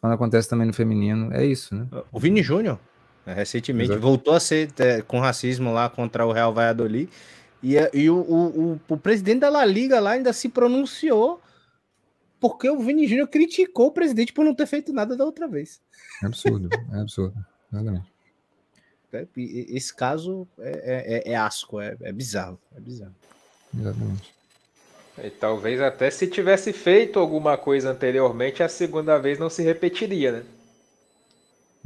Quando 0.00 0.12
acontece 0.12 0.48
também 0.48 0.66
no 0.66 0.72
feminino, 0.72 1.32
é 1.32 1.44
isso, 1.44 1.74
né? 1.74 1.86
O 2.10 2.18
Vini 2.18 2.42
Júnior, 2.42 2.78
né, 3.24 3.32
recentemente, 3.32 3.90
Exato. 3.90 4.00
voltou 4.00 4.34
a 4.34 4.40
ser 4.40 4.70
é, 4.78 5.02
com 5.02 5.20
racismo 5.20 5.72
lá 5.72 5.88
contra 5.88 6.26
o 6.26 6.32
Real 6.32 6.52
Valladolid. 6.52 7.08
E, 7.62 7.76
e 7.94 8.10
o, 8.10 8.16
o, 8.16 8.72
o, 8.72 8.80
o, 8.88 8.96
presidente 8.96 9.40
da 9.40 9.48
La 9.48 9.64
Liga 9.64 10.00
lá 10.00 10.10
ainda 10.10 10.32
se 10.32 10.48
pronunciou 10.48 11.40
porque 12.38 12.68
o 12.68 12.78
Vini 12.80 13.06
Júnior 13.06 13.28
criticou 13.28 13.86
o 13.86 13.92
presidente 13.92 14.32
por 14.32 14.44
não 14.44 14.54
ter 14.54 14.66
feito 14.66 14.92
nada 14.92 15.16
da 15.16 15.24
outra 15.24 15.48
vez. 15.48 15.80
É 16.22 16.26
absurdo, 16.26 16.68
é 16.92 17.00
absurdo. 17.00 17.34
Exatamente. 17.72 18.12
É, 19.12 19.26
esse 19.36 19.94
caso 19.94 20.46
é, 20.58 21.22
é, 21.24 21.32
é 21.32 21.36
asco, 21.36 21.80
é, 21.80 21.96
é 22.02 22.12
bizarro, 22.12 22.60
é 22.76 22.80
bizarro. 22.80 23.14
Exatamente. 23.72 24.33
E 25.22 25.30
talvez 25.30 25.80
até 25.80 26.10
se 26.10 26.26
tivesse 26.26 26.72
feito 26.72 27.18
alguma 27.18 27.56
coisa 27.56 27.90
anteriormente, 27.90 28.62
a 28.62 28.68
segunda 28.68 29.18
vez 29.18 29.38
não 29.38 29.48
se 29.48 29.62
repetiria, 29.62 30.32
né? 30.32 30.42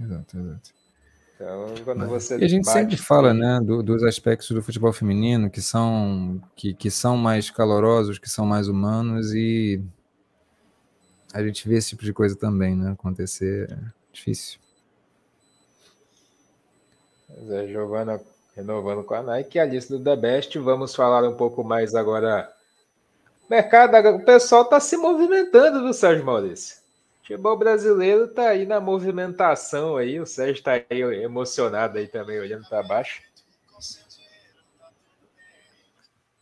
Exato, 0.00 0.38
exato. 0.38 0.78
Então, 1.34 1.74
quando 1.84 1.98
Mas, 1.98 2.08
você 2.08 2.38
e 2.38 2.44
a 2.44 2.48
gente 2.48 2.64
bate... 2.64 2.78
sempre 2.80 2.96
fala, 2.96 3.32
né, 3.32 3.60
do, 3.62 3.82
dos 3.82 4.02
aspectos 4.02 4.50
do 4.50 4.62
futebol 4.62 4.92
feminino 4.92 5.48
que 5.48 5.60
são 5.60 6.40
que, 6.56 6.74
que 6.74 6.90
são 6.90 7.16
mais 7.16 7.48
calorosos, 7.48 8.18
que 8.18 8.28
são 8.28 8.44
mais 8.44 8.66
humanos 8.66 9.32
e 9.32 9.80
a 11.32 11.40
gente 11.44 11.68
vê 11.68 11.76
esse 11.76 11.90
tipo 11.90 12.04
de 12.04 12.12
coisa 12.12 12.34
também, 12.34 12.74
né, 12.74 12.90
acontecer 12.90 13.70
é 13.70 13.78
difícil. 14.12 14.58
Zé 17.46 17.68
Giovana 17.68 18.20
renovando 18.56 19.04
com 19.04 19.14
a 19.14 19.22
Nike 19.22 19.60
a 19.60 19.64
lista 19.64 19.96
do 19.96 20.02
The 20.02 20.16
Best. 20.16 20.58
Vamos 20.58 20.94
falar 20.94 21.22
um 21.28 21.36
pouco 21.36 21.62
mais 21.62 21.94
agora 21.94 22.50
mercado, 23.48 24.16
o 24.16 24.24
pessoal 24.24 24.62
está 24.62 24.78
se 24.78 24.96
movimentando, 24.96 25.82
viu, 25.82 25.92
Sérgio 25.92 26.24
Maurício? 26.24 26.76
O 26.76 27.20
futebol 27.28 27.56
brasileiro 27.56 28.24
está 28.24 28.50
aí 28.50 28.66
na 28.66 28.80
movimentação 28.80 29.96
aí, 29.96 30.20
o 30.20 30.26
Sérgio 30.26 30.54
está 30.54 30.72
aí 30.72 31.02
emocionado 31.22 31.98
aí 31.98 32.06
também, 32.06 32.38
olhando 32.38 32.68
para 32.68 32.82
baixo. 32.82 33.22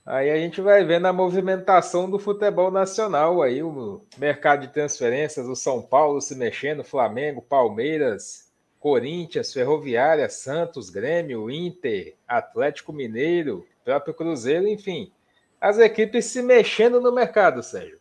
Aí 0.05 0.31
a 0.31 0.37
gente 0.37 0.61
vai 0.61 0.85
vendo 0.85 1.07
a 1.07 1.13
movimentação 1.13 2.09
do 2.09 2.19
futebol 2.19 2.71
nacional 2.71 3.43
aí, 3.43 3.61
o 3.63 4.01
mercado 4.17 4.61
de 4.61 4.73
transferências, 4.73 5.47
o 5.47 5.57
São 5.57 5.83
Paulo 5.83 6.21
se 6.21 6.37
mexendo, 6.37 6.85
Flamengo, 6.85 7.43
Palmeiras, 7.43 8.53
Corinthians, 8.79 9.53
Ferroviária, 9.53 10.29
Santos, 10.29 10.91
Grêmio, 10.91 11.51
Inter, 11.51 12.15
Atlético 12.29 12.93
Mineiro, 12.93 13.67
próprio 13.85 14.15
Cruzeiro, 14.15 14.69
enfim 14.69 15.13
as 15.61 15.79
equipes 15.79 16.27
se 16.27 16.43
mexendo 16.43 17.01
no 17.01 17.13
mercado, 17.13 17.63
Sérgio. 17.63 17.99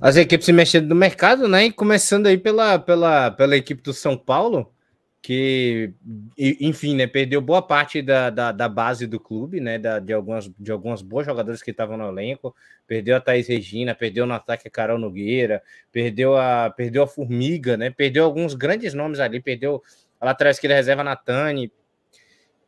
As 0.00 0.16
equipes 0.16 0.46
se 0.46 0.52
mexendo 0.52 0.88
no 0.88 0.94
mercado, 0.94 1.48
né? 1.48 1.66
E 1.66 1.72
começando 1.72 2.26
aí 2.26 2.38
pela, 2.38 2.78
pela, 2.78 3.30
pela 3.32 3.56
equipe 3.56 3.82
do 3.82 3.92
São 3.92 4.16
Paulo, 4.16 4.72
que, 5.20 5.92
enfim, 6.38 6.94
né, 6.94 7.08
perdeu 7.08 7.40
boa 7.40 7.60
parte 7.60 8.00
da, 8.00 8.30
da, 8.30 8.52
da 8.52 8.68
base 8.68 9.06
do 9.08 9.18
clube, 9.18 9.58
né? 9.58 9.76
Da, 9.76 9.98
de, 9.98 10.12
algumas, 10.12 10.48
de 10.58 10.70
algumas 10.70 11.02
boas 11.02 11.26
jogadoras 11.26 11.60
que 11.60 11.72
estavam 11.72 11.96
no 11.96 12.08
elenco. 12.08 12.54
Perdeu 12.86 13.16
a 13.16 13.20
Thaís 13.20 13.48
Regina, 13.48 13.94
perdeu 13.94 14.24
no 14.24 14.34
ataque 14.34 14.68
a 14.68 14.70
Carol 14.70 14.98
Nogueira, 14.98 15.60
perdeu 15.90 16.36
a, 16.36 16.70
perdeu 16.70 17.02
a 17.02 17.06
Formiga, 17.06 17.76
né? 17.76 17.90
Perdeu 17.90 18.24
alguns 18.24 18.54
grandes 18.54 18.94
nomes 18.94 19.18
ali, 19.18 19.40
perdeu 19.40 19.82
a 20.20 20.26
lateral 20.26 20.52
esquerda 20.52 20.76
reserva 20.76 21.02
Natane. 21.02 21.72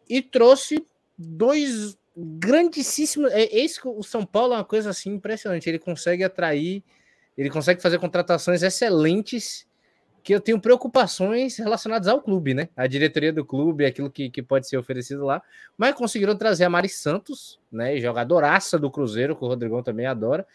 E 0.08 0.20
trouxe 0.20 0.84
dois 1.16 1.96
grandíssimo. 2.16 3.26
É, 3.28 3.44
esse, 3.56 3.80
o 3.84 4.02
São 4.02 4.24
Paulo 4.24 4.54
é 4.54 4.56
uma 4.58 4.64
coisa 4.64 4.90
assim 4.90 5.14
impressionante. 5.14 5.68
Ele 5.68 5.78
consegue 5.78 6.24
atrair, 6.24 6.82
ele 7.36 7.50
consegue 7.50 7.80
fazer 7.80 7.98
contratações 7.98 8.62
excelentes. 8.62 9.68
Que 10.22 10.34
eu 10.34 10.40
tenho 10.40 10.60
preocupações 10.60 11.56
relacionadas 11.56 12.06
ao 12.06 12.20
clube, 12.20 12.52
né? 12.52 12.68
A 12.76 12.86
diretoria 12.86 13.32
do 13.32 13.42
clube, 13.42 13.86
aquilo 13.86 14.10
que, 14.10 14.28
que 14.28 14.42
pode 14.42 14.68
ser 14.68 14.76
oferecido 14.76 15.24
lá. 15.24 15.42
Mas 15.78 15.94
conseguiram 15.94 16.36
trazer 16.36 16.64
a 16.64 16.68
Mari 16.68 16.90
Santos, 16.90 17.58
né? 17.72 17.96
Jogadoraça 17.98 18.78
do 18.78 18.90
Cruzeiro, 18.90 19.34
que 19.34 19.42
o 19.42 19.48
Rodrigão 19.48 19.82
também 19.82 20.04
adora. 20.04 20.46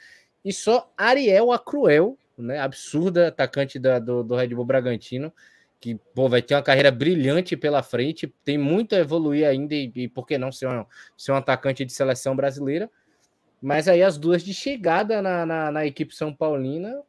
E 0.44 0.53
só 0.53 0.94
Ariel 0.95 1.52
a 1.52 1.57
Cruel, 1.57 2.15
né? 2.38 2.60
Absurda 2.60 3.30
atacante 3.30 3.80
da, 3.80 3.98
do, 3.98 4.23
do 4.23 4.36
Red 4.36 4.49
Bull 4.49 4.65
Bragantino 4.65 5.34
que 5.80 5.95
pô, 6.14 6.27
vai 6.27 6.41
ter 6.41 6.56
uma 6.56 6.64
carreira 6.64 6.91
brilhante 6.91 7.56
pela 7.56 7.84
frente, 7.84 8.34
tem 8.43 8.57
muito 8.57 8.95
a 8.95 8.99
evoluir 8.99 9.47
ainda, 9.47 9.76
e, 9.76 9.91
e 9.95 10.07
por 10.07 10.26
que 10.26 10.38
não 10.38 10.52
ser 10.52 10.68
um, 10.68 10.85
ser 11.18 11.31
um 11.31 11.35
atacante 11.35 11.85
de 11.85 11.93
seleção 11.93 12.35
brasileira. 12.35 12.89
Mas 13.61 13.88
aí 13.88 14.03
as 14.03 14.18
duas 14.18 14.43
de 14.43 14.53
chegada 14.53 15.22
na, 15.22 15.45
na, 15.45 15.72
na 15.72 15.85
equipe 15.85 16.15
São 16.15 16.34
Paulina, 16.34 17.02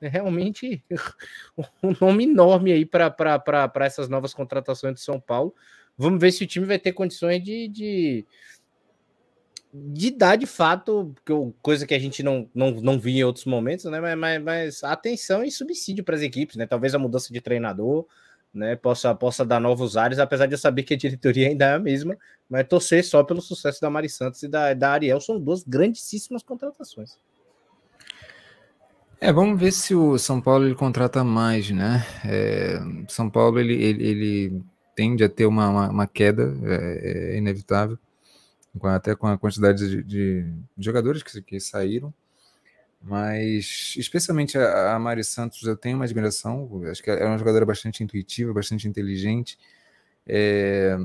realmente 0.00 0.84
um 1.82 1.94
nome 2.00 2.24
enorme 2.24 2.72
aí 2.72 2.84
para 2.84 3.70
essas 3.80 4.08
novas 4.08 4.32
contratações 4.32 4.94
de 4.94 5.00
São 5.00 5.20
Paulo. 5.20 5.54
Vamos 5.96 6.20
ver 6.20 6.32
se 6.32 6.44
o 6.44 6.46
time 6.46 6.66
vai 6.66 6.78
ter 6.78 6.92
condições 6.92 7.42
de, 7.42 7.68
de 7.68 8.26
de 9.72 10.10
dar 10.10 10.36
de 10.36 10.44
fato, 10.44 11.14
coisa 11.62 11.86
que 11.86 11.94
a 11.94 11.98
gente 11.98 12.22
não, 12.22 12.48
não, 12.54 12.72
não 12.72 12.98
via 12.98 13.20
em 13.20 13.24
outros 13.24 13.46
momentos, 13.46 13.86
né? 13.86 14.00
Mas, 14.00 14.18
mas, 14.18 14.42
mas 14.42 14.84
atenção 14.84 15.42
e 15.42 15.50
subsídio 15.50 16.04
para 16.04 16.14
as 16.14 16.20
equipes, 16.20 16.56
né? 16.56 16.66
Talvez 16.66 16.94
a 16.94 16.98
mudança 16.98 17.32
de 17.32 17.40
treinador 17.40 18.06
né, 18.52 18.76
possa, 18.76 19.14
possa 19.14 19.46
dar 19.46 19.58
novos 19.58 19.96
ares, 19.96 20.18
apesar 20.18 20.44
de 20.44 20.54
eu 20.54 20.58
saber 20.58 20.82
que 20.82 20.92
a 20.92 20.96
diretoria 20.96 21.48
ainda 21.48 21.64
é 21.64 21.74
a 21.74 21.78
mesma, 21.78 22.18
mas 22.50 22.68
torcer 22.68 23.02
só 23.02 23.24
pelo 23.24 23.40
sucesso 23.40 23.80
da 23.80 23.88
Mari 23.88 24.10
Santos 24.10 24.42
e 24.42 24.48
da, 24.48 24.74
da 24.74 24.90
Ariel 24.90 25.20
são 25.22 25.40
duas 25.40 25.62
grandíssimas 25.62 26.42
contratações. 26.42 27.16
É, 29.18 29.32
vamos 29.32 29.58
ver 29.58 29.72
se 29.72 29.94
o 29.94 30.18
São 30.18 30.38
Paulo 30.38 30.66
ele 30.66 30.74
contrata 30.74 31.24
mais, 31.24 31.70
né? 31.70 32.04
É, 32.26 32.78
São 33.08 33.30
Paulo 33.30 33.58
ele, 33.58 33.74
ele, 33.82 34.04
ele, 34.06 34.62
tende 34.94 35.24
a 35.24 35.28
ter 35.30 35.46
uma, 35.46 35.68
uma, 35.70 35.88
uma 35.88 36.06
queda, 36.06 36.54
é, 36.64 37.34
é 37.34 37.38
inevitável 37.38 37.98
até 38.84 39.14
com 39.14 39.26
a 39.26 39.38
quantidade 39.38 40.02
de, 40.02 40.02
de 40.04 40.52
jogadores 40.78 41.22
que, 41.22 41.42
que, 41.42 41.60
saíram. 41.60 42.12
Mas, 43.00 43.94
especialmente 43.96 44.56
a, 44.56 44.94
a 44.94 44.98
Mari 44.98 45.24
Santos, 45.24 45.62
eu 45.64 45.76
tenho 45.76 45.96
uma 45.96 46.04
admiração. 46.04 46.82
Acho 46.90 47.02
que 47.02 47.10
ela 47.10 47.20
é 47.20 47.26
uma 47.26 47.38
jogadora 47.38 47.66
bastante 47.66 48.02
intuitiva, 48.02 48.52
bastante 48.52 48.88
inteligente. 48.88 49.58
É, 50.26 50.96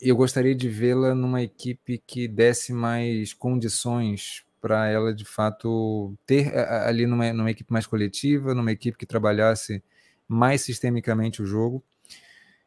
eu 0.00 0.16
gostaria 0.16 0.54
de 0.54 0.68
vê-la 0.68 1.14
numa 1.14 1.42
equipe 1.42 2.02
que 2.06 2.28
desse 2.28 2.72
mais 2.72 3.32
condições 3.32 4.44
para 4.60 4.88
ela, 4.88 5.14
de 5.14 5.24
fato, 5.24 6.14
ter 6.26 6.56
ali 6.56 7.06
numa, 7.06 7.32
numa 7.32 7.50
equipe 7.50 7.72
mais 7.72 7.86
coletiva, 7.86 8.54
numa 8.54 8.72
equipe 8.72 8.98
que 8.98 9.06
trabalhasse 9.06 9.82
mais 10.26 10.62
sistemicamente 10.62 11.42
o 11.42 11.46
jogo. 11.46 11.82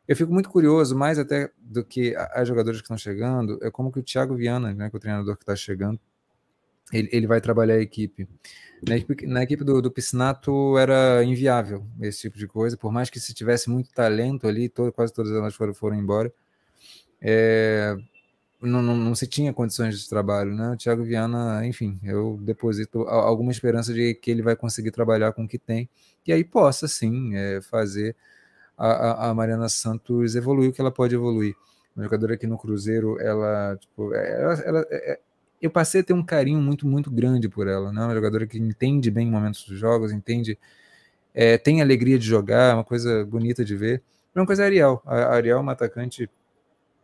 Eu 0.07 0.15
fico 0.15 0.33
muito 0.33 0.49
curioso, 0.49 0.95
mais 0.95 1.19
até 1.19 1.51
do 1.57 1.83
que 1.83 2.15
as 2.15 2.47
jogadoras 2.47 2.79
que 2.79 2.85
estão 2.85 2.97
chegando, 2.97 3.59
é 3.61 3.69
como 3.69 3.91
que 3.91 3.99
o 3.99 4.03
Thiago 4.03 4.35
Viana, 4.35 4.73
né, 4.73 4.89
que 4.89 4.95
é 4.95 4.97
o 4.97 4.99
treinador 4.99 5.35
que 5.37 5.43
está 5.43 5.55
chegando, 5.55 5.99
ele, 6.91 7.09
ele 7.11 7.27
vai 7.27 7.39
trabalhar 7.39 7.75
a 7.75 7.81
equipe. 7.81 8.27
Na 8.85 8.97
equipe, 8.97 9.27
na 9.27 9.43
equipe 9.43 9.63
do, 9.63 9.81
do 9.81 9.91
Piscinato 9.91 10.77
era 10.77 11.23
inviável 11.23 11.85
esse 12.01 12.21
tipo 12.21 12.37
de 12.37 12.47
coisa, 12.47 12.75
por 12.75 12.91
mais 12.91 13.09
que 13.09 13.19
se 13.19 13.33
tivesse 13.33 13.69
muito 13.69 13.91
talento 13.93 14.47
ali, 14.47 14.67
todo, 14.67 14.91
quase 14.91 15.13
todas 15.13 15.31
elas 15.31 15.53
foram, 15.53 15.73
foram 15.73 15.95
embora, 15.95 16.33
é, 17.21 17.95
não, 18.61 18.81
não, 18.81 18.95
não, 18.95 19.15
se 19.15 19.27
tinha 19.27 19.53
condições 19.53 19.99
de 19.99 20.09
trabalho, 20.09 20.53
né? 20.55 20.71
O 20.71 20.77
Thiago 20.77 21.03
Viana, 21.03 21.65
enfim, 21.65 21.99
eu 22.03 22.39
deposito 22.41 23.03
alguma 23.03 23.51
esperança 23.51 23.93
de 23.93 24.13
que 24.15 24.29
ele 24.31 24.41
vai 24.41 24.55
conseguir 24.55 24.91
trabalhar 24.91 25.31
com 25.33 25.43
o 25.43 25.47
que 25.47 25.59
tem, 25.59 25.87
e 26.25 26.33
aí 26.33 26.43
possa 26.43 26.87
sim 26.87 27.35
é, 27.35 27.61
fazer 27.61 28.15
a, 28.77 29.29
a 29.29 29.33
Mariana 29.33 29.69
Santos 29.69 30.35
evoluiu 30.35 30.71
que 30.71 30.81
ela 30.81 30.91
pode 30.91 31.15
evoluir. 31.15 31.55
Uma 31.95 32.03
jogadora 32.05 32.35
aqui 32.35 32.47
no 32.47 32.57
Cruzeiro, 32.57 33.19
ela, 33.19 33.77
tipo, 33.77 34.13
é, 34.13 34.41
ela, 34.41 34.53
ela 34.61 34.87
é, 34.89 35.19
eu 35.61 35.69
passei 35.69 36.01
a 36.01 36.03
ter 36.03 36.13
um 36.13 36.23
carinho 36.23 36.59
muito, 36.59 36.87
muito 36.87 37.11
grande 37.11 37.47
por 37.47 37.67
ela, 37.67 37.91
né? 37.91 38.03
Uma 38.03 38.15
jogadora 38.15 38.47
que 38.47 38.57
entende 38.57 39.11
bem 39.11 39.29
momentos 39.29 39.63
dos 39.65 39.77
jogos, 39.77 40.11
entende, 40.11 40.57
é, 41.33 41.57
tem 41.57 41.81
alegria 41.81 42.17
de 42.17 42.25
jogar, 42.25 42.75
uma 42.75 42.83
coisa 42.83 43.25
bonita 43.25 43.63
de 43.63 43.75
ver. 43.75 44.01
Uma 44.33 44.45
coisa 44.45 44.63
é 44.63 44.65
a 44.65 44.67
Ariel. 44.67 45.01
A 45.05 45.35
Ariel 45.35 45.57
é 45.57 45.61
uma 45.61 45.73
atacante 45.73 46.29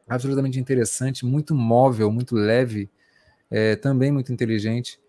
absolutamente 0.07 0.60
interessante, 0.60 1.26
muito 1.26 1.53
móvel, 1.53 2.11
muito 2.11 2.35
leve, 2.35 2.89
é, 3.52 3.76
também 3.76 4.11
muito 4.11 4.31
inteligente, 4.31 4.99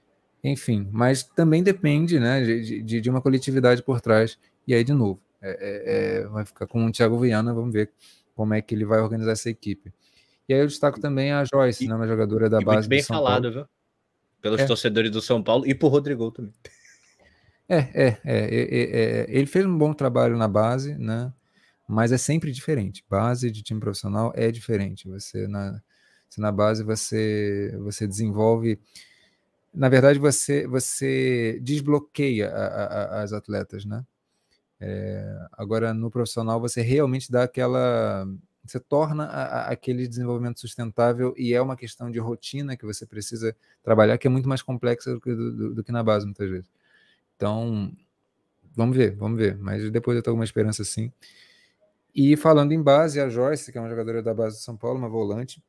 enfim, 0.42 0.88
mas 0.92 1.22
também 1.22 1.62
depende 1.62 2.18
né, 2.18 2.42
de, 2.42 2.82
de, 2.82 3.00
de 3.00 3.10
uma 3.10 3.22
coletividade 3.22 3.82
por 3.82 4.00
trás. 4.00 4.38
E 4.66 4.74
aí, 4.74 4.84
de 4.84 4.92
novo, 4.92 5.20
é, 5.40 5.50
é, 5.50 6.18
é, 6.20 6.26
vai 6.28 6.44
ficar 6.44 6.66
com 6.66 6.84
o 6.84 6.92
Thiago 6.92 7.18
Viana, 7.18 7.54
vamos 7.54 7.72
ver 7.72 7.92
como 8.34 8.54
é 8.54 8.62
que 8.62 8.74
ele 8.74 8.84
vai 8.84 9.00
organizar 9.00 9.32
essa 9.32 9.50
equipe. 9.50 9.92
E 10.48 10.54
aí 10.54 10.60
eu 10.60 10.66
destaco 10.66 11.00
também 11.00 11.32
a 11.32 11.44
Joyce, 11.44 11.84
e, 11.84 11.88
né, 11.88 11.94
uma 11.94 12.06
jogadora 12.06 12.48
da 12.48 12.60
base. 12.60 12.78
Muito 12.78 12.88
bem 12.88 13.02
falado, 13.02 13.42
Paulo. 13.42 13.54
viu? 13.56 13.66
Pelos 14.40 14.60
é. 14.60 14.66
torcedores 14.66 15.10
do 15.10 15.20
São 15.20 15.42
Paulo 15.42 15.66
e 15.66 15.74
por 15.74 15.88
Rodrigo 15.88 16.30
também. 16.30 16.52
É, 17.68 17.78
é, 17.92 18.18
é, 18.24 19.26
ele 19.28 19.46
fez 19.46 19.66
um 19.66 19.76
bom 19.76 19.92
trabalho 19.92 20.38
na 20.38 20.48
base, 20.48 20.94
né? 20.94 21.30
Mas 21.86 22.12
é 22.12 22.18
sempre 22.18 22.50
diferente. 22.50 23.04
Base 23.10 23.50
de 23.50 23.62
time 23.62 23.78
profissional 23.78 24.32
é 24.34 24.50
diferente. 24.50 25.08
Você 25.08 25.46
na, 25.46 25.80
Se 26.28 26.40
na 26.40 26.50
base 26.50 26.82
você, 26.82 27.76
você 27.80 28.06
desenvolve. 28.06 28.80
Na 29.74 29.88
verdade, 29.88 30.18
você, 30.18 30.66
você 30.66 31.58
desbloqueia 31.62 32.48
a, 32.48 32.84
a, 32.84 33.22
as 33.22 33.32
atletas, 33.32 33.84
né? 33.84 34.02
É, 34.80 35.46
agora, 35.52 35.92
no 35.92 36.10
profissional, 36.10 36.60
você 36.60 36.80
realmente 36.82 37.30
dá 37.30 37.44
aquela. 37.44 38.26
Você 38.64 38.78
torna 38.78 39.24
a, 39.24 39.70
aquele 39.70 40.06
desenvolvimento 40.06 40.60
sustentável 40.60 41.34
e 41.36 41.54
é 41.54 41.60
uma 41.60 41.76
questão 41.76 42.10
de 42.10 42.18
rotina 42.18 42.76
que 42.76 42.84
você 42.84 43.06
precisa 43.06 43.56
trabalhar, 43.82 44.18
que 44.18 44.26
é 44.26 44.30
muito 44.30 44.48
mais 44.48 44.62
complexa 44.62 45.14
do 45.14 45.20
que, 45.20 45.34
do, 45.34 45.74
do 45.74 45.84
que 45.84 45.90
na 45.90 46.02
base, 46.02 46.26
muitas 46.26 46.50
vezes. 46.50 46.70
Então, 47.36 47.92
vamos 48.76 48.96
ver, 48.96 49.16
vamos 49.16 49.38
ver. 49.38 49.56
Mas 49.58 49.90
depois 49.90 50.16
eu 50.16 50.22
tenho 50.22 50.32
alguma 50.32 50.44
esperança 50.44 50.84
sim. 50.84 51.12
E 52.14 52.36
falando 52.36 52.72
em 52.72 52.82
base, 52.82 53.20
a 53.20 53.28
Joyce, 53.28 53.70
que 53.70 53.78
é 53.78 53.80
uma 53.80 53.88
jogadora 53.88 54.22
da 54.22 54.34
base 54.34 54.56
de 54.56 54.62
São 54.62 54.76
Paulo, 54.76 54.98
uma 54.98 55.08
volante, 55.08 55.62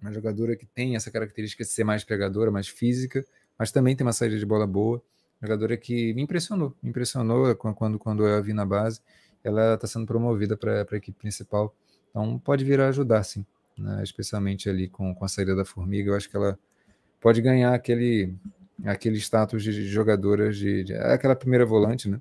uma 0.00 0.12
jogadora 0.12 0.56
que 0.56 0.66
tem 0.66 0.96
essa 0.96 1.10
característica 1.10 1.64
de 1.64 1.70
ser 1.70 1.84
mais 1.84 2.04
pegadora, 2.04 2.50
mais 2.50 2.68
física, 2.68 3.24
mas 3.58 3.72
também 3.72 3.96
tem 3.96 4.06
uma 4.06 4.12
saída 4.12 4.38
de 4.38 4.46
bola 4.46 4.66
boa. 4.66 5.02
Jogadora 5.40 5.76
que 5.76 6.12
me 6.14 6.22
impressionou, 6.22 6.74
me 6.82 6.90
impressionou 6.90 7.54
quando, 7.54 7.98
quando 7.98 8.26
eu 8.26 8.36
a 8.36 8.40
vi 8.40 8.52
na 8.52 8.66
base. 8.66 9.00
Ela 9.42 9.74
está 9.74 9.86
sendo 9.86 10.06
promovida 10.06 10.56
para 10.56 10.84
a 10.90 10.96
equipe 10.96 11.16
principal, 11.18 11.74
então 12.10 12.38
pode 12.38 12.64
vir 12.64 12.80
a 12.80 12.88
ajudar, 12.88 13.22
sim, 13.22 13.46
né? 13.76 14.02
especialmente 14.02 14.68
ali 14.68 14.88
com, 14.88 15.14
com 15.14 15.24
a 15.24 15.28
saída 15.28 15.54
da 15.54 15.64
Formiga. 15.64 16.10
Eu 16.10 16.16
acho 16.16 16.28
que 16.28 16.36
ela 16.36 16.58
pode 17.20 17.40
ganhar 17.40 17.72
aquele, 17.72 18.34
aquele 18.84 19.18
status 19.18 19.62
de 19.62 19.86
jogadora, 19.86 20.52
de, 20.52 20.84
de 20.84 20.94
aquela 20.94 21.36
primeira 21.36 21.64
volante, 21.64 22.08
né? 22.08 22.20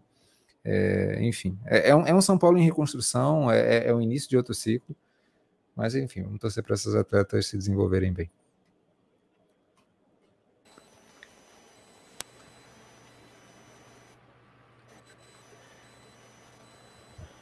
É, 0.63 1.19
enfim, 1.21 1.57
é, 1.65 1.91
é, 1.91 1.95
um, 1.95 2.05
é, 2.05 2.13
um, 2.13 2.19
São 2.19 2.37
Paulo 2.37 2.57
em 2.57 2.65
reconstrução, 2.65 3.49
é, 3.49 3.77
é, 3.77 3.87
é 3.87 3.93
o 3.93 4.01
início 4.01 4.29
de 4.29 4.35
outro 4.35 4.53
ciclo, 4.53 4.93
mas 5.73 5.95
enfim, 5.95 6.23
vamos 6.23 6.39
torcer 6.39 6.61
para 6.61 6.73
essas 6.73 6.93
atletas 6.93 7.47
se 7.47 7.57
desenvolverem 7.57 8.11
bem. 8.11 8.29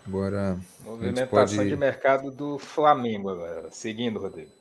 Agora. 0.06 0.60
Movimentação 0.84 1.58
pode... 1.58 1.70
de 1.70 1.76
mercado 1.76 2.32
do 2.32 2.60
Flamengo 2.60 3.30
agora. 3.30 3.70
Seguindo, 3.72 4.20
Rodrigo. 4.20 4.52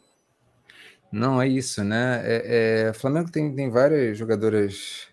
Não, 1.13 1.41
é 1.41 1.47
isso, 1.47 1.85
né? 1.85 2.23
É, 2.25 2.89
é, 2.89 2.93
Flamengo 2.93 3.31
tem, 3.31 3.55
tem 3.55 3.71
várias 3.71 4.19
jogadoras 4.19 5.09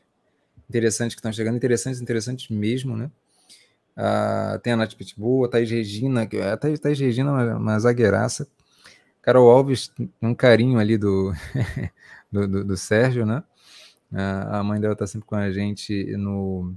interessantes 0.69 1.13
que 1.13 1.19
estão 1.19 1.31
chegando, 1.31 1.57
interessantes, 1.57 2.01
interessantes 2.01 2.49
mesmo, 2.49 2.97
né? 2.97 3.11
Ah, 3.95 4.59
tem 4.63 4.73
a 4.73 4.77
Nath 4.77 4.95
Pitbull, 4.95 5.45
a 5.45 5.49
Thaís 5.49 5.69
Regina, 5.69 6.25
que 6.25 6.39
a 6.39 6.57
Thaís, 6.57 6.79
Thaís 6.79 6.99
Regina 6.99 7.29
é 7.29 7.33
uma, 7.33 7.57
uma 7.57 7.79
zagueiraça. 7.79 8.47
Carol 9.21 9.51
Alves, 9.51 9.91
um 10.21 10.33
carinho 10.33 10.79
ali 10.79 10.97
do, 10.97 11.33
do, 12.31 12.47
do, 12.47 12.65
do, 12.65 12.77
Sérgio, 12.77 13.25
né? 13.25 13.43
Ah, 14.11 14.59
a 14.59 14.63
mãe 14.63 14.79
dela 14.79 14.95
tá 14.95 15.05
sempre 15.05 15.27
com 15.27 15.35
a 15.35 15.51
gente 15.51 16.05
no, 16.17 16.73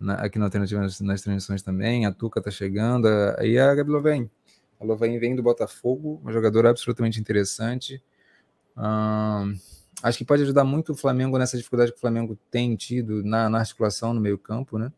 na, 0.00 0.14
aqui 0.14 0.38
na 0.38 0.46
Alternativa 0.46 0.80
nas, 0.80 1.00
nas, 1.00 1.20
transmissões 1.20 1.62
também. 1.62 2.06
A 2.06 2.12
Tuca 2.12 2.40
tá 2.40 2.50
chegando. 2.50 3.06
Aí 3.38 3.58
a 3.58 3.74
Gabi 3.74 3.90
Lovain. 3.90 4.30
A 4.80 4.84
Lovain 4.84 5.18
vem 5.18 5.36
do 5.36 5.42
Botafogo, 5.42 6.20
uma 6.22 6.32
jogadora 6.32 6.70
absolutamente 6.70 7.20
interessante. 7.20 8.02
Acho 10.02 10.16
que 10.16 10.24
pode 10.24 10.42
ajudar 10.42 10.64
muito 10.64 10.92
o 10.92 10.96
Flamengo 10.96 11.36
nessa 11.36 11.56
dificuldade 11.56 11.92
que 11.92 11.98
o 11.98 12.00
Flamengo 12.00 12.38
tem 12.50 12.74
tido 12.74 13.22
na, 13.22 13.50
na 13.50 13.58
articulação 13.58 14.14
no 14.14 14.20
meio 14.20 14.38
campo, 14.38 14.78
né? 14.78 14.90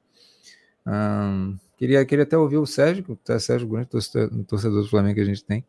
Queria, 1.76 2.04
queria 2.04 2.22
até 2.22 2.38
ouvir 2.38 2.58
o 2.58 2.66
Sérgio, 2.66 3.04
o 3.28 3.38
Sérgio 3.40 3.66
grande 3.66 3.88
torcedor, 3.88 4.44
torcedor 4.44 4.82
do 4.82 4.88
Flamengo 4.88 5.16
que 5.16 5.20
a 5.20 5.24
gente 5.24 5.44
tem. 5.44 5.64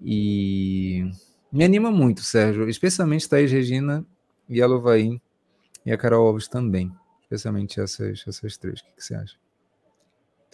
E 0.00 1.04
me 1.52 1.64
anima 1.64 1.90
muito, 1.90 2.22
Sérgio, 2.22 2.66
especialmente 2.66 3.28
Thaís 3.28 3.52
Regina 3.52 4.06
e 4.48 4.62
a 4.62 4.66
Lovain 4.66 5.20
e 5.84 5.92
a 5.92 5.98
Carol 5.98 6.26
Alves 6.26 6.48
também. 6.48 6.90
Especialmente 7.24 7.80
essas, 7.80 8.24
essas 8.26 8.56
três. 8.56 8.80
O 8.80 8.84
que, 8.84 8.92
que 8.96 9.04
você 9.04 9.14
acha? 9.14 9.36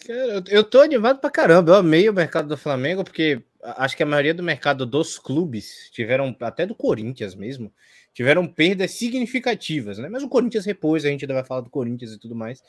Cara, 0.05 0.43
eu 0.47 0.63
tô 0.63 0.81
animado 0.81 1.19
pra 1.19 1.29
caramba. 1.29 1.71
Eu 1.71 1.75
amei 1.75 2.09
o 2.09 2.13
mercado 2.13 2.47
do 2.47 2.57
Flamengo, 2.57 3.03
porque 3.03 3.43
acho 3.61 3.95
que 3.95 4.03
a 4.03 4.05
maioria 4.05 4.33
do 4.33 4.41
mercado 4.41 4.85
dos 4.85 5.19
clubes 5.19 5.89
tiveram, 5.91 6.35
até 6.41 6.65
do 6.65 6.73
Corinthians 6.73 7.35
mesmo, 7.35 7.71
tiveram 8.13 8.47
perdas 8.47 8.91
significativas, 8.91 9.97
né? 9.97 10.09
Mas 10.09 10.23
o 10.23 10.29
Corinthians 10.29 10.65
repôs, 10.65 11.05
a 11.05 11.09
gente 11.09 11.23
ainda 11.23 11.35
vai 11.35 11.43
falar 11.43 11.61
do 11.61 11.69
Corinthians 11.69 12.13
e 12.13 12.19
tudo 12.19 12.35
mais. 12.35 12.63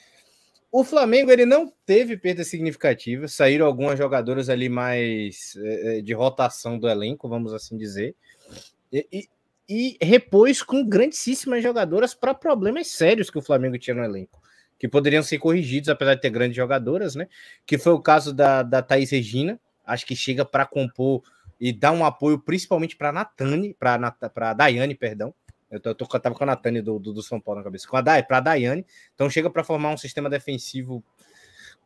O 0.70 0.84
Flamengo 0.84 1.30
ele 1.30 1.44
não 1.44 1.72
teve 1.84 2.16
perda 2.16 2.44
significativa, 2.44 3.28
saíram 3.28 3.66
algumas 3.66 3.98
jogadoras 3.98 4.48
ali 4.48 4.68
mais 4.68 5.54
é, 5.58 6.00
de 6.00 6.14
rotação 6.14 6.78
do 6.78 6.88
elenco, 6.88 7.28
vamos 7.28 7.52
assim 7.52 7.76
dizer, 7.76 8.14
e, 8.90 9.06
e, 9.12 9.28
e 9.68 9.96
repôs 10.00 10.62
com 10.62 10.86
grandíssimas 10.86 11.62
jogadoras 11.62 12.14
para 12.14 12.34
problemas 12.34 12.88
sérios 12.88 13.30
que 13.30 13.38
o 13.38 13.42
Flamengo 13.42 13.78
tinha 13.78 13.94
no 13.94 14.04
elenco, 14.04 14.40
que 14.78 14.88
poderiam 14.88 15.22
ser 15.22 15.38
corrigidos, 15.38 15.88
apesar 15.88 16.14
de 16.14 16.20
ter 16.20 16.30
grandes 16.30 16.56
jogadoras, 16.56 17.14
né? 17.14 17.28
Que 17.66 17.78
foi 17.78 17.92
o 17.92 18.00
caso 18.00 18.32
da, 18.32 18.62
da 18.62 18.82
Thaís 18.82 19.10
Regina, 19.10 19.58
acho 19.86 20.04
que 20.06 20.16
chega 20.16 20.44
para 20.44 20.66
compor 20.66 21.22
e 21.60 21.72
dar 21.72 21.92
um 21.92 22.04
apoio 22.04 22.38
principalmente 22.38 22.96
para 22.96 23.12
Natane, 23.12 23.76
para 23.78 24.52
Daiane, 24.52 24.94
perdão, 24.94 25.34
eu, 25.72 25.80
tô, 25.80 25.90
eu, 25.90 26.20
tava 26.20 26.34
com 26.34 26.44
a 26.44 26.46
Natane 26.48 26.82
do, 26.82 26.98
do, 26.98 27.14
do, 27.14 27.22
São 27.22 27.40
Paulo 27.40 27.60
na 27.60 27.64
cabeça. 27.64 27.88
Com 27.88 27.96
a 27.96 28.02
Dai, 28.02 28.22
pra 28.22 28.40
Daiane. 28.40 28.84
Então 29.14 29.30
chega 29.30 29.48
para 29.48 29.64
formar 29.64 29.88
um 29.88 29.96
sistema 29.96 30.28
defensivo 30.28 31.02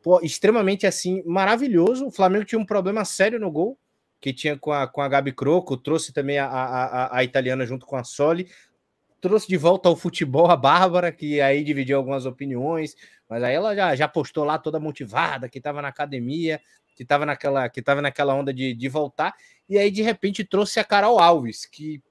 pô, 0.03 0.21
extremamente 0.23 0.87
assim, 0.87 1.23
maravilhoso. 1.25 2.07
O 2.07 2.11
Flamengo 2.11 2.45
tinha 2.45 2.59
um 2.59 2.67
problema 2.67 3.05
sério 3.05 3.39
no 3.39 3.51
gol, 3.51 3.79
que 4.21 4.33
tinha 4.33 4.57
com 4.57 4.73
a, 4.73 4.87
com 4.87 5.01
a 5.01 5.09
Gabi 5.09 5.33
Croco, 5.33 5.77
trouxe 5.77 6.13
também 6.13 6.39
a, 6.39 6.47
a, 6.47 7.19
a 7.19 7.25
italiana 7.25 7.67
junto 7.67 7.87
com 7.87 7.97
a 7.97 8.05
Soli. 8.05 8.51
Trouxe 9.21 9.49
de 9.49 9.57
volta 9.57 9.89
ao 9.89 9.97
futebol 9.97 10.51
a 10.51 10.57
Bárbara, 10.57 11.11
que 11.11 11.41
aí 11.41 11.65
dividiu 11.65 11.97
algumas 11.97 12.27
opiniões, 12.27 12.95
mas 13.29 13.43
aí 13.43 13.55
ela 13.55 13.75
já, 13.75 13.97
já 13.97 14.09
postou 14.09 14.45
lá 14.45 14.59
toda 14.59 14.79
motivada, 14.79 15.49
que 15.49 15.59
estava 15.59 15.81
na 15.81 15.89
academia, 15.89 16.61
que 16.95 17.03
estava 17.03 17.27
naquela, 17.27 17.69
que 17.69 17.83
tava 17.83 18.01
naquela 18.01 18.35
onda 18.35 18.53
de, 18.53 18.75
de 18.75 18.89
voltar, 18.89 19.35
e 19.69 19.79
aí 19.79 19.91
de 19.91 20.03
repente 20.03 20.45
trouxe 20.45 20.81
a 20.81 20.85
Carol 20.85 21.19
Alves, 21.19 21.67
que 21.67 22.03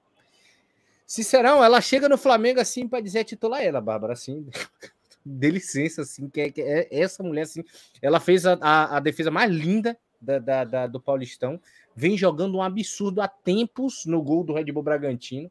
Sincerão, 1.06 1.62
ela 1.62 1.80
chega 1.80 2.08
no 2.08 2.18
Flamengo 2.18 2.60
assim 2.60 2.88
para 2.88 3.00
dizer 3.00 3.22
titular 3.24 3.62
ela, 3.62 3.80
Bárbara, 3.80 4.12
assim. 4.12 4.48
Dê 5.24 5.50
licença, 5.50 6.02
assim, 6.02 6.28
que 6.28 6.40
é, 6.40 6.50
que 6.50 6.60
é 6.60 6.88
essa 6.90 7.22
mulher, 7.22 7.42
assim, 7.42 7.64
ela 8.00 8.20
fez 8.20 8.46
a, 8.46 8.56
a, 8.60 8.96
a 8.96 9.00
defesa 9.00 9.30
mais 9.30 9.50
linda 9.50 9.96
da, 10.20 10.38
da, 10.38 10.64
da, 10.64 10.86
do 10.86 11.00
Paulistão, 11.00 11.60
vem 11.96 12.16
jogando 12.16 12.58
um 12.58 12.62
absurdo 12.62 13.20
há 13.20 13.26
tempos 13.26 14.04
no 14.06 14.22
gol 14.22 14.44
do 14.44 14.52
Red 14.52 14.70
Bull 14.70 14.82
Bragantino. 14.82 15.50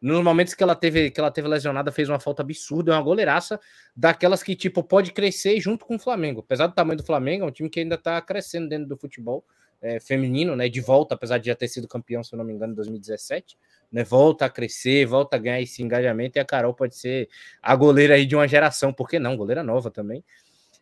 Nos 0.00 0.24
momentos 0.24 0.54
que 0.54 0.62
ela 0.62 0.74
teve 0.74 1.10
que 1.12 1.20
ela 1.20 1.30
teve 1.30 1.46
lesionada, 1.46 1.92
fez 1.92 2.08
uma 2.08 2.18
falta 2.18 2.42
absurda, 2.42 2.90
é 2.90 2.96
uma 2.96 3.02
goleiraça 3.02 3.60
daquelas 3.94 4.42
que 4.42 4.56
tipo 4.56 4.82
pode 4.82 5.12
crescer 5.12 5.60
junto 5.60 5.84
com 5.84 5.94
o 5.94 5.98
Flamengo. 5.98 6.40
Apesar 6.40 6.66
do 6.66 6.74
tamanho 6.74 6.96
do 6.96 7.04
Flamengo, 7.04 7.44
é 7.44 7.46
um 7.46 7.52
time 7.52 7.70
que 7.70 7.78
ainda 7.78 7.94
está 7.94 8.20
crescendo 8.20 8.68
dentro 8.68 8.88
do 8.88 8.96
futebol 8.96 9.44
é, 9.80 10.00
feminino, 10.00 10.56
né? 10.56 10.68
De 10.68 10.80
volta, 10.80 11.14
apesar 11.14 11.38
de 11.38 11.46
já 11.46 11.54
ter 11.54 11.68
sido 11.68 11.86
campeão, 11.86 12.24
se 12.24 12.34
não 12.34 12.44
me 12.44 12.52
engano, 12.52 12.72
em 12.72 12.76
2017 12.76 13.56
né, 13.92 14.02
volta 14.02 14.46
a 14.46 14.50
crescer, 14.50 15.04
volta 15.04 15.36
a 15.36 15.38
ganhar 15.38 15.60
esse 15.60 15.82
engajamento, 15.82 16.38
e 16.38 16.40
a 16.40 16.44
Carol 16.44 16.72
pode 16.72 16.96
ser 16.96 17.28
a 17.62 17.76
goleira 17.76 18.14
aí 18.14 18.24
de 18.24 18.34
uma 18.34 18.48
geração, 18.48 18.92
por 18.92 19.08
que 19.08 19.18
não? 19.18 19.36
Goleira 19.36 19.62
nova 19.62 19.90
também. 19.90 20.24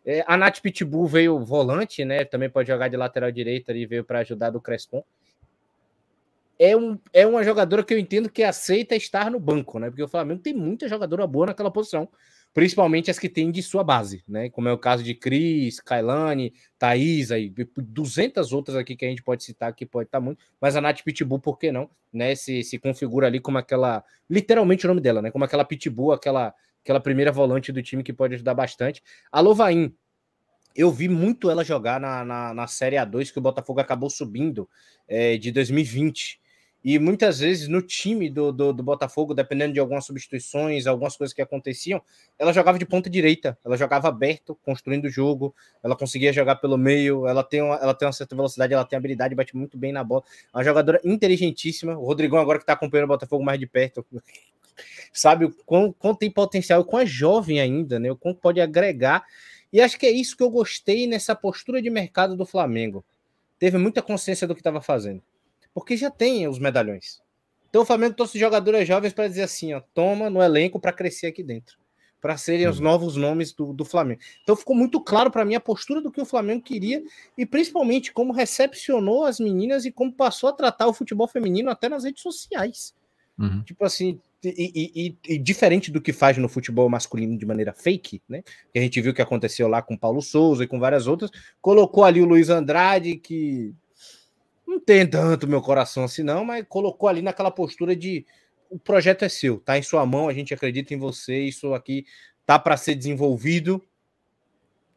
É, 0.05 0.23
a 0.27 0.35
Nath 0.35 0.59
Pitbull 0.61 1.07
veio 1.07 1.39
volante, 1.43 2.03
né? 2.03 2.25
Também 2.25 2.49
pode 2.49 2.67
jogar 2.67 2.87
de 2.87 2.97
lateral 2.97 3.31
direita 3.31 3.71
e 3.73 3.85
veio 3.85 4.03
para 4.03 4.19
ajudar 4.19 4.49
do 4.49 4.61
Crespon. 4.61 5.03
É, 6.57 6.75
um, 6.75 6.97
é 7.11 7.25
uma 7.25 7.43
jogadora 7.43 7.83
que 7.83 7.93
eu 7.93 7.99
entendo 7.99 8.29
que 8.29 8.43
aceita 8.43 8.95
estar 8.95 9.31
no 9.31 9.39
banco, 9.39 9.79
né? 9.79 9.89
Porque 9.89 10.03
o 10.03 10.07
Flamengo 10.07 10.41
tem 10.41 10.53
muita 10.53 10.87
jogadora 10.87 11.25
boa 11.25 11.47
naquela 11.47 11.71
posição 11.71 12.07
principalmente 12.53 13.09
as 13.09 13.17
que 13.17 13.29
tem 13.29 13.49
de 13.51 13.63
sua 13.63 13.83
base, 13.83 14.23
né? 14.27 14.49
Como 14.49 14.67
é 14.67 14.73
o 14.73 14.77
caso 14.77 15.03
de 15.03 15.13
Cris, 15.13 15.79
Kailane, 15.79 16.53
Thaís, 16.77 17.31
aí, 17.31 17.53
200 17.77 18.51
outras 18.51 18.75
aqui 18.75 18.95
que 18.95 19.05
a 19.05 19.09
gente 19.09 19.23
pode 19.23 19.43
citar 19.43 19.73
que 19.73 19.85
pode 19.85 20.07
estar 20.07 20.19
tá 20.19 20.23
muito, 20.23 20.43
mas 20.59 20.75
a 20.75 20.81
Nath 20.81 21.01
Pitbull, 21.03 21.39
por 21.39 21.57
que 21.57 21.71
não? 21.71 21.89
Né? 22.11 22.35
Se, 22.35 22.63
se 22.63 22.77
configura 22.77 23.27
ali 23.27 23.39
como 23.39 23.57
aquela, 23.57 24.03
literalmente 24.29 24.85
o 24.85 24.89
nome 24.89 25.01
dela, 25.01 25.21
né? 25.21 25.31
Como 25.31 25.45
aquela 25.45 25.63
Pitbull, 25.63 26.11
aquela, 26.11 26.53
aquela 26.83 26.99
primeira 26.99 27.31
volante 27.31 27.71
do 27.71 27.81
time 27.81 28.03
que 28.03 28.13
pode 28.13 28.35
ajudar 28.35 28.53
bastante. 28.53 29.01
A 29.31 29.39
Lovain, 29.39 29.93
eu 30.75 30.91
vi 30.91 31.07
muito 31.07 31.49
ela 31.49 31.63
jogar 31.63 31.99
na, 31.99 32.25
na, 32.25 32.53
na 32.53 32.67
Série 32.67 32.95
A2 32.95 33.31
que 33.31 33.39
o 33.39 33.41
Botafogo 33.41 33.79
acabou 33.79 34.09
subindo 34.09 34.69
é, 35.07 35.37
de 35.37 35.51
2020. 35.51 36.40
E 36.83 36.97
muitas 36.97 37.39
vezes 37.39 37.67
no 37.67 37.79
time 37.79 38.27
do, 38.27 38.51
do, 38.51 38.73
do, 38.73 38.81
Botafogo, 38.81 39.35
dependendo 39.35 39.73
de 39.73 39.79
algumas 39.79 40.03
substituições, 40.03 40.87
algumas 40.87 41.15
coisas 41.15 41.31
que 41.31 41.41
aconteciam, 41.41 42.01
ela 42.39 42.51
jogava 42.51 42.79
de 42.79 42.85
ponta 42.87 43.07
direita, 43.07 43.55
ela 43.63 43.77
jogava 43.77 44.07
aberto, 44.07 44.57
construindo 44.63 45.05
o 45.05 45.09
jogo, 45.09 45.53
ela 45.83 45.95
conseguia 45.95 46.33
jogar 46.33 46.55
pelo 46.55 46.79
meio, 46.79 47.27
ela 47.27 47.43
tem 47.43 47.61
uma, 47.61 47.75
ela 47.75 47.93
tem 47.93 48.07
uma 48.07 48.11
certa 48.11 48.35
velocidade, 48.35 48.73
ela 48.73 48.83
tem 48.83 48.97
habilidade, 48.97 49.35
bate 49.35 49.55
muito 49.55 49.77
bem 49.77 49.91
na 49.91 50.03
bola. 50.03 50.23
É 50.51 50.57
uma 50.57 50.63
jogadora 50.63 50.99
inteligentíssima. 51.03 51.95
O 51.95 52.03
Rodrigão, 52.03 52.39
agora 52.39 52.57
que 52.57 52.63
está 52.63 52.73
acompanhando 52.73 53.05
o 53.05 53.09
Botafogo 53.09 53.43
mais 53.43 53.59
de 53.59 53.67
perto, 53.67 54.03
sabe 55.13 55.45
o 55.45 55.55
quão, 55.63 55.93
quão 55.93 56.15
tem 56.15 56.31
potencial, 56.31 56.81
o 56.81 56.85
quão 56.85 57.03
é 57.03 57.05
jovem 57.05 57.61
ainda, 57.61 57.99
né? 57.99 58.11
O 58.11 58.15
quão 58.15 58.33
pode 58.33 58.59
agregar. 58.59 59.23
E 59.71 59.79
acho 59.79 59.99
que 59.99 60.07
é 60.07 60.11
isso 60.11 60.35
que 60.35 60.41
eu 60.41 60.49
gostei 60.49 61.05
nessa 61.05 61.35
postura 61.35 61.79
de 61.79 61.91
mercado 61.91 62.35
do 62.35 62.45
Flamengo. 62.45 63.05
Teve 63.59 63.77
muita 63.77 64.01
consciência 64.01 64.47
do 64.47 64.55
que 64.55 64.61
estava 64.61 64.81
fazendo 64.81 65.21
porque 65.73 65.95
já 65.97 66.09
tem 66.09 66.47
os 66.47 66.59
medalhões. 66.59 67.21
Então 67.69 67.83
o 67.83 67.85
Flamengo 67.85 68.15
trouxe 68.15 68.37
jogadores 68.37 68.87
jovens 68.87 69.13
para 69.13 69.27
dizer 69.27 69.43
assim, 69.43 69.73
ó, 69.73 69.81
toma 69.93 70.29
no 70.29 70.41
elenco 70.41 70.79
para 70.79 70.91
crescer 70.91 71.27
aqui 71.27 71.41
dentro, 71.41 71.77
para 72.19 72.35
serem 72.35 72.67
os 72.67 72.79
uhum. 72.79 72.83
novos 72.83 73.15
nomes 73.15 73.53
do, 73.53 73.71
do 73.71 73.85
Flamengo. 73.85 74.19
Então 74.43 74.55
ficou 74.55 74.75
muito 74.75 74.99
claro 74.99 75.31
para 75.31 75.45
mim 75.45 75.55
a 75.55 75.59
postura 75.59 76.01
do 76.01 76.11
que 76.11 76.21
o 76.21 76.25
Flamengo 76.25 76.61
queria 76.61 77.01
e 77.37 77.45
principalmente 77.45 78.11
como 78.11 78.33
recepcionou 78.33 79.25
as 79.25 79.39
meninas 79.39 79.85
e 79.85 79.91
como 79.91 80.11
passou 80.11 80.49
a 80.49 80.53
tratar 80.53 80.87
o 80.87 80.93
futebol 80.93 81.27
feminino 81.27 81.69
até 81.69 81.87
nas 81.87 82.03
redes 82.03 82.21
sociais. 82.21 82.93
Uhum. 83.39 83.63
Tipo 83.63 83.85
assim, 83.85 84.19
e, 84.43 84.91
e, 84.95 85.35
e, 85.35 85.37
diferente 85.37 85.91
do 85.91 86.01
que 86.01 86.11
faz 86.11 86.37
no 86.37 86.49
futebol 86.49 86.89
masculino 86.89 87.37
de 87.37 87.45
maneira 87.45 87.73
fake, 87.73 88.21
né? 88.27 88.43
Que 88.73 88.79
a 88.79 88.81
gente 88.81 88.99
viu 88.99 89.13
que 89.13 89.21
aconteceu 89.21 89.67
lá 89.67 89.81
com 89.81 89.95
Paulo 89.95 90.21
Souza 90.21 90.63
e 90.63 90.67
com 90.67 90.79
várias 90.79 91.07
outras, 91.07 91.29
colocou 91.61 92.03
ali 92.03 92.21
o 92.21 92.25
Luiz 92.25 92.49
Andrade, 92.49 93.17
que 93.17 93.73
não 94.71 94.79
tem 94.79 95.05
tanto 95.05 95.47
meu 95.47 95.61
coração 95.61 96.05
assim, 96.05 96.23
não, 96.23 96.45
mas 96.45 96.65
colocou 96.67 97.09
ali 97.09 97.21
naquela 97.21 97.51
postura 97.51 97.95
de 97.95 98.25
o 98.69 98.79
projeto 98.79 99.23
é 99.23 99.29
seu, 99.29 99.59
tá 99.59 99.77
em 99.77 99.83
sua 99.83 100.05
mão, 100.05 100.29
a 100.29 100.33
gente 100.33 100.53
acredita 100.53 100.93
em 100.93 100.97
você, 100.97 101.41
isso 101.41 101.73
aqui 101.73 102.05
tá 102.45 102.57
para 102.57 102.77
ser 102.77 102.95
desenvolvido. 102.95 103.83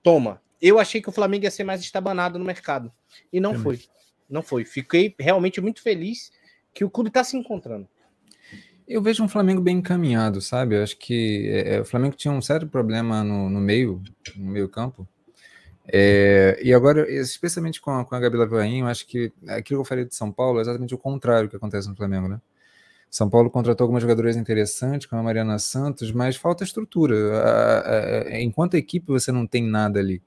Toma. 0.01 0.41
Eu 0.63 0.79
achei 0.79 1.03
que 1.03 1.09
o 1.09 1.13
Flamengo 1.13 1.45
ia 1.45 1.51
ser 1.51 1.65
mais 1.65 1.81
estabanado 1.81 2.39
no 2.39 2.45
mercado. 2.45 2.93
E 3.33 3.41
não 3.41 3.59
foi. 3.59 3.81
Não 4.31 4.43
foi. 4.43 4.65
Fiquei 4.65 5.15
realmente 5.19 5.61
muito 5.61 5.83
feliz 5.83 6.31
que 6.73 6.85
o 6.85 6.91
clube 6.91 7.09
está 7.09 7.25
se 7.25 7.37
encontrando. 7.37 7.89
Eu 8.87 9.03
vejo 9.03 9.25
um 9.25 9.29
Flamengo 9.29 9.61
bem 9.61 9.79
encaminhado, 9.79 10.41
sabe? 10.41 10.77
Eu 10.77 10.83
acho 10.83 10.97
que 10.97 11.49
é, 11.49 11.81
o 11.81 11.85
Flamengo 11.85 12.15
tinha 12.15 12.33
um 12.33 12.43
certo 12.43 12.69
problema 12.69 13.25
no, 13.25 13.51
no 13.51 13.61
meio, 13.61 14.03
no 14.37 14.53
meio 14.53 14.69
campo, 14.69 15.09
é, 15.87 16.59
e 16.63 16.73
agora, 16.73 17.11
especialmente 17.11 17.81
com 17.81 17.91
a, 17.91 18.05
com 18.05 18.15
a 18.15 18.21
Gabi 18.21 18.37
Lavain, 18.37 18.81
eu 18.81 18.87
acho 18.87 19.07
que 19.07 19.33
aquilo 19.47 19.81
que 19.81 19.83
eu 19.83 19.85
falei 19.85 20.05
de 20.05 20.15
São 20.15 20.33
Paulo 20.33 20.59
é 20.59 20.63
exatamente 20.63 20.95
o 20.95 20.99
contrário 20.99 21.49
que 21.49 21.57
acontece 21.57 21.89
no 21.89 21.97
Flamengo, 21.97 22.29
né? 22.29 22.41
São 23.11 23.31
Paulo 23.31 23.49
contratou 23.49 23.85
algumas 23.85 24.03
jogadoras 24.03 24.37
interessantes, 24.37 25.07
como 25.07 25.21
a 25.21 25.25
Mariana 25.25 25.59
Santos, 25.59 26.11
mas 26.11 26.37
falta 26.37 26.65
estrutura. 26.65 27.15
A, 27.39 28.29
a, 28.33 28.41
enquanto 28.41 28.75
equipe, 28.75 29.07
você 29.07 29.31
não 29.31 29.47
tem 29.47 29.63
nada 29.63 30.01
ali. 30.01 30.21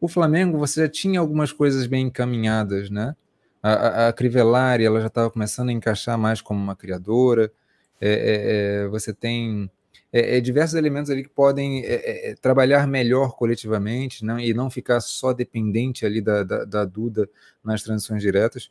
O 0.00 0.08
Flamengo, 0.08 0.58
você 0.58 0.82
já 0.82 0.88
tinha 0.88 1.20
algumas 1.20 1.52
coisas 1.52 1.86
bem 1.86 2.06
encaminhadas, 2.06 2.90
né? 2.90 3.14
A, 3.62 4.08
a, 4.08 4.12
Crivellari, 4.12 4.84
ela 4.84 5.00
já 5.00 5.06
estava 5.06 5.30
começando 5.30 5.68
a 5.68 5.72
encaixar 5.72 6.18
mais 6.18 6.40
como 6.40 6.58
uma 6.60 6.74
criadora. 6.74 7.52
É, 8.00 8.10
é, 8.10 8.84
é 8.84 8.88
você 8.88 9.14
tem 9.14 9.70
é, 10.12 10.36
é, 10.36 10.40
diversos 10.40 10.74
elementos 10.74 11.10
ali 11.10 11.22
que 11.22 11.30
podem 11.30 11.82
é, 11.84 11.94
é, 11.94 12.30
é, 12.30 12.34
trabalhar 12.34 12.86
melhor 12.86 13.34
coletivamente 13.34 14.22
não, 14.24 14.38
e 14.38 14.52
não 14.52 14.68
ficar 14.68 15.00
só 15.00 15.32
dependente 15.32 16.04
ali 16.04 16.20
da, 16.20 16.42
da, 16.42 16.64
da 16.64 16.84
Duda 16.84 17.28
nas 17.64 17.82
transições 17.82 18.20
diretas. 18.20 18.68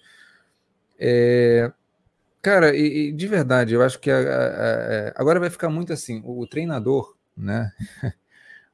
É, 0.99 1.71
cara, 2.43 2.75
e, 2.75 3.09
e, 3.09 3.11
de 3.11 3.27
verdade, 3.27 3.73
eu 3.73 3.81
acho 3.81 3.99
que 3.99 4.11
a, 4.11 4.19
a, 4.19 4.19
a, 4.19 5.13
agora 5.15 5.39
vai 5.39 5.49
ficar 5.49 5.69
muito 5.69 5.91
assim, 5.91 6.21
o, 6.23 6.41
o 6.41 6.47
treinador, 6.47 7.17
né? 7.35 7.71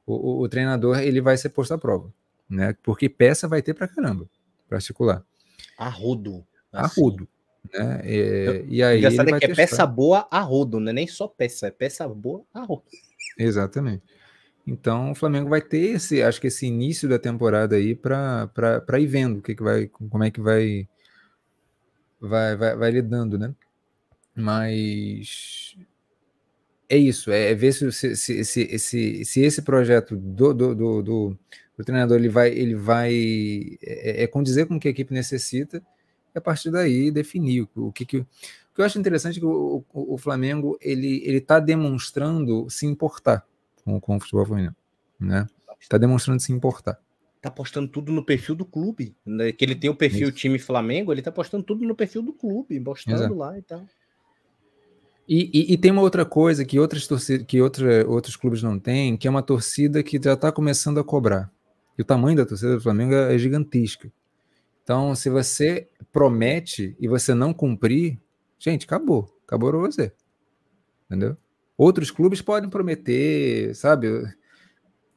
o, 0.06 0.42
o, 0.42 0.48
treinador 0.48 0.98
ele 0.98 1.22
vai 1.22 1.38
ser 1.38 1.48
posto 1.48 1.72
à 1.72 1.78
prova, 1.78 2.12
né? 2.50 2.76
Porque 2.82 3.08
peça 3.08 3.48
vai 3.48 3.62
ter 3.62 3.72
para 3.72 3.88
caramba, 3.88 4.28
para 4.68 4.76
articular. 4.76 5.24
Arrudo. 5.78 6.46
Assim. 6.70 7.00
Arrudo. 7.00 7.28
Né? 7.72 8.02
E, 8.04 8.64
e 8.68 8.82
aí 8.82 8.98
Engraçado 8.98 9.34
é 9.34 9.38
que 9.38 9.46
é 9.46 9.54
peça 9.54 9.86
boa 9.86 10.26
a 10.30 10.40
rodo, 10.40 10.80
não 10.80 10.90
é 10.90 10.92
nem 10.92 11.06
só 11.06 11.28
peça, 11.28 11.66
é 11.66 11.70
peça 11.70 12.08
boa 12.08 12.44
a 12.52 12.62
rodo. 12.62 12.84
Exatamente. 13.38 14.02
Então 14.66 15.12
o 15.12 15.14
Flamengo 15.14 15.48
vai 15.48 15.62
ter 15.62 15.94
esse, 15.94 16.22
acho 16.22 16.40
que 16.40 16.48
esse 16.48 16.66
início 16.66 17.08
da 17.08 17.18
temporada 17.18 17.76
aí 17.76 17.94
para 17.94 18.50
ir 18.98 19.06
vendo 19.06 19.38
o 19.38 19.42
que, 19.42 19.54
que 19.54 19.62
vai, 19.62 19.86
como 19.86 20.24
é 20.24 20.30
que 20.30 20.40
vai, 20.40 20.86
vai, 22.20 22.56
vai, 22.56 22.76
vai 22.76 22.90
lidando, 22.90 23.38
né? 23.38 23.54
Mas 24.34 25.74
é 26.88 26.96
isso, 26.96 27.30
é, 27.30 27.50
é 27.50 27.54
ver 27.54 27.72
se, 27.72 27.90
se, 27.92 28.16
se, 28.16 28.44
se, 28.44 28.78
se, 28.78 29.24
se 29.24 29.40
esse 29.40 29.62
projeto 29.62 30.16
do, 30.16 30.54
do, 30.54 30.74
do, 30.74 31.02
do, 31.02 31.38
do 31.76 31.84
treinador 31.84 32.18
ele 32.18 32.28
vai, 32.28 32.50
ele 32.50 32.74
vai 32.74 33.14
é, 33.82 34.24
é 34.24 34.26
condizer 34.26 34.66
com 34.66 34.76
o 34.76 34.80
que 34.80 34.88
a 34.88 34.90
equipe 34.90 35.12
necessita 35.12 35.82
a 36.38 36.40
partir 36.40 36.70
daí 36.70 37.10
definir 37.10 37.68
o 37.74 37.92
que, 37.92 38.06
que 38.06 38.18
o 38.18 38.26
que 38.74 38.80
eu 38.80 38.84
acho 38.84 38.98
interessante 38.98 39.38
é 39.38 39.40
que 39.40 39.46
o, 39.46 39.84
o, 39.92 40.14
o 40.14 40.18
Flamengo 40.18 40.78
ele 40.80 41.22
ele 41.24 41.38
está 41.38 41.60
demonstrando 41.60 42.68
se 42.70 42.86
importar 42.86 43.44
com, 43.84 44.00
com 44.00 44.16
o 44.16 44.20
futebol 44.20 44.46
feminino, 44.46 44.76
né? 45.18 45.46
Está 45.80 45.96
demonstrando 45.96 46.40
se 46.40 46.52
importar. 46.52 46.98
Tá 47.40 47.50
postando 47.50 47.86
tudo 47.86 48.10
no 48.10 48.24
perfil 48.24 48.54
do 48.54 48.64
clube, 48.64 49.14
né? 49.24 49.52
que 49.52 49.64
ele 49.64 49.76
tem 49.76 49.88
o 49.88 49.94
perfil 49.94 50.28
Isso. 50.28 50.36
time 50.36 50.58
Flamengo, 50.58 51.12
ele 51.12 51.22
tá 51.22 51.30
postando 51.30 51.62
tudo 51.62 51.84
no 51.86 51.94
perfil 51.94 52.20
do 52.20 52.32
clube, 52.32 52.80
mostrando 52.80 53.20
Exato. 53.20 53.34
lá 53.34 53.56
e 53.56 53.62
tal. 53.62 53.86
E, 55.28 55.50
e, 55.52 55.74
e, 55.74 55.76
tem 55.76 55.92
uma 55.92 56.00
outra 56.00 56.24
coisa 56.24 56.64
que 56.64 56.80
outras 56.80 57.06
torcidas, 57.06 57.46
que 57.46 57.60
outra, 57.60 58.08
outros 58.08 58.34
clubes 58.34 58.62
não 58.62 58.78
têm, 58.78 59.14
que 59.14 59.28
é 59.28 59.30
uma 59.30 59.42
torcida 59.42 60.02
que 60.02 60.18
já 60.20 60.32
está 60.32 60.50
começando 60.50 60.98
a 60.98 61.04
cobrar. 61.04 61.52
E 61.98 62.02
o 62.02 62.04
tamanho 62.04 62.36
da 62.36 62.46
torcida 62.46 62.74
do 62.74 62.80
Flamengo 62.80 63.14
é 63.14 63.36
gigantesca. 63.36 64.10
Então, 64.88 65.14
se 65.14 65.28
você 65.28 65.86
promete 66.10 66.96
e 66.98 67.06
você 67.06 67.34
não 67.34 67.52
cumprir, 67.52 68.18
gente, 68.58 68.86
acabou. 68.86 69.28
Acabou 69.46 69.68
para 69.68 69.80
você. 69.80 70.10
Entendeu? 71.04 71.36
Outros 71.76 72.10
clubes 72.10 72.40
podem 72.40 72.70
prometer, 72.70 73.74
sabe? 73.74 74.08
O 74.08 74.32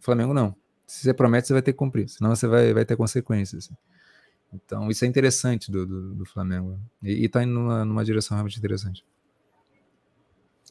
Flamengo 0.02 0.34
não. 0.34 0.54
Se 0.86 1.04
você 1.04 1.14
promete, 1.14 1.48
você 1.48 1.54
vai 1.54 1.62
ter 1.62 1.72
que 1.72 1.78
cumprir, 1.78 2.10
senão 2.10 2.36
você 2.36 2.48
vai, 2.48 2.74
vai 2.74 2.84
ter 2.84 2.98
consequências. 2.98 3.72
Então, 4.54 4.92
isso 4.92 5.06
é 5.06 5.08
interessante 5.08 5.72
do, 5.72 5.86
do, 5.86 6.16
do 6.16 6.26
Flamengo. 6.26 6.78
E, 7.02 7.24
está 7.24 7.42
indo 7.42 7.54
numa, 7.54 7.86
numa 7.86 8.04
direção 8.04 8.36
realmente 8.36 8.58
interessante. 8.58 9.06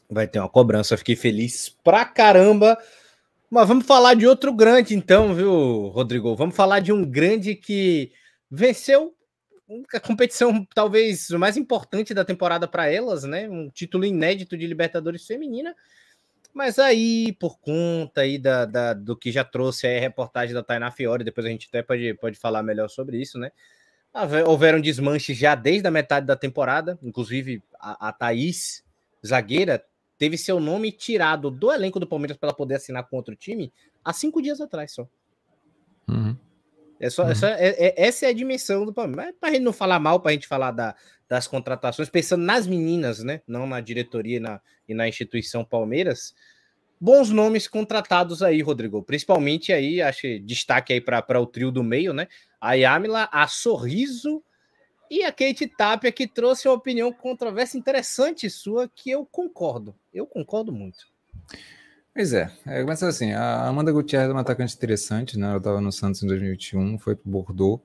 Vai 0.07 0.27
ter 0.27 0.37
uma 0.37 0.47
cobrança, 0.47 0.95
fiquei 0.95 1.15
feliz 1.15 1.75
pra 1.83 2.05
caramba. 2.05 2.77
Mas 3.49 3.67
vamos 3.67 3.83
falar 3.83 4.13
de 4.13 4.27
outro 4.27 4.53
grande, 4.53 4.93
então, 4.93 5.33
viu, 5.33 5.87
Rodrigo? 5.87 6.35
Vamos 6.35 6.55
falar 6.55 6.81
de 6.81 6.93
um 6.93 7.03
grande 7.03 7.55
que 7.55 8.11
venceu 8.51 9.15
a 9.93 9.99
competição 9.99 10.67
talvez 10.75 11.29
mais 11.29 11.55
importante 11.55 12.13
da 12.13 12.25
temporada 12.25 12.67
para 12.67 12.91
elas, 12.91 13.23
né? 13.23 13.47
Um 13.47 13.69
título 13.69 14.05
inédito 14.05 14.57
de 14.57 14.67
Libertadores 14.67 15.25
feminina. 15.25 15.73
Mas 16.53 16.77
aí, 16.77 17.31
por 17.39 17.57
conta 17.59 18.21
aí 18.21 18.37
da, 18.37 18.65
da, 18.65 18.93
do 18.93 19.15
que 19.15 19.31
já 19.31 19.45
trouxe 19.45 19.87
a 19.87 19.99
reportagem 19.99 20.53
da 20.53 20.61
Tainá 20.61 20.91
Fiore, 20.91 21.23
depois 21.23 21.45
a 21.45 21.49
gente 21.49 21.67
até 21.69 21.81
pode, 21.81 22.13
pode 22.15 22.37
falar 22.37 22.61
melhor 22.61 22.89
sobre 22.89 23.21
isso, 23.21 23.39
né? 23.39 23.51
Houveram 24.45 24.81
desmanches 24.81 25.37
já 25.37 25.55
desde 25.55 25.87
a 25.87 25.91
metade 25.91 26.25
da 26.25 26.35
temporada, 26.35 26.99
inclusive 27.01 27.63
a, 27.79 28.09
a 28.09 28.11
Thaís, 28.11 28.83
zagueira, 29.25 29.81
teve 30.17 30.37
seu 30.37 30.59
nome 30.59 30.91
tirado 30.91 31.49
do 31.49 31.71
elenco 31.71 31.97
do 31.97 32.05
Palmeiras 32.05 32.35
para 32.35 32.53
poder 32.53 32.75
assinar 32.75 33.07
com 33.07 33.15
outro 33.15 33.33
time 33.33 33.71
há 34.03 34.11
cinco 34.11 34.41
dias 34.41 34.59
atrás 34.59 34.91
só. 34.91 35.07
Uhum. 36.09 36.35
É 37.01 37.09
só, 37.09 37.23
uhum. 37.23 37.31
é, 37.43 37.69
é, 37.69 37.93
essa 37.97 38.27
é 38.27 38.29
a 38.29 38.33
dimensão 38.33 38.85
do 38.85 38.93
Palmeiras. 38.93 39.25
Mas 39.25 39.35
para 39.39 39.49
a 39.49 39.51
gente 39.53 39.63
não 39.63 39.73
falar 39.73 39.99
mal, 39.99 40.19
para 40.19 40.29
a 40.29 40.33
gente 40.33 40.47
falar 40.47 40.69
da, 40.69 40.95
das 41.27 41.47
contratações, 41.47 42.09
pensando 42.09 42.43
nas 42.43 42.67
meninas, 42.67 43.23
né? 43.23 43.41
Não 43.47 43.65
na 43.65 43.81
diretoria 43.81 44.37
e 44.37 44.39
na, 44.39 44.61
e 44.87 44.93
na 44.93 45.07
instituição 45.07 45.65
Palmeiras. 45.65 46.35
Bons 46.99 47.31
nomes 47.31 47.67
contratados 47.67 48.43
aí, 48.43 48.61
Rodrigo. 48.61 49.01
Principalmente 49.01 49.73
aí, 49.73 49.99
acho 49.99 50.27
destaque 50.41 50.93
aí 50.93 51.01
para 51.01 51.41
o 51.41 51.47
trio 51.47 51.71
do 51.71 51.83
meio, 51.83 52.13
né? 52.13 52.27
A 52.59 52.73
Yamila, 52.73 53.27
a 53.31 53.47
Sorriso 53.47 54.43
e 55.09 55.23
a 55.23 55.31
Kate 55.31 55.65
Tapia, 55.65 56.11
que 56.11 56.27
trouxe 56.27 56.67
uma 56.67 56.75
opinião 56.75 57.11
controversa 57.11 57.75
interessante 57.75 58.47
sua, 58.47 58.87
que 58.87 59.09
eu 59.09 59.25
concordo. 59.25 59.95
Eu 60.13 60.27
concordo 60.27 60.71
muito. 60.71 61.07
Pois 62.13 62.33
é, 62.33 62.51
é 62.65 62.83
mas 62.83 63.01
assim, 63.01 63.31
a 63.31 63.67
Amanda 63.67 63.91
Gutierrez 63.91 64.29
é 64.29 64.33
uma 64.33 64.41
atacante 64.41 64.75
interessante, 64.75 65.39
né? 65.39 65.47
Ela 65.47 65.57
estava 65.57 65.79
no 65.79 65.91
Santos 65.91 66.21
em 66.21 66.27
2021, 66.27 66.99
foi 66.99 67.15
para 67.15 67.27
o 67.27 67.31
Bordeaux 67.31 67.81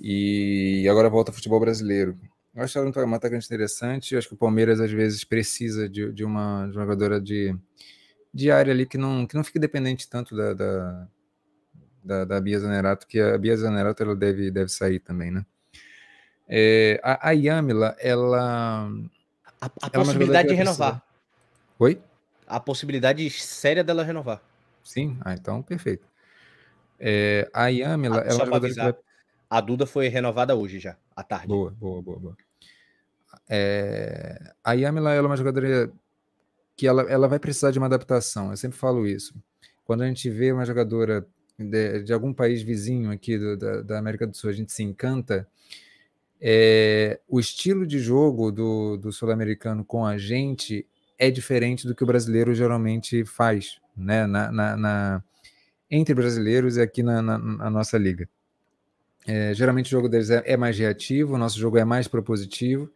e 0.00 0.86
agora 0.90 1.10
volta 1.10 1.30
ao 1.30 1.34
futebol 1.34 1.60
brasileiro. 1.60 2.18
Eu 2.54 2.62
acho 2.62 2.78
ela 2.78 3.04
uma 3.04 3.16
atacante 3.16 3.46
interessante. 3.46 4.12
Eu 4.12 4.18
acho 4.18 4.28
que 4.28 4.34
o 4.34 4.38
Palmeiras 4.38 4.80
às 4.80 4.90
vezes 4.90 5.24
precisa 5.24 5.88
de, 5.88 6.12
de, 6.12 6.24
uma, 6.24 6.70
jogadora 6.72 7.20
de, 7.20 7.54
de 8.32 8.50
área 8.50 8.72
ali 8.72 8.86
que 8.86 8.96
não, 8.96 9.26
que 9.26 9.34
não 9.34 9.44
fique 9.44 9.58
dependente 9.58 10.08
tanto 10.08 10.36
da, 10.36 10.54
da, 10.54 11.08
da, 12.02 12.24
da 12.24 12.40
Bia 12.40 12.60
Zanerato, 12.60 13.06
que 13.06 13.20
a 13.20 13.36
Bia 13.36 13.56
Zanerato 13.56 14.02
ela 14.02 14.14
deve, 14.14 14.50
deve 14.50 14.70
sair 14.70 15.00
também, 15.00 15.30
né? 15.30 15.44
É, 16.48 17.00
a, 17.02 17.30
a 17.30 17.32
Yamila, 17.32 17.96
ela. 17.98 18.88
A, 19.60 19.66
a 19.66 19.90
ela 19.92 20.02
é 20.02 20.06
possibilidade 20.06 20.48
de 20.48 20.54
renovar. 20.54 21.02
Oi? 21.78 22.00
A 22.46 22.60
possibilidade 22.60 23.28
séria 23.30 23.82
dela 23.84 24.04
renovar. 24.04 24.42
Sim, 24.82 25.16
ah, 25.22 25.34
então 25.34 25.62
perfeito. 25.62 26.06
É, 26.98 27.50
a 27.52 27.68
Yamila, 27.68 28.20
ah, 28.20 28.24
ela 28.26 28.44
é 28.44 28.60
vai... 28.60 28.94
A 29.50 29.60
Duda 29.60 29.86
foi 29.86 30.08
renovada 30.08 30.54
hoje 30.54 30.78
já, 30.78 30.96
à 31.14 31.22
tarde. 31.22 31.48
Boa, 31.48 31.70
boa, 31.70 32.02
boa, 32.02 32.18
boa. 32.18 32.36
É, 33.48 34.52
a 34.62 34.72
Yamila 34.72 35.12
ela 35.12 35.26
é 35.26 35.28
uma 35.28 35.36
jogadora 35.36 35.92
que 36.76 36.86
ela, 36.86 37.02
ela 37.02 37.28
vai 37.28 37.38
precisar 37.38 37.70
de 37.70 37.78
uma 37.78 37.86
adaptação. 37.86 38.50
Eu 38.50 38.56
sempre 38.56 38.78
falo 38.78 39.06
isso. 39.06 39.34
Quando 39.84 40.02
a 40.02 40.06
gente 40.06 40.30
vê 40.30 40.50
uma 40.50 40.64
jogadora 40.64 41.26
de, 41.58 42.02
de 42.02 42.12
algum 42.12 42.32
país 42.32 42.62
vizinho 42.62 43.10
aqui 43.10 43.38
do, 43.38 43.56
da, 43.56 43.82
da 43.82 43.98
América 43.98 44.26
do 44.26 44.36
Sul, 44.36 44.50
a 44.50 44.52
gente 44.52 44.72
se 44.72 44.82
encanta. 44.82 45.46
é, 46.46 47.20
o 47.26 47.40
estilo 47.40 47.86
de 47.86 47.98
jogo 47.98 48.52
do, 48.52 48.98
do 48.98 49.10
sul-americano 49.10 49.82
com 49.82 50.04
a 50.04 50.18
gente 50.18 50.86
é 51.18 51.30
diferente 51.30 51.86
do 51.86 51.94
que 51.94 52.02
o 52.02 52.06
brasileiro 52.06 52.54
geralmente 52.54 53.24
faz, 53.24 53.80
né? 53.96 54.26
Na, 54.26 54.50
na, 54.50 54.76
na 54.76 55.24
entre 55.90 56.14
brasileiros 56.14 56.76
e 56.76 56.82
aqui 56.82 57.02
na, 57.02 57.22
na 57.22 57.70
nossa 57.70 57.96
liga. 57.96 58.28
É, 59.26 59.54
geralmente 59.54 59.86
o 59.86 59.90
jogo 59.90 60.08
deles 60.08 60.30
é, 60.30 60.42
é, 60.44 60.56
mais 60.56 60.78
reativo, 60.78 61.34
o 61.34 61.38
nosso 61.38 61.58
jogo 61.58 61.78
é 61.78 61.84
mais 61.84 62.08
propositivo. 62.08 62.90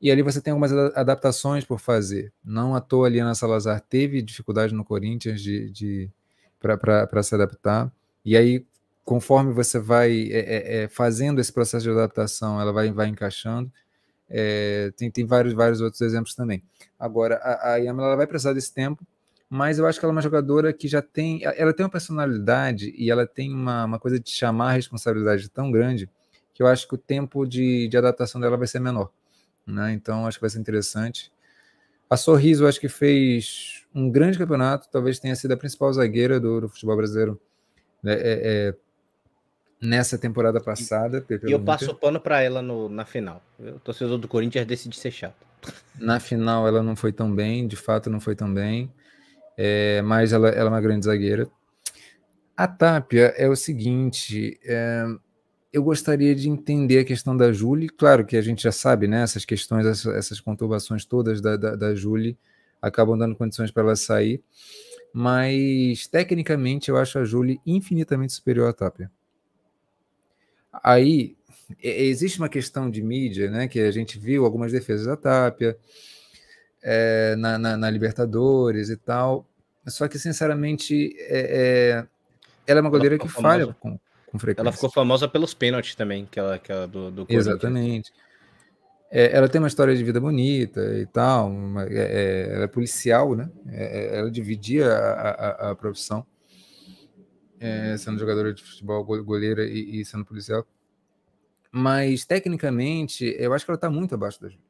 E 0.00 0.10
ali 0.10 0.22
você 0.22 0.40
tem 0.40 0.52
algumas 0.52 0.72
adaptações 0.72 1.64
por 1.64 1.80
fazer. 1.80 2.32
Não 2.44 2.74
à 2.74 2.80
toa 2.80 3.06
a 3.06 3.10
Liana 3.10 3.34
Salazar 3.34 3.80
teve 3.80 4.22
dificuldade 4.22 4.72
no 4.72 4.84
Corinthians 4.84 5.40
de, 5.40 5.70
de 5.70 6.10
para 6.60 7.22
se 7.22 7.34
adaptar. 7.34 7.92
E 8.24 8.36
aí, 8.36 8.64
conforme 9.04 9.52
você 9.52 9.78
vai 9.78 10.28
é, 10.30 10.38
é, 10.38 10.82
é, 10.82 10.88
fazendo 10.88 11.40
esse 11.40 11.52
processo 11.52 11.84
de 11.84 11.90
adaptação, 11.90 12.60
ela 12.60 12.72
vai, 12.72 12.92
vai 12.92 13.08
encaixando. 13.08 13.72
É, 14.30 14.92
tem, 14.96 15.10
tem 15.10 15.24
vários, 15.24 15.54
vários 15.54 15.80
outros 15.80 16.00
exemplos 16.00 16.34
também. 16.34 16.62
Agora, 16.98 17.36
a, 17.36 17.74
a 17.74 17.76
Yamila 17.76 18.16
vai 18.16 18.26
precisar 18.26 18.52
desse 18.52 18.72
tempo, 18.72 19.06
mas 19.48 19.78
eu 19.78 19.86
acho 19.86 19.98
que 19.98 20.04
ela 20.04 20.12
é 20.12 20.16
uma 20.16 20.22
jogadora 20.22 20.72
que 20.72 20.86
já 20.86 21.00
tem. 21.00 21.40
Ela 21.42 21.72
tem 21.72 21.84
uma 21.84 21.90
personalidade 21.90 22.94
e 22.96 23.10
ela 23.10 23.26
tem 23.26 23.52
uma, 23.52 23.84
uma 23.84 23.98
coisa 23.98 24.20
de 24.20 24.30
chamar 24.30 24.70
a 24.70 24.72
responsabilidade 24.72 25.48
tão 25.48 25.70
grande 25.70 26.08
que 26.52 26.62
eu 26.62 26.66
acho 26.66 26.88
que 26.88 26.94
o 26.94 26.98
tempo 26.98 27.46
de, 27.46 27.88
de 27.88 27.96
adaptação 27.96 28.40
dela 28.40 28.56
vai 28.56 28.66
ser 28.66 28.80
menor. 28.80 29.10
Né? 29.66 29.92
Então, 29.92 30.26
acho 30.26 30.38
que 30.38 30.42
vai 30.42 30.50
ser 30.50 30.58
interessante. 30.58 31.32
A 32.10 32.16
Sorriso, 32.16 32.66
acho 32.66 32.80
que 32.80 32.88
fez 32.88 33.86
um 33.94 34.10
grande 34.10 34.36
campeonato, 34.36 34.88
talvez 34.90 35.18
tenha 35.18 35.36
sido 35.36 35.52
a 35.52 35.56
principal 35.56 35.92
zagueira 35.92 36.40
do, 36.40 36.62
do 36.62 36.68
futebol 36.68 36.96
brasileiro 36.96 37.40
né? 38.02 38.14
é, 38.14 38.18
é, 38.20 38.74
nessa 39.80 40.18
temporada 40.18 40.60
passada. 40.60 41.24
E 41.46 41.52
eu 41.52 41.60
passo 41.60 41.90
o 41.90 41.94
pano 41.94 42.20
para 42.20 42.42
ela 42.42 42.60
no, 42.60 42.88
na 42.88 43.04
final. 43.04 43.42
O 43.58 43.78
torcedor 43.78 44.18
do 44.18 44.28
Corinthians 44.28 44.66
decide 44.66 44.96
ser 44.96 45.10
chato. 45.10 45.46
Na 45.98 46.20
final 46.20 46.66
ela 46.66 46.82
não 46.82 46.94
foi 46.94 47.12
tão 47.12 47.34
bem, 47.34 47.66
de 47.66 47.76
fato 47.76 48.08
não 48.08 48.20
foi 48.20 48.34
tão 48.34 48.52
bem, 48.52 48.92
é, 49.56 50.00
mas 50.02 50.32
ela, 50.32 50.48
ela, 50.48 50.68
é 50.68 50.72
uma 50.72 50.80
grande 50.80 51.06
zagueira. 51.06 51.48
A 52.56 52.66
Tapia 52.66 53.34
é 53.36 53.48
o 53.48 53.56
seguinte, 53.56 54.58
é, 54.64 55.04
eu 55.72 55.82
gostaria 55.82 56.34
de 56.34 56.48
entender 56.48 57.00
a 57.00 57.04
questão 57.04 57.36
da 57.36 57.52
Julie, 57.52 57.88
claro 57.88 58.24
que 58.24 58.36
a 58.36 58.42
gente 58.42 58.62
já 58.62 58.72
sabe, 58.72 59.06
né, 59.06 59.22
essas 59.22 59.44
questões, 59.44 59.86
essas, 60.06 60.40
conturbações 60.40 61.04
todas 61.04 61.40
da, 61.40 61.56
da, 61.56 61.76
da 61.76 61.94
Julie 61.94 62.36
acabam 62.80 63.18
dando 63.18 63.36
condições 63.36 63.70
para 63.70 63.82
ela 63.82 63.96
sair, 63.96 64.42
mas 65.12 66.06
tecnicamente 66.06 66.88
eu 66.88 66.96
acho 66.96 67.18
a 67.18 67.24
Julie 67.24 67.60
infinitamente 67.66 68.32
superior 68.32 68.68
à 68.68 68.72
Tapia. 68.72 69.10
Aí 70.82 71.36
existe 71.82 72.38
uma 72.38 72.48
questão 72.48 72.90
de 72.90 73.02
mídia, 73.02 73.50
né? 73.50 73.68
Que 73.68 73.80
a 73.80 73.90
gente 73.90 74.18
viu 74.18 74.44
algumas 74.44 74.72
defesas 74.72 75.06
da 75.06 75.16
Tapia 75.16 75.76
é, 76.82 77.36
na, 77.36 77.58
na, 77.58 77.76
na, 77.76 77.90
Libertadores 77.90 78.88
e 78.88 78.96
tal. 78.96 79.46
Só 79.86 80.06
que, 80.06 80.18
sinceramente, 80.18 81.14
é, 81.20 82.00
é, 82.00 82.06
ela 82.66 82.80
é 82.80 82.82
uma 82.82 82.90
goleira 82.90 83.18
que 83.18 83.28
famosa. 83.28 83.42
falha 83.42 83.76
com, 83.80 83.98
com 84.30 84.38
frequência. 84.38 84.68
Ela 84.68 84.72
ficou 84.72 84.90
famosa 84.90 85.28
pelos 85.28 85.54
pênaltis 85.54 85.94
também, 85.94 86.26
que 86.30 86.38
ela, 86.38 86.58
que 86.58 86.70
ela 86.70 86.86
do, 86.86 87.10
do 87.10 87.26
Exatamente. 87.28 88.12
É, 89.10 89.34
ela 89.34 89.48
tem 89.48 89.58
uma 89.58 89.68
história 89.68 89.96
de 89.96 90.04
vida 90.04 90.20
bonita 90.20 90.80
e 90.98 91.06
tal. 91.06 91.48
Uma, 91.48 91.84
é, 91.84 91.88
é, 91.96 92.54
ela 92.54 92.64
é 92.64 92.68
policial, 92.68 93.34
né? 93.34 93.48
ela 93.72 94.30
dividia 94.30 94.92
a, 94.92 95.30
a, 95.30 95.70
a 95.70 95.74
profissão. 95.74 96.26
Sendo 97.98 98.18
jogadora 98.18 98.52
de 98.52 98.62
futebol, 98.62 99.04
goleira 99.04 99.64
e, 99.64 100.00
e 100.00 100.04
sendo 100.04 100.24
policial. 100.24 100.66
Mas, 101.70 102.24
tecnicamente, 102.24 103.24
eu 103.38 103.52
acho 103.52 103.64
que 103.64 103.70
ela 103.70 103.76
está 103.76 103.90
muito 103.90 104.14
abaixo 104.14 104.40
da 104.40 104.48
Júlia. 104.48 104.64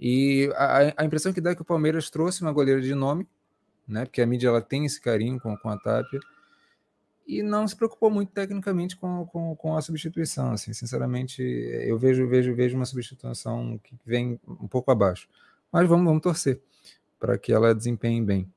E 0.00 0.50
a, 0.54 1.02
a, 1.02 1.04
impressão 1.04 1.32
que 1.32 1.40
dá 1.42 1.50
é 1.50 1.54
que 1.54 1.60
o 1.60 1.64
Palmeiras 1.64 2.08
trouxe 2.08 2.40
uma 2.40 2.52
goleira 2.52 2.80
de 2.80 2.94
nome, 2.94 3.28
né? 3.86 4.06
Porque 4.06 4.22
a 4.22 4.26
mídia 4.26 4.48
ela 4.48 4.62
tem 4.62 4.86
esse 4.86 4.98
carinho 4.98 5.38
com, 5.38 5.54
com 5.58 5.68
a 5.68 5.76
Tapia. 5.78 6.20
E 7.26 7.42
não 7.42 7.68
se 7.68 7.76
preocupou 7.76 8.10
muito 8.10 8.32
tecnicamente 8.32 8.96
com, 8.96 9.26
com, 9.26 9.54
com 9.54 9.76
a 9.76 9.82
substituição. 9.82 10.52
Assim, 10.52 10.72
sinceramente, 10.72 11.42
eu 11.42 11.98
vejo, 11.98 12.26
vejo, 12.26 12.54
vejo 12.54 12.76
uma 12.76 12.86
substituição 12.86 13.78
que 13.84 13.94
vem 14.04 14.40
um 14.48 14.66
pouco 14.66 14.90
abaixo. 14.90 15.28
Mas 15.70 15.86
vamos, 15.86 16.06
vamos 16.06 16.22
torcer 16.22 16.60
para 17.18 17.36
que 17.36 17.52
ela 17.52 17.74
desempenhe 17.74 18.22
bem. 18.22 18.50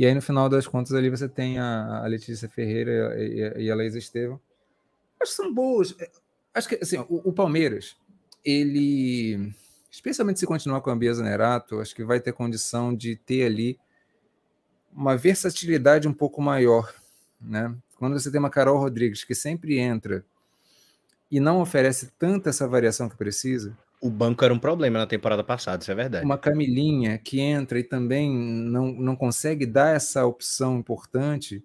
E 0.00 0.06
aí, 0.06 0.14
no 0.14 0.22
final 0.22 0.48
das 0.48 0.66
contas, 0.66 0.94
ali 0.94 1.10
você 1.10 1.28
tem 1.28 1.58
a, 1.58 2.02
a 2.02 2.06
Letícia 2.06 2.48
Ferreira 2.48 3.14
e, 3.22 3.64
e 3.64 3.70
a 3.70 3.74
Laís 3.74 3.94
Estevam. 3.94 4.40
Acho 5.20 5.32
que 5.32 5.36
são 5.36 5.52
boas 5.52 5.94
acho 6.54 6.68
que 6.68 6.78
assim, 6.82 6.98
o, 7.08 7.28
o, 7.28 7.32
Palmeiras, 7.32 7.96
ele, 8.44 9.52
especialmente 9.90 10.40
se 10.40 10.46
continuar 10.46 10.80
com 10.80 10.90
a 10.90 10.96
Bia 10.96 11.12
Zanerato, 11.14 11.80
acho 11.80 11.94
que 11.94 12.04
vai 12.04 12.20
ter 12.20 12.32
condição 12.32 12.94
de 12.94 13.16
ter 13.16 13.44
ali 13.44 13.78
uma 14.92 15.16
versatilidade 15.16 16.08
um 16.08 16.12
pouco 16.12 16.42
maior, 16.42 16.92
né? 17.40 17.74
Quando 17.96 18.18
você 18.18 18.30
tem 18.30 18.40
uma 18.40 18.50
Carol 18.50 18.78
Rodrigues 18.78 19.24
que 19.24 19.34
sempre 19.34 19.78
entra 19.78 20.24
e 21.30 21.38
não 21.38 21.60
oferece 21.60 22.10
tanta 22.18 22.50
essa 22.50 22.66
variação 22.66 23.08
que 23.08 23.16
precisa. 23.16 23.76
O 24.00 24.08
banco 24.08 24.44
era 24.44 24.54
um 24.54 24.58
problema 24.58 24.98
na 24.98 25.06
temporada 25.06 25.44
passada, 25.44 25.82
isso 25.82 25.92
é 25.92 25.94
verdade. 25.94 26.24
Uma 26.24 26.38
Camilinha 26.38 27.18
que 27.18 27.40
entra 27.40 27.78
e 27.78 27.84
também 27.84 28.34
não, 28.34 28.92
não 28.92 29.14
consegue 29.14 29.66
dar 29.66 29.94
essa 29.94 30.24
opção 30.24 30.78
importante 30.78 31.62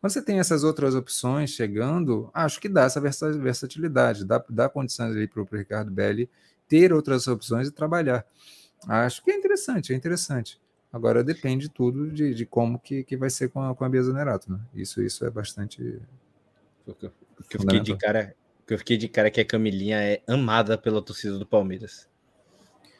quando 0.00 0.12
você 0.14 0.22
tem 0.22 0.38
essas 0.38 0.64
outras 0.64 0.94
opções 0.94 1.50
chegando, 1.50 2.30
acho 2.32 2.58
que 2.58 2.70
dá 2.70 2.84
essa 2.84 3.00
versatilidade, 3.00 4.24
dá, 4.24 4.42
dá 4.48 4.66
condições 4.66 5.14
ali 5.14 5.28
para 5.28 5.42
o 5.42 5.48
Ricardo 5.52 5.90
Belli 5.90 6.28
ter 6.66 6.90
outras 6.90 7.28
opções 7.28 7.68
e 7.68 7.70
trabalhar. 7.70 8.24
Acho 8.88 9.22
que 9.22 9.30
é 9.30 9.36
interessante, 9.36 9.92
é 9.92 9.96
interessante. 9.96 10.58
Agora 10.90 11.22
depende 11.22 11.68
tudo 11.68 12.10
de, 12.10 12.32
de 12.32 12.46
como 12.46 12.78
que, 12.78 13.04
que 13.04 13.14
vai 13.14 13.28
ser 13.28 13.50
com 13.50 13.60
a, 13.62 13.74
com 13.74 13.84
a 13.84 13.88
Bia 13.90 14.02
Zanerato, 14.02 14.50
né? 14.50 14.58
Isso, 14.74 15.02
isso 15.02 15.24
é 15.26 15.30
bastante. 15.30 16.00
O 16.86 16.94
que 16.94 17.06
eu 17.06 17.12
fiquei 17.60 17.80
de 17.80 17.94
cara, 17.96 18.34
que 18.70 18.74
eu 18.74 18.78
fiquei 18.78 18.96
de 18.96 19.08
cara 19.08 19.32
que 19.32 19.40
a 19.40 19.44
Camilinha 19.44 20.00
é 20.00 20.22
amada 20.28 20.78
pela 20.78 21.02
torcida 21.02 21.36
do 21.36 21.44
Palmeiras. 21.44 22.08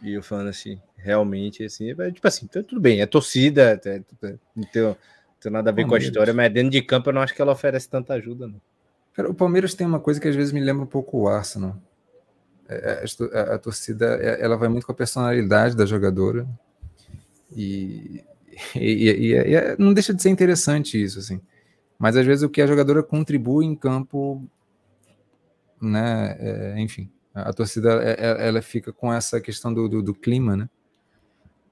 E 0.02 0.14
eu 0.14 0.20
falando 0.20 0.48
assim, 0.48 0.80
realmente, 0.96 1.62
assim, 1.62 1.92
é, 1.96 2.10
tipo 2.10 2.26
assim, 2.26 2.48
tá 2.48 2.60
tudo 2.60 2.80
bem, 2.80 3.00
é 3.00 3.06
torcida, 3.06 3.80
é, 3.84 4.02
é, 4.26 4.34
então, 4.56 4.96
tem 5.40 5.52
nada 5.52 5.70
a 5.70 5.72
ver 5.72 5.82
Palmeiras. 5.82 5.86
com 5.86 5.94
a 5.94 5.98
história, 5.98 6.34
mas 6.34 6.52
dentro 6.52 6.70
de 6.70 6.82
campo 6.82 7.10
eu 7.10 7.12
não 7.12 7.22
acho 7.22 7.32
que 7.32 7.40
ela 7.40 7.52
oferece 7.52 7.88
tanta 7.88 8.14
ajuda, 8.14 8.48
não. 8.48 8.60
Cara, 9.12 9.30
o 9.30 9.34
Palmeiras 9.34 9.72
tem 9.72 9.86
uma 9.86 10.00
coisa 10.00 10.18
que 10.20 10.26
às 10.26 10.34
vezes 10.34 10.52
me 10.52 10.58
lembra 10.58 10.82
um 10.82 10.88
pouco 10.88 11.18
o 11.18 11.28
Arsenal. 11.28 11.76
A, 12.68 13.38
a, 13.38 13.54
a, 13.54 13.58
torcida 13.58 14.06
ela 14.40 14.56
vai 14.56 14.68
muito 14.68 14.86
com 14.86 14.92
a 14.92 14.94
personalidade 14.94 15.76
da 15.76 15.86
jogadora 15.86 16.48
e, 17.54 18.24
e, 18.74 19.08
e, 19.08 19.34
e, 19.34 19.76
não 19.78 19.94
deixa 19.94 20.12
de 20.12 20.20
ser 20.20 20.30
interessante 20.30 21.00
isso, 21.00 21.20
assim. 21.20 21.40
Mas 21.96 22.16
às 22.16 22.26
vezes 22.26 22.42
o 22.42 22.48
que 22.48 22.60
a 22.60 22.66
jogadora 22.66 23.04
contribui 23.04 23.64
em 23.66 23.76
campo, 23.76 24.44
né? 25.80 26.36
É, 26.38 26.80
enfim, 26.80 27.10
a, 27.34 27.52
torcida 27.52 27.90
ela, 27.90 28.40
ela, 28.40 28.62
fica 28.62 28.92
com 28.92 29.12
essa 29.12 29.40
questão 29.40 29.72
do, 29.72 29.88
do, 29.88 30.02
do 30.02 30.14
clima, 30.14 30.56
né? 30.56 30.68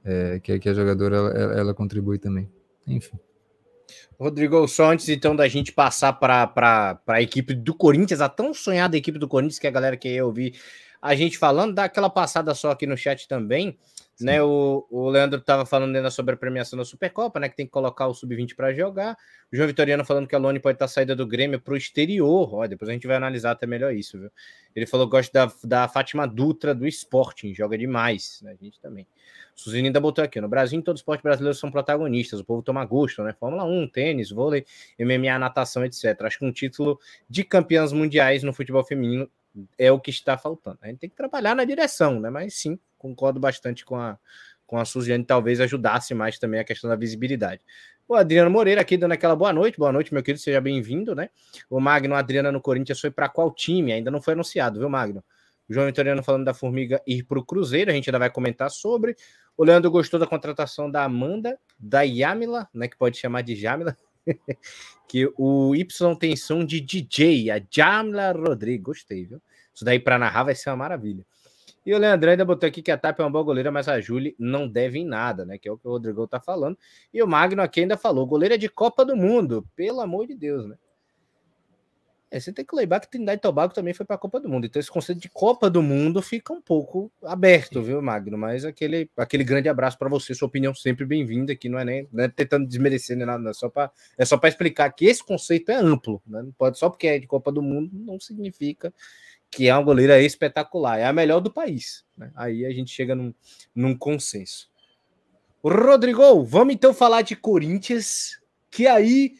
É, 0.05 0.41
que, 0.41 0.59
que 0.59 0.69
a 0.69 0.75
jogadora 0.75 1.17
ela, 1.17 1.55
ela 1.55 1.75
contribui 1.75 2.19
também. 2.19 2.51
Enfim. 2.87 3.19
Rodrigo, 4.19 4.67
só 4.67 4.93
antes 4.93 5.09
então 5.09 5.35
da 5.35 5.47
gente 5.49 5.73
passar 5.73 6.13
para 6.15 7.01
a 7.07 7.23
equipe 7.23 7.55
do 7.55 7.75
Corinthians, 7.75 8.21
a 8.21 8.29
tão 8.29 8.53
sonhada 8.53 8.97
equipe 8.97 9.19
do 9.19 9.29
Corinthians, 9.29 9.59
que 9.59 9.67
a 9.67 9.71
galera 9.71 9.97
quer 9.97 10.23
ouvir 10.23 10.55
a 11.01 11.15
gente 11.15 11.39
falando, 11.39 11.75
dá 11.75 11.85
aquela 11.85 12.11
passada 12.11 12.55
só 12.55 12.73
aqui 12.73 12.87
no 12.87 12.97
chat 12.97 13.29
também. 13.29 13.79
Né, 14.21 14.43
o, 14.43 14.85
o 14.91 15.09
Leandro 15.09 15.39
estava 15.39 15.65
falando 15.65 15.95
ainda 15.95 16.11
sobre 16.11 16.35
a 16.35 16.37
premiação 16.37 16.77
da 16.77 16.85
Supercopa, 16.85 17.39
né? 17.39 17.49
Que 17.49 17.57
tem 17.57 17.67
que 17.67 17.73
colocar 17.73 18.09
o 18.09 18.15
Sub-20 18.15 18.57
para 18.57 18.73
jogar. 18.73 19.17
O 19.53 19.57
João 19.57 19.69
Vitoriano 19.69 20.05
falando 20.05 20.27
que 20.27 20.35
a 20.35 20.39
Lone 20.39 20.59
pode 20.59 20.75
estar 20.75 20.87
tá 20.87 20.93
saída 20.93 21.15
do 21.15 21.25
Grêmio 21.25 21.61
para 21.61 21.75
o 21.75 21.77
exterior. 21.77 22.53
Ó, 22.53 22.67
depois 22.67 22.89
a 22.89 22.93
gente 22.93 23.07
vai 23.07 23.17
analisar 23.17 23.53
até 23.53 23.67
melhor 23.67 23.95
isso, 23.95 24.19
viu? 24.19 24.31
Ele 24.75 24.87
falou 24.87 25.07
que 25.07 25.13
gosta 25.13 25.33
da, 25.33 25.53
da 25.63 25.89
Fátima 25.89 26.27
Dutra 26.27 26.75
do 26.75 26.87
Sporting, 26.87 27.55
joga 27.55 27.79
demais, 27.79 28.41
né? 28.43 28.57
A 28.59 28.65
gente 28.65 28.81
também. 28.81 29.07
Suzine 29.55 29.89
ainda 29.89 30.01
botou 30.01 30.25
aqui: 30.25 30.41
no 30.41 30.49
Brasil, 30.49 30.79
em 30.79 30.83
todo 30.83 30.97
esporte 30.97 31.23
brasileiro 31.23 31.57
são 31.57 31.71
protagonistas, 31.71 32.41
o 32.41 32.45
povo 32.45 32.63
toma 32.63 32.85
gosto, 32.85 33.23
né? 33.23 33.35
Fórmula 33.39 33.65
1, 33.65 33.89
tênis, 33.89 34.31
vôlei, 34.31 34.65
MMA, 34.99 35.39
natação, 35.39 35.85
etc. 35.85 36.23
Acho 36.23 36.39
que 36.39 36.45
um 36.45 36.53
título 36.53 36.99
de 37.29 37.43
campeãs 37.45 37.93
mundiais 37.93 38.43
no 38.43 38.53
futebol 38.53 38.85
feminino 38.85 39.29
é 39.77 39.91
o 39.91 39.99
que 39.99 40.11
está 40.11 40.39
faltando. 40.39 40.79
A 40.83 40.87
gente 40.87 40.99
tem 40.99 41.11
que 41.11 41.17
trabalhar 41.17 41.57
na 41.57 41.65
direção, 41.65 42.21
né? 42.21 42.31
Mas 42.31 42.55
sim, 42.55 42.79
concordo 42.99 43.41
bastante 43.41 43.85
com 43.85 43.97
a, 43.97 44.19
com 44.67 44.77
a 44.79 44.85
Suziane, 44.85 45.25
talvez 45.25 45.61
ajudasse 45.61 46.15
mais 46.15 46.39
também 46.39 46.61
a 46.61 46.65
questão 46.65 46.91
da 46.91 46.97
visibilidade. 46.97 47.63
O 48.09 48.15
Adriano 48.15 48.51
Moreira 48.51 48.81
aqui 48.81 48.97
dando 48.97 49.13
aquela 49.13 49.37
boa 49.37 49.53
noite. 49.53 49.79
Boa 49.79 49.93
noite, 49.93 50.13
meu 50.15 50.23
querido, 50.23 50.43
seja 50.43 50.61
bem-vindo, 50.61 51.15
né? 51.15 51.29
O 51.69 51.79
Magno 51.79 52.15
Adriana 52.15 52.51
no 52.51 52.61
Corinthians 52.61 52.99
foi 52.99 53.11
para 53.11 53.29
qual 53.29 53.53
time? 53.53 53.93
Ainda 53.93 54.11
não 54.11 54.21
foi 54.21 54.33
anunciado, 54.33 54.79
viu, 54.79 54.89
Magno? 54.89 55.23
O 55.69 55.75
João 55.75 55.87
Vitoriano 55.87 56.23
falando 56.23 56.47
da 56.47 56.55
Formiga 56.55 57.03
ir 57.07 57.25
para 57.25 57.39
o 57.39 57.45
Cruzeiro, 57.45 57.91
a 57.91 57.95
gente 57.95 58.09
ainda 58.09 58.19
vai 58.19 58.31
comentar 58.31 58.71
sobre. 58.71 59.15
O 59.57 59.65
Leandro 59.65 59.91
gostou 59.91 60.19
da 60.19 60.27
contratação 60.27 60.91
da 60.91 61.05
Amanda, 61.05 61.59
da 61.79 62.01
Yamila, 62.01 62.67
né, 62.73 62.89
que 62.89 62.97
pode 62.97 63.19
chamar 63.19 63.43
de 63.43 63.55
Jamila. 63.55 63.95
que 65.07 65.31
o 65.37 65.75
Y 65.75 66.17
tem 66.17 66.35
som 66.37 66.65
de 66.65 66.81
DJ, 66.81 67.51
a 67.51 67.61
Jamla 67.71 68.33
Rodrigues. 68.33 68.83
Gostei, 68.83 69.27
viu? 69.27 69.43
Isso 69.75 69.85
daí 69.85 69.99
para 69.99 70.19
narrar 70.19 70.45
vai 70.45 70.55
ser 70.55 70.71
uma 70.71 70.77
maravilha. 70.77 71.27
E 71.89 71.95
o 71.95 71.99
Leandro 71.99 72.29
ainda 72.29 72.45
botou 72.45 72.69
aqui 72.69 72.83
que 72.83 72.91
a 72.91 72.99
TAP 72.99 73.19
é 73.19 73.23
uma 73.23 73.31
boa 73.31 73.43
goleira, 73.43 73.73
mas 73.73 73.89
a 73.89 73.99
Júlia 73.99 74.35
não 74.39 74.69
deve 74.69 74.99
em 74.99 75.07
nada, 75.07 75.47
né? 75.47 75.57
Que 75.57 75.71
é 75.71 75.73
o 75.73 75.79
que 75.79 75.89
o 75.89 75.91
Rodrigo 75.93 76.29
tá 76.29 76.39
falando. 76.39 76.77
E 77.15 77.23
o 77.23 77.27
Magno 77.27 77.63
aqui 77.63 77.81
ainda 77.81 77.97
falou: 77.97 78.27
goleira 78.27 78.59
de 78.59 78.69
Copa 78.69 79.07
do 79.07 79.17
Mundo, 79.17 79.67
pelo 79.75 80.03
amor 80.03 80.27
de 80.27 80.35
Deus, 80.35 80.67
né? 80.67 80.77
É, 82.31 82.39
você 82.39 82.53
tem 82.53 82.63
que 82.63 82.77
lembrar 82.77 83.01
que 83.01 83.11
Trindade 83.11 83.39
e 83.39 83.41
Tobago 83.41 83.73
também 83.73 83.95
foi 83.95 84.05
para 84.05 84.17
a 84.17 84.19
Copa 84.19 84.39
do 84.39 84.51
Mundo. 84.51 84.67
Então 84.67 84.79
esse 84.79 84.91
conceito 84.91 85.19
de 85.19 85.31
Copa 85.31 85.71
do 85.71 85.81
Mundo 85.81 86.21
fica 86.21 86.53
um 86.53 86.61
pouco 86.61 87.11
aberto, 87.23 87.83
viu, 87.83 88.03
Magno? 88.03 88.37
Mas 88.37 88.67
aquele, 88.67 89.11
aquele 89.17 89.43
grande 89.43 89.71
abraço 89.71 89.97
para 89.97 90.11
você, 90.11 90.35
sua 90.35 90.47
opinião 90.47 90.75
sempre 90.75 91.07
bem-vinda, 91.07 91.55
aqui 91.55 91.71
não 91.71 91.79
é 91.79 91.87
nem 91.87 92.09
não 92.13 92.25
é 92.25 92.29
tentando 92.29 92.67
desmerecer 92.67 93.17
nem 93.17 93.25
nada, 93.25 93.43
não. 93.43 93.51
é 93.51 93.55
só 93.55 93.71
para 93.71 93.91
é 94.19 94.27
só 94.27 94.37
para 94.37 94.51
explicar 94.51 94.91
que 94.93 95.07
esse 95.07 95.25
conceito 95.25 95.71
é 95.71 95.77
amplo, 95.77 96.21
né? 96.27 96.43
Não 96.43 96.53
pode 96.53 96.79
só 96.79 96.91
porque 96.91 97.07
é 97.07 97.19
de 97.19 97.27
Copa 97.27 97.51
do 97.51 97.63
Mundo 97.63 97.93
não 97.95 98.21
significa 98.21 98.93
que 99.51 99.69
é 99.69 99.75
uma 99.75 99.83
goleira 99.83 100.21
espetacular, 100.21 100.99
é 100.99 101.05
a 101.05 101.13
melhor 101.13 101.41
do 101.41 101.53
país. 101.53 102.05
Né? 102.17 102.31
Aí 102.35 102.67
a 102.67 102.71
gente 102.71 102.91
chega 102.91 103.15
num, 103.15 103.35
num 103.75 103.97
consenso. 103.97 104.71
Rodrigo, 105.63 106.45
vamos 106.45 106.75
então 106.75 106.95
falar 106.95 107.23
de 107.23 107.35
Corinthians, 107.35 108.41
que 108.71 108.87
aí 108.87 109.35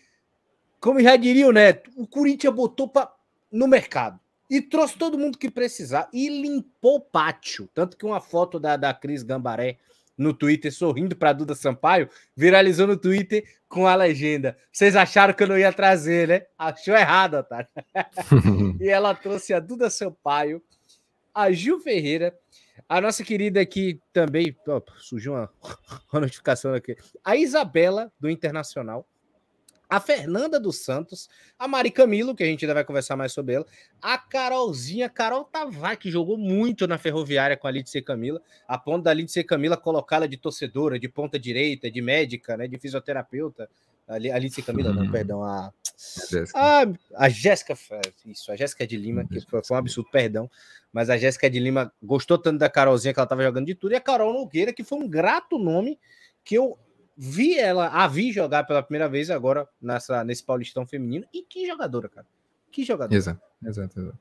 como 0.81 1.01
já 1.01 1.17
diria 1.17 1.47
o 1.47 1.53
Neto, 1.53 1.91
o 1.97 2.07
Corinthians 2.07 2.55
botou 2.55 2.89
pra, 2.89 3.13
no 3.51 3.67
mercado 3.67 4.19
e 4.49 4.63
trouxe 4.63 4.97
todo 4.97 5.19
mundo 5.19 5.37
que 5.37 5.51
precisar 5.51 6.09
e 6.13 6.29
limpou 6.29 6.97
o 6.97 7.01
pátio. 7.01 7.69
Tanto 7.75 7.97
que 7.97 8.07
uma 8.07 8.21
foto 8.21 8.59
da, 8.61 8.77
da 8.77 8.95
Cris 8.95 9.23
Gambaré 9.23 9.79
no 10.19 10.35
Twitter 10.35 10.73
sorrindo 10.73 11.15
para 11.17 11.33
Duda 11.33 11.55
Sampaio 11.55 12.11
viralizou 12.37 12.87
no 12.89 12.97
Twitter 12.97 13.45
com 13.69 13.87
a 13.87 13.95
legenda: 13.95 14.59
Vocês 14.73 14.97
acharam 14.97 15.33
que 15.33 15.43
eu 15.45 15.47
não 15.47 15.57
ia 15.57 15.73
trazer, 15.73 16.27
né? 16.27 16.43
Achou 16.59 16.95
errado, 16.95 17.35
Otário. 17.35 17.69
e 18.81 18.89
ela 18.89 19.15
trouxe 19.15 19.55
a 19.55 19.61
Duda 19.61 19.89
Sampaio, 19.89 20.61
a 21.33 21.53
Gil 21.53 21.79
Ferreira, 21.79 22.37
a 22.89 23.01
nossa 23.01 23.23
querida 23.23 23.61
aqui 23.61 24.01
também. 24.13 24.55
surgiu 24.99 25.35
uma, 25.35 25.51
uma 26.13 26.21
notificação 26.23 26.75
aqui. 26.75 26.97
A 27.25 27.37
Isabela, 27.37 28.13
do 28.19 28.29
Internacional 28.29 29.07
a 29.89 30.01
Fernanda 30.01 30.61
dos 30.61 30.85
Santos, 30.85 31.29
a 31.59 31.67
Mari 31.67 31.91
Camilo, 31.91 32.35
que 32.35 32.43
a 32.43 32.47
gente 32.47 32.65
ainda 32.65 32.75
vai 32.75 32.85
conversar 32.85 33.17
mais 33.17 33.33
sobre 33.33 33.55
ela, 33.55 33.67
a 34.03 34.19
Carolzinha, 34.19 35.09
Carol 35.09 35.45
Tavares, 35.45 35.99
que 35.99 36.11
jogou 36.11 36.37
muito 36.37 36.87
na 36.87 36.99
Ferroviária 36.99 37.57
com 37.57 37.67
a 37.67 37.71
Lídice 37.71 38.03
Camila, 38.03 38.41
a 38.67 38.77
ponto 38.77 39.05
da 39.05 39.15
Lídice 39.15 39.43
Camila 39.43 39.77
colocá-la 39.77 40.27
de 40.27 40.37
torcedora, 40.37 40.99
de 40.99 41.09
ponta 41.09 41.39
direita, 41.39 41.91
de 41.91 42.03
médica, 42.03 42.57
né, 42.57 42.69
de 42.69 42.79
fisioterapeuta. 42.79 43.69
A 44.07 44.19
Lídice 44.39 44.63
Camila, 44.63 44.91
não, 44.91 45.03
uhum. 45.03 45.11
perdão, 45.11 45.45
a, 45.45 45.71
a, 46.55 46.85
a 47.15 47.29
Jéssica, 47.29 47.77
isso, 48.25 48.51
a 48.51 48.57
Jéssica 48.57 48.87
de 48.87 48.97
Lima, 48.97 49.27
que 49.27 49.39
foi, 49.43 49.63
foi 49.63 49.77
um 49.77 49.79
absurdo, 49.79 50.09
perdão, 50.11 50.51
mas 50.91 51.11
a 51.11 51.19
Jéssica 51.19 51.51
de 51.51 51.59
Lima 51.59 51.93
gostou 52.03 52.39
tanto 52.39 52.59
da 52.59 52.71
Carolzinha 52.71 53.13
que 53.13 53.21
ela 53.21 53.27
estava 53.27 53.43
jogando 53.43 53.67
de 53.67 53.75
tudo, 53.75 53.93
e 53.93 53.97
a 53.97 54.01
Carol 54.01 54.33
Nogueira, 54.33 54.73
que 54.73 54.83
foi 54.83 54.99
um 54.99 55.07
grato 55.07 55.59
nome 55.59 55.99
que 56.43 56.55
eu 56.55 56.79
vi 57.19 57.59
ela, 57.59 57.89
a 57.89 58.07
vi 58.07 58.31
jogar 58.31 58.63
pela 58.63 58.81
primeira 58.81 59.09
vez 59.09 59.29
agora 59.29 59.69
nessa, 59.83 60.23
nesse 60.23 60.45
Paulistão 60.45 60.87
feminino. 60.87 61.27
E 61.35 61.43
que 61.43 61.67
jogadora, 61.67 62.09
cara. 62.09 62.27
Que 62.71 62.85
jogadora. 62.85 63.17
Exato, 63.17 63.43
exato, 63.67 64.01
exato. 64.01 64.19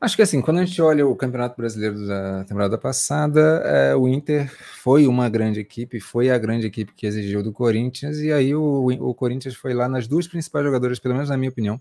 Acho 0.00 0.16
que 0.16 0.22
assim, 0.22 0.40
quando 0.42 0.58
a 0.58 0.64
gente 0.64 0.80
olha 0.80 1.06
o 1.06 1.16
Campeonato 1.16 1.56
Brasileiro 1.56 2.06
da 2.06 2.44
temporada 2.44 2.76
passada, 2.76 3.40
é, 3.64 3.96
o 3.96 4.06
Inter 4.06 4.50
foi 4.82 5.06
uma 5.06 5.28
grande 5.28 5.60
equipe, 5.60 6.00
foi 6.00 6.30
a 6.30 6.38
grande 6.38 6.66
equipe 6.66 6.92
que 6.94 7.06
exigiu 7.06 7.42
do 7.42 7.52
Corinthians, 7.52 8.18
e 8.20 8.30
aí 8.30 8.54
o, 8.54 8.86
o 8.86 9.14
Corinthians 9.14 9.54
foi 9.54 9.72
lá 9.72 9.88
nas 9.88 10.06
duas 10.06 10.28
principais 10.28 10.64
jogadoras, 10.64 10.98
pelo 10.98 11.14
menos 11.14 11.30
na 11.30 11.36
minha 11.38 11.48
opinião, 11.50 11.80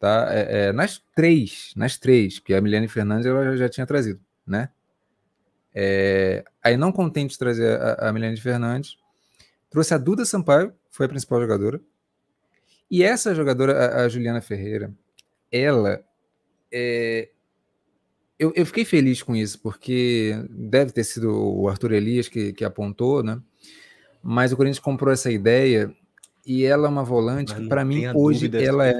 tá? 0.00 0.26
É, 0.30 0.66
é, 0.66 0.72
nas 0.72 1.00
três, 1.14 1.72
nas 1.76 1.96
três, 1.96 2.40
que 2.40 2.52
a 2.52 2.60
Milene 2.60 2.88
Fernandes 2.88 3.26
ela 3.26 3.44
já, 3.44 3.56
já 3.56 3.68
tinha 3.68 3.86
trazido, 3.86 4.20
né? 4.44 4.68
É, 5.74 6.44
aí, 6.62 6.76
não 6.76 6.92
contente 6.92 7.32
de 7.32 7.38
trazer 7.38 7.80
a, 7.80 8.08
a 8.08 8.12
Milene 8.12 8.36
Fernandes, 8.36 8.96
trouxe 9.68 9.92
a 9.92 9.98
Duda 9.98 10.24
Sampaio, 10.24 10.72
foi 10.90 11.06
a 11.06 11.08
principal 11.08 11.40
jogadora. 11.40 11.80
E 12.88 13.02
essa 13.02 13.34
jogadora, 13.34 13.72
a, 13.72 14.04
a 14.04 14.08
Juliana 14.08 14.40
Ferreira, 14.40 14.92
ela. 15.50 16.04
É, 16.70 17.28
eu, 18.38 18.52
eu, 18.54 18.66
fiquei 18.66 18.84
feliz 18.84 19.22
com 19.22 19.34
isso, 19.34 19.58
porque 19.60 20.36
deve 20.50 20.92
ter 20.92 21.04
sido 21.04 21.32
o 21.32 21.68
Arthur 21.68 21.92
Elias 21.92 22.28
que, 22.28 22.52
que 22.52 22.64
apontou, 22.64 23.22
né? 23.22 23.40
Mas 24.22 24.52
o 24.52 24.56
Corinthians 24.56 24.78
comprou 24.82 25.12
essa 25.12 25.30
ideia 25.30 25.92
e 26.46 26.64
ela 26.64 26.86
é 26.86 26.90
uma 26.90 27.04
volante 27.04 27.54
que, 27.54 27.68
para 27.68 27.84
mim, 27.84 28.06
hoje 28.14 28.50
ela 28.54 28.86
é. 28.86 28.94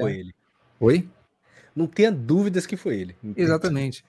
Oi? 0.79 1.07
Não 1.75 1.87
tenha 1.87 2.11
dúvidas 2.11 2.65
que 2.65 2.77
foi 2.77 2.99
ele. 2.99 3.15
Exatamente 3.35 4.03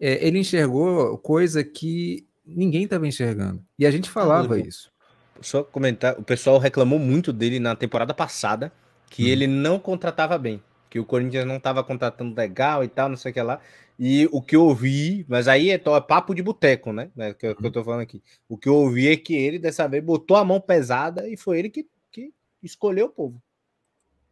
é, 0.00 0.26
ele 0.26 0.38
enxergou 0.38 1.16
coisa 1.18 1.64
que 1.64 2.26
ninguém 2.44 2.84
estava 2.84 3.06
enxergando. 3.06 3.64
E 3.78 3.86
a 3.86 3.90
gente 3.90 4.10
falava 4.10 4.58
isso. 4.58 4.92
Só 5.40 5.62
comentar, 5.62 6.18
o 6.18 6.22
pessoal 6.22 6.58
reclamou 6.58 6.98
muito 6.98 7.32
dele 7.32 7.58
na 7.58 7.74
temporada 7.74 8.14
passada, 8.14 8.72
que 9.10 9.24
hum. 9.24 9.28
ele 9.28 9.46
não 9.46 9.78
contratava 9.78 10.38
bem, 10.38 10.62
que 10.88 10.98
o 10.98 11.04
Corinthians 11.04 11.44
não 11.44 11.56
estava 11.56 11.82
contratando 11.84 12.34
legal 12.34 12.84
e 12.84 12.88
tal, 12.88 13.08
não 13.08 13.16
sei 13.16 13.30
o 13.30 13.34
que 13.34 13.42
lá. 13.42 13.60
E 13.98 14.28
o 14.30 14.42
que 14.42 14.54
eu 14.54 14.62
ouvi, 14.62 15.24
mas 15.26 15.48
aí 15.48 15.70
é, 15.70 15.74
é 15.74 16.00
papo 16.00 16.34
de 16.34 16.42
boteco, 16.42 16.92
né? 16.92 17.10
É, 17.16 17.32
que, 17.32 17.54
que 17.54 17.66
eu 17.66 17.70
tô 17.70 17.82
falando 17.82 18.02
aqui. 18.02 18.22
O 18.46 18.58
que 18.58 18.68
eu 18.68 18.74
ouvi 18.74 19.08
é 19.08 19.16
que 19.16 19.34
ele, 19.34 19.58
dessa 19.58 19.88
vez, 19.88 20.04
botou 20.04 20.36
a 20.36 20.44
mão 20.44 20.60
pesada 20.60 21.26
e 21.28 21.36
foi 21.36 21.58
ele 21.58 21.70
que, 21.70 21.86
que 22.12 22.32
escolheu 22.62 23.06
o 23.06 23.10
povo. 23.10 23.42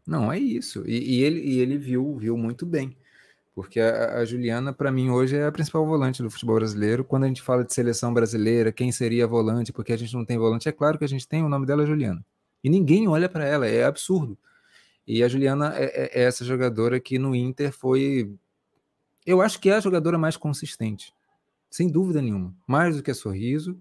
Não, 0.07 0.31
é 0.31 0.39
isso. 0.39 0.85
E, 0.87 1.17
e 1.17 1.23
ele, 1.23 1.41
e 1.41 1.61
ele 1.61 1.79
viu, 1.79 2.15
viu 2.17 2.37
muito 2.37 2.67
bem. 2.67 2.95
Porque 3.55 3.79
a, 3.79 4.19
a 4.19 4.25
Juliana, 4.25 4.73
para 4.73 4.91
mim, 4.91 5.11
hoje 5.11 5.37
é 5.37 5.47
a 5.47 5.53
principal 5.53 5.87
volante 5.87 6.23
do 6.23 6.31
futebol 6.31 6.57
brasileiro. 6.57 7.05
Quando 7.05 7.25
a 7.25 7.29
gente 7.29 7.41
fala 7.41 7.65
de 7.65 7.73
seleção 7.73 8.13
brasileira, 8.13 8.73
quem 8.73 8.91
seria 8.91 9.27
volante, 9.27 9.73
porque 9.73 9.93
a 9.93 9.97
gente 9.97 10.13
não 10.15 10.25
tem 10.25 10.37
volante, 10.37 10.69
é 10.69 10.73
claro 10.73 10.99
que 10.99 11.05
a 11.05 11.09
gente 11.09 11.29
tem, 11.29 11.43
o 11.43 11.49
nome 11.49 11.65
dela 11.65 11.85
é 11.85 11.87
Juliana. 11.87 12.25
E 12.63 12.69
ninguém 12.69 13.07
olha 13.07 13.29
para 13.29 13.45
ela, 13.45 13.67
é 13.67 13.85
absurdo. 13.85 14.37
E 15.07 15.23
a 15.23 15.29
Juliana 15.29 15.75
é, 15.77 15.85
é, 15.85 16.21
é, 16.21 16.25
essa 16.25 16.45
jogadora 16.45 16.99
que 16.99 17.19
no 17.19 17.35
Inter 17.35 17.73
foi. 17.73 18.35
Eu 19.27 19.41
acho 19.41 19.61
que 19.61 19.69
é 19.69 19.75
a 19.75 19.81
jogadora 19.81 20.19
mais 20.19 20.37
consistente, 20.37 21.13
sem 21.71 21.89
dúvida 21.89 22.23
nenhuma. 22.23 22.55
Mais 22.67 22.97
do 22.97 23.03
que 23.03 23.11
a 23.11 23.15
Sorriso, 23.15 23.79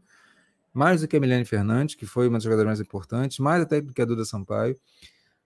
mais 0.74 1.02
do 1.02 1.08
que 1.08 1.16
a 1.16 1.20
Milene 1.20 1.45
Fernandes, 1.45 1.95
que 1.95 2.06
foi 2.06 2.28
uma 2.28 2.38
das 2.38 2.44
jogadoras 2.44 2.68
mais 2.68 2.82
importantes, 2.82 3.40
mais 3.40 3.62
até 3.62 3.80
do 3.80 3.94
que 3.94 4.02
a 4.02 4.06
Duda 4.06 4.26
Sampaio. 4.26 4.78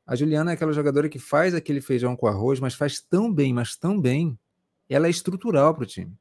A 0.07 0.15
Juliana 0.15 0.51
é 0.51 0.53
aquela 0.53 0.71
jogadora 0.71 1.09
que 1.09 1.19
faz 1.19 1.53
aquele 1.53 1.81
feijão 1.81 2.15
com 2.15 2.27
arroz, 2.27 2.61
mas 2.61 2.73
faz 2.73 3.01
tão 3.01 3.31
bem, 3.31 3.53
mas 3.53 3.75
tão 3.75 3.99
bem. 3.99 4.39
Ela 4.87 5.07
é 5.07 5.09
estrutural 5.09 5.75
para 5.75 5.83
o 5.83 5.85
time. 5.85 6.17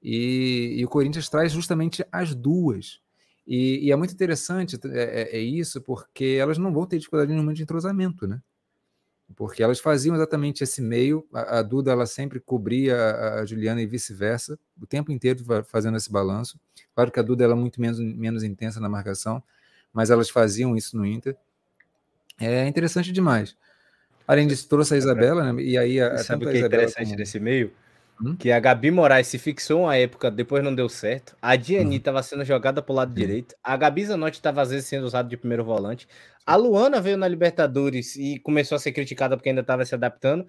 E, 0.00 0.76
e, 0.78 0.84
o 0.84 0.88
Corinthians 0.88 1.28
traz 1.28 1.50
justamente 1.50 2.06
as 2.12 2.32
duas. 2.32 3.00
E, 3.44 3.86
e 3.86 3.90
é 3.90 3.96
muito 3.96 4.14
interessante 4.14 4.78
é, 4.84 4.88
é, 5.32 5.36
é, 5.36 5.40
isso, 5.40 5.80
porque 5.80 6.36
elas 6.40 6.58
não 6.58 6.72
vão 6.72 6.86
ter 6.86 6.98
dificuldade 6.98 7.32
nenhuma 7.32 7.52
de 7.52 7.64
entrosamento, 7.64 8.24
né? 8.24 8.40
Porque 9.34 9.64
elas 9.64 9.80
faziam 9.80 10.14
exatamente 10.14 10.62
esse 10.62 10.80
meio. 10.80 11.26
A, 11.32 11.58
a 11.58 11.62
Duda 11.62 11.90
ela 11.90 12.06
sempre 12.06 12.38
cobria 12.38 12.96
a, 12.96 13.40
a 13.40 13.44
Juliana 13.44 13.82
e 13.82 13.86
vice-versa, 13.86 14.56
o 14.80 14.86
tempo 14.86 15.10
inteiro 15.10 15.44
fazendo 15.64 15.96
esse 15.96 16.10
balanço. 16.10 16.56
Claro 16.94 17.10
que 17.10 17.18
a 17.18 17.22
Duda 17.22 17.42
ela 17.42 17.54
é 17.54 17.56
muito 17.56 17.80
menos, 17.80 17.98
menos 17.98 18.44
intensa 18.44 18.78
na 18.78 18.88
marcação, 18.88 19.42
mas 19.92 20.08
elas 20.08 20.30
faziam 20.30 20.76
isso 20.76 20.96
no 20.96 21.04
Inter. 21.04 21.36
É 22.40 22.66
interessante 22.66 23.12
demais. 23.12 23.56
Além 24.26 24.46
disso, 24.46 24.68
trouxe 24.68 24.94
a 24.94 24.96
Isabela, 24.98 25.52
né? 25.52 25.62
E 25.62 25.78
aí 25.78 26.00
a, 26.00 26.18
sabe 26.18 26.46
o 26.46 26.50
que 26.50 26.58
é 26.58 26.60
interessante 26.60 27.06
como... 27.06 27.18
nesse 27.18 27.40
meio? 27.40 27.72
Hum? 28.20 28.36
Que 28.36 28.50
a 28.50 28.60
Gabi 28.60 28.90
Moraes 28.90 29.26
se 29.26 29.38
fixou 29.38 29.82
uma 29.82 29.96
época, 29.96 30.30
depois 30.30 30.62
não 30.62 30.74
deu 30.74 30.88
certo. 30.88 31.36
A 31.40 31.56
Diani 31.56 31.96
estava 31.96 32.20
hum. 32.20 32.22
sendo 32.22 32.44
jogada 32.44 32.82
para 32.82 32.92
o 32.92 32.96
lado 32.96 33.10
hum. 33.10 33.14
direito. 33.14 33.54
A 33.62 33.76
Gabi 33.76 34.04
Zanotti 34.04 34.38
estava 34.38 34.60
às 34.60 34.70
vezes 34.70 34.86
sendo 34.86 35.04
usada 35.04 35.28
de 35.28 35.36
primeiro 35.36 35.64
volante. 35.64 36.06
A 36.44 36.56
Luana 36.56 37.00
veio 37.00 37.16
na 37.16 37.28
Libertadores 37.28 38.16
e 38.16 38.38
começou 38.40 38.76
a 38.76 38.78
ser 38.78 38.92
criticada 38.92 39.36
porque 39.36 39.48
ainda 39.48 39.60
estava 39.60 39.84
se 39.84 39.94
adaptando. 39.94 40.46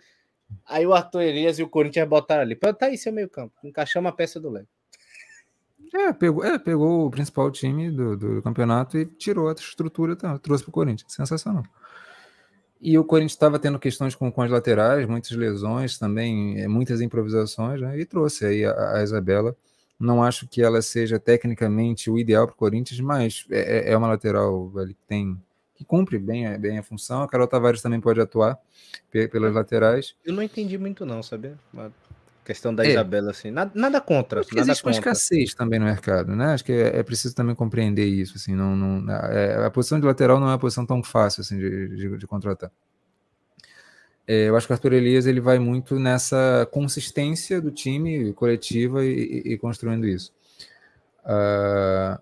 Aí 0.65 0.85
o 0.85 0.93
Arthur 0.93 1.21
Elias 1.21 1.59
e 1.59 1.63
o 1.63 1.69
Corinthians 1.69 2.07
botaram 2.07 2.41
ali. 2.41 2.55
Tá 2.55 2.87
aí 2.87 2.97
seu 2.97 3.13
meio 3.13 3.29
campo. 3.29 3.53
Encaixamos 3.63 4.09
a 4.09 4.15
peça 4.15 4.39
do 4.39 4.49
Lego. 4.49 4.67
É, 5.93 6.13
pegou, 6.13 6.43
é, 6.43 6.57
pegou 6.59 7.07
o 7.07 7.11
principal 7.11 7.49
time 7.51 7.89
do, 7.89 8.15
do 8.15 8.41
campeonato 8.41 8.97
e 8.97 9.05
tirou 9.05 9.49
a 9.49 9.53
estrutura, 9.53 10.15
tá, 10.15 10.37
trouxe 10.37 10.63
para 10.63 10.69
o 10.69 10.73
Corinthians. 10.73 11.11
Sensacional. 11.11 11.63
E 12.81 12.97
o 12.97 13.03
Corinthians 13.03 13.33
estava 13.33 13.59
tendo 13.59 13.77
questões 13.77 14.15
com, 14.15 14.31
com 14.31 14.41
as 14.41 14.49
laterais, 14.49 15.05
muitas 15.07 15.31
lesões 15.31 15.97
também, 15.97 16.61
é, 16.61 16.67
muitas 16.67 17.01
improvisações, 17.01 17.81
né? 17.81 17.99
E 17.99 18.05
trouxe 18.05 18.45
aí 18.45 18.63
a, 18.63 18.97
a, 18.97 19.03
Isabela. 19.03 19.55
Não 19.99 20.23
acho 20.23 20.47
que 20.47 20.61
ela 20.61 20.81
seja 20.81 21.19
tecnicamente 21.19 22.09
o 22.09 22.17
ideal 22.17 22.47
para 22.47 22.53
o 22.53 22.57
Corinthians, 22.57 23.01
mas 23.01 23.45
é, 23.51 23.89
é, 23.89 23.91
é 23.91 23.97
uma 23.97 24.07
lateral 24.07 24.71
ali, 24.77 24.93
que 24.93 25.05
tem 25.05 25.37
que 25.75 25.85
cumpre 25.85 26.17
bem, 26.19 26.57
bem 26.59 26.77
a 26.77 26.83
função. 26.83 27.21
A 27.21 27.27
Carol 27.27 27.47
Tavares 27.47 27.81
também 27.81 28.01
pode 28.01 28.19
atuar 28.19 28.59
pelas 29.09 29.53
laterais. 29.53 30.13
Eu 30.25 30.33
não 30.33 30.43
entendi 30.43 30.77
muito, 30.77 31.05
não, 31.05 31.23
sabia? 31.23 31.57
Questão 32.49 32.73
da 32.73 32.83
é. 32.83 32.89
Isabela, 32.89 33.29
assim, 33.29 33.51
nada, 33.51 33.71
nada 33.75 34.01
contra. 34.01 34.39
Nada 34.39 34.61
existe 34.61 34.81
contra. 34.83 34.87
uma 34.87 34.91
escassez 34.91 35.53
também 35.53 35.77
no 35.77 35.85
mercado, 35.85 36.35
né? 36.35 36.53
Acho 36.53 36.65
que 36.65 36.71
é, 36.71 36.97
é 36.97 37.03
preciso 37.03 37.35
também 37.35 37.53
compreender 37.53 38.07
isso, 38.07 38.37
assim, 38.37 38.55
não, 38.55 38.75
não 38.75 39.13
é, 39.13 39.67
a 39.67 39.69
posição 39.69 39.99
de 39.99 40.05
lateral 40.07 40.39
não 40.39 40.47
é 40.47 40.51
uma 40.53 40.57
posição 40.57 40.83
tão 40.83 41.03
fácil, 41.03 41.41
assim, 41.41 41.59
de, 41.59 41.89
de, 41.89 42.17
de 42.17 42.27
contratar. 42.27 42.71
É, 44.27 44.49
eu 44.49 44.57
acho 44.57 44.65
que 44.65 44.73
o 44.73 44.75
Arthur 44.75 44.93
Elias 44.93 45.27
ele 45.27 45.39
vai 45.39 45.59
muito 45.59 45.99
nessa 45.99 46.67
consistência 46.71 47.61
do 47.61 47.69
time 47.69 48.33
coletiva 48.33 49.05
e, 49.05 49.43
e, 49.45 49.53
e 49.53 49.57
construindo 49.59 50.07
isso. 50.07 50.33
Uh, 51.23 52.19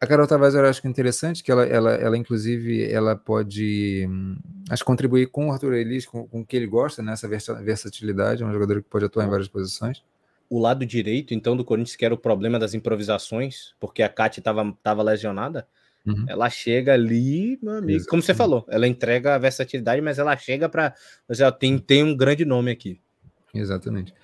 a 0.00 0.06
Carol 0.06 0.26
Tavares 0.26 0.54
eu 0.54 0.64
acho 0.64 0.80
que 0.80 0.86
é 0.86 0.90
interessante, 0.90 1.42
que 1.42 1.50
ela, 1.50 1.64
ela, 1.64 1.94
ela 1.94 2.16
inclusive, 2.16 2.90
ela 2.90 3.16
pode 3.16 4.06
hum, 4.08 4.36
acho, 4.70 4.84
contribuir 4.84 5.26
com 5.26 5.48
o 5.48 5.52
Arthur 5.52 5.74
Elias, 5.74 6.06
com, 6.06 6.26
com 6.26 6.40
o 6.40 6.46
que 6.46 6.56
ele 6.56 6.66
gosta, 6.66 7.02
nessa 7.02 7.26
né, 7.26 7.38
versatilidade, 7.62 8.42
é 8.42 8.46
um 8.46 8.52
jogador 8.52 8.82
que 8.82 8.88
pode 8.88 9.04
atuar 9.04 9.26
em 9.26 9.30
várias 9.30 9.48
posições. 9.48 10.02
O 10.48 10.58
lado 10.58 10.86
direito, 10.86 11.34
então, 11.34 11.56
do 11.56 11.64
Corinthians, 11.64 11.96
que 11.96 12.04
era 12.04 12.14
o 12.14 12.18
problema 12.18 12.58
das 12.58 12.74
improvisações, 12.74 13.74
porque 13.78 14.02
a 14.02 14.08
Kate 14.08 14.40
estava 14.40 15.02
lesionada, 15.02 15.66
Uhum. 16.08 16.24
Ela 16.26 16.48
chega 16.48 16.94
ali, 16.94 17.58
meu 17.62 17.74
amigo, 17.74 18.06
como 18.08 18.22
você 18.22 18.32
falou, 18.32 18.64
ela 18.68 18.88
entrega 18.88 19.34
a 19.34 19.38
versatilidade, 19.38 20.00
mas 20.00 20.18
ela 20.18 20.34
chega 20.36 20.68
para. 20.68 20.94
Tem, 21.58 21.78
tem 21.78 22.02
um 22.02 22.16
grande 22.16 22.46
nome 22.46 22.70
aqui. 22.70 22.98
Exatamente. 23.54 24.14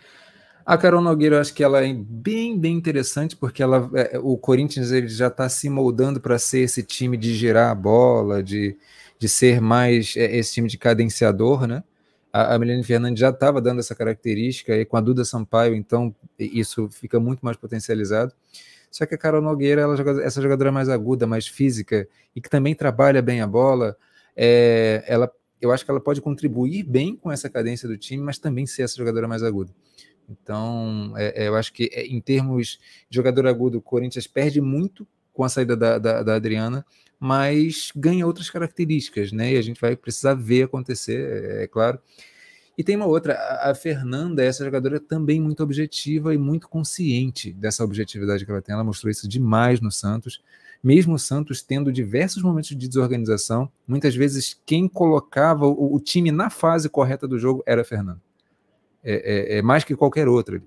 A 0.66 0.78
Carol 0.78 1.02
Nogueira, 1.02 1.36
eu 1.36 1.40
acho 1.40 1.52
que 1.52 1.62
ela 1.62 1.84
é 1.84 1.92
bem, 1.92 2.58
bem 2.58 2.74
interessante, 2.74 3.36
porque 3.36 3.62
ela, 3.62 3.90
é, 3.94 4.18
o 4.18 4.38
Corinthians 4.38 4.90
ele 4.92 5.08
já 5.08 5.26
está 5.26 5.46
se 5.46 5.68
moldando 5.68 6.20
para 6.20 6.38
ser 6.38 6.60
esse 6.60 6.82
time 6.82 7.18
de 7.18 7.34
girar 7.34 7.70
a 7.70 7.74
bola, 7.74 8.42
de, 8.42 8.74
de 9.18 9.28
ser 9.28 9.60
mais 9.60 10.16
é, 10.16 10.36
esse 10.36 10.54
time 10.54 10.66
de 10.66 10.78
cadenciador, 10.78 11.66
né? 11.66 11.84
A, 12.32 12.54
a 12.54 12.58
Milene 12.58 12.82
Fernandes 12.82 13.20
já 13.20 13.28
estava 13.28 13.60
dando 13.60 13.80
essa 13.80 13.94
característica, 13.94 14.74
e 14.74 14.86
com 14.86 14.96
a 14.96 15.02
Duda 15.02 15.22
Sampaio, 15.22 15.74
então, 15.74 16.14
isso 16.38 16.88
fica 16.90 17.20
muito 17.20 17.40
mais 17.44 17.58
potencializado. 17.58 18.32
Só 18.90 19.04
que 19.04 19.14
a 19.14 19.18
Carol 19.18 19.42
Nogueira, 19.42 19.82
ela 19.82 19.96
joga, 19.96 20.22
essa 20.22 20.40
jogadora 20.40 20.72
mais 20.72 20.88
aguda, 20.88 21.26
mais 21.26 21.46
física 21.46 22.08
e 22.34 22.40
que 22.40 22.48
também 22.48 22.74
trabalha 22.74 23.20
bem 23.20 23.42
a 23.42 23.46
bola, 23.46 23.96
é, 24.34 25.04
ela, 25.06 25.30
eu 25.60 25.72
acho 25.72 25.84
que 25.84 25.90
ela 25.90 26.00
pode 26.00 26.22
contribuir 26.22 26.84
bem 26.84 27.16
com 27.16 27.30
essa 27.30 27.50
cadência 27.50 27.86
do 27.86 27.98
time, 27.98 28.22
mas 28.22 28.38
também 28.38 28.64
ser 28.66 28.82
essa 28.82 28.96
jogadora 28.96 29.28
mais 29.28 29.42
aguda. 29.42 29.70
Então, 30.28 31.12
é, 31.16 31.44
é, 31.44 31.48
eu 31.48 31.56
acho 31.56 31.72
que 31.72 31.90
é, 31.92 32.06
em 32.06 32.20
termos 32.20 32.78
de 33.08 33.16
jogador 33.16 33.46
agudo, 33.46 33.78
o 33.78 33.82
Corinthians 33.82 34.26
perde 34.26 34.60
muito 34.60 35.06
com 35.32 35.44
a 35.44 35.48
saída 35.48 35.76
da, 35.76 35.98
da, 35.98 36.22
da, 36.22 36.34
Adriana, 36.36 36.84
mas 37.18 37.90
ganha 37.94 38.26
outras 38.26 38.48
características, 38.48 39.32
né? 39.32 39.52
E 39.52 39.56
a 39.56 39.62
gente 39.62 39.80
vai 39.80 39.96
precisar 39.96 40.34
ver 40.34 40.64
acontecer, 40.64 41.58
é, 41.60 41.64
é 41.64 41.66
claro. 41.66 41.98
E 42.76 42.82
tem 42.82 42.96
uma 42.96 43.06
outra, 43.06 43.34
a, 43.62 43.74
Fernanda, 43.74 44.42
essa 44.42 44.64
jogadora 44.64 44.98
também 44.98 45.40
muito 45.40 45.62
objetiva 45.62 46.34
e 46.34 46.38
muito 46.38 46.68
consciente 46.68 47.52
dessa 47.52 47.84
objetividade 47.84 48.44
que 48.44 48.50
ela 48.50 48.60
tem. 48.60 48.72
Ela 48.72 48.82
mostrou 48.82 49.10
isso 49.10 49.28
demais 49.28 49.80
no 49.80 49.92
Santos. 49.92 50.42
Mesmo 50.82 51.14
o 51.14 51.18
Santos 51.18 51.62
tendo 51.62 51.92
diversos 51.92 52.42
momentos 52.42 52.70
de 52.70 52.88
desorganização, 52.88 53.70
muitas 53.86 54.14
vezes 54.14 54.60
quem 54.66 54.88
colocava 54.88 55.66
o, 55.66 55.98
time 56.00 56.32
na 56.32 56.50
fase 56.50 56.88
correta 56.88 57.28
do 57.28 57.38
jogo 57.38 57.62
era 57.64 57.84
Fernanda. 57.84 58.20
É, 59.04 59.56
é, 59.56 59.58
é, 59.58 59.62
mais 59.62 59.84
que 59.84 59.94
qualquer 59.94 60.28
outra. 60.28 60.62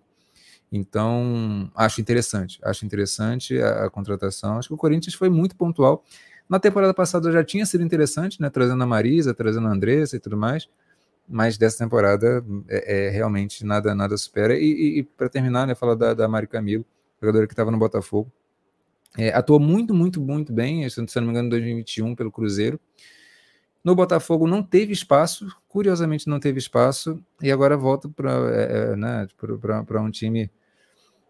Então, 0.72 1.72
acho 1.76 1.99
interessante. 2.01 2.59
Acho 2.64 2.85
interessante 2.85 3.59
a, 3.59 3.85
a, 3.85 3.89
contratação. 3.89 4.57
Acho 4.57 4.69
que 4.69 4.73
o 4.73 4.77
Corinthians 4.77 5.15
foi 5.15 5.30
muito 5.30 5.55
pontual. 5.55 6.03
Na 6.47 6.59
temporada 6.59 6.93
passada 6.93 7.31
já 7.31 7.43
tinha 7.43 7.65
sido 7.65 7.84
interessante, 7.84 8.41
né? 8.41 8.49
Trazendo 8.49 8.84
a 8.84 8.88
Marisa, 8.88 9.34
trazendo 9.34 9.68
a 9.68 9.72
Andressa 9.72 10.15
e 10.15 10.19
tudo 10.19 10.38
mais 10.38 10.69
mas 11.27 11.57
dessa 11.57 11.80
temporada 11.84 12.43
é, 12.69 13.07
é 13.07 13.09
realmente 13.09 13.65
nada 13.65 13.93
nada 13.93 14.15
supera. 14.18 14.57
E, 14.57 14.64
e, 14.64 14.99
e 14.99 15.03
para 15.03 15.27
terminar, 15.27 15.68
né, 15.68 15.76
falar 15.76 15.95
da, 15.95 16.14
da 16.14 16.27
Mari 16.27 16.47
Camilo, 16.47 16.85
jogadora 17.22 17.45
que 17.45 17.53
estava 17.53 17.69
no 17.69 17.77
Botafogo, 17.77 18.31
é, 19.18 19.30
atuou 19.30 19.59
muito, 19.59 19.93
muito, 19.93 20.22
muito 20.22 20.53
bem, 20.53 20.88
se 20.89 20.99
não 20.99 21.23
me 21.23 21.30
engano, 21.31 21.47
em 21.47 21.49
2021 21.49 22.15
pelo 22.15 22.31
Cruzeiro. 22.31 22.80
No 23.88 23.95
Botafogo 23.95 24.45
não 24.45 24.61
teve 24.61 24.91
espaço, 24.91 25.47
curiosamente 25.65 26.27
não 26.27 26.41
teve 26.41 26.59
espaço, 26.59 27.23
e 27.41 27.49
agora 27.49 27.77
volta 27.77 28.09
para 28.09 28.34
é, 28.53 28.91
é 28.91 28.95
né, 28.97 29.26
um 30.01 30.11
time. 30.11 30.51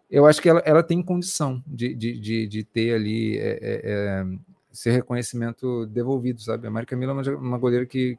Eu 0.09 0.25
acho 0.25 0.41
que 0.41 0.49
ela, 0.49 0.59
ela 0.65 0.81
tem 0.81 1.03
condição 1.03 1.63
de, 1.67 1.93
de, 1.93 2.19
de, 2.19 2.47
de 2.47 2.63
ter 2.63 2.95
ali 2.95 3.37
é, 3.37 3.59
é, 3.61 3.81
é 3.83 4.25
ser 4.71 4.89
reconhecimento 4.89 5.85
devolvido, 5.85 6.41
sabe? 6.41 6.65
A 6.65 6.71
Mari 6.71 6.87
Camila 6.87 7.11
é 7.11 7.13
uma, 7.13 7.37
uma 7.37 7.57
goleira 7.59 7.85
que, 7.85 8.17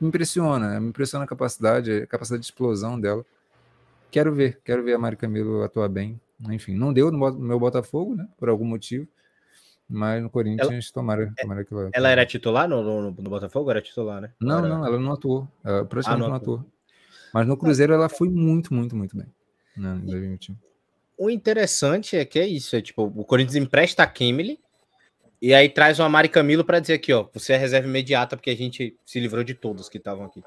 me 0.00 0.06
impressiona, 0.06 0.70
né? 0.70 0.78
me 0.78 0.90
impressiona 0.90 1.24
a 1.24 1.28
capacidade, 1.28 1.90
a 1.90 2.06
capacidade 2.06 2.42
de 2.42 2.46
explosão 2.46 3.00
dela. 3.00 3.26
Quero 4.12 4.32
ver, 4.32 4.60
quero 4.64 4.84
ver 4.84 4.94
a 4.94 4.98
Mari 4.98 5.16
Camilo 5.16 5.64
atuar 5.64 5.88
bem. 5.88 6.20
Enfim, 6.50 6.76
não 6.76 6.92
deu 6.92 7.10
no 7.10 7.32
meu 7.32 7.58
Botafogo, 7.58 8.14
né? 8.14 8.28
Por 8.38 8.48
algum 8.48 8.64
motivo. 8.64 9.08
Mas 9.94 10.20
no 10.20 10.28
Corinthians, 10.28 10.68
ela, 10.68 10.80
tomara, 10.92 11.32
tomara 11.38 11.64
que 11.64 11.72
vai. 11.72 11.88
Ela 11.92 12.08
era 12.08 12.26
titular 12.26 12.68
no, 12.68 12.82
no, 12.82 13.02
no 13.12 13.30
Botafogo? 13.30 13.70
Era 13.70 13.80
titular, 13.80 14.20
né? 14.20 14.32
Não, 14.40 14.58
era... 14.58 14.68
não, 14.68 14.86
ela 14.86 14.98
não 14.98 15.12
atuou. 15.12 15.48
Ela 15.62 15.84
praticamente 15.84 16.20
ah, 16.20 16.24
não, 16.24 16.30
não 16.30 16.36
atuou. 16.36 16.64
Mas 17.32 17.46
no 17.46 17.56
Cruzeiro 17.56 17.92
ela 17.92 18.08
foi 18.08 18.28
muito, 18.28 18.74
muito, 18.74 18.96
muito 18.96 19.16
bem. 19.16 19.26
Né, 19.76 19.94
em 20.02 20.06
2021. 20.06 20.56
O 21.16 21.30
interessante 21.30 22.16
é 22.16 22.24
que 22.24 22.40
é 22.40 22.46
isso, 22.46 22.74
é 22.74 22.82
tipo, 22.82 23.04
o 23.04 23.24
Corinthians 23.24 23.54
empresta 23.54 24.02
a 24.02 24.06
Kimberly, 24.06 24.58
e 25.40 25.54
aí 25.54 25.68
traz 25.68 26.00
uma 26.00 26.08
Mari 26.08 26.28
Camilo 26.28 26.64
para 26.64 26.80
dizer 26.80 26.94
aqui, 26.94 27.12
ó, 27.12 27.28
você 27.32 27.52
é 27.52 27.56
reserva 27.56 27.86
imediata 27.86 28.36
porque 28.36 28.50
a 28.50 28.56
gente 28.56 28.96
se 29.04 29.20
livrou 29.20 29.44
de 29.44 29.54
todos 29.54 29.88
que 29.88 29.98
estavam 29.98 30.24
aqui. 30.24 30.42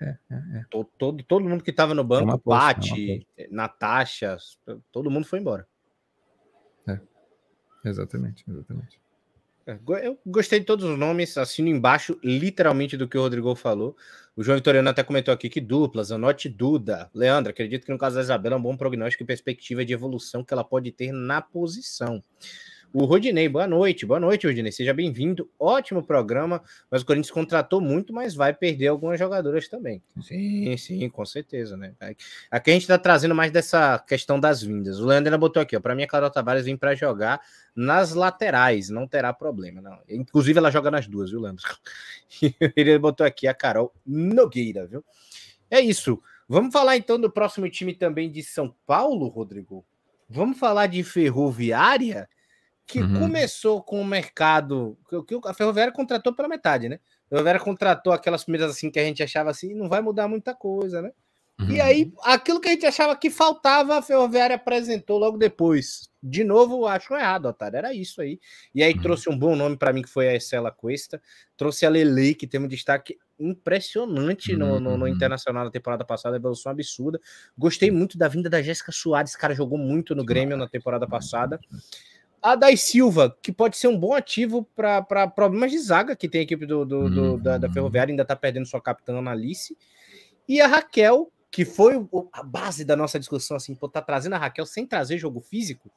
É, 0.00 0.16
é, 0.30 0.34
é. 0.34 0.64
Todo, 0.70 0.88
todo, 0.96 1.22
todo 1.22 1.48
mundo 1.48 1.62
que 1.62 1.70
estava 1.70 1.94
no 1.94 2.02
banco, 2.02 2.34
é 2.34 2.38
Pati, 2.38 3.26
Natasha, 3.50 4.38
todo 4.90 5.10
mundo 5.10 5.26
foi 5.26 5.38
embora. 5.38 5.66
Exatamente, 7.84 8.44
exatamente. 8.48 9.00
É, 9.66 9.78
eu 10.02 10.18
gostei 10.26 10.58
de 10.58 10.66
todos 10.66 10.84
os 10.84 10.98
nomes, 10.98 11.36
assino 11.36 11.68
embaixo 11.68 12.18
literalmente 12.24 12.96
do 12.96 13.06
que 13.06 13.16
o 13.16 13.20
Rodrigo 13.20 13.54
falou. 13.54 13.96
O 14.34 14.42
João 14.42 14.56
Vitoriano 14.56 14.88
até 14.88 15.02
comentou 15.02 15.32
aqui 15.32 15.48
que 15.48 15.60
duplas, 15.60 16.10
Anote 16.10 16.48
Duda. 16.48 17.10
Leandro, 17.14 17.50
acredito 17.50 17.84
que 17.84 17.92
no 17.92 17.98
caso 17.98 18.16
da 18.16 18.22
Isabela 18.22 18.56
é 18.56 18.58
um 18.58 18.62
bom 18.62 18.76
prognóstico 18.76 19.22
e 19.22 19.26
perspectiva 19.26 19.84
de 19.84 19.92
evolução 19.92 20.42
que 20.42 20.52
ela 20.52 20.64
pode 20.64 20.90
ter 20.90 21.12
na 21.12 21.40
posição. 21.42 22.22
O 22.92 23.04
Rodinei, 23.04 23.48
boa 23.48 23.68
noite, 23.68 24.04
boa 24.04 24.18
noite, 24.18 24.48
Rodinei, 24.48 24.72
seja 24.72 24.92
bem-vindo. 24.92 25.48
Ótimo 25.56 26.02
programa, 26.04 26.60
mas 26.90 27.02
o 27.02 27.06
Corinthians 27.06 27.30
contratou 27.30 27.80
muito, 27.80 28.12
mas 28.12 28.34
vai 28.34 28.52
perder 28.52 28.88
algumas 28.88 29.16
jogadoras 29.16 29.68
também. 29.68 30.02
Sim, 30.20 30.76
sim, 30.76 31.08
com 31.08 31.24
certeza, 31.24 31.76
né? 31.76 31.94
Aqui 32.50 32.70
a 32.70 32.74
gente 32.74 32.82
está 32.82 32.98
trazendo 32.98 33.32
mais 33.32 33.52
dessa 33.52 33.96
questão 34.00 34.40
das 34.40 34.60
vindas. 34.60 34.98
O 34.98 35.06
Leandro 35.06 35.28
ainda 35.28 35.38
botou 35.38 35.62
aqui, 35.62 35.76
ó, 35.76 35.80
para 35.80 35.94
mim 35.94 36.02
a 36.02 36.06
Carol 36.08 36.30
Tavares 36.30 36.64
vem 36.64 36.76
para 36.76 36.92
jogar 36.96 37.40
nas 37.76 38.12
laterais, 38.12 38.90
não 38.90 39.06
terá 39.06 39.32
problema, 39.32 39.80
não. 39.80 40.00
Inclusive 40.08 40.58
ela 40.58 40.72
joga 40.72 40.90
nas 40.90 41.06
duas, 41.06 41.30
viu, 41.30 41.40
Leandro? 41.40 41.64
Ele 42.76 42.98
botou 42.98 43.24
aqui 43.24 43.46
a 43.46 43.54
Carol 43.54 43.94
Nogueira, 44.04 44.84
viu? 44.88 45.04
É 45.70 45.80
isso. 45.80 46.20
Vamos 46.48 46.72
falar 46.72 46.96
então 46.96 47.20
do 47.20 47.30
próximo 47.30 47.70
time 47.70 47.94
também 47.94 48.28
de 48.28 48.42
São 48.42 48.74
Paulo, 48.84 49.28
Rodrigo? 49.28 49.86
Vamos 50.28 50.58
falar 50.58 50.88
de 50.88 51.04
Ferroviária? 51.04 52.28
Que 52.90 53.00
uhum. 53.00 53.20
começou 53.20 53.80
com 53.82 54.00
o 54.00 54.04
mercado. 54.04 54.98
Que 55.08 55.38
a 55.44 55.54
Ferroviária 55.54 55.92
contratou 55.92 56.34
pela 56.34 56.48
metade, 56.48 56.88
né? 56.88 56.98
A 57.26 57.28
Ferroviária 57.30 57.60
contratou 57.60 58.12
aquelas 58.12 58.42
primeiras 58.42 58.70
assim 58.70 58.90
que 58.90 58.98
a 58.98 59.04
gente 59.04 59.22
achava 59.22 59.50
assim, 59.50 59.74
não 59.74 59.88
vai 59.88 60.00
mudar 60.00 60.26
muita 60.26 60.54
coisa, 60.54 61.00
né? 61.00 61.12
Uhum. 61.60 61.70
E 61.70 61.80
aí, 61.80 62.12
aquilo 62.22 62.60
que 62.60 62.68
a 62.68 62.72
gente 62.72 62.86
achava 62.86 63.14
que 63.14 63.30
faltava, 63.30 63.98
a 63.98 64.02
Ferroviária 64.02 64.56
apresentou 64.56 65.18
logo 65.18 65.36
depois. 65.36 66.08
De 66.22 66.42
novo, 66.42 66.86
acho 66.86 67.14
errado, 67.14 67.46
Otário. 67.46 67.76
Era 67.76 67.94
isso 67.94 68.20
aí. 68.20 68.40
E 68.74 68.82
aí 68.82 68.92
uhum. 68.94 69.02
trouxe 69.02 69.30
um 69.30 69.38
bom 69.38 69.54
nome 69.54 69.76
para 69.76 69.92
mim, 69.92 70.02
que 70.02 70.08
foi 70.08 70.28
a 70.28 70.34
Estela 70.34 70.70
Cuesta. 70.70 71.20
Trouxe 71.56 71.86
a 71.86 71.90
Lele, 71.90 72.34
que 72.34 72.46
tem 72.46 72.60
um 72.60 72.66
destaque 72.66 73.16
impressionante 73.38 74.54
no, 74.54 74.80
no, 74.80 74.96
no, 74.96 75.04
uhum. 75.04 75.08
Internacional 75.08 75.64
na 75.64 75.70
temporada 75.70 76.04
passada, 76.04 76.36
evolução 76.36 76.72
absurda. 76.72 77.20
Gostei 77.56 77.90
muito 77.90 78.18
da 78.18 78.26
vinda 78.26 78.50
da 78.50 78.60
Jéssica 78.60 78.90
Soares, 78.90 79.36
cara 79.36 79.54
jogou 79.54 79.78
muito 79.78 80.14
no 80.14 80.24
Grêmio 80.24 80.56
na 80.56 80.68
temporada 80.68 81.06
passada. 81.06 81.60
A 82.42 82.54
Dai 82.54 82.76
Silva, 82.76 83.36
que 83.42 83.52
pode 83.52 83.76
ser 83.76 83.88
um 83.88 83.98
bom 83.98 84.14
ativo 84.14 84.66
para 84.74 85.28
problemas 85.28 85.70
de 85.70 85.78
zaga 85.78 86.16
que 86.16 86.28
tem 86.28 86.40
a 86.40 86.44
equipe 86.44 86.64
do, 86.64 86.84
do, 86.86 87.10
do 87.10 87.38
da, 87.38 87.58
da, 87.58 87.66
uhum. 87.68 87.72
Ferroviária, 87.72 88.12
ainda 88.12 88.22
está 88.22 88.34
perdendo 88.34 88.66
sua 88.66 88.80
capitã 88.80 89.18
Analice. 89.18 89.76
E 90.48 90.60
a 90.60 90.66
Raquel, 90.66 91.30
que 91.50 91.64
foi 91.64 91.96
o, 91.96 92.28
a 92.32 92.42
base 92.42 92.84
da 92.84 92.96
nossa 92.96 93.18
discussão, 93.18 93.56
assim, 93.56 93.74
pô, 93.74 93.88
tá 93.88 94.00
trazendo 94.00 94.34
a 94.34 94.38
Raquel 94.38 94.64
sem 94.64 94.86
trazer 94.86 95.18
jogo 95.18 95.40
físico. 95.40 95.90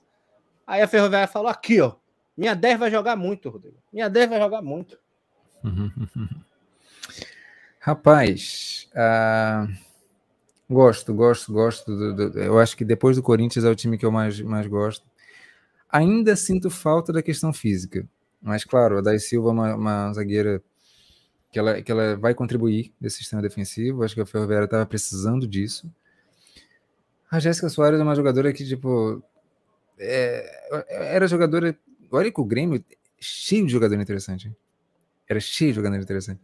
Aí 0.67 0.81
a 0.81 0.87
Ferroviária 0.87 1.27
falou: 1.27 1.47
aqui, 1.49 1.79
ó, 1.79 1.95
minha 2.35 2.55
10 2.55 2.79
vai 2.79 2.91
jogar 2.91 3.15
muito, 3.15 3.49
Rodrigo. 3.49 3.77
Minha 3.91 4.09
10 4.09 4.29
vai 4.29 4.39
jogar 4.39 4.61
muito. 4.61 4.99
Rapaz, 7.79 8.89
uh, 8.93 9.71
gosto, 10.69 11.13
gosto, 11.13 11.51
gosto. 11.53 11.95
Do, 11.95 12.29
do, 12.29 12.39
eu 12.39 12.59
acho 12.59 12.75
que 12.75 12.85
depois 12.85 13.15
do 13.15 13.23
Corinthians 13.23 13.65
é 13.65 13.69
o 13.69 13.75
time 13.75 13.97
que 13.97 14.05
eu 14.05 14.11
mais, 14.11 14.39
mais 14.41 14.67
gosto. 14.67 15.05
Ainda 15.93 16.35
sinto 16.35 16.71
falta 16.71 17.13
da 17.13 17.21
questão 17.21 17.53
física. 17.53 18.07
Mas, 18.41 18.63
claro, 18.65 18.97
a 18.97 19.01
Dai 19.01 19.19
Silva 19.19 19.49
é 19.49 19.51
uma, 19.51 19.75
uma 19.75 20.13
zagueira 20.13 20.59
que 21.51 21.59
ela, 21.59 21.83
que 21.83 21.91
ela 21.91 22.17
vai 22.17 22.33
contribuir 22.33 22.91
nesse 22.99 23.17
sistema 23.17 23.43
defensivo. 23.43 24.03
Acho 24.03 24.15
que 24.15 24.21
a 24.21 24.25
Ferroviária 24.25 24.65
estava 24.65 24.87
precisando 24.87 25.47
disso. 25.47 25.87
A 27.29 27.39
Jéssica 27.39 27.69
Soares 27.69 27.99
é 27.99 28.03
uma 28.03 28.15
jogadora 28.15 28.51
que, 28.51 28.65
tipo, 28.65 29.23
é, 29.99 31.13
era 31.13 31.27
jogadora. 31.27 31.77
Olha 32.11 32.31
que 32.31 32.41
o 32.41 32.45
Grêmio 32.45 32.83
cheio 33.19 33.65
de 33.67 33.71
jogador 33.71 33.95
interessante. 33.99 34.51
Era 35.29 35.39
cheio 35.39 35.71
de 35.71 35.75
jogador 35.75 35.97
interessante. 35.97 36.41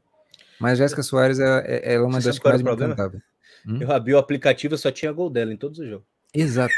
Mas 0.59 0.73
a 0.73 0.84
Jéssica 0.84 1.01
Soares 1.01 1.39
é, 1.39 1.63
é, 1.65 1.93
é 1.95 1.99
uma 1.99 2.21
Você 2.21 2.30
das 2.30 2.39
que 2.39 2.47
mais 2.47 2.61
me 2.61 2.71
encantava. 2.71 3.21
Hum? 3.65 3.81
Eu 3.81 3.91
abri 3.91 4.13
o 4.13 4.17
aplicativo 4.19 4.76
e 4.76 4.77
só 4.77 4.91
tinha 4.91 5.11
gol 5.11 5.30
dela 5.30 5.51
em 5.51 5.57
todos 5.57 5.80
os 5.80 5.88
jogos. 5.88 6.05
Exato. 6.34 6.73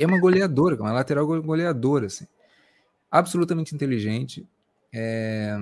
É 0.00 0.06
uma 0.06 0.18
goleadora, 0.18 0.76
uma 0.80 0.92
lateral 0.92 1.26
goleadora, 1.26 2.06
assim. 2.06 2.26
Absolutamente 3.10 3.74
inteligente. 3.74 4.46
É... 4.92 5.58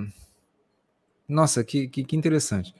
Nossa, 1.27 1.63
que, 1.63 1.87
que, 1.87 2.03
que 2.03 2.15
interessante. 2.15 2.73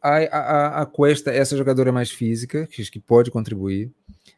A, 0.00 0.16
a, 0.16 0.82
a 0.82 0.86
Cuesta, 0.86 1.30
essa 1.30 1.56
jogadora 1.56 1.92
mais 1.92 2.10
física, 2.10 2.66
que, 2.66 2.88
que 2.90 3.00
pode 3.00 3.30
contribuir. 3.30 3.90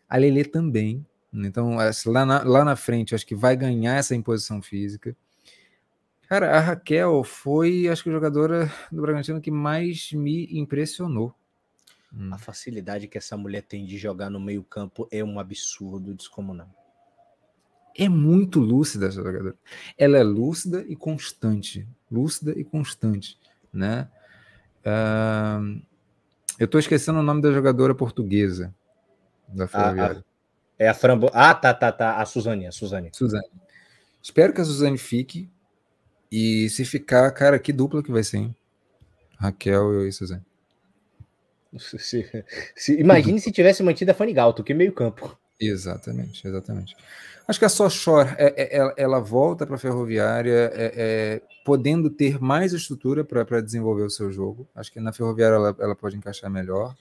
A 0.08 0.16
Lele 0.16 0.44
também. 0.44 1.04
Então, 1.32 1.76
lá 2.06 2.26
na, 2.26 2.42
lá 2.42 2.64
na 2.64 2.76
frente, 2.76 3.14
acho 3.14 3.26
que 3.26 3.34
vai 3.34 3.56
ganhar 3.56 3.96
essa 3.96 4.14
imposição 4.14 4.60
física. 4.60 5.16
Cara, 6.28 6.56
a 6.56 6.60
Raquel 6.60 7.24
foi, 7.24 7.88
acho 7.88 8.02
que, 8.02 8.08
a 8.08 8.12
jogadora 8.12 8.72
do 8.90 9.02
Bragantino 9.02 9.40
que 9.40 9.50
mais 9.50 10.12
me 10.12 10.48
impressionou. 10.58 11.34
A 12.12 12.34
hum. 12.34 12.38
facilidade 12.38 13.06
que 13.06 13.18
essa 13.18 13.36
mulher 13.36 13.62
tem 13.62 13.84
de 13.84 13.96
jogar 13.96 14.30
no 14.30 14.40
meio-campo 14.40 15.06
é 15.10 15.22
um 15.22 15.38
absurdo 15.38 16.12
descomunal. 16.12 16.68
É 17.96 18.08
muito 18.08 18.60
lúcida 18.60 19.06
essa 19.06 19.22
jogadora. 19.22 19.54
Ela 19.96 20.18
é 20.18 20.22
lúcida 20.22 20.84
e 20.88 20.96
constante. 20.96 21.86
Lúcida 22.10 22.52
e 22.58 22.64
constante, 22.64 23.38
né? 23.72 24.08
Uh, 24.80 25.80
eu 26.58 26.64
estou 26.64 26.78
esquecendo 26.78 27.18
o 27.18 27.22
nome 27.22 27.42
da 27.42 27.52
jogadora 27.52 27.94
portuguesa 27.94 28.74
da 29.48 29.66
Ferroviária. 29.66 30.24
é 30.78 30.88
a 30.88 30.94
Frambo... 30.94 31.30
Ah, 31.32 31.54
tá, 31.54 31.74
tá, 31.74 31.92
tá. 31.92 32.16
A 32.16 32.26
Suzane, 32.26 32.66
a 32.66 32.72
Suzane. 32.72 33.10
Suzane. 33.12 33.48
Espero 34.22 34.52
que 34.52 34.60
a 34.60 34.64
Suzane 34.64 34.98
fique. 34.98 35.48
E 36.30 36.68
se 36.70 36.84
ficar, 36.84 37.30
cara, 37.32 37.58
que 37.58 37.72
dupla 37.72 38.02
que 38.02 38.12
vai 38.12 38.22
ser, 38.22 38.38
hein? 38.38 38.56
Raquel 39.36 40.06
e 40.06 40.12
Suzane. 40.12 40.44
Se, 41.78 42.26
se, 42.74 43.00
imagine 43.00 43.40
se 43.40 43.52
tivesse 43.52 43.82
mantido 43.82 44.10
a 44.10 44.14
Fanny 44.14 44.32
Galto, 44.32 44.64
que 44.64 44.74
meio 44.74 44.92
campo. 44.92 45.38
Exatamente, 45.60 46.46
exatamente. 46.46 46.96
Acho 47.46 47.58
que 47.58 47.64
a 47.64 47.68
só 47.68 48.22
é, 48.22 48.54
é, 48.78 48.94
ela 48.96 49.20
volta 49.20 49.66
para 49.66 49.74
a 49.74 49.78
Ferroviária, 49.78 50.70
é, 50.72 50.92
é, 50.96 51.42
podendo 51.64 52.08
ter 52.08 52.40
mais 52.40 52.72
estrutura 52.72 53.24
para 53.24 53.60
desenvolver 53.60 54.04
o 54.04 54.10
seu 54.10 54.32
jogo. 54.32 54.68
Acho 54.74 54.92
que 54.92 55.00
na 55.00 55.12
Ferroviária 55.12 55.56
ela, 55.56 55.76
ela, 55.78 55.96
pode 55.96 56.16
encaixar 56.16 56.50
melhor. 56.50 56.96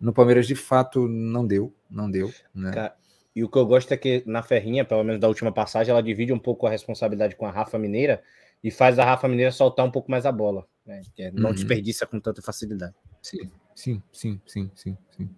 No 0.00 0.12
Palmeiras, 0.12 0.46
de 0.46 0.54
fato, 0.54 1.06
não 1.06 1.46
deu, 1.46 1.72
não 1.90 2.10
deu. 2.10 2.32
Né? 2.54 2.90
E 3.36 3.44
o 3.44 3.48
que 3.48 3.58
eu 3.58 3.66
gosto 3.66 3.92
é 3.92 3.96
que 3.96 4.22
na 4.26 4.42
Ferrinha, 4.42 4.84
pelo 4.84 5.04
menos 5.04 5.20
da 5.20 5.28
última 5.28 5.52
passagem, 5.52 5.92
ela 5.92 6.02
divide 6.02 6.32
um 6.32 6.38
pouco 6.38 6.66
a 6.66 6.70
responsabilidade 6.70 7.36
com 7.36 7.46
a 7.46 7.50
Rafa 7.50 7.78
Mineira 7.78 8.22
e 8.62 8.70
faz 8.70 8.98
a 8.98 9.04
Rafa 9.04 9.28
Mineira 9.28 9.52
soltar 9.52 9.84
um 9.84 9.90
pouco 9.90 10.10
mais 10.10 10.24
a 10.24 10.32
bola. 10.32 10.66
Né? 10.86 11.02
Não 11.32 11.50
uhum. 11.50 11.54
desperdiça 11.54 12.06
com 12.06 12.18
tanta 12.18 12.40
facilidade. 12.40 12.94
Sim. 13.20 13.50
Sim, 13.74 14.02
sim, 14.12 14.40
sim, 14.46 14.70
sim, 14.74 14.96
sim. 15.16 15.30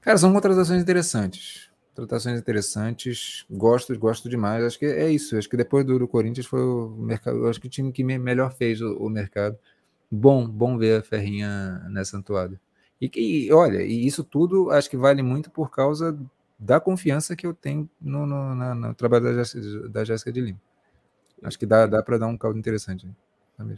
Cara, 0.00 0.18
são 0.18 0.32
contratações 0.32 0.82
interessantes. 0.82 1.70
Contratações 1.94 2.38
interessantes. 2.38 3.44
Gosto, 3.50 3.98
gosto 3.98 4.28
demais. 4.28 4.64
Acho 4.64 4.78
que 4.78 4.86
é 4.86 5.10
isso. 5.10 5.36
Acho 5.36 5.48
que 5.48 5.56
depois 5.56 5.84
do, 5.84 5.98
do 5.98 6.08
Corinthians 6.08 6.46
foi 6.46 6.60
o 6.62 6.88
mercado. 6.90 7.46
Acho 7.48 7.60
que 7.60 7.66
o 7.66 7.70
time 7.70 7.92
que 7.92 8.04
melhor 8.04 8.52
fez 8.52 8.80
o, 8.80 8.94
o 8.96 9.08
mercado. 9.10 9.58
Bom, 10.10 10.48
bom 10.48 10.78
ver 10.78 11.00
a 11.00 11.02
Ferrinha 11.02 11.80
nessa 11.90 12.18
atuada. 12.18 12.60
E, 13.00 13.10
e 13.48 13.52
olha, 13.52 13.82
e 13.82 14.06
isso 14.06 14.24
tudo 14.24 14.70
acho 14.70 14.88
que 14.90 14.96
vale 14.96 15.22
muito 15.22 15.50
por 15.50 15.70
causa 15.70 16.18
da 16.58 16.80
confiança 16.80 17.36
que 17.36 17.46
eu 17.46 17.52
tenho 17.54 17.88
no, 18.00 18.26
no, 18.26 18.54
na, 18.54 18.74
no 18.74 18.94
trabalho 18.94 19.24
da 19.90 20.04
Jéssica, 20.04 20.32
de 20.32 20.40
Lima. 20.40 20.60
Acho 21.42 21.58
que 21.58 21.66
dá, 21.66 21.86
dá 21.86 22.02
para 22.02 22.18
dar 22.18 22.28
um 22.28 22.38
caldo 22.38 22.58
interessante. 22.58 23.08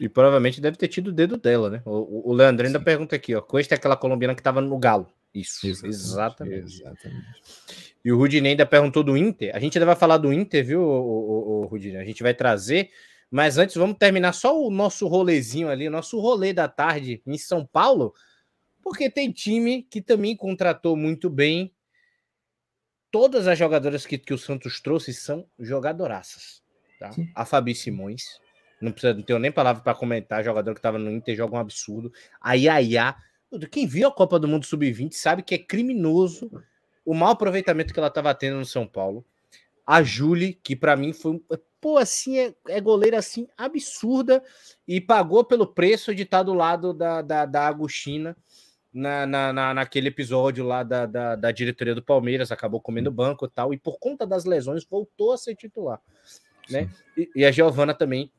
E 0.01 0.09
provavelmente 0.09 0.61
deve 0.61 0.77
ter 0.77 0.89
tido 0.89 1.09
o 1.09 1.13
dedo 1.13 1.37
dela, 1.37 1.71
né? 1.71 1.83
O, 1.85 2.31
o 2.31 2.33
Leandro 2.33 2.67
ainda 2.67 2.79
Sim. 2.79 2.85
pergunta 2.85 3.15
aqui, 3.15 3.35
ó. 3.35 3.41
Cuesta 3.41 3.75
é 3.75 3.77
aquela 3.77 3.97
colombiana 3.97 4.35
que 4.35 4.41
estava 4.41 4.61
no 4.61 4.79
Galo. 4.79 5.07
Isso, 5.33 5.67
exatamente. 5.87 6.81
exatamente. 6.81 7.95
E 8.05 8.11
o 8.11 8.17
Rudinei 8.17 8.53
ainda 8.53 8.67
perguntou 8.67 9.05
do 9.05 9.17
Inter. 9.17 9.55
A 9.55 9.61
gente 9.61 9.79
ainda 9.79 9.87
vai 9.87 9.95
falar 9.95 10.17
do 10.17 10.33
Inter, 10.33 10.65
viu, 10.65 10.81
o, 10.81 10.85
o, 10.85 11.63
o 11.63 11.67
Rudinei? 11.67 12.01
A 12.01 12.05
gente 12.05 12.23
vai 12.23 12.35
trazer. 12.35 12.91
Mas 13.31 13.59
antes, 13.59 13.77
vamos 13.77 13.99
terminar 13.99 14.33
só 14.33 14.59
o 14.59 14.71
nosso 14.71 15.07
rolezinho 15.07 15.69
ali, 15.69 15.87
o 15.87 15.91
nosso 15.91 16.19
rolê 16.19 16.53
da 16.53 16.67
tarde 16.67 17.23
em 17.27 17.37
São 17.37 17.65
Paulo, 17.65 18.15
porque 18.83 19.11
tem 19.11 19.31
time 19.31 19.83
que 19.83 20.01
também 20.01 20.35
contratou 20.35 20.97
muito 20.97 21.29
bem. 21.29 21.73
Todas 23.11 23.47
as 23.47 23.59
jogadoras 23.59 24.07
que, 24.07 24.17
que 24.17 24.33
o 24.33 24.39
Santos 24.39 24.81
trouxe 24.81 25.13
são 25.13 25.47
jogadoraças. 25.59 26.63
Tá? 26.99 27.11
A 27.35 27.45
Fabi 27.45 27.75
Simões, 27.75 28.41
não 28.81 28.93
precisa, 28.93 29.15
não 29.15 29.23
tenho 29.23 29.39
nem 29.39 29.51
palavra 29.51 29.83
para 29.83 29.95
comentar. 29.95 30.45
Jogador 30.45 30.73
que 30.73 30.79
estava 30.79 30.99
no 30.99 31.11
Inter 31.11 31.37
joga 31.37 31.57
um 31.57 31.61
absurdo. 31.61 32.13
A 32.41 32.55
Yaya, 32.55 33.15
quem 33.71 33.87
viu 33.87 34.09
a 34.09 34.13
Copa 34.13 34.39
do 34.39 34.49
Mundo 34.49 34.67
Sub-20 34.67 35.13
sabe 35.13 35.43
que 35.43 35.55
é 35.55 35.59
criminoso 35.59 36.51
o 37.05 37.15
mau 37.15 37.31
aproveitamento 37.31 37.93
que 37.93 37.99
ela 37.99 38.09
estava 38.09 38.35
tendo 38.35 38.59
no 38.59 38.67
São 38.67 38.87
Paulo. 38.87 39.25
A 39.87 40.03
Julie, 40.03 40.53
que 40.53 40.77
para 40.77 40.95
mim 40.95 41.13
foi, 41.13 41.41
pô, 41.81 41.97
assim, 41.97 42.39
é, 42.39 42.55
é, 42.69 42.81
goleira 42.81 43.19
assim 43.19 43.49
absurda 43.57 44.43
e 44.87 45.01
pagou 45.01 45.45
pelo 45.45 45.67
preço 45.67 46.15
de 46.15 46.25
estar 46.25 46.39
tá 46.39 46.43
do 46.43 46.53
lado 46.53 46.93
da, 46.93 47.23
da, 47.23 47.47
da 47.47 47.67
Agostina 47.67 48.37
na, 48.93 49.27
na, 49.27 49.53
na, 49.53 49.75
naquele 49.75 50.09
episódio 50.09 50.65
lá 50.65 50.83
da, 50.83 51.07
da, 51.07 51.37
da 51.37 51.53
diretoria 51.53 51.95
do 51.95 52.03
Palmeiras, 52.03 52.51
acabou 52.51 52.81
comendo 52.81 53.11
banco 53.11 53.47
e 53.47 53.49
tal, 53.49 53.73
e 53.73 53.79
por 53.79 53.99
conta 53.99 54.27
das 54.27 54.45
lesões 54.45 54.85
voltou 54.85 55.33
a 55.33 55.39
ser 55.39 55.55
titular. 55.55 56.01
Né? 56.69 56.91
E, 57.17 57.31
e 57.37 57.45
a 57.45 57.51
Giovana 57.51 57.95
também 57.95 58.31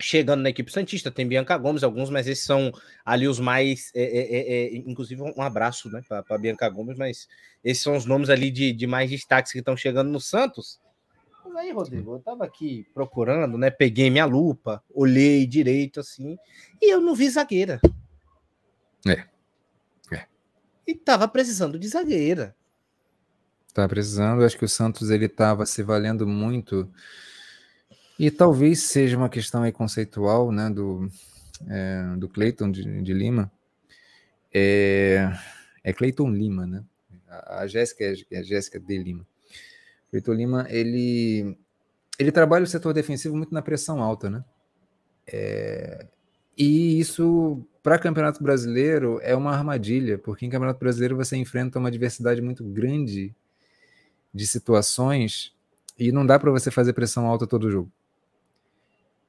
chegando 0.00 0.42
na 0.42 0.50
equipe 0.50 0.72
Santista, 0.72 1.10
tem 1.10 1.26
Bianca 1.26 1.56
Gomes, 1.56 1.82
alguns, 1.82 2.10
mas 2.10 2.26
esses 2.26 2.44
são 2.44 2.72
ali 3.04 3.28
os 3.28 3.38
mais. 3.38 3.90
É, 3.94 4.02
é, 4.02 4.36
é, 4.36 4.64
é 4.64 4.76
inclusive, 4.76 5.22
um 5.22 5.42
abraço 5.42 5.88
né, 5.90 6.02
para 6.06 6.38
Bianca 6.38 6.68
Gomes, 6.68 6.96
mas 6.96 7.28
esses 7.62 7.82
são 7.82 7.96
os 7.96 8.04
nomes 8.04 8.30
ali 8.30 8.50
de, 8.50 8.72
de 8.72 8.86
mais 8.86 9.10
destaques 9.10 9.52
que 9.52 9.58
estão 9.58 9.76
chegando 9.76 10.10
no 10.10 10.20
Santos. 10.20 10.80
Mas 11.44 11.56
aí, 11.56 11.72
Rodrigo, 11.72 12.14
eu 12.14 12.18
estava 12.18 12.44
aqui 12.44 12.86
procurando, 12.94 13.58
né? 13.58 13.70
Peguei 13.70 14.08
minha 14.10 14.24
lupa, 14.24 14.82
olhei 14.92 15.46
direito 15.46 16.00
assim, 16.00 16.38
e 16.80 16.92
eu 16.92 17.00
não 17.00 17.14
vi 17.14 17.28
zagueira. 17.28 17.80
É. 19.06 19.24
é. 20.14 20.26
E 20.86 20.94
tava 20.94 21.28
precisando 21.28 21.78
de 21.78 21.88
zagueira. 21.88 22.54
Tava 23.74 23.88
precisando, 23.88 24.44
acho 24.44 24.58
que 24.58 24.64
o 24.64 24.68
Santos 24.68 25.10
ele 25.10 25.28
tava 25.28 25.64
se 25.66 25.82
valendo 25.82 26.26
muito 26.26 26.90
e 28.18 28.30
talvez 28.30 28.80
seja 28.82 29.16
uma 29.16 29.28
questão 29.28 29.62
aí 29.62 29.72
conceitual, 29.72 30.52
né, 30.52 30.70
do, 30.70 31.08
é, 31.68 32.16
do 32.16 32.28
Cleiton 32.28 32.70
de, 32.70 33.02
de, 33.02 33.12
Lima. 33.12 33.50
É, 34.52 35.32
é 35.82 35.92
Cleiton 35.92 36.30
Lima, 36.30 36.66
né? 36.66 36.84
A, 37.28 37.60
a 37.60 37.66
Jéssica 37.66 38.04
é, 38.04 38.14
é 38.30 38.38
a 38.38 38.42
Jéssica 38.42 38.78
de 38.78 38.98
Lima. 38.98 39.26
Cleiton 40.10 40.32
Lima, 40.32 40.66
ele, 40.68 41.56
ele 42.18 42.30
trabalha 42.30 42.64
o 42.64 42.68
setor 42.68 42.92
defensivo 42.92 43.36
muito 43.36 43.54
na 43.54 43.62
pressão 43.62 44.02
alta, 44.02 44.28
né? 44.28 44.44
É, 45.26 46.06
e 46.56 47.00
isso, 47.00 47.64
para 47.82 47.98
Campeonato 47.98 48.42
Brasileiro, 48.42 49.18
é 49.22 49.34
uma 49.34 49.52
armadilha, 49.52 50.18
porque 50.18 50.44
em 50.44 50.50
Campeonato 50.50 50.78
Brasileiro 50.78 51.16
você 51.16 51.36
enfrenta 51.36 51.78
uma 51.78 51.90
diversidade 51.90 52.42
muito 52.42 52.62
grande 52.62 53.34
de 54.34 54.46
situações 54.46 55.54
e 55.98 56.12
não 56.12 56.26
dá 56.26 56.38
para 56.38 56.50
você 56.50 56.70
fazer 56.70 56.92
pressão 56.92 57.26
alta 57.26 57.46
todo 57.46 57.70
jogo. 57.70 57.90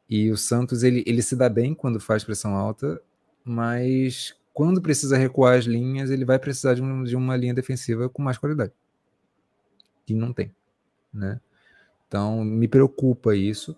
E 0.10 0.30
o 0.30 0.38
Santos 0.38 0.84
ele, 0.84 1.04
ele 1.08 1.22
se 1.22 1.36
dá 1.36 1.50
bem 1.50 1.74
quando 1.74 2.00
faz 2.00 2.24
pressão 2.24 2.56
alta, 2.56 3.02
mas 3.44 4.36
quando 4.54 4.82
precisa 4.82 5.18
recuar 5.18 5.58
as 5.58 5.66
linhas, 5.66 6.12
ele 6.12 6.26
vai 6.26 6.38
precisar 6.38 6.76
de, 6.76 6.82
um, 6.82 7.04
de 7.04 7.16
uma 7.16 7.36
linha 7.36 7.54
defensiva 7.54 8.08
com 8.08 8.22
mais 8.22 8.38
qualidade. 8.38 8.72
E 10.08 10.14
não 10.14 10.32
tem, 10.32 10.54
né? 11.14 11.40
Então, 12.08 12.44
me 12.44 12.68
preocupa 12.68 13.36
isso. 13.36 13.76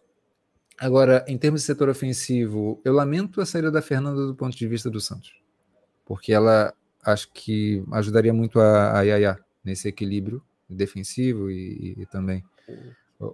Agora, 0.77 1.23
em 1.27 1.37
termos 1.37 1.61
de 1.61 1.67
setor 1.67 1.87
ofensivo, 1.87 2.81
eu 2.83 2.91
lamento 2.91 3.39
a 3.39 3.45
saída 3.45 3.71
da 3.71 3.81
Fernanda 3.81 4.27
do 4.27 4.35
ponto 4.35 4.57
de 4.57 4.67
vista 4.67 4.89
do 4.89 4.99
Santos, 4.99 5.33
porque 6.03 6.33
ela 6.33 6.73
acho 7.05 7.31
que 7.31 7.83
ajudaria 7.93 8.33
muito 8.33 8.59
a, 8.59 8.99
a 8.99 9.01
Yaya 9.03 9.39
nesse 9.63 9.87
equilíbrio 9.87 10.43
defensivo 10.69 11.49
e, 11.49 11.95
e 11.97 12.05
também. 12.07 12.43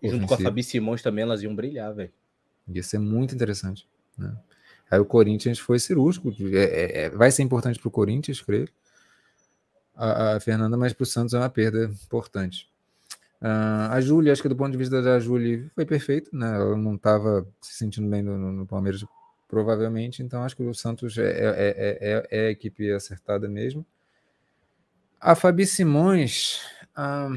E 0.04 0.10
junto 0.10 0.28
com 0.28 0.34
a 0.36 0.38
Fabi 0.38 0.62
Simões 0.62 1.02
também 1.02 1.24
elas 1.24 1.42
iam 1.42 1.56
brilhar, 1.56 1.96
velho. 1.96 2.12
Ia 2.68 2.84
ser 2.84 3.00
muito 3.00 3.34
interessante. 3.36 3.88
Né? 4.18 4.36
Aí 4.90 5.00
o 5.00 5.06
Corinthians 5.06 5.60
foi 5.60 5.80
cirúrgico. 5.80 6.34
É, 6.54 6.64
é, 6.64 7.02
é 7.04 7.10
vai 7.10 7.32
ser 7.32 7.44
importante 7.44 7.80
para 7.80 7.88
o 7.88 7.92
Corinthians, 7.92 8.42
creio. 8.42 8.68
A, 9.96 10.36
a 10.36 10.40
Fernanda, 10.40 10.78
mas 10.78 10.94
para 10.94 11.04
o 11.04 11.06
Santos 11.06 11.34
é 11.34 11.38
uma 11.38 11.50
perda 11.50 11.86
importante. 11.86 12.70
Uh, 13.42 13.90
a 13.90 14.00
Júlia, 14.00 14.32
acho 14.32 14.42
que 14.42 14.50
do 14.50 14.56
ponto 14.56 14.72
de 14.72 14.78
vista 14.78 15.02
da 15.02 15.20
Júlia, 15.20 15.70
foi 15.74 15.86
perfeito. 15.86 16.30
Né? 16.36 16.56
Ela 16.56 16.78
não 16.78 16.96
estava 16.96 17.48
se 17.60 17.74
sentindo 17.74 18.08
bem 18.08 18.22
no, 18.22 18.38
no, 18.38 18.68
Palmeiras, 18.68 19.04
provavelmente. 19.48 20.22
Então 20.22 20.44
acho 20.44 20.56
que 20.56 20.64
o 20.64 20.74
Santos 20.74 21.18
é, 21.18 21.24
é, 21.24 21.48
é, 21.50 21.98
é, 22.02 22.28
é 22.30 22.48
a 22.48 22.52
equipe 22.52 22.92
acertada 22.92 23.50
mesmo. 23.50 23.86
A 25.20 25.36
Fabi 25.36 25.66
Simões. 25.66 26.62
Ah, 26.96 27.30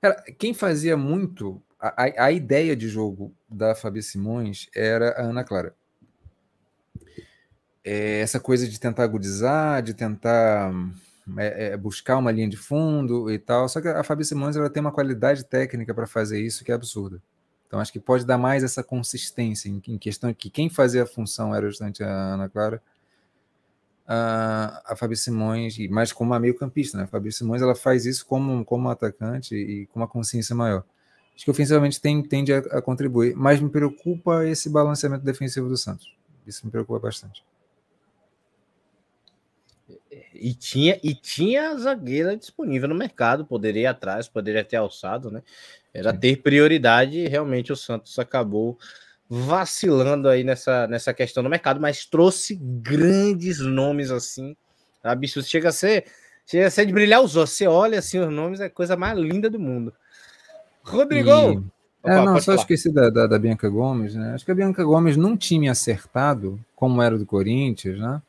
cara, 0.00 0.22
quem 0.38 0.54
fazia 0.54 0.96
muito. 0.96 1.62
A, 1.78 2.24
a, 2.26 2.32
ideia 2.32 2.74
de 2.74 2.88
jogo 2.88 3.34
da 3.48 3.74
Fabi 3.74 4.02
Simões 4.02 4.68
era 4.74 5.10
a 5.10 5.22
Ana 5.22 5.44
Clara. 5.44 5.74
É, 7.84 8.20
essa 8.20 8.40
coisa 8.40 8.66
de 8.66 8.80
tentar 8.80 9.04
agudizar, 9.04 9.82
de 9.82 9.94
tentar 9.94 10.72
é, 11.36 11.66
é, 11.66 11.76
buscar 11.76 12.16
uma 12.16 12.32
linha 12.32 12.48
de 12.48 12.56
fundo 12.56 13.30
e 13.30 13.38
tal. 13.38 13.68
Só 13.68 13.80
que 13.80 13.88
a 13.88 14.02
Fabi 14.02 14.24
Simões 14.24 14.56
ela 14.56 14.70
tem 14.70 14.80
uma 14.80 14.92
qualidade 14.92 15.44
técnica 15.44 15.94
para 15.94 16.06
fazer 16.06 16.40
isso 16.40 16.64
que 16.64 16.72
é 16.72 16.74
absurda. 16.74 17.22
Então 17.66 17.78
acho 17.78 17.92
que 17.92 18.00
pode 18.00 18.24
dar 18.24 18.38
mais 18.38 18.64
essa 18.64 18.82
consistência 18.82 19.68
em, 19.68 19.82
em 19.88 19.98
questão 19.98 20.32
que 20.32 20.48
quem 20.48 20.70
fazia 20.70 21.02
a 21.02 21.06
função 21.06 21.54
era 21.54 21.68
justamente 21.68 22.02
a 22.02 22.08
Ana 22.08 22.48
Clara 22.48 22.82
a, 24.06 24.92
a 24.92 24.96
Fabi 24.96 25.16
Simões, 25.16 25.76
mas 25.90 26.12
como 26.12 26.30
uma 26.30 26.38
meio-campista, 26.38 26.96
né? 26.96 27.04
A 27.04 27.06
Fabi 27.06 27.32
Simões 27.32 27.60
ela 27.60 27.74
faz 27.74 28.06
isso 28.06 28.24
como, 28.24 28.64
como 28.64 28.88
atacante 28.88 29.54
e 29.54 29.86
com 29.86 30.00
uma 30.00 30.08
consciência 30.08 30.54
maior. 30.54 30.84
Acho 31.36 31.44
que 31.44 31.50
ofensivamente 31.50 32.00
tem, 32.00 32.22
tende 32.22 32.52
a, 32.52 32.58
a 32.58 32.82
contribuir, 32.82 33.36
mas 33.36 33.60
me 33.60 33.68
preocupa 33.68 34.46
esse 34.46 34.70
balanceamento 34.70 35.22
defensivo 35.22 35.68
do 35.68 35.76
Santos. 35.76 36.16
Isso 36.46 36.64
me 36.64 36.72
preocupa 36.72 36.98
bastante. 36.98 37.44
E 40.32 40.54
tinha, 40.54 40.98
e 41.02 41.14
tinha 41.14 41.76
zagueira 41.76 42.36
disponível 42.36 42.88
no 42.88 42.94
mercado, 42.94 43.44
poderia 43.44 43.82
ir 43.82 43.86
atrás, 43.86 44.28
poderia 44.28 44.64
ter 44.64 44.76
alçado, 44.76 45.30
né? 45.30 45.42
Era 45.92 46.12
Sim. 46.12 46.18
ter 46.18 46.36
prioridade 46.36 47.18
e 47.18 47.28
realmente 47.28 47.72
o 47.72 47.76
Santos 47.76 48.18
acabou 48.18 48.78
vacilando 49.28 50.28
aí 50.28 50.44
nessa, 50.44 50.86
nessa 50.86 51.12
questão 51.12 51.42
do 51.42 51.50
mercado, 51.50 51.80
mas 51.80 52.06
trouxe 52.06 52.54
grandes 52.54 53.60
nomes 53.60 54.10
assim. 54.10 54.56
Absurdo. 55.02 55.48
Chega 55.48 55.68
a 55.68 55.72
ser, 55.72 56.06
chega 56.46 56.66
a 56.66 56.70
ser 56.70 56.86
de 56.86 56.92
brilhar 56.92 57.22
os 57.22 57.36
olhos. 57.36 57.50
Você 57.50 57.66
olha 57.66 57.98
assim 57.98 58.18
os 58.18 58.32
nomes, 58.32 58.60
é 58.60 58.66
a 58.66 58.70
coisa 58.70 58.96
mais 58.96 59.18
linda 59.18 59.50
do 59.50 59.58
mundo. 59.58 59.92
Rodrigo! 60.86 61.30
E... 61.30 61.56
Opa, 62.02 62.12
é, 62.12 62.24
não, 62.24 62.36
só 62.36 62.52
falar. 62.52 62.58
esqueci 62.58 62.92
da, 62.92 63.10
da, 63.10 63.26
da, 63.26 63.38
Bianca 63.38 63.68
Gomes, 63.68 64.14
né? 64.14 64.34
Acho 64.34 64.44
que 64.44 64.52
a 64.52 64.54
Bianca 64.54 64.84
Gomes, 64.84 65.16
num 65.16 65.36
time 65.36 65.68
acertado, 65.68 66.60
como 66.76 67.02
era 67.02 67.18
do 67.18 67.26
Corinthians, 67.26 67.98
né? 67.98 68.22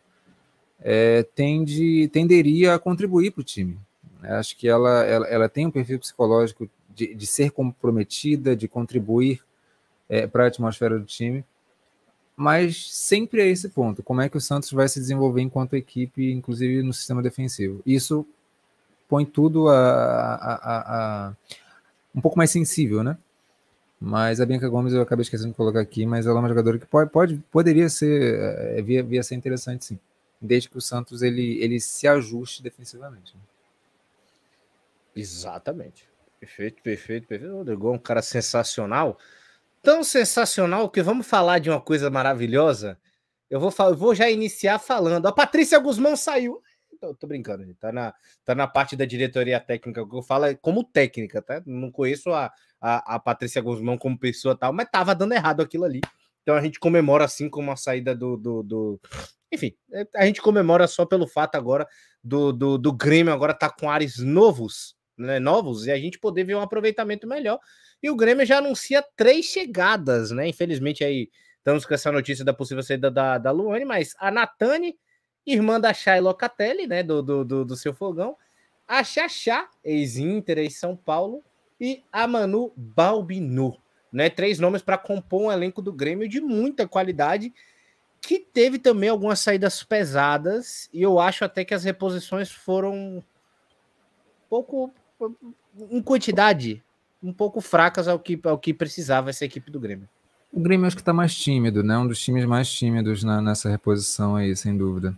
É, 0.79 1.23
tende, 1.35 2.07
tenderia 2.09 2.73
a 2.73 2.79
contribuir 2.79 3.31
para 3.31 3.41
o 3.41 3.43
time. 3.43 3.77
Acho 4.23 4.57
que 4.57 4.67
ela, 4.67 5.03
ela, 5.03 5.27
ela 5.27 5.49
tem 5.49 5.67
um 5.67 5.71
perfil 5.71 5.99
psicológico 5.99 6.67
de, 6.93 7.13
de 7.13 7.27
ser 7.27 7.51
comprometida, 7.51 8.55
de 8.55 8.67
contribuir 8.67 9.41
é, 10.09 10.25
para 10.25 10.45
a 10.45 10.47
atmosfera 10.47 10.97
do 10.97 11.05
time. 11.05 11.45
Mas 12.35 12.91
sempre 12.93 13.41
é 13.41 13.47
esse 13.47 13.69
ponto: 13.69 14.01
como 14.01 14.21
é 14.21 14.29
que 14.29 14.37
o 14.37 14.41
Santos 14.41 14.71
vai 14.71 14.87
se 14.87 14.99
desenvolver 14.99 15.41
enquanto 15.41 15.75
equipe, 15.75 16.31
inclusive 16.31 16.81
no 16.81 16.93
sistema 16.93 17.21
defensivo? 17.21 17.81
Isso 17.85 18.25
põe 19.07 19.25
tudo 19.25 19.69
a, 19.69 19.75
a, 19.75 20.53
a, 20.53 21.27
a 21.27 21.33
um 22.17 22.21
pouco 22.21 22.37
mais 22.37 22.49
sensível, 22.49 23.03
né? 23.03 23.17
Mas 23.99 24.41
a 24.41 24.45
Bianca 24.45 24.67
Gomes 24.67 24.93
eu 24.93 25.01
acabei 25.01 25.21
esquecendo 25.21 25.51
de 25.51 25.55
colocar 25.55 25.79
aqui, 25.79 26.05
mas 26.05 26.25
ela 26.25 26.37
é 26.37 26.39
uma 26.39 26.49
jogadora 26.49 26.77
que 26.77 26.85
pode, 26.85 27.11
pode 27.11 27.35
poderia 27.51 27.89
ser, 27.89 28.39
é, 28.77 28.81
via, 28.81 29.03
via 29.03 29.23
ser 29.23 29.35
interessante 29.35 29.85
sim, 29.85 29.99
desde 30.41 30.69
que 30.69 30.77
o 30.77 30.81
Santos 30.81 31.21
ele, 31.21 31.61
ele 31.63 31.79
se 31.79 32.07
ajuste 32.07 32.61
defensivamente. 32.61 33.35
Né? 33.35 33.41
Exatamente. 35.15 36.07
Perfeito, 36.39 36.81
perfeito, 36.83 37.27
perfeito. 37.27 37.53
O 37.53 37.57
Rodrigo 37.57 37.87
é 37.87 37.91
um 37.91 37.97
cara 37.97 38.21
sensacional 38.21 39.17
tão 39.81 40.03
sensacional 40.03 40.89
que 40.89 41.01
vamos 41.01 41.25
falar 41.25 41.59
de 41.59 41.69
uma 41.69 41.79
coisa 41.79 42.09
maravilhosa. 42.09 42.97
Eu 43.49 43.57
vou, 43.57 43.73
eu 43.79 43.95
vou 43.95 44.13
já 44.13 44.29
iniciar 44.29 44.79
falando. 44.79 45.25
A 45.27 45.31
Patrícia 45.31 45.79
Guzmão 45.79 46.15
saiu. 46.17 46.61
Tô, 46.99 47.13
tô 47.13 47.27
brincando, 47.27 47.65
gente. 47.65 47.77
Tá 47.77 47.91
na, 47.91 48.13
tá 48.43 48.55
na 48.55 48.67
parte 48.67 48.95
da 48.95 49.05
diretoria 49.05 49.59
técnica. 49.59 50.01
O 50.01 50.09
que 50.09 50.15
eu 50.15 50.21
falo 50.23 50.45
é 50.45 50.55
como 50.55 50.83
técnica, 50.83 51.41
tá? 51.41 51.61
Não 51.65 51.91
conheço 51.91 52.31
a, 52.31 52.51
a, 52.79 53.15
a 53.15 53.19
Patrícia 53.19 53.61
Guzmão 53.61 53.97
como 53.97 54.19
pessoa 54.19 54.57
tal, 54.57 54.73
mas 54.73 54.89
tava 54.89 55.13
dando 55.13 55.33
errado 55.33 55.61
aquilo 55.61 55.85
ali. 55.85 56.01
Então 56.41 56.55
a 56.55 56.61
gente 56.61 56.79
comemora 56.79 57.25
assim 57.25 57.49
como 57.49 57.71
a 57.71 57.75
saída 57.75 58.15
do. 58.15 58.37
do, 58.37 58.63
do... 58.63 59.01
Enfim, 59.51 59.75
é, 59.93 60.07
a 60.15 60.25
gente 60.25 60.41
comemora 60.41 60.87
só 60.87 61.05
pelo 61.05 61.27
fato 61.27 61.55
agora 61.55 61.87
do, 62.23 62.51
do, 62.51 62.77
do 62.77 62.91
Grêmio 62.91 63.33
agora 63.33 63.53
tá 63.53 63.69
com 63.69 63.89
ares 63.89 64.17
novos, 64.17 64.95
né? 65.17 65.39
Novos, 65.39 65.85
e 65.85 65.91
a 65.91 65.97
gente 65.97 66.19
poder 66.19 66.43
ver 66.43 66.55
um 66.55 66.61
aproveitamento 66.61 67.27
melhor 67.27 67.59
e 68.01 68.09
o 68.09 68.15
Grêmio 68.15 68.45
já 68.45 68.59
anuncia 68.59 69.03
três 69.15 69.45
chegadas, 69.45 70.31
né? 70.31 70.47
Infelizmente, 70.47 71.03
aí 71.03 71.29
estamos 71.57 71.85
com 71.85 71.93
essa 71.93 72.11
notícia 72.11 72.45
da 72.45 72.53
possível 72.53 72.83
saída 72.83 73.09
da, 73.09 73.37
da 73.37 73.51
Luane, 73.51 73.85
mas 73.85 74.13
a 74.19 74.29
Natane, 74.29 74.95
irmã 75.47 75.79
da 75.79 75.93
Chay 75.93 76.19
Locatelli, 76.19 76.85
né? 76.85 77.01
Do, 77.01 77.23
do, 77.23 77.45
do, 77.45 77.65
do 77.65 77.75
seu 77.75 77.93
fogão, 77.93 78.35
a 78.87 79.03
Xaxá, 79.03 79.69
ex-Inter, 79.83 80.59
ex-São 80.59 80.95
Paulo, 80.95 81.43
e 81.79 82.03
a 82.11 82.27
Manu 82.27 82.71
Balbinu, 82.75 83.77
né? 84.11 84.29
Três 84.29 84.59
nomes 84.59 84.81
para 84.81 84.97
compor 84.97 85.43
um 85.43 85.51
elenco 85.51 85.81
do 85.81 85.93
Grêmio 85.93 86.27
de 86.27 86.41
muita 86.41 86.87
qualidade, 86.87 87.53
que 88.21 88.39
teve 88.39 88.79
também 88.79 89.09
algumas 89.09 89.39
saídas 89.39 89.83
pesadas, 89.83 90.89
e 90.91 91.01
eu 91.01 91.19
acho 91.19 91.45
até 91.45 91.63
que 91.63 91.73
as 91.73 91.83
reposições 91.83 92.51
foram 92.51 93.23
pouco 94.49 94.91
em 95.91 96.01
quantidade 96.01 96.83
um 97.21 97.33
pouco 97.33 97.61
fracas 97.61 98.07
ao 98.07 98.19
que, 98.19 98.39
ao 98.43 98.57
que 98.57 98.73
precisava 98.73 99.29
essa 99.29 99.45
equipe 99.45 99.71
do 99.71 99.79
Grêmio. 99.79 100.07
O 100.51 100.59
Grêmio 100.59 100.87
acho 100.87 100.95
que 100.95 101.01
está 101.01 101.13
mais 101.13 101.35
tímido, 101.35 101.83
né? 101.83 101.97
Um 101.97 102.07
dos 102.07 102.19
times 102.19 102.45
mais 102.45 102.71
tímidos 102.71 103.23
na, 103.23 103.41
nessa 103.41 103.69
reposição 103.69 104.35
aí, 104.35 104.55
sem 104.55 104.75
dúvida. 104.77 105.15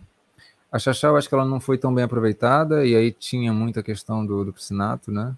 A 0.72 0.78
Xaxá, 0.78 1.08
eu 1.08 1.16
acho 1.16 1.28
que 1.28 1.34
ela 1.34 1.44
não 1.44 1.60
foi 1.60 1.76
tão 1.76 1.92
bem 1.92 2.04
aproveitada, 2.04 2.86
e 2.86 2.94
aí 2.94 3.10
tinha 3.12 3.52
muita 3.52 3.82
questão 3.82 4.24
do, 4.24 4.44
do 4.44 4.52
piscinato, 4.52 5.10
né? 5.10 5.36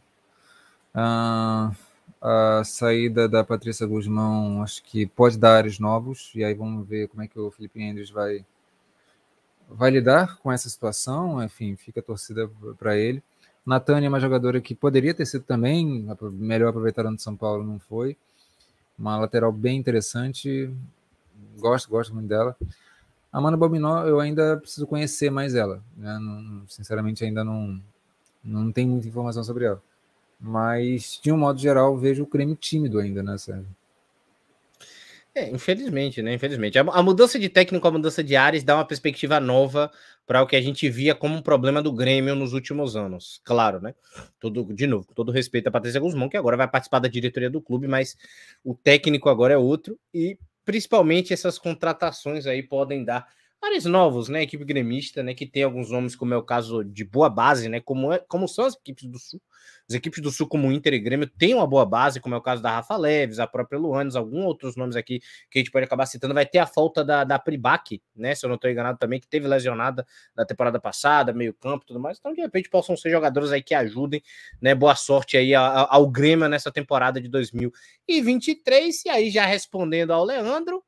Ah, 0.94 1.72
a 2.20 2.62
saída 2.64 3.28
da 3.28 3.42
Patrícia 3.42 3.86
Guzmão, 3.86 4.62
acho 4.62 4.82
que 4.84 5.06
pode 5.06 5.38
dar 5.38 5.56
ares 5.56 5.78
novos, 5.78 6.30
e 6.34 6.44
aí 6.44 6.54
vamos 6.54 6.86
ver 6.86 7.08
como 7.08 7.22
é 7.22 7.26
que 7.26 7.38
o 7.38 7.50
Felipe 7.50 7.82
Endres 7.82 8.10
vai, 8.10 8.44
vai 9.68 9.90
lidar 9.90 10.36
com 10.38 10.52
essa 10.52 10.68
situação. 10.68 11.42
Enfim, 11.42 11.74
fica 11.76 12.00
a 12.00 12.02
torcida 12.02 12.48
para 12.78 12.96
ele. 12.96 13.22
Natânia 13.64 14.06
é 14.06 14.08
uma 14.08 14.20
jogadora 14.20 14.60
que 14.60 14.74
poderia 14.74 15.14
ter 15.14 15.26
sido 15.26 15.44
também 15.44 16.06
melhor 16.32 16.68
aproveitada 16.68 17.10
no 17.10 17.18
São 17.18 17.36
Paulo, 17.36 17.64
não 17.64 17.78
foi. 17.78 18.16
Uma 18.98 19.16
lateral 19.18 19.52
bem 19.52 19.78
interessante. 19.78 20.70
Gosto, 21.58 21.88
gosto 21.88 22.14
muito 22.14 22.28
dela. 22.28 22.56
A 23.32 23.38
Amanda 23.38 23.56
Bobinó, 23.56 24.04
eu 24.06 24.20
ainda 24.20 24.58
preciso 24.58 24.86
conhecer 24.86 25.30
mais 25.30 25.54
ela. 25.54 25.82
Né? 25.96 26.18
Não, 26.18 26.68
sinceramente, 26.68 27.24
ainda 27.24 27.42
não, 27.42 27.80
não 28.44 28.70
tem 28.70 28.86
muita 28.86 29.08
informação 29.08 29.42
sobre 29.42 29.64
ela. 29.64 29.82
Mas, 30.38 31.18
de 31.22 31.32
um 31.32 31.38
modo 31.38 31.58
geral, 31.58 31.96
vejo 31.96 32.24
o 32.24 32.26
creme 32.26 32.54
tímido 32.54 32.98
ainda 32.98 33.22
nessa. 33.22 33.64
É, 35.34 35.48
infelizmente, 35.48 36.20
né? 36.20 36.34
Infelizmente. 36.34 36.78
A, 36.78 36.82
a, 36.82 37.02
mudança 37.02 37.38
de 37.38 37.48
técnico, 37.48 37.88
a 37.88 37.90
mudança 37.90 38.22
de 38.22 38.36
áreas 38.36 38.62
dá 38.62 38.74
uma 38.74 38.84
perspectiva 38.84 39.40
nova 39.40 39.90
para 40.26 40.42
o 40.42 40.46
que 40.46 40.54
a 40.54 40.60
gente 40.60 40.88
via 40.90 41.14
como 41.14 41.34
um 41.34 41.40
problema 41.40 41.80
do 41.80 41.90
Grêmio 41.90 42.34
nos 42.34 42.52
últimos 42.52 42.96
anos. 42.96 43.40
Claro, 43.44 43.80
né? 43.80 43.94
Todo, 44.38 44.74
de 44.74 44.86
novo, 44.86 45.06
todo 45.14 45.32
respeito 45.32 45.68
a 45.68 45.70
Patrícia 45.70 46.00
Guzmão, 46.00 46.28
que 46.28 46.36
agora 46.36 46.56
vai 46.56 46.68
participar 46.68 46.98
da 46.98 47.08
diretoria 47.08 47.48
do 47.48 47.62
clube, 47.62 47.88
mas 47.88 48.16
o 48.62 48.74
técnico 48.74 49.30
agora 49.30 49.54
é 49.54 49.56
outro, 49.56 49.98
e 50.12 50.36
principalmente 50.64 51.32
essas 51.32 51.58
contratações 51.58 52.46
aí 52.46 52.62
podem 52.62 53.04
dar 53.04 53.28
áreas 53.62 53.84
novos, 53.84 54.28
né? 54.28 54.42
Equipe 54.42 54.64
gremista, 54.64 55.22
né? 55.22 55.34
Que 55.34 55.46
tem 55.46 55.62
alguns 55.62 55.90
nomes, 55.90 56.16
como 56.16 56.34
é 56.34 56.36
o 56.36 56.42
caso 56.42 56.82
de 56.82 57.04
boa 57.04 57.30
base, 57.30 57.68
né? 57.68 57.80
Como, 57.80 58.12
é, 58.12 58.18
como 58.18 58.48
são 58.48 58.64
as 58.64 58.74
equipes 58.74 59.08
do 59.08 59.18
Sul. 59.18 59.40
As 59.88 59.94
equipes 59.94 60.20
do 60.20 60.30
Sul, 60.30 60.48
como 60.48 60.72
Inter 60.72 60.94
e 60.94 60.98
Grêmio, 60.98 61.28
têm 61.28 61.54
uma 61.54 61.66
boa 61.66 61.86
base, 61.86 62.20
como 62.20 62.34
é 62.34 62.38
o 62.38 62.42
caso 62.42 62.62
da 62.62 62.70
Rafa 62.70 62.96
Leves, 62.96 63.38
a 63.38 63.46
própria 63.46 63.78
Luanes, 63.78 64.16
alguns 64.16 64.44
outros 64.44 64.76
nomes 64.76 64.96
aqui 64.96 65.20
que 65.50 65.58
a 65.58 65.60
gente 65.60 65.70
pode 65.70 65.84
acabar 65.84 66.06
citando. 66.06 66.34
Vai 66.34 66.44
ter 66.44 66.58
a 66.58 66.66
falta 66.66 67.04
da, 67.04 67.24
da 67.24 67.38
Pribac, 67.38 68.02
né? 68.16 68.34
Se 68.34 68.44
eu 68.44 68.48
não 68.48 68.56
estou 68.56 68.70
enganado 68.70 68.98
também, 68.98 69.20
que 69.20 69.28
teve 69.28 69.46
lesionada 69.46 70.04
na 70.36 70.44
temporada 70.44 70.80
passada, 70.80 71.32
meio 71.32 71.54
campo 71.54 71.84
e 71.84 71.86
tudo 71.86 72.00
mais. 72.00 72.18
Então, 72.18 72.32
de 72.32 72.40
repente, 72.40 72.68
possam 72.68 72.96
ser 72.96 73.10
jogadores 73.10 73.52
aí 73.52 73.62
que 73.62 73.74
ajudem, 73.74 74.22
né? 74.60 74.74
Boa 74.74 74.96
sorte 74.96 75.36
aí 75.36 75.54
ao, 75.54 75.86
ao 75.88 76.10
Grêmio 76.10 76.48
nessa 76.48 76.72
temporada 76.72 77.20
de 77.20 77.28
2023. 77.28 79.04
E 79.04 79.08
aí, 79.08 79.30
já 79.30 79.46
respondendo 79.46 80.12
ao 80.12 80.24
Leandro, 80.24 80.82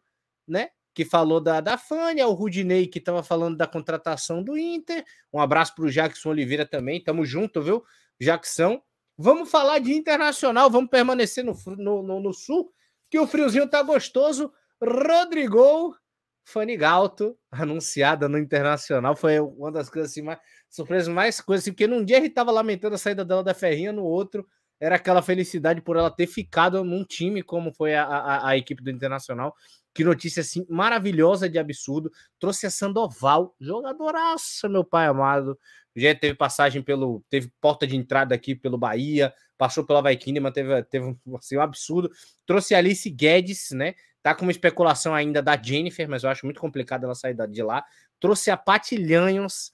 né? 0.47 0.71
Que 0.95 1.05
falou 1.05 1.41
da, 1.41 1.61
da 1.61 1.77
Fânia, 1.77 2.29
o 2.29 2.33
Rudinei, 2.33 2.87
que 2.87 3.01
estava 3.01 3.23
falando 3.23 3.57
da 3.57 3.67
contratação 3.67 4.43
do 4.43 4.57
Inter. 4.57 5.05
Um 5.33 5.41
abraço 5.41 5.75
para 5.75 5.85
o 5.85 5.91
Jackson 5.91 6.31
Oliveira 6.31 6.65
também. 6.65 7.03
Tamo 7.03 7.27
junto, 7.27 7.61
viu, 7.61 7.85
Jackson? 8.21 8.81
Vamos 9.19 9.51
falar 9.51 9.81
de 9.81 9.93
internacional, 9.93 10.71
vamos 10.71 10.91
permanecer 10.91 11.45
no, 11.45 11.57
no, 11.77 12.03
no, 12.03 12.21
no 12.21 12.33
sul, 12.33 12.73
que 13.11 13.19
o 13.19 13.27
friozinho 13.27 13.69
tá 13.69 13.83
gostoso. 13.83 14.53
Rodrigo 14.81 15.97
Fanigalto, 16.45 17.37
anunciada 17.51 18.29
no 18.29 18.39
Internacional, 18.39 19.17
foi 19.17 19.41
uma 19.41 19.73
das 19.73 19.89
coisas 19.89 20.11
assim, 20.11 20.23
mais 20.23 20.39
surpresas, 20.69 21.09
mais 21.09 21.41
coisas, 21.41 21.65
assim, 21.65 21.73
porque 21.73 21.87
num 21.87 22.05
dia 22.05 22.19
ele 22.19 22.27
estava 22.27 22.51
lamentando 22.51 22.95
a 22.95 22.99
saída 22.99 23.25
dela 23.25 23.43
da 23.43 23.55
Ferrinha, 23.55 23.93
no 23.93 24.05
outro 24.05 24.47
era 24.85 24.97
aquela 24.97 25.23
felicidade 25.23 25.81
por 25.81 25.97
ela 25.97 26.11
ter 26.11 26.27
ficado 26.27 26.85
num 26.85 27.05
time 27.05 27.43
como 27.43 27.73
foi 27.73 27.95
a, 27.95 28.05
a, 28.05 28.49
a 28.51 28.57
equipe 28.59 28.83
do 28.83 28.91
Internacional. 28.91 29.57
Que 29.95 30.05
notícia 30.05 30.43
assim 30.43 30.67
maravilhosa 30.69 31.49
de 31.49 31.59
absurdo. 31.59 32.13
Trouxe 32.39 32.67
a 32.67 32.71
Sandoval, 32.71 33.55
jogadoraça, 33.59 34.69
meu 34.69 34.85
pai 34.85 35.07
amado. 35.07 35.59
Já 35.97 36.15
teve 36.15 36.35
passagem 36.35 36.83
pelo. 36.83 37.25
Teve 37.31 37.51
porta 37.63 37.87
de 37.87 37.97
entrada 37.97 38.35
aqui 38.35 38.55
pelo 38.55 38.77
Bahia, 38.77 39.33
passou 39.57 39.87
pela 39.87 40.03
Vaikine, 40.03 40.39
mas 40.39 40.53
teve, 40.53 40.83
teve 40.83 41.17
assim, 41.39 41.57
um 41.57 41.61
absurdo. 41.63 42.11
Trouxe 42.45 42.75
a 42.75 42.79
Alice 42.79 43.09
Guedes, 43.09 43.71
né? 43.71 43.95
Tá 44.23 44.35
com 44.35 44.43
uma 44.43 44.53
especulação 44.53 45.15
ainda 45.15 45.41
da 45.41 45.57
Jennifer, 45.57 46.07
mas 46.07 46.25
eu 46.25 46.29
acho 46.29 46.45
muito 46.45 46.61
complicado 46.61 47.05
ela 47.05 47.15
sair 47.15 47.35
de 47.49 47.63
lá. 47.63 47.83
Trouxe 48.21 48.51
a 48.51 48.57
Patilhanhos. 48.59 49.73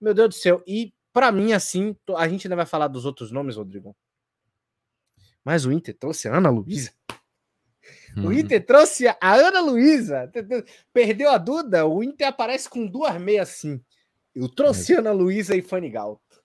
Meu 0.00 0.14
Deus 0.14 0.28
do 0.28 0.34
céu. 0.34 0.62
E 0.66 0.94
para 1.12 1.30
mim, 1.30 1.52
assim, 1.52 1.94
a 2.16 2.26
gente 2.26 2.46
ainda 2.46 2.56
vai 2.56 2.66
falar 2.66 2.88
dos 2.88 3.04
outros 3.04 3.30
nomes, 3.30 3.56
Rodrigo. 3.56 3.94
Mas 5.46 5.64
o 5.64 5.70
Inter 5.70 5.96
trouxe 5.96 6.26
a 6.26 6.36
Ana 6.36 6.50
Luísa. 6.50 6.90
O 8.16 8.22
uhum. 8.22 8.32
Inter 8.32 8.66
trouxe 8.66 9.06
a 9.06 9.16
Ana 9.20 9.60
Luísa. 9.60 10.28
Perdeu 10.92 11.30
a 11.30 11.38
Duda, 11.38 11.86
o 11.86 12.02
Inter 12.02 12.26
aparece 12.26 12.68
com 12.68 12.84
duas 12.84 13.16
meias 13.20 13.50
assim. 13.50 13.80
Eu 14.34 14.48
trouxe 14.48 14.96
a 14.96 14.98
Ana 14.98 15.12
Luísa 15.12 15.54
e 15.54 15.62
Fanny 15.62 15.88
Galto. 15.88 16.42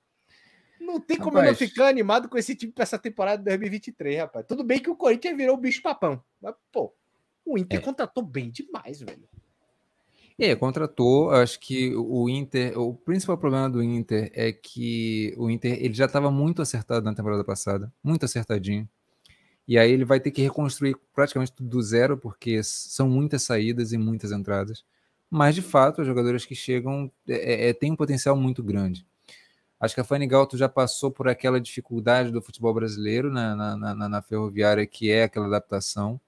Não 0.79 0.99
tem 0.99 1.17
como 1.17 1.37
rapaz. 1.37 1.45
eu 1.47 1.51
não 1.51 1.57
ficar 1.57 1.87
animado 1.87 2.29
com 2.29 2.37
esse 2.37 2.53
time 2.53 2.71
para 2.71 2.83
essa 2.83 2.99
temporada 2.99 3.39
de 3.39 3.45
2023, 3.45 4.19
rapaz. 4.19 4.45
Tudo 4.47 4.63
bem 4.63 4.79
que 4.79 4.89
o 4.89 4.95
Corinthians 4.95 5.35
virou 5.35 5.55
o 5.55 5.59
bicho 5.59 5.81
papão. 5.81 6.23
Mas, 6.39 6.53
pô, 6.71 6.93
o 7.43 7.57
Inter 7.57 7.79
é. 7.79 7.81
contratou 7.81 8.23
bem 8.23 8.51
demais, 8.51 8.99
velho. 8.99 9.27
É, 10.39 10.55
contratou. 10.55 11.31
Acho 11.31 11.59
que 11.59 11.93
o 11.95 12.29
Inter, 12.29 12.77
o 12.79 12.93
principal 12.93 13.37
problema 13.37 13.69
do 13.69 13.83
Inter 13.83 14.31
é 14.33 14.51
que 14.51 15.33
o 15.37 15.49
Inter 15.49 15.73
ele 15.83 15.93
já 15.93 16.05
estava 16.05 16.31
muito 16.31 16.61
acertado 16.61 17.05
na 17.05 17.13
temporada 17.13 17.43
passada, 17.43 17.91
muito 18.03 18.25
acertadinho. 18.25 18.87
E 19.67 19.77
aí 19.77 19.91
ele 19.91 20.05
vai 20.05 20.19
ter 20.19 20.31
que 20.31 20.41
reconstruir 20.41 20.97
praticamente 21.13 21.53
tudo 21.53 21.69
do 21.69 21.81
zero, 21.81 22.17
porque 22.17 22.61
são 22.63 23.07
muitas 23.09 23.43
saídas 23.43 23.93
e 23.93 23.97
muitas 23.97 24.31
entradas. 24.31 24.83
Mas 25.29 25.55
de 25.55 25.61
fato, 25.61 26.01
os 26.01 26.07
jogadores 26.07 26.45
que 26.45 26.55
chegam 26.55 27.11
é, 27.27 27.67
é, 27.67 27.69
é 27.69 27.73
têm 27.73 27.91
um 27.91 27.95
potencial 27.95 28.35
muito 28.35 28.63
grande. 28.63 29.05
Acho 29.79 29.95
que 29.95 30.01
a 30.01 30.03
Fanny 30.03 30.27
Galto 30.27 30.57
já 30.57 30.69
passou 30.69 31.09
por 31.09 31.27
aquela 31.27 31.59
dificuldade 31.59 32.31
do 32.31 32.41
futebol 32.41 32.73
brasileiro 32.73 33.31
na, 33.31 33.55
na, 33.55 33.95
na, 33.95 34.09
na 34.09 34.21
ferroviária, 34.21 34.85
que 34.85 35.09
é 35.09 35.23
aquela 35.23 35.47
adaptação. 35.47 36.19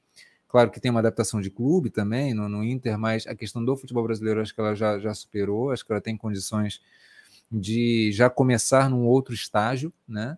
Claro 0.54 0.70
que 0.70 0.80
tem 0.80 0.92
uma 0.92 1.00
adaptação 1.00 1.42
de 1.42 1.50
clube 1.50 1.90
também 1.90 2.32
no, 2.32 2.48
no 2.48 2.64
Inter, 2.64 2.96
mas 2.96 3.26
a 3.26 3.34
questão 3.34 3.66
do 3.66 3.76
futebol 3.76 4.04
brasileiro 4.04 4.40
acho 4.40 4.54
que 4.54 4.62
ela 4.62 4.76
já, 4.76 5.00
já 5.00 5.12
superou, 5.12 5.72
acho 5.72 5.84
que 5.84 5.92
ela 5.92 6.00
tem 6.00 6.16
condições 6.16 6.80
de 7.52 8.12
já 8.12 8.30
começar 8.30 8.88
num 8.88 9.04
outro 9.04 9.34
estágio, 9.34 9.92
né? 10.08 10.38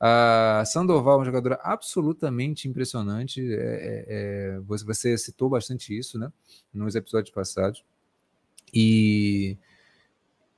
A 0.00 0.64
Sandoval 0.64 1.16
é 1.16 1.18
uma 1.18 1.24
jogadora 1.26 1.60
absolutamente 1.62 2.66
impressionante. 2.66 3.42
É, 3.42 3.54
é, 3.54 4.56
é 4.56 4.60
você, 4.60 5.18
citou 5.18 5.50
bastante 5.50 5.94
isso, 5.94 6.18
né? 6.18 6.32
Nos 6.72 6.94
episódios 6.94 7.30
passados. 7.30 7.84
E 8.72 9.58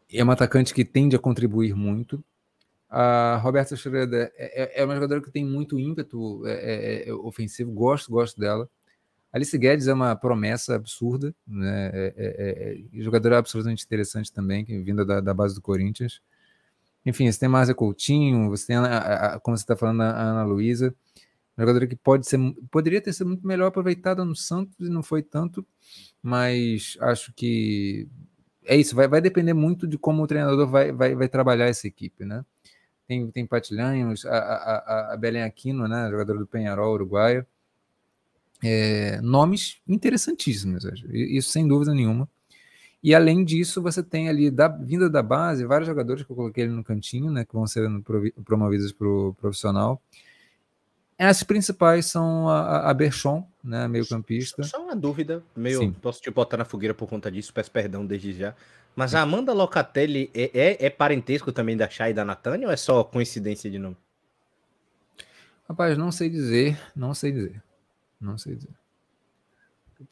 é 0.08 0.22
uma 0.22 0.34
atacante 0.34 0.72
que 0.72 0.84
tende 0.84 1.16
a 1.16 1.18
contribuir 1.18 1.74
muito. 1.74 2.22
A 2.88 3.38
Roberta 3.42 3.74
Schroeder 3.74 4.32
é, 4.36 4.62
é, 4.62 4.82
é 4.82 4.84
uma 4.84 4.94
jogadora 4.94 5.20
que 5.20 5.32
tem 5.32 5.44
muito 5.44 5.80
ímpeto 5.80 6.46
é, 6.46 7.06
ofensivo, 7.24 7.72
gosto, 7.72 8.08
gosto 8.12 8.38
dela. 8.38 8.70
Alice 9.34 9.58
Guedes 9.58 9.88
é 9.88 9.92
uma 9.92 10.14
promessa 10.14 10.76
absurda, 10.76 11.34
né? 11.44 11.90
É, 11.92 12.14
é, 12.16 12.78
é, 12.96 13.02
jogadora 13.02 13.36
absolutamente 13.36 13.84
interessante 13.84 14.32
também, 14.32 14.64
que 14.64 14.78
vinda 14.78 15.04
da, 15.04 15.20
da, 15.20 15.34
base 15.34 15.56
do 15.56 15.60
Corinthians. 15.60 16.22
Enfim, 17.04 17.30
você 17.30 17.40
tem 17.40 17.48
Márcia 17.48 17.74
Coutinho, 17.74 18.48
você 18.48 18.68
tem, 18.68 18.76
a, 18.76 18.98
a, 19.34 19.40
como 19.40 19.56
você 19.56 19.64
está 19.64 19.74
falando, 19.74 20.02
a 20.02 20.22
Ana 20.22 20.44
Luísa, 20.44 20.94
jogadora 21.58 21.84
que 21.84 21.96
pode 21.96 22.28
ser, 22.28 22.38
poderia 22.70 23.00
ter 23.00 23.12
sido 23.12 23.26
muito 23.26 23.44
melhor 23.44 23.66
aproveitada 23.66 24.24
no 24.24 24.36
Santos 24.36 24.76
e 24.78 24.88
não 24.88 25.02
foi 25.02 25.20
tanto, 25.20 25.66
mas 26.22 26.96
acho 27.00 27.32
que 27.34 28.06
é 28.64 28.76
isso, 28.76 28.94
vai, 28.94 29.08
vai 29.08 29.20
depender 29.20 29.52
muito 29.52 29.84
de 29.84 29.98
como 29.98 30.22
o 30.22 30.28
treinador 30.28 30.68
vai, 30.68 30.92
vai, 30.92 31.16
vai 31.16 31.28
trabalhar 31.28 31.66
essa 31.66 31.88
equipe, 31.88 32.24
né? 32.24 32.44
Tem, 33.08 33.28
tem 33.32 33.44
Patilhanhos, 33.44 34.24
a, 34.24 34.38
a, 34.38 35.14
a 35.14 35.16
Belém 35.16 35.42
Aquino, 35.42 35.88
né, 35.88 36.08
jogadora 36.08 36.38
do 36.38 36.46
Penharol, 36.46 36.94
uruguaia, 36.94 37.44
é, 38.64 39.20
nomes 39.20 39.76
interessantíssimos, 39.86 40.84
isso 41.12 41.50
sem 41.50 41.68
dúvida 41.68 41.92
nenhuma. 41.92 42.26
E 43.02 43.14
além 43.14 43.44
disso, 43.44 43.82
você 43.82 44.02
tem 44.02 44.30
ali, 44.30 44.50
da 44.50 44.66
vinda 44.66 45.10
da 45.10 45.22
base, 45.22 45.66
vários 45.66 45.86
jogadores 45.86 46.22
que 46.22 46.32
eu 46.32 46.36
coloquei 46.36 46.64
ali 46.64 46.72
no 46.72 46.82
cantinho, 46.82 47.30
né, 47.30 47.44
que 47.44 47.52
vão 47.52 47.66
ser 47.66 47.86
promovidos 48.42 48.90
para 48.92 49.06
o 49.06 49.34
profissional. 49.34 50.00
As 51.18 51.42
principais 51.42 52.06
são 52.06 52.48
a, 52.48 52.88
a 52.88 52.94
Berchon, 52.94 53.46
né, 53.62 53.86
meio 53.86 54.08
campista. 54.08 54.62
Só 54.62 54.82
uma 54.82 54.96
dúvida, 54.96 55.42
meio, 55.54 55.80
Sim. 55.80 55.92
posso 55.92 56.22
te 56.22 56.30
botar 56.30 56.56
na 56.56 56.64
fogueira 56.64 56.94
por 56.94 57.06
conta 57.06 57.30
disso, 57.30 57.52
peço 57.52 57.70
perdão 57.70 58.06
desde 58.06 58.32
já. 58.32 58.54
Mas 58.96 59.14
a 59.14 59.20
Amanda 59.20 59.52
Locatelli 59.52 60.30
é, 60.34 60.50
é, 60.54 60.86
é 60.86 60.90
parentesco 60.90 61.52
também 61.52 61.76
da 61.76 61.88
Chay 61.90 62.12
e 62.12 62.14
da 62.14 62.24
Natânia 62.24 62.68
ou 62.68 62.72
é 62.72 62.76
só 62.76 63.04
coincidência 63.04 63.70
de 63.70 63.78
nome? 63.78 63.96
Rapaz, 65.68 65.98
não 65.98 66.10
sei 66.10 66.30
dizer, 66.30 66.78
não 66.96 67.12
sei 67.12 67.32
dizer. 67.32 67.63
Não 68.24 68.38
sei 68.38 68.56
dizer. 68.56 68.70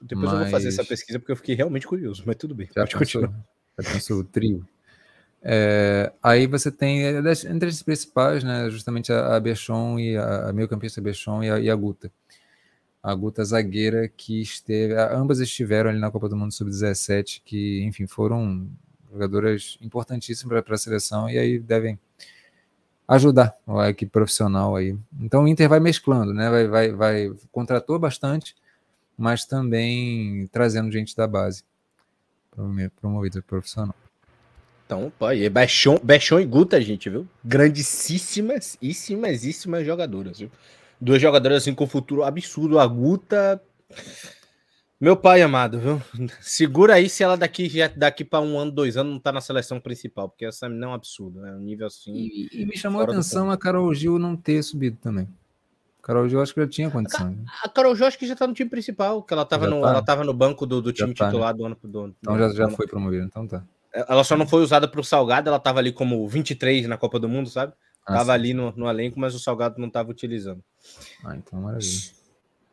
Depois 0.00 0.26
mas... 0.26 0.32
eu 0.32 0.38
vou 0.40 0.48
fazer 0.48 0.68
essa 0.68 0.84
pesquisa 0.84 1.18
porque 1.18 1.32
eu 1.32 1.36
fiquei 1.36 1.54
realmente 1.54 1.86
curioso, 1.86 2.22
mas 2.26 2.36
tudo 2.36 2.54
bem. 2.54 2.66
Já 2.68 2.82
pode 2.82 2.98
pensou, 2.98 3.22
continuar. 3.22 3.46
Já 3.78 3.92
pensou 3.92 4.18
o 4.20 4.24
trio? 4.24 4.68
É, 5.42 6.12
aí 6.22 6.46
você 6.46 6.70
tem, 6.70 7.02
entre 7.02 7.68
as 7.68 7.82
principais, 7.82 8.44
né, 8.44 8.70
justamente 8.70 9.12
a, 9.12 9.34
a 9.34 9.40
Bechon 9.40 9.98
e 9.98 10.16
a, 10.16 10.50
a 10.50 10.52
meio-campista 10.52 11.00
Bechon 11.00 11.42
e 11.42 11.50
a, 11.50 11.58
e 11.58 11.70
a 11.70 11.74
Guta. 11.74 12.12
A 13.02 13.12
Guta 13.14 13.44
zagueira 13.44 14.06
que 14.08 14.40
esteve, 14.40 14.94
ambas 14.94 15.40
estiveram 15.40 15.90
ali 15.90 15.98
na 15.98 16.10
Copa 16.10 16.28
do 16.28 16.36
Mundo 16.36 16.52
Sub-17, 16.52 17.42
que, 17.44 17.82
enfim, 17.82 18.06
foram 18.06 18.68
jogadoras 19.10 19.76
importantíssimas 19.80 20.62
para 20.62 20.74
a 20.74 20.78
seleção 20.78 21.28
e 21.28 21.36
aí 21.36 21.58
devem 21.58 21.98
ajudar 23.06 23.56
a 23.66 23.88
equipe 23.88 24.10
profissional 24.10 24.76
aí. 24.76 24.96
Então 25.20 25.44
o 25.44 25.48
Inter 25.48 25.68
vai 25.68 25.80
mesclando, 25.80 26.32
né? 26.32 26.48
Vai, 26.50 26.68
vai, 26.68 26.92
vai 26.92 27.32
contratou 27.50 27.98
bastante, 27.98 28.54
mas 29.16 29.44
também 29.44 30.48
trazendo 30.52 30.90
gente 30.90 31.16
da 31.16 31.26
base 31.26 31.64
promovido 33.00 33.42
profissional. 33.42 33.94
Então, 34.84 35.10
pai, 35.18 35.48
Bechon, 35.48 35.98
Bechon 36.02 36.40
e 36.40 36.44
Guta, 36.44 36.80
gente, 36.80 37.08
viu? 37.08 37.26
Grandíssimas, 37.42 38.76
íssimas, 38.82 39.86
jogadoras, 39.86 40.38
viu? 40.38 40.50
Duas 41.00 41.20
jogadoras 41.20 41.62
assim 41.62 41.74
com 41.74 41.86
futuro 41.86 42.22
absurdo. 42.22 42.78
A 42.78 42.86
Guta 42.86 43.60
meu 45.02 45.16
pai 45.16 45.42
amado, 45.42 45.80
viu? 45.80 46.00
Segura 46.40 46.94
aí 46.94 47.08
se 47.08 47.24
ela 47.24 47.36
daqui 47.36 47.68
já 47.68 47.88
daqui 47.88 48.24
para 48.24 48.40
um 48.40 48.56
ano, 48.56 48.70
dois 48.70 48.96
anos 48.96 49.12
não 49.12 49.18
tá 49.18 49.32
na 49.32 49.40
seleção 49.40 49.80
principal, 49.80 50.28
porque 50.28 50.44
essa 50.44 50.68
não 50.68 50.88
é 50.88 50.90
um 50.92 50.94
absurdo, 50.94 51.40
né? 51.40 51.52
Um 51.52 51.58
nível 51.58 51.88
assim. 51.88 52.14
E, 52.14 52.48
e 52.52 52.64
me 52.64 52.76
chamou 52.76 53.00
a 53.00 53.04
atenção 53.04 53.50
a 53.50 53.58
Carol 53.58 53.92
Gil 53.92 54.16
não 54.16 54.36
ter 54.36 54.62
subido 54.62 54.96
também. 54.98 55.28
Carol 56.00 56.28
Gil 56.28 56.40
acho 56.40 56.54
que 56.54 56.60
já 56.60 56.68
tinha 56.68 56.88
condição. 56.88 57.26
A, 57.26 57.30
né? 57.30 57.44
a 57.64 57.68
Carol 57.68 57.96
Gil 57.96 58.06
acho 58.06 58.16
que 58.16 58.28
já 58.28 58.36
tá 58.36 58.46
no 58.46 58.54
time 58.54 58.70
principal, 58.70 59.24
que 59.24 59.34
ela 59.34 59.44
tava, 59.44 59.66
no, 59.66 59.80
tá. 59.80 59.88
ela 59.88 60.02
tava 60.04 60.22
no 60.22 60.32
banco 60.32 60.64
do, 60.64 60.80
do 60.80 60.92
time 60.92 61.12
tá, 61.14 61.26
titular 61.26 61.52
né? 61.52 61.58
do 61.58 61.66
ano 61.66 61.76
do, 61.82 62.14
Então 62.20 62.38
já, 62.38 62.48
já 62.50 62.68
foi 62.70 62.86
promovida, 62.86 63.24
então 63.24 63.44
tá. 63.44 63.64
Ela 63.92 64.22
só 64.22 64.36
não 64.36 64.46
foi 64.46 64.62
usada 64.62 64.86
pro 64.86 65.02
Salgado, 65.02 65.48
ela 65.48 65.58
tava 65.58 65.80
ali 65.80 65.90
como 65.90 66.28
23 66.28 66.86
na 66.86 66.96
Copa 66.96 67.18
do 67.18 67.28
Mundo, 67.28 67.50
sabe? 67.50 67.72
Ah, 68.06 68.18
tava 68.18 68.26
sim. 68.26 68.30
ali 68.30 68.54
no, 68.54 68.72
no 68.76 68.88
elenco, 68.88 69.18
mas 69.18 69.34
o 69.34 69.40
Salgado 69.40 69.80
não 69.80 69.90
tava 69.90 70.12
utilizando. 70.12 70.62
Ah, 71.24 71.34
então 71.34 71.60
maravilha. 71.60 72.22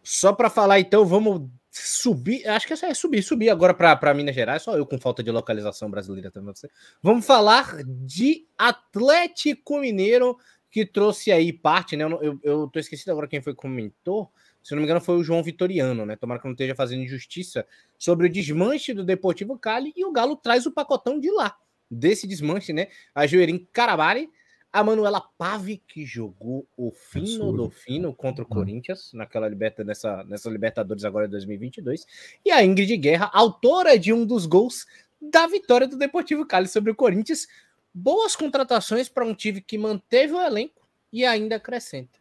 Só 0.03 0.31
para 0.31 0.49
falar, 0.49 0.80
então, 0.80 1.06
vamos 1.06 1.49
subir, 1.72 2.48
acho 2.48 2.66
que 2.68 2.74
é 2.74 2.94
subir, 2.94 3.22
subir 3.22 3.50
agora 3.50 3.74
para 3.74 4.14
Minas 4.14 4.34
Gerais, 4.34 4.64
só 4.64 4.76
eu 4.76 4.86
com 4.86 5.00
falta 5.00 5.22
de 5.22 5.32
localização 5.32 5.90
brasileira 5.90 6.32
também. 6.32 6.54
Vamos 7.02 7.26
falar 7.26 7.84
de 7.86 8.48
Atlético 8.58 9.80
Mineiro, 9.80 10.38
que 10.72 10.86
trouxe 10.86 11.32
aí 11.32 11.54
parte, 11.54 11.96
né? 11.96 12.04
Eu, 12.04 12.40
eu 12.44 12.68
tô 12.68 12.80
esquecido 12.80 13.12
agora 13.12 13.28
quem 13.28 13.41
foi 13.41 13.54
que 13.54 13.62
comentou. 13.62 14.32
Se 14.62 14.74
não 14.74 14.80
me 14.80 14.86
engano, 14.86 15.02
foi 15.02 15.16
o 15.16 15.24
João 15.24 15.41
Vitoriano, 15.41 16.06
né? 16.06 16.16
Tomara 16.16 16.40
que 16.40 16.46
não 16.46 16.54
esteja 16.54 16.76
fazendo 16.76 17.04
injustiça 17.04 17.66
sobre 17.98 18.28
o 18.28 18.32
desmanche 18.32 18.94
do 18.94 19.04
Deportivo 19.04 19.58
Cali 19.58 19.94
e 19.96 20.06
o 20.06 20.12
Galo 20.12 20.36
traz 20.36 20.66
o 20.66 20.72
pacotão 20.72 21.20
de 21.20 21.32
lá, 21.32 21.56
desse 21.90 22.28
desmanche, 22.28 22.74
né? 22.74 22.88
A 23.16 23.26
Joerim 23.26 23.68
Carabari 23.72 24.30
a 24.72 24.84
Manuela 24.84 25.22
Pave, 25.38 25.82
que 25.88 26.06
jogou 26.06 26.68
o 26.78 26.91
fino 26.91 27.52
do 27.52 27.70
fino 27.70 28.14
contra 28.14 28.44
o 28.44 28.46
hum. 28.46 28.50
Corinthians, 28.50 29.12
naquela 29.14 29.48
liberta, 29.48 29.84
nessa, 29.84 30.24
nessa 30.26 30.50
Libertadores 30.50 31.04
agora 31.04 31.28
de 31.28 31.32
2022. 31.32 32.06
E 32.46 32.52
a 32.52 32.64
Ingrid 32.64 32.96
Guerra, 32.98 33.32
autora 33.34 33.98
de 33.98 34.14
um 34.14 34.26
dos 34.26 34.46
gols 34.46 34.86
da 35.20 35.48
vitória 35.48 35.88
do 35.88 35.98
Deportivo 35.98 36.46
Cali 36.46 36.68
sobre 36.68 36.91
o 36.91 36.96
Corinthians. 36.96 37.48
Boas 37.94 38.36
contratações 38.36 39.10
para 39.10 39.26
um 39.26 39.34
time 39.34 39.60
que 39.60 39.78
manteve 39.78 40.34
o 40.34 40.41
elenco 40.41 40.88
e 41.12 41.26
ainda 41.26 41.56
acrescenta. 41.56 42.20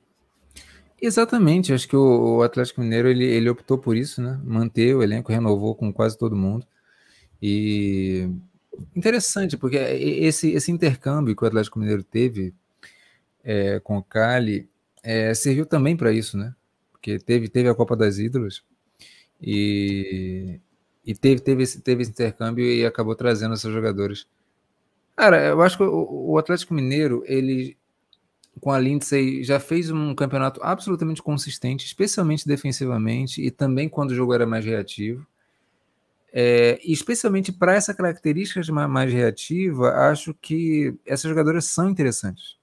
Exatamente, 1.01 1.73
acho 1.73 1.87
que 1.87 1.95
o, 1.95 2.43
Atlético 2.43 2.81
Mineiro 2.81 3.09
ele, 3.09 3.25
ele 3.25 3.49
optou 3.49 3.79
por 3.79 3.97
isso, 3.97 4.21
né? 4.21 4.41
Manter 4.43 4.97
o 4.97 5.03
elenco, 5.03 5.31
renovou 5.31 5.75
com 5.75 5.93
quase 5.93 6.19
todo 6.19 6.35
mundo. 6.35 6.67
E 7.41 8.29
interessante, 8.95 9.57
porque 9.57 9.77
esse, 9.77 10.51
esse 10.53 10.71
intercâmbio 10.71 11.35
que 11.35 11.45
o 11.45 11.47
Atlético 11.47 11.79
Mineiro 11.79 12.03
teve 12.03 12.55
é, 13.43 13.81
com 13.81 13.97
o 13.99 14.03
Cali, 14.03 14.69
é, 15.03 15.33
serviu 15.35 15.65
também 15.65 15.97
para 15.97 16.13
isso, 16.13 16.37
né? 16.37 16.55
Porque 16.93 17.19
teve, 17.19 17.49
teve 17.49 17.69
a 17.69 17.75
Copa 17.75 17.97
das 17.97 18.19
Ídolos 18.19 18.65
e, 19.41 20.61
e 21.05 21.15
teve, 21.15 21.41
teve, 21.41 21.63
esse, 21.63 21.81
teve 21.81 22.03
esse 22.03 22.11
intercâmbio 22.11 22.65
e 22.65 22.85
acabou 22.85 23.15
trazendo 23.15 23.55
esses 23.55 23.73
jogadores. 23.73 24.27
Cara, 25.17 25.47
eu 25.47 25.63
acho 25.63 25.77
que 25.77 25.83
o, 25.83 26.33
o 26.33 26.39
Atlético 26.39 26.75
Mineiro, 26.75 27.23
ele 27.27 27.77
com 28.61 28.73
a 28.73 28.79
Lindsay 28.79 29.45
já 29.45 29.61
fez 29.61 29.91
um 29.91 30.15
campeonato 30.15 30.61
absolutamente 30.63 31.23
consistente, 31.23 31.87
especialmente 31.87 32.47
defensivamente 32.47 33.41
e 33.41 33.51
também 33.51 33.89
quando 33.89 34.11
o 34.11 34.15
jogo 34.15 34.35
era 34.35 34.47
mais 34.47 34.65
reativo. 34.65 35.27
É, 36.33 36.79
especialmente 36.85 37.51
para 37.51 37.75
essa 37.75 37.95
característica 37.95 38.61
mais 38.87 39.13
reativa, 39.13 39.91
acho 40.11 40.35
que 40.35 40.95
essas 41.07 41.29
jogadoras 41.29 41.65
são 41.65 41.89
interessantes. 41.89 42.59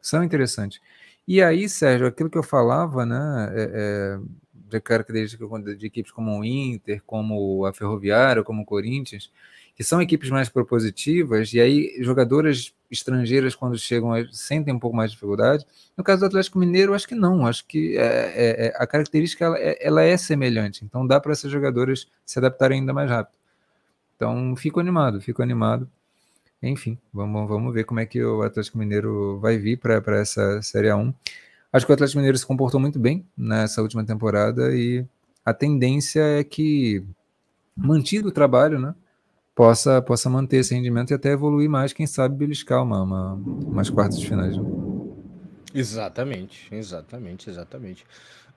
São 0.00 0.24
interessantes. 0.24 0.80
E 1.28 1.42
aí, 1.42 1.68
Sérgio, 1.68 2.06
aquilo 2.06 2.30
que 2.30 2.38
eu 2.38 2.42
falava, 2.42 3.04
né, 3.04 3.52
é, 3.54 3.70
é, 3.74 4.18
de 4.54 4.80
características 4.80 5.78
de 5.78 5.86
equipes 5.86 6.10
como 6.12 6.38
o 6.38 6.44
Inter, 6.44 7.02
como 7.06 7.64
a 7.66 7.72
Ferroviária, 7.72 8.42
como 8.42 8.62
o 8.62 8.66
Corinthians, 8.66 9.30
que 9.80 9.84
são 9.84 10.02
equipes 10.02 10.28
mais 10.28 10.50
propositivas, 10.50 11.54
e 11.54 11.58
aí 11.58 11.96
jogadoras 12.00 12.74
estrangeiras, 12.90 13.54
quando 13.54 13.78
chegam, 13.78 14.10
sentem 14.30 14.74
um 14.74 14.78
pouco 14.78 14.94
mais 14.94 15.10
de 15.10 15.16
dificuldade. 15.16 15.64
No 15.96 16.04
caso 16.04 16.20
do 16.20 16.26
Atlético 16.26 16.58
Mineiro, 16.58 16.92
acho 16.92 17.08
que 17.08 17.14
não, 17.14 17.46
acho 17.46 17.64
que 17.66 17.96
é, 17.96 18.66
é 18.66 18.74
a 18.76 18.86
característica 18.86 19.42
ela 19.42 19.58
é, 19.58 19.78
ela 19.80 20.02
é, 20.02 20.18
semelhante, 20.18 20.84
então 20.84 21.06
dá 21.06 21.18
para 21.18 21.32
essas 21.32 21.50
jogadoras 21.50 22.06
se 22.26 22.38
adaptarem 22.38 22.80
ainda 22.80 22.92
mais 22.92 23.08
rápido. 23.08 23.38
Então, 24.16 24.54
fico 24.54 24.80
animado, 24.80 25.18
fico 25.18 25.42
animado. 25.42 25.88
Enfim, 26.62 26.98
vamos, 27.10 27.48
vamos 27.48 27.72
ver 27.72 27.84
como 27.84 28.00
é 28.00 28.04
que 28.04 28.22
o 28.22 28.42
Atlético 28.42 28.76
Mineiro 28.76 29.38
vai 29.38 29.56
vir 29.56 29.78
para 29.78 30.20
essa 30.20 30.60
Série 30.60 30.88
A1. 30.88 31.14
Acho 31.72 31.86
que 31.86 31.92
o 31.92 31.94
Atlético 31.94 32.18
Mineiro 32.18 32.36
se 32.36 32.44
comportou 32.44 32.78
muito 32.78 32.98
bem 32.98 33.26
nessa 33.34 33.80
última 33.80 34.04
temporada 34.04 34.76
e 34.76 35.06
a 35.42 35.54
tendência 35.54 36.20
é 36.20 36.44
que, 36.44 37.02
mantido 37.74 38.28
o 38.28 38.32
trabalho, 38.32 38.78
né? 38.78 38.94
Possa, 39.54 40.00
possa 40.02 40.30
manter 40.30 40.58
esse 40.58 40.74
rendimento 40.74 41.10
e 41.10 41.14
até 41.14 41.30
evoluir 41.30 41.68
mais, 41.68 41.92
quem 41.92 42.06
sabe 42.06 42.36
beliscar 42.36 42.82
uma, 42.82 43.02
uma, 43.02 43.34
umas 43.34 43.90
quartas 43.90 44.18
de 44.18 44.26
finais. 44.26 44.56
Né? 44.56 44.64
Exatamente, 45.74 46.68
exatamente, 46.72 47.48
exatamente. 47.48 48.04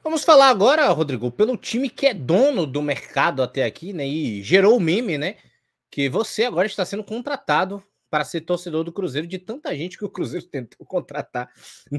Vamos 0.04 0.24
falar 0.24 0.50
agora, 0.50 0.90
Rodrigo, 0.90 1.32
pelo 1.32 1.56
time 1.56 1.90
que 1.90 2.08
é 2.08 2.14
dono 2.14 2.66
do 2.66 2.82
mercado 2.82 3.42
até 3.42 3.64
aqui, 3.64 3.94
né? 3.94 4.06
E 4.06 4.44
gerou 4.44 4.76
o 4.76 4.82
meme, 4.82 5.18
né? 5.18 5.38
Que 5.90 6.10
você 6.10 6.44
agora 6.44 6.68
está 6.68 6.84
sendo 6.84 7.04
contratado 7.04 7.82
para 8.10 8.26
ser 8.26 8.42
torcedor 8.42 8.84
do 8.84 8.92
Cruzeiro 8.92 9.26
de 9.26 9.40
tanta 9.40 9.76
gente 9.76 9.98
que 9.98 10.06
o 10.06 10.10
Cruzeiro 10.10 10.46
tentou 10.52 10.86
contratar 10.86 11.50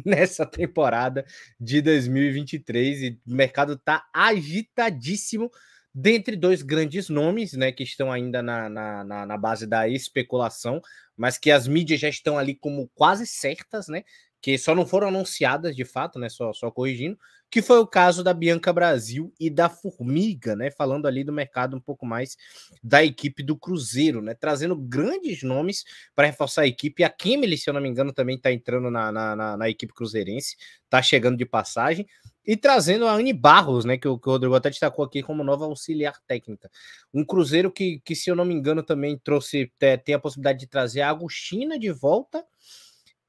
nessa 0.04 0.44
temporada 0.44 1.24
de 1.58 1.80
2023 1.80 3.02
e 3.02 3.20
o 3.26 3.34
mercado 3.34 3.72
está 3.72 4.06
agitadíssimo 4.12 5.50
dentre 5.94 6.34
dois 6.34 6.60
grandes 6.62 7.08
nomes, 7.08 7.52
né, 7.52 7.70
que 7.70 7.84
estão 7.84 8.10
ainda 8.10 8.42
na, 8.42 8.68
na, 8.68 9.04
na, 9.04 9.26
na, 9.26 9.38
base 9.38 9.66
da 9.66 9.88
especulação, 9.88 10.80
mas 11.16 11.38
que 11.38 11.50
as 11.50 11.68
mídias 11.68 12.00
já 12.00 12.08
estão 12.08 12.36
ali 12.36 12.56
como 12.56 12.90
quase 12.94 13.26
certas, 13.26 13.86
né, 13.86 14.02
que 14.42 14.58
só 14.58 14.74
não 14.74 14.84
foram 14.84 15.08
anunciadas 15.08 15.76
de 15.76 15.84
fato, 15.84 16.18
né, 16.18 16.28
só, 16.28 16.52
só 16.52 16.70
corrigindo, 16.70 17.16
que 17.48 17.62
foi 17.62 17.78
o 17.78 17.86
caso 17.86 18.24
da 18.24 18.34
Bianca 18.34 18.72
Brasil 18.72 19.32
e 19.38 19.48
da 19.48 19.68
Formiga, 19.68 20.56
né, 20.56 20.72
falando 20.72 21.06
ali 21.06 21.22
do 21.22 21.32
mercado 21.32 21.76
um 21.76 21.80
pouco 21.80 22.04
mais 22.04 22.36
da 22.82 23.04
equipe 23.04 23.44
do 23.44 23.56
Cruzeiro, 23.56 24.20
né, 24.20 24.34
trazendo 24.34 24.74
grandes 24.74 25.44
nomes 25.44 25.84
para 26.14 26.26
reforçar 26.26 26.62
a 26.62 26.66
equipe. 26.66 27.04
A 27.04 27.08
Kimberly, 27.08 27.56
se 27.56 27.70
eu 27.70 27.74
não 27.74 27.80
me 27.80 27.88
engano, 27.88 28.12
também 28.12 28.34
está 28.34 28.52
entrando 28.52 28.90
na, 28.90 29.12
na, 29.12 29.56
na 29.56 29.70
equipe 29.70 29.94
cruzeirense, 29.94 30.56
está 30.82 31.00
chegando 31.00 31.38
de 31.38 31.46
passagem. 31.46 32.04
E 32.46 32.56
trazendo 32.56 33.06
a 33.06 33.14
Anne 33.14 33.32
Barros, 33.32 33.84
né, 33.84 33.96
que 33.96 34.06
o, 34.06 34.18
que 34.18 34.28
o 34.28 34.32
Rodrigo 34.32 34.54
até 34.54 34.68
destacou 34.68 35.04
aqui 35.04 35.22
como 35.22 35.42
nova 35.42 35.64
auxiliar 35.64 36.20
técnica. 36.26 36.70
Um 37.12 37.24
Cruzeiro 37.24 37.72
que, 37.72 38.00
que 38.00 38.14
se 38.14 38.30
eu 38.30 38.36
não 38.36 38.44
me 38.44 38.54
engano, 38.54 38.82
também 38.82 39.18
trouxe, 39.18 39.72
tem 40.04 40.14
a 40.14 40.18
possibilidade 40.18 40.58
de 40.60 40.66
trazer 40.66 41.00
a 41.00 41.10
Agostina 41.10 41.78
de 41.78 41.90
volta 41.90 42.44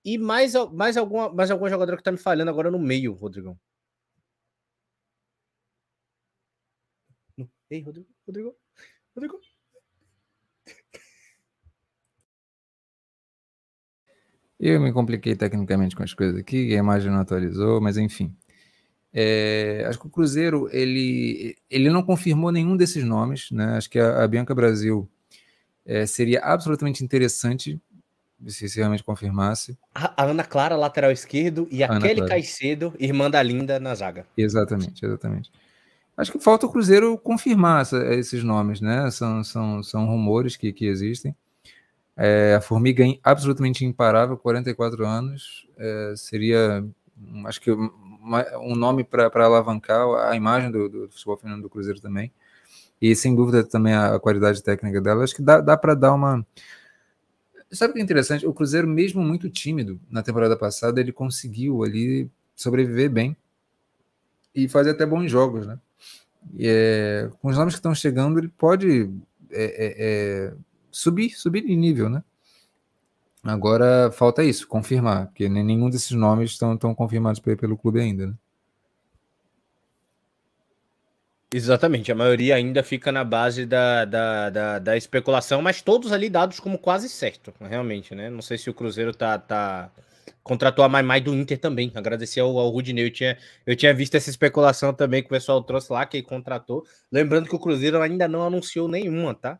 e 0.04 0.18
mais, 0.18 0.54
mais, 0.74 0.98
alguma, 0.98 1.32
mais 1.34 1.50
algum 1.50 1.70
jogador 1.70 1.96
que 1.96 2.02
está 2.02 2.12
me 2.12 2.18
falhando 2.18 2.52
agora 2.52 2.70
no 2.70 2.80
meio, 2.80 3.14
Rodrigão. 3.14 3.58
Ei, 7.70 7.82
Rodrigo, 7.82 8.08
Rodrigo, 8.28 8.56
Rodrigo. 9.16 9.40
Eu 14.60 14.80
me 14.80 14.94
compliquei 14.94 15.36
tecnicamente 15.36 15.96
com 15.96 16.04
as 16.04 16.14
coisas 16.14 16.40
aqui, 16.40 16.74
a 16.76 16.80
imagem 16.80 17.12
não 17.12 17.20
atualizou, 17.20 17.82
mas 17.82 17.98
enfim. 17.98 18.36
É, 19.18 19.86
acho 19.88 19.98
que 19.98 20.08
o 20.08 20.10
Cruzeiro 20.10 20.68
ele, 20.74 21.56
ele 21.70 21.90
não 21.90 22.04
confirmou 22.04 22.52
nenhum 22.52 22.76
desses 22.76 23.02
nomes, 23.06 23.50
né? 23.50 23.78
Acho 23.78 23.90
que 23.90 23.98
a, 23.98 24.22
a 24.22 24.28
Bianca 24.28 24.54
Brasil 24.54 25.10
é, 25.86 26.06
seria 26.06 26.42
absolutamente 26.42 27.02
interessante 27.02 27.80
se, 28.46 28.68
se 28.68 28.78
realmente 28.78 29.06
confirmasse. 29.06 29.78
A, 29.94 30.22
a, 30.22 30.26
Ana 30.26 30.44
Clara, 30.44 30.76
lateral 30.76 31.12
esquerdo, 31.12 31.66
e 31.72 31.82
a 31.82 31.90
Ana 31.90 32.02
Clara. 32.02 32.28
Caicedo, 32.28 32.94
irmã 33.00 33.32
da 33.32 33.42
Linda, 33.42 33.80
na 33.80 33.96
zaga. 33.96 34.28
Exatamente, 34.38 35.06
exatamente. 35.06 35.50
Acho 36.18 36.34
que 36.34 36.40
falta 36.40 36.66
o 36.66 36.70
Cruzeiro 36.70 37.18
confirmar 37.18 37.84
essa, 37.84 37.98
esses 38.16 38.44
nomes, 38.44 38.82
né? 38.82 39.10
São, 39.12 39.44
são, 39.46 39.82
são 39.82 40.06
rumores 40.06 40.58
que, 40.58 40.74
que 40.74 40.88
existem. 40.88 41.34
É, 42.18 42.56
a 42.56 42.62
Formiga 42.62 43.06
é 43.06 43.18
absolutamente 43.24 43.86
imparável, 43.86 44.38
44 44.38 45.06
anos, 45.06 45.68
é, 45.78 46.14
seria, 46.16 46.86
acho 47.46 47.62
que 47.62 47.72
um 48.62 48.76
nome 48.76 49.04
para 49.04 49.30
alavancar 49.46 50.08
a 50.30 50.36
imagem 50.36 50.72
do, 50.72 50.90
do, 50.90 51.10
futebol 51.10 51.38
feminino 51.38 51.62
do 51.62 51.70
Cruzeiro 51.70 52.00
também. 52.00 52.32
E 53.02 53.16
sem 53.16 53.36
dúvida 53.36 53.64
também 53.64 53.94
a, 53.94 54.16
a 54.16 54.20
qualidade 54.20 54.64
técnica 54.64 55.02
dela. 55.02 55.24
Acho 55.24 55.36
que 55.36 55.42
dá, 55.42 55.62
dá 55.62 55.78
para 55.78 55.94
dar 55.94 56.14
uma. 56.14 56.46
Sabe 57.72 57.92
o 57.92 57.94
que 57.94 58.00
é 58.00 58.04
interessante? 58.04 58.46
O 58.46 58.54
Cruzeiro, 58.54 58.88
mesmo 58.88 59.22
muito 59.22 59.50
tímido 59.50 60.00
na 60.10 60.24
temporada 60.24 60.56
passada, 60.58 61.00
ele 61.00 61.12
conseguiu 61.12 61.84
ali 61.84 62.30
sobreviver 62.56 63.10
bem 63.10 63.36
e 64.54 64.68
fazer 64.68 64.92
até 64.92 65.06
bons 65.06 65.30
jogos, 65.30 65.68
né? 65.68 65.80
E, 66.54 66.68
é, 66.68 67.30
com 67.42 67.50
os 67.50 67.58
nomes 67.58 67.74
que 67.74 67.80
estão 67.80 67.94
chegando, 67.94 68.40
ele 68.40 68.48
pode 68.48 69.10
é, 69.52 69.64
é, 69.64 69.96
é 69.98 70.54
subir, 70.92 71.32
subir 71.32 71.62
de 71.66 71.76
nível, 71.76 72.10
né? 72.10 72.24
Agora 73.46 74.12
falta 74.12 74.44
isso, 74.44 74.68
confirmar, 74.68 75.28
porque 75.28 75.48
nenhum 75.48 75.88
desses 75.88 76.12
nomes 76.12 76.52
estão 76.52 76.76
tão 76.76 76.96
confirmados 76.96 77.40
pelo 77.40 77.78
clube 77.78 78.02
ainda, 78.02 78.28
né? 78.28 78.34
Exatamente, 81.54 82.12
a 82.12 82.16
maioria 82.16 82.56
ainda 82.56 82.82
fica 82.84 83.12
na 83.12 83.24
base 83.24 83.66
da, 83.68 84.04
da, 84.04 84.50
da, 84.50 84.80
da, 84.80 84.98
especulação, 84.98 85.62
mas 85.62 85.80
todos 85.80 86.12
ali 86.12 86.28
dados 86.28 86.60
como 86.60 86.78
quase 86.78 87.08
certo, 87.08 87.54
realmente, 87.62 88.16
né? 88.16 88.32
Não 88.32 88.42
sei 88.42 88.58
se 88.58 88.68
o 88.70 88.74
Cruzeiro 88.74 89.14
tá, 89.14 89.38
tá... 89.38 89.92
contratou 90.44 90.84
a 90.84 90.90
Mai 90.90 91.22
do 91.22 91.34
Inter 91.34 91.60
também. 91.60 91.92
Agradecer 91.94 92.40
ao, 92.40 92.58
ao 92.58 92.70
Rudinei, 92.72 93.06
eu 93.06 93.12
tinha, 93.12 93.38
eu 93.66 93.76
tinha 93.76 93.94
visto 93.94 94.16
essa 94.16 94.30
especulação 94.30 94.92
também 94.92 95.22
que 95.22 95.28
o 95.28 95.30
pessoal 95.30 95.64
trouxe 95.64 95.94
lá, 95.94 96.06
que 96.06 96.22
contratou. 96.24 96.84
Lembrando 97.12 97.48
que 97.48 97.56
o 97.56 97.60
Cruzeiro 97.60 98.02
ainda 98.02 98.28
não 98.28 98.44
anunciou 98.44 98.88
nenhuma, 98.88 99.36
tá? 99.36 99.60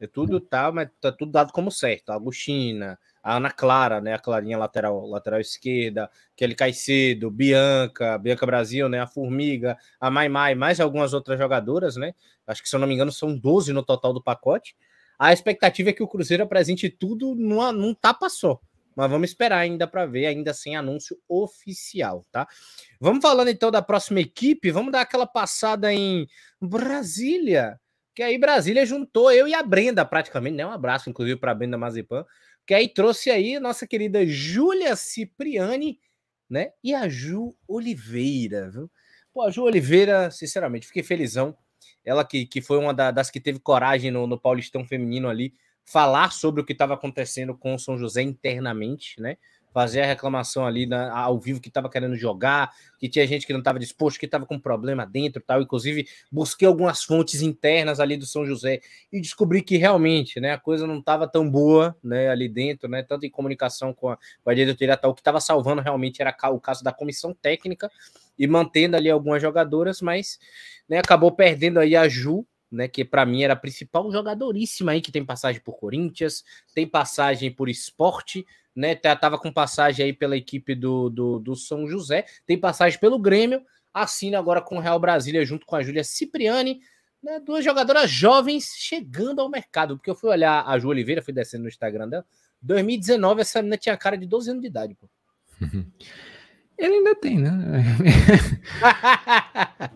É 0.00 0.06
tudo 0.06 0.40
tá, 0.40 0.72
mas 0.72 0.88
tá 1.00 1.12
tudo 1.12 1.30
dado 1.30 1.52
como 1.52 1.70
certo. 1.70 2.10
Agostina, 2.10 2.98
a 3.28 3.36
Ana 3.36 3.50
Clara, 3.50 4.00
né, 4.00 4.14
a 4.14 4.18
Clarinha 4.18 4.56
lateral, 4.56 5.06
lateral 5.06 5.38
esquerda, 5.38 6.10
Kelly 6.34 6.54
Caicedo, 6.54 7.30
Bianca, 7.30 8.16
Bianca 8.16 8.46
Brasil, 8.46 8.88
né, 8.88 9.00
a 9.00 9.06
Formiga, 9.06 9.76
a 10.00 10.10
Mai 10.10 10.30
Mai, 10.30 10.54
mais 10.54 10.80
algumas 10.80 11.12
outras 11.12 11.38
jogadoras, 11.38 11.96
né? 11.96 12.14
Acho 12.46 12.62
que 12.62 12.68
se 12.70 12.74
eu 12.74 12.80
não 12.80 12.86
me 12.86 12.94
engano 12.94 13.12
são 13.12 13.36
12 13.36 13.70
no 13.74 13.82
total 13.82 14.14
do 14.14 14.22
pacote. 14.22 14.74
A 15.18 15.30
expectativa 15.30 15.90
é 15.90 15.92
que 15.92 16.02
o 16.02 16.08
Cruzeiro 16.08 16.42
apresente 16.42 16.88
tudo 16.88 17.34
numa, 17.34 17.70
num 17.70 17.92
tapa 17.92 18.30
só. 18.30 18.58
Mas 18.96 19.10
vamos 19.10 19.28
esperar 19.28 19.58
ainda 19.58 19.86
para 19.86 20.06
ver, 20.06 20.24
ainda 20.24 20.54
sem 20.54 20.74
anúncio 20.74 21.18
oficial, 21.28 22.24
tá? 22.32 22.48
Vamos 22.98 23.20
falando 23.20 23.48
então 23.48 23.70
da 23.70 23.82
próxima 23.82 24.20
equipe, 24.20 24.70
vamos 24.70 24.90
dar 24.90 25.02
aquela 25.02 25.26
passada 25.26 25.92
em 25.92 26.26
Brasília, 26.58 27.78
que 28.14 28.22
aí 28.22 28.38
Brasília 28.38 28.86
juntou 28.86 29.30
eu 29.30 29.46
e 29.46 29.54
a 29.54 29.62
Brenda 29.62 30.02
praticamente, 30.04 30.56
né? 30.56 30.66
Um 30.66 30.72
abraço 30.72 31.10
inclusive 31.10 31.38
para 31.38 31.52
a 31.52 31.54
Brenda 31.54 31.76
Mazepan, 31.76 32.24
que 32.68 32.74
aí 32.74 32.86
trouxe 32.86 33.30
aí 33.30 33.58
nossa 33.58 33.86
querida 33.86 34.26
Júlia 34.26 34.94
Cipriani, 34.94 35.98
né? 36.50 36.70
E 36.84 36.94
a 36.94 37.08
Ju 37.08 37.56
Oliveira, 37.66 38.70
viu? 38.70 38.90
Pô, 39.32 39.40
a 39.40 39.50
Ju 39.50 39.62
Oliveira, 39.62 40.30
sinceramente, 40.30 40.86
fiquei 40.86 41.02
felizão. 41.02 41.56
Ela 42.04 42.26
que, 42.26 42.44
que 42.44 42.60
foi 42.60 42.76
uma 42.76 42.92
da, 42.92 43.10
das 43.10 43.30
que 43.30 43.40
teve 43.40 43.58
coragem 43.58 44.10
no, 44.10 44.26
no 44.26 44.38
Paulistão 44.38 44.84
Feminino 44.84 45.30
ali, 45.30 45.54
falar 45.82 46.30
sobre 46.30 46.60
o 46.60 46.64
que 46.64 46.74
estava 46.74 46.92
acontecendo 46.92 47.56
com 47.56 47.74
o 47.74 47.78
São 47.78 47.96
José 47.96 48.20
internamente, 48.20 49.18
né? 49.18 49.38
Fazer 49.78 50.00
a 50.00 50.06
reclamação 50.06 50.66
ali 50.66 50.86
na, 50.86 51.16
ao 51.16 51.38
vivo 51.38 51.60
que 51.60 51.68
estava 51.68 51.88
querendo 51.88 52.16
jogar, 52.16 52.74
que 52.98 53.08
tinha 53.08 53.24
gente 53.28 53.46
que 53.46 53.52
não 53.52 53.60
estava 53.60 53.78
disposto, 53.78 54.18
que 54.18 54.26
estava 54.26 54.44
com 54.44 54.58
problema 54.58 55.06
dentro 55.06 55.40
tal. 55.40 55.62
Inclusive, 55.62 56.08
busquei 56.32 56.66
algumas 56.66 57.04
fontes 57.04 57.42
internas 57.42 58.00
ali 58.00 58.16
do 58.16 58.26
São 58.26 58.44
José 58.44 58.80
e 59.12 59.20
descobri 59.20 59.62
que 59.62 59.76
realmente 59.76 60.40
né, 60.40 60.50
a 60.50 60.58
coisa 60.58 60.84
não 60.84 60.98
estava 60.98 61.28
tão 61.28 61.48
boa 61.48 61.96
né, 62.02 62.28
ali 62.28 62.48
dentro, 62.48 62.88
né, 62.88 63.04
tanto 63.04 63.24
em 63.24 63.30
comunicação 63.30 63.94
com 63.94 64.08
a, 64.08 64.18
com 64.42 64.50
a 64.50 64.54
diretoria 64.54 64.96
tal. 64.96 65.12
O 65.12 65.14
que 65.14 65.20
estava 65.20 65.40
salvando 65.40 65.80
realmente 65.80 66.20
era 66.20 66.36
o 66.50 66.58
caso 66.58 66.82
da 66.82 66.92
comissão 66.92 67.32
técnica 67.32 67.88
e 68.36 68.48
mantendo 68.48 68.96
ali 68.96 69.08
algumas 69.08 69.40
jogadoras, 69.40 70.00
mas 70.02 70.40
né, 70.88 70.98
acabou 70.98 71.30
perdendo 71.30 71.78
aí 71.78 71.94
a 71.94 72.08
Ju, 72.08 72.44
né, 72.70 72.88
que 72.88 73.04
para 73.04 73.24
mim 73.24 73.42
era 73.42 73.54
a 73.54 73.56
principal 73.56 74.10
jogadoríssima 74.10 74.92
aí, 74.92 75.00
que 75.00 75.12
tem 75.12 75.24
passagem 75.24 75.60
por 75.60 75.78
Corinthians, 75.78 76.44
tem 76.74 76.86
passagem 76.86 77.50
por 77.50 77.68
esporte, 77.68 78.46
né, 78.74 78.94
tá, 78.94 79.14
tava 79.16 79.38
com 79.38 79.52
passagem 79.52 80.06
aí 80.06 80.12
pela 80.12 80.36
equipe 80.36 80.74
do, 80.74 81.08
do, 81.08 81.38
do 81.38 81.56
São 81.56 81.88
José, 81.88 82.24
tem 82.46 82.58
passagem 82.58 82.98
pelo 82.98 83.18
Grêmio, 83.18 83.62
assina 83.92 84.38
agora 84.38 84.60
com 84.60 84.76
o 84.76 84.80
Real 84.80 85.00
Brasília 85.00 85.44
junto 85.44 85.66
com 85.66 85.76
a 85.76 85.82
Júlia 85.82 86.04
Cipriani, 86.04 86.80
né, 87.22 87.40
duas 87.40 87.64
jogadoras 87.64 88.10
jovens 88.10 88.74
chegando 88.76 89.40
ao 89.40 89.48
mercado, 89.48 89.96
porque 89.96 90.10
eu 90.10 90.14
fui 90.14 90.30
olhar 90.30 90.64
a 90.66 90.78
Ju 90.78 90.88
Oliveira, 90.88 91.22
fui 91.22 91.32
descendo 91.32 91.62
no 91.62 91.68
Instagram 91.68 92.08
dela, 92.08 92.24
2019 92.60 93.40
essa 93.40 93.60
menina 93.60 93.76
tinha 93.76 93.96
cara 93.96 94.16
de 94.16 94.26
12 94.26 94.50
anos 94.50 94.62
de 94.62 94.68
idade, 94.68 94.94
pô. 94.94 95.08
Ele 96.78 96.94
ainda 96.94 97.14
tem, 97.16 97.40
né? 97.40 97.50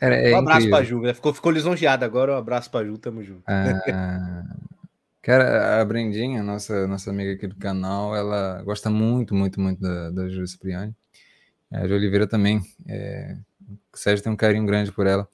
Era, 0.00 0.14
é 0.16 0.34
um 0.34 0.38
abraço 0.38 0.68
para 0.68 0.84
Ju, 0.84 1.02
ficou, 1.14 1.32
ficou 1.32 1.52
lisonjeado 1.52 2.04
agora. 2.04 2.32
Um 2.32 2.36
abraço 2.36 2.70
para 2.70 2.86
Ju, 2.86 2.98
tamo 2.98 3.22
junto. 3.22 3.42
Ah, 3.46 4.44
cara, 5.22 5.80
a 5.80 5.84
Brendinha, 5.84 6.42
nossa, 6.42 6.86
nossa 6.86 7.10
amiga 7.10 7.32
aqui 7.32 7.46
do 7.46 7.56
canal, 7.56 8.14
ela 8.14 8.62
gosta 8.62 8.90
muito, 8.90 9.34
muito, 9.34 9.60
muito 9.60 9.80
da, 9.80 10.10
da 10.10 10.28
Ju 10.28 10.46
Cipriani. 10.46 10.94
A 11.70 11.86
Ju 11.86 11.94
Oliveira 11.94 12.26
também. 12.26 12.62
É, 12.86 13.36
o 13.92 13.96
Sérgio 13.96 14.22
tem 14.22 14.32
um 14.32 14.36
carinho 14.36 14.66
grande 14.66 14.92
por 14.92 15.06
ela. 15.06 15.28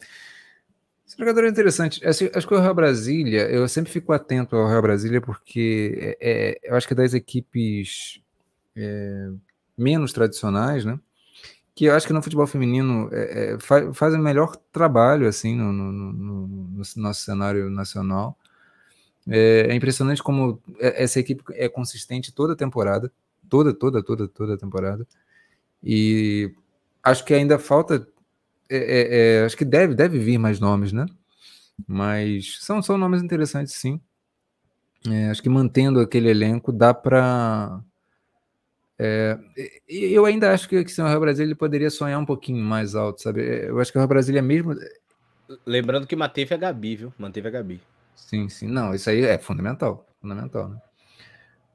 Esse 1.07 1.19
jogador 1.19 1.45
é 1.45 1.49
interessante. 1.49 2.03
Acho, 2.07 2.31
acho, 2.35 2.49
que 2.49 2.55
o 2.55 2.61
Real 2.61 2.75
Brasília, 2.75 3.43
eu 3.51 3.69
sempre 3.69 3.93
fico 3.93 4.13
atento 4.13 4.57
ao 4.57 4.67
Real 4.67 4.81
Brasília 4.81 5.21
porque 5.21 6.17
é, 6.21 6.57
é, 6.59 6.59
eu 6.63 6.75
acho 6.75 6.89
que 6.89 6.95
das 6.95 7.13
equipes 7.13 8.23
é, 8.75 9.29
menos 9.77 10.13
tradicionais, 10.13 10.87
né? 10.87 10.99
Que 11.74 11.86
eu 11.86 11.94
acho 11.94 12.07
que 12.07 12.12
no 12.12 12.23
futebol 12.23 12.47
feminino 12.47 13.09
é, 13.12 13.55
é, 13.55 13.59
faz, 13.59 13.97
faz 13.97 14.15
o 14.15 14.19
melhor 14.19 14.57
trabalho 14.70 15.27
assim 15.27 15.57
no, 15.57 15.73
no, 15.73 15.93
no, 15.93 16.47
no 16.49 16.82
nosso 16.97 17.20
cenário 17.23 17.70
nacional. 17.70 18.36
É, 19.28 19.69
é, 19.70 19.74
impressionante 19.74 20.23
como 20.23 20.61
essa 20.81 21.20
equipe 21.20 21.43
é 21.53 21.69
consistente 21.69 22.32
toda 22.32 22.55
a 22.55 22.57
temporada, 22.57 23.11
toda, 23.49 23.73
toda, 23.73 24.03
toda, 24.03 24.28
toda 24.28 24.55
a 24.55 24.59
temporada. 24.59 25.07
E 25.82 26.53
acho 27.03 27.24
que 27.24 27.32
ainda 27.32 27.59
falta, 27.59 28.07
é, 28.69 28.77
é, 28.77 29.39
é, 29.40 29.44
acho 29.44 29.57
que 29.57 29.65
deve, 29.65 29.94
deve 29.94 30.19
vir 30.19 30.39
mais 30.39 30.61
nomes, 30.61 30.93
né? 30.93 31.07
Mas 31.86 32.59
são, 32.61 32.82
são 32.82 32.99
nomes 32.99 33.23
interessantes, 33.23 33.74
sim. 33.74 34.01
acho 35.31 35.43
que 35.43 35.49
mantendo 35.49 36.01
aquele 36.01 36.28
elenco 36.28 36.70
dá 36.73 36.93
para 36.93 37.81
é, 39.05 39.37
eu 39.89 40.24
ainda 40.24 40.53
acho 40.53 40.69
que, 40.69 40.85
que 40.85 41.01
o 41.01 41.05
Real 41.05 41.19
Brasil 41.19 41.45
ele 41.45 41.57
poderia 41.57 41.91
sonhar 41.91 42.20
um 42.20 42.24
pouquinho 42.24 42.65
mais 42.65 42.95
alto, 42.95 43.20
sabe? 43.20 43.43
É, 43.43 43.69
eu 43.69 43.81
acho 43.81 43.91
que 43.91 43.99
o 43.99 44.01
Real 44.01 44.09
Brasil 44.09 44.37
é 44.37 44.41
mesmo. 44.41 44.77
Lembrando 45.66 46.07
que 46.07 46.15
manteve 46.15 46.55
a 46.55 46.57
Gabi, 46.57 46.95
viu? 46.95 47.15
Manteve 47.19 47.49
a 47.49 47.51
Gabi. 47.51 47.81
Sim, 48.15 48.49
sim. 48.49 48.69
Não, 48.69 48.95
isso 48.95 49.11
aí 49.11 49.24
é 49.24 49.39
fundamental. 49.39 50.07
Fundamental, 50.20 50.69
né? 50.69 50.81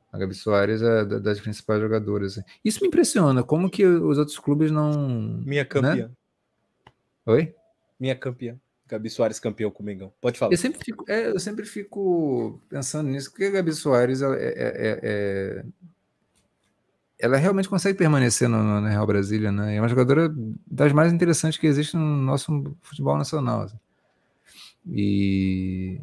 A 0.10 0.18
Gabi 0.18 0.34
Soares 0.34 0.82
é 0.82 1.04
das 1.04 1.42
principais 1.42 1.82
jogadoras. 1.82 2.42
Isso 2.64 2.80
me 2.82 2.88
impressiona. 2.88 3.44
Como 3.44 3.70
que 3.70 3.86
os 3.86 4.18
outros 4.18 4.40
clubes 4.40 4.72
não. 4.72 5.44
Minha 5.46 5.66
campeã. 5.66 6.08
Né? 6.08 6.12
Oi? 7.26 7.56
Minha 8.00 8.16
campeã. 8.16 8.58
Gabi 8.88 9.10
Soares 9.10 9.38
campeão 9.38 9.70
com 9.70 9.84
o 9.84 9.86
Mengão. 9.86 10.14
Pode 10.22 10.40
falar. 10.40 10.54
Eu 10.54 10.58
sempre 10.58 10.80
fico, 10.82 11.04
é, 11.10 11.28
eu 11.28 11.40
sempre 11.40 11.66
fico 11.66 12.62
pensando 12.70 13.10
nisso, 13.10 13.30
porque 13.32 13.44
a 13.44 13.52
Gabi 13.52 13.74
Soares 13.74 14.22
é, 14.22 14.28
é, 14.28 15.00
é 15.04 15.66
ela 17.20 17.38
realmente 17.38 17.68
consegue 17.68 17.98
permanecer 17.98 18.48
no, 18.48 18.82
no 18.82 18.88
Real 18.88 19.08
Brasília, 19.08 19.52
né? 19.52 19.76
É 19.76 19.82
uma 19.82 19.88
jogadora 19.88 20.34
das 20.66 20.94
mais 20.94 21.12
interessantes 21.12 21.58
que 21.58 21.66
existe 21.66 21.96
no 21.96 22.06
nosso 22.06 22.76
futebol 22.82 23.18
nacional. 23.18 23.62
Assim. 23.64 23.80
E, 24.86 26.00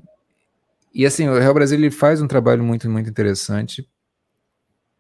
e 0.93 1.07
assim, 1.07 1.29
o 1.29 1.39
Real 1.39 1.55
Brasília 1.55 1.91
faz 1.91 2.21
um 2.21 2.27
trabalho 2.27 2.65
muito, 2.65 2.91
muito 2.91 3.09
interessante. 3.09 3.89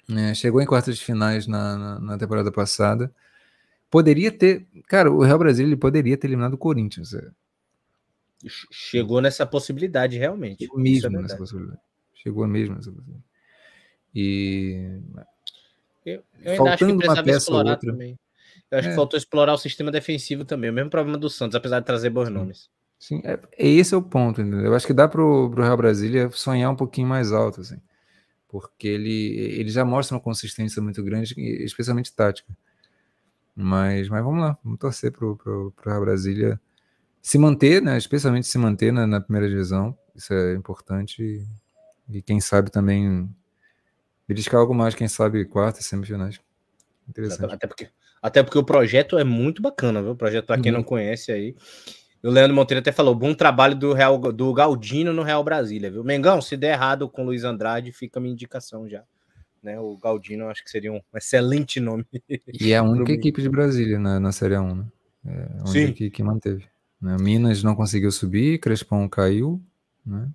Né? 0.08 0.34
Chegou 0.34 0.60
em 0.60 0.66
quartas 0.66 0.96
de 0.96 1.04
finais 1.04 1.46
na, 1.46 1.76
na, 1.76 2.00
na, 2.00 2.18
temporada 2.18 2.52
passada. 2.52 3.12
Poderia 3.90 4.30
ter. 4.30 4.66
Cara, 4.86 5.10
o 5.10 5.22
Real 5.22 5.38
Brasília 5.38 5.76
poderia 5.76 6.16
ter 6.16 6.28
eliminado 6.28 6.54
o 6.54 6.58
Corinthians. 6.58 7.12
É. 7.14 7.28
Chegou 8.70 9.20
nessa 9.20 9.46
possibilidade, 9.46 10.16
realmente. 10.18 10.64
Chegou 10.64 10.78
mesmo 10.78 11.18
é 11.18 11.22
nessa 11.22 11.36
possibilidade. 11.36 11.80
Chegou 12.14 12.46
mesmo 12.46 12.76
nessa 12.76 12.90
possibilidade. 12.90 13.24
E 14.14 15.00
eu, 16.04 16.22
eu 16.42 16.52
ainda 16.52 16.74
acho 16.74 16.86
que 16.86 16.96
precisava 16.96 17.30
explorar 17.30 17.76
também. 17.76 18.18
Eu 18.70 18.78
acho 18.78 18.88
é. 18.88 18.90
que 18.90 18.96
faltou 18.96 19.16
explorar 19.16 19.54
o 19.54 19.58
sistema 19.58 19.90
defensivo 19.90 20.44
também. 20.44 20.70
O 20.70 20.72
mesmo 20.72 20.90
problema 20.90 21.18
do 21.18 21.30
Santos, 21.30 21.54
apesar 21.54 21.80
de 21.80 21.86
trazer 21.86 22.10
bons 22.10 22.28
nomes. 22.28 22.68
Sim, 22.98 23.20
é, 23.24 23.38
esse 23.58 23.94
é 23.94 23.96
o 23.96 24.02
ponto, 24.02 24.40
entendeu? 24.40 24.66
Eu 24.66 24.74
acho 24.74 24.86
que 24.86 24.92
dá 24.92 25.06
pro, 25.06 25.50
pro 25.50 25.62
Real 25.62 25.76
Brasília 25.76 26.30
sonhar 26.30 26.70
um 26.70 26.76
pouquinho 26.76 27.06
mais 27.06 27.32
alto, 27.32 27.60
assim. 27.60 27.76
Porque 28.48 28.88
ele, 28.88 29.36
ele 29.58 29.68
já 29.68 29.84
mostra 29.84 30.16
uma 30.16 30.22
consistência 30.22 30.80
muito 30.80 31.02
grande, 31.02 31.34
especialmente 31.64 32.14
tática. 32.14 32.56
Mas, 33.54 34.08
mas 34.08 34.24
vamos 34.24 34.40
lá, 34.40 34.58
vamos 34.64 34.78
torcer 34.78 35.12
pro, 35.12 35.36
pro, 35.36 35.72
pro 35.72 35.90
Real 35.90 36.00
Brasília 36.00 36.60
se 37.20 37.38
manter, 37.38 37.82
né? 37.82 37.96
Especialmente 37.96 38.46
se 38.46 38.58
manter 38.58 38.92
na, 38.92 39.06
na 39.06 39.20
primeira 39.20 39.48
divisão. 39.48 39.96
Isso 40.14 40.32
é 40.32 40.54
importante. 40.54 41.22
E, 41.22 42.16
e 42.18 42.22
quem 42.22 42.40
sabe 42.40 42.70
também 42.70 43.28
Beliscar 44.26 44.60
algo 44.60 44.74
mais, 44.74 44.94
quem 44.94 45.08
sabe, 45.08 45.44
quartas, 45.44 45.84
semifinais. 45.84 46.40
Interessante. 47.08 47.52
Até 47.54 47.66
porque, 47.66 47.88
até 48.22 48.42
porque 48.42 48.58
o 48.58 48.64
projeto 48.64 49.18
é 49.18 49.24
muito 49.24 49.60
bacana, 49.60 50.02
viu? 50.02 50.12
O 50.12 50.16
projeto, 50.16 50.46
para 50.46 50.60
quem 50.60 50.72
uhum. 50.72 50.78
não 50.78 50.84
conhece 50.84 51.30
aí. 51.30 51.54
O 52.22 52.30
Leandro 52.30 52.54
Monteiro 52.56 52.80
até 52.80 52.90
falou: 52.90 53.14
bom 53.14 53.34
trabalho 53.34 53.76
do 53.76 53.92
Real 53.92 54.18
do 54.18 54.52
Galdino 54.54 55.12
no 55.12 55.22
Real 55.22 55.44
Brasília, 55.44 55.90
viu? 55.90 56.02
Mengão, 56.02 56.40
se 56.40 56.56
der 56.56 56.72
errado 56.72 57.08
com 57.08 57.22
o 57.22 57.26
Luiz 57.26 57.44
Andrade, 57.44 57.92
fica 57.92 58.18
a 58.18 58.22
minha 58.22 58.32
indicação 58.32 58.88
já. 58.88 59.04
Né, 59.62 59.80
o 59.80 59.96
Galdino 59.96 60.48
acho 60.48 60.62
que 60.62 60.70
seria 60.70 60.92
um 60.92 61.00
excelente 61.14 61.80
nome. 61.80 62.04
E 62.60 62.72
é 62.72 62.76
a 62.76 62.82
única 62.84 63.12
equipe 63.12 63.40
de 63.40 63.48
Brasília 63.48 63.98
na, 63.98 64.20
na 64.20 64.30
Série 64.30 64.58
1, 64.58 64.74
né? 64.74 64.84
É 65.26 65.30
a 65.58 65.70
única 65.70 65.86
Sim. 65.86 65.92
Que, 65.92 66.10
que 66.10 66.22
manteve. 66.22 66.66
Né? 67.00 67.16
Minas 67.18 67.62
não 67.62 67.74
conseguiu 67.74 68.10
subir, 68.10 68.58
Crespão 68.58 69.08
caiu, 69.08 69.62
né? 70.04 70.28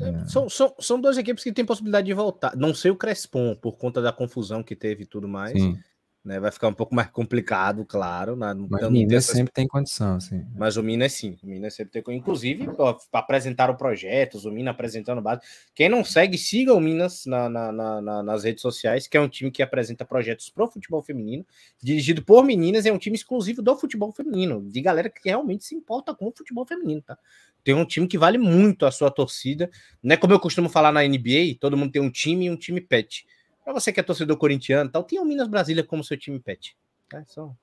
É. 0.00 0.08
é. 0.08 0.24
São, 0.26 0.48
são, 0.48 0.74
são 0.78 1.00
duas 1.00 1.18
equipes 1.18 1.44
que 1.44 1.52
têm 1.52 1.64
possibilidade 1.64 2.06
de 2.06 2.14
voltar. 2.14 2.56
Não 2.56 2.74
sei 2.74 2.90
o 2.90 2.96
Crespon, 2.96 3.54
por 3.54 3.76
conta 3.76 4.00
da 4.00 4.12
confusão 4.12 4.62
que 4.62 4.76
teve 4.76 5.04
e 5.04 5.06
tudo 5.06 5.28
mais. 5.28 5.52
Sim. 5.52 5.78
Né, 6.24 6.38
vai 6.38 6.52
ficar 6.52 6.68
um 6.68 6.72
pouco 6.72 6.94
mais 6.94 7.10
complicado, 7.10 7.84
claro. 7.84 8.36
Na, 8.36 8.54
mas 8.54 8.84
o 8.84 8.90
Minas 8.92 9.24
sempre 9.24 9.52
tem 9.52 9.66
condição, 9.66 10.20
sim. 10.20 10.46
Mas 10.54 10.76
o 10.76 10.82
Minas 10.82 11.12
sim, 11.14 11.36
o 11.42 11.46
Minas 11.48 11.74
sempre 11.74 12.00
tem 12.00 12.16
Inclusive, 12.16 12.68
apresentaram 13.12 13.74
projetos, 13.74 14.44
o 14.44 14.50
Minas 14.52 14.72
apresentando 14.72 15.20
base. 15.20 15.40
Quem 15.74 15.88
não 15.88 16.04
segue, 16.04 16.38
siga 16.38 16.72
o 16.74 16.80
Minas 16.80 17.26
na, 17.26 17.48
na, 17.48 17.72
na, 17.72 18.22
nas 18.22 18.44
redes 18.44 18.62
sociais, 18.62 19.08
que 19.08 19.16
é 19.16 19.20
um 19.20 19.28
time 19.28 19.50
que 19.50 19.64
apresenta 19.64 20.04
projetos 20.04 20.48
pro 20.48 20.70
futebol 20.70 21.02
feminino, 21.02 21.44
dirigido 21.82 22.22
por 22.22 22.44
meninas, 22.44 22.86
é 22.86 22.92
um 22.92 22.98
time 22.98 23.16
exclusivo 23.16 23.60
do 23.60 23.76
futebol 23.76 24.12
feminino, 24.12 24.62
de 24.62 24.80
galera 24.80 25.10
que 25.10 25.28
realmente 25.28 25.64
se 25.64 25.74
importa 25.74 26.14
com 26.14 26.28
o 26.28 26.32
futebol 26.32 26.64
feminino, 26.64 27.02
tá? 27.02 27.18
Tem 27.64 27.74
um 27.74 27.84
time 27.84 28.06
que 28.06 28.18
vale 28.18 28.38
muito 28.38 28.86
a 28.86 28.92
sua 28.92 29.10
torcida. 29.10 29.70
Não 30.00 30.14
é 30.14 30.16
como 30.16 30.32
eu 30.32 30.40
costumo 30.40 30.68
falar 30.68 30.92
na 30.92 31.02
NBA, 31.02 31.56
todo 31.60 31.76
mundo 31.76 31.92
tem 31.92 32.02
um 32.02 32.10
time 32.10 32.46
e 32.46 32.50
um 32.50 32.56
time 32.56 32.80
pet. 32.80 33.26
Para 33.64 33.72
você 33.72 33.92
que 33.92 34.00
é 34.00 34.02
torcedor 34.02 34.36
corintiano, 34.36 34.90
tal, 34.90 35.04
tem 35.04 35.20
o 35.20 35.24
Minas 35.24 35.48
Brasília 35.48 35.84
como 35.84 36.02
seu 36.02 36.16
time 36.16 36.38
pet. 36.40 36.76
É, 37.14 37.22
só... 37.24 37.54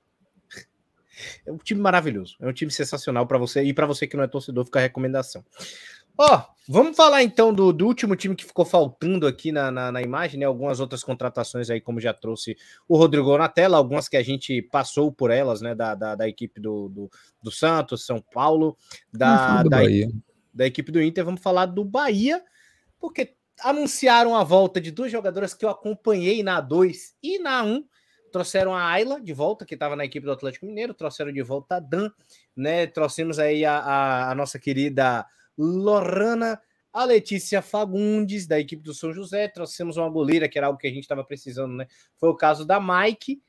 é 1.46 1.52
um 1.52 1.58
time 1.58 1.80
maravilhoso, 1.80 2.36
é 2.40 2.46
um 2.46 2.52
time 2.52 2.70
sensacional 2.70 3.26
para 3.26 3.38
você 3.38 3.62
e 3.62 3.74
para 3.74 3.86
você 3.86 4.06
que 4.06 4.16
não 4.16 4.24
é 4.24 4.28
torcedor, 4.28 4.64
fica 4.64 4.78
a 4.78 4.82
recomendação. 4.82 5.44
Ó, 6.22 6.36
oh, 6.36 6.42
vamos 6.68 6.94
falar 6.94 7.22
então 7.22 7.52
do, 7.52 7.72
do, 7.72 7.86
último 7.86 8.14
time 8.14 8.36
que 8.36 8.44
ficou 8.44 8.64
faltando 8.64 9.26
aqui 9.26 9.50
na, 9.50 9.70
na, 9.70 9.90
na, 9.90 10.02
imagem, 10.02 10.38
né? 10.38 10.44
Algumas 10.44 10.78
outras 10.78 11.02
contratações 11.02 11.70
aí, 11.70 11.80
como 11.80 11.98
já 11.98 12.12
trouxe 12.12 12.58
o 12.86 12.96
Rodrigo 12.96 13.38
na 13.38 13.48
tela, 13.48 13.78
algumas 13.78 14.06
que 14.06 14.18
a 14.18 14.22
gente 14.22 14.60
passou 14.60 15.10
por 15.10 15.30
elas, 15.30 15.62
né? 15.62 15.74
Da, 15.74 15.94
da, 15.94 16.14
da 16.14 16.28
equipe 16.28 16.60
do, 16.60 16.90
do, 16.90 17.10
do, 17.42 17.50
Santos, 17.50 18.04
São 18.04 18.20
Paulo, 18.20 18.76
da, 19.10 19.62
da, 19.62 19.80
da 20.52 20.66
equipe 20.66 20.92
do 20.92 21.02
Inter. 21.02 21.24
Vamos 21.24 21.40
falar 21.40 21.64
do 21.64 21.84
Bahia, 21.84 22.42
porque 23.00 23.34
anunciaram 23.62 24.36
a 24.36 24.44
volta 24.44 24.80
de 24.80 24.90
duas 24.90 25.10
jogadoras 25.10 25.54
que 25.54 25.64
eu 25.64 25.68
acompanhei 25.68 26.42
na 26.42 26.60
2 26.60 27.14
e 27.22 27.38
na 27.38 27.62
1. 27.62 27.66
Um. 27.66 27.84
Trouxeram 28.32 28.74
a 28.74 28.84
Ayla 28.84 29.20
de 29.20 29.32
volta, 29.32 29.66
que 29.66 29.74
estava 29.74 29.96
na 29.96 30.04
equipe 30.04 30.24
do 30.24 30.32
Atlético 30.32 30.64
Mineiro, 30.64 30.94
trouxeram 30.94 31.32
de 31.32 31.42
volta 31.42 31.76
a 31.76 31.80
Dan, 31.80 32.10
né? 32.54 32.86
Trouxemos 32.86 33.40
aí 33.40 33.64
a, 33.64 33.78
a, 33.78 34.30
a 34.30 34.34
nossa 34.36 34.56
querida 34.56 35.26
Lorana 35.58 36.60
a 36.92 37.04
Letícia 37.04 37.62
Fagundes, 37.62 38.46
da 38.46 38.58
equipe 38.58 38.82
do 38.82 38.94
São 38.94 39.12
José. 39.12 39.48
Trouxemos 39.48 39.96
uma 39.96 40.08
goleira, 40.08 40.48
que 40.48 40.58
era 40.58 40.66
algo 40.66 40.78
que 40.78 40.86
a 40.86 40.90
gente 40.90 41.02
estava 41.02 41.24
precisando, 41.24 41.74
né? 41.74 41.86
Foi 42.16 42.28
o 42.28 42.36
caso 42.36 42.64
da 42.64 42.80
Mike. 42.80 43.40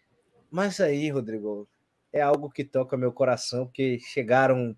Mas 0.50 0.80
aí, 0.80 1.10
Rodrigo, 1.10 1.68
é 2.14 2.22
algo 2.22 2.50
que 2.50 2.64
toca 2.64 2.98
meu 2.98 3.12
coração, 3.12 3.66
porque 3.66 4.00
chegaram 4.00 4.76